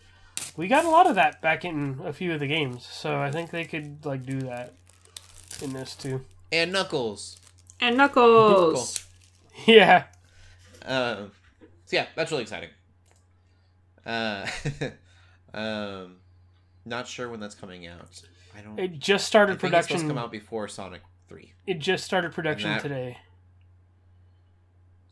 we 0.56 0.68
got 0.68 0.84
a 0.84 0.90
lot 0.90 1.06
of 1.06 1.14
that 1.14 1.40
back 1.40 1.64
in 1.64 2.00
a 2.04 2.12
few 2.12 2.32
of 2.32 2.40
the 2.40 2.46
games. 2.46 2.86
So 2.86 3.18
I 3.20 3.30
think 3.30 3.50
they 3.50 3.64
could 3.64 4.04
like 4.04 4.24
do 4.26 4.40
that 4.40 4.74
in 5.62 5.72
this 5.72 5.94
too. 5.94 6.24
and 6.52 6.72
Knuckles. 6.72 7.38
And 7.80 7.96
Knuckles. 7.96 9.06
Yeah. 9.66 10.04
Um, 10.84 11.30
so 11.86 11.96
yeah, 11.96 12.06
that's 12.16 12.30
really 12.32 12.42
exciting. 12.42 12.70
Uh, 14.04 14.46
um, 15.54 16.16
not 16.84 17.06
sure 17.06 17.28
when 17.28 17.40
that's 17.40 17.54
coming 17.54 17.86
out. 17.86 18.20
I 18.56 18.60
don't. 18.62 18.78
It 18.78 18.98
just 18.98 19.24
I 19.24 19.28
started 19.28 19.60
think 19.60 19.72
it's 19.72 19.86
supposed 19.86 19.88
to 19.88 19.92
production. 19.94 20.08
come 20.08 20.18
out 20.18 20.32
before 20.32 20.68
Sonic 20.68 21.02
Three, 21.28 21.52
It 21.66 21.78
just 21.78 22.04
started 22.04 22.32
production 22.32 22.70
that- 22.70 22.82
today. 22.82 23.16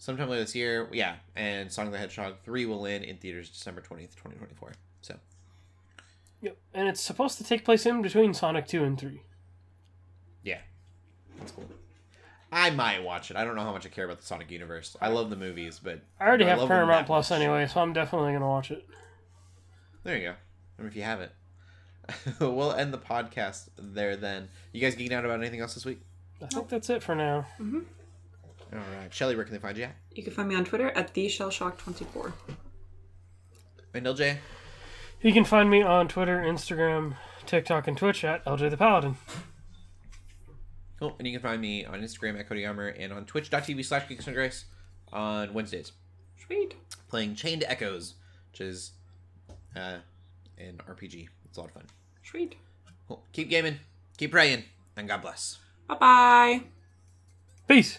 Sometime 0.03 0.29
later 0.29 0.43
this 0.43 0.57
year. 0.57 0.89
Yeah, 0.91 1.15
and 1.37 1.71
Sonic 1.71 1.93
the 1.93 1.99
Hedgehog 1.99 2.35
Three 2.45 2.67
will 2.67 2.85
end 2.87 3.05
in 3.05 3.19
theaters 3.19 3.49
December 3.49 3.81
twentieth, 3.81 4.17
twenty 4.17 4.37
twenty 4.37 4.53
four. 4.53 4.73
So 5.01 5.15
Yep. 6.41 6.57
And 6.75 6.89
it's 6.89 7.01
supposed 7.01 7.39
to 7.39 7.45
take 7.45 7.65
place 7.65 7.87
in 7.87 8.03
between 8.03 8.35
Sonic 8.35 8.67
two 8.67 8.83
and 8.83 8.99
three. 8.99 9.23
yeah, 10.43 10.59
that's 11.39 11.53
cool. 11.53 11.71
I 12.51 12.71
might 12.71 13.05
watch 13.05 13.31
it. 13.31 13.37
I 13.37 13.45
don't 13.45 13.55
know 13.55 13.63
how 13.63 13.71
much 13.71 13.87
I 13.87 13.91
care 13.91 14.05
about 14.05 14.19
the 14.19 14.27
Sonic 14.27 14.51
universe. 14.51 14.97
I 15.01 15.07
love 15.07 15.31
the 15.31 15.37
movies, 15.37 15.81
but 15.81 16.01
I 16.19 16.27
already 16.27 16.47
I 16.47 16.49
have 16.49 16.59
love 16.59 16.69
Paramount 16.69 17.07
Plus 17.07 17.31
much. 17.31 17.41
anyway, 17.41 17.69
so 17.69 17.81
I'm 17.81 17.93
definitely 17.93 18.33
gonna 18.33 18.49
watch 18.49 18.73
it. 18.73 18.85
There 20.03 20.17
you 20.17 20.25
go. 20.25 20.35
I 20.81 20.83
mean, 20.83 20.89
if 20.89 20.97
you 20.97 21.03
have 21.03 21.21
it. 21.21 21.31
we'll 22.41 22.73
end 22.73 22.93
the 22.93 22.99
podcast 22.99 23.69
there 23.79 24.17
then. 24.17 24.49
You 24.73 24.81
guys 24.81 24.97
geeking 24.97 25.13
out 25.13 25.25
about 25.25 25.39
anything 25.39 25.61
else 25.61 25.75
this 25.75 25.85
week? 25.85 26.01
I 26.43 26.47
think 26.47 26.69
that's 26.69 26.91
it 26.91 27.05
for 27.05 27.15
now. 27.15 27.47
Mm-hmm. 27.61 27.83
All 28.73 28.79
right. 28.79 29.13
Shelley, 29.13 29.37
where 29.37 29.45
can 29.45 29.53
they 29.55 29.61
find 29.61 29.77
you 29.77 29.85
at? 29.85 29.97
You 30.13 30.23
can 30.23 30.33
find 30.33 30.49
me 30.49 30.55
on 30.55 30.65
Twitter 30.65 30.91
at 30.91 31.13
the 31.13 31.27
theshellshock24. 31.27 32.33
And 33.95 34.07
LJ? 34.07 34.37
You 35.21 35.33
can 35.33 35.45
find 35.45 35.71
me 35.71 35.83
on 35.83 36.09
Twitter, 36.09 36.39
Instagram, 36.41 37.17
TikTok, 37.47 37.87
and 37.87 37.97
Twitch 37.97 38.25
at 38.25 38.45
LJ 38.45 38.71
the 38.71 38.77
Paladin. 38.77 39.17
Cool. 40.99 41.15
And 41.19 41.27
you 41.27 41.35
can 41.35 41.43
find 41.43 41.61
me 41.61 41.85
on 41.85 42.01
Instagram 42.01 42.39
at 42.39 42.49
Cody 42.49 42.65
Armour 42.65 42.89
and 42.89 43.13
on 43.13 43.25
twitch.tv 43.27 43.85
slash 43.85 44.09
Geeks 44.09 44.27
Under 44.27 44.41
Grace 44.41 44.65
on 45.13 45.53
Wednesdays. 45.53 45.93
Sweet. 46.47 46.75
Playing 47.09 47.35
Chained 47.35 47.65
Echoes, 47.67 48.15
which 48.51 48.61
is 48.61 48.93
uh, 49.77 49.99
an 50.59 50.81
RPG. 50.89 51.29
It's 51.45 51.59
a 51.59 51.61
lot 51.61 51.69
of 51.69 51.75
fun. 51.75 51.85
Sweet. 52.23 52.55
Cool. 53.09 53.23
Keep 53.33 53.51
gaming. 53.51 53.75
Keep 53.75 53.83
Keep 54.19 54.31
praying, 54.31 54.65
and 54.97 55.09
God 55.09 55.23
bless. 55.23 55.59
Bye 55.89 55.95
bye. 55.97 56.63
Peace. 57.67 57.99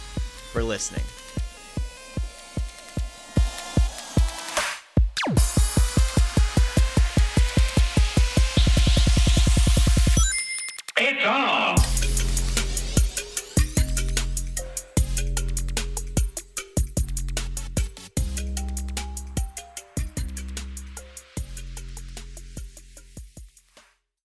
for 0.51 0.61
listening. 0.61 1.20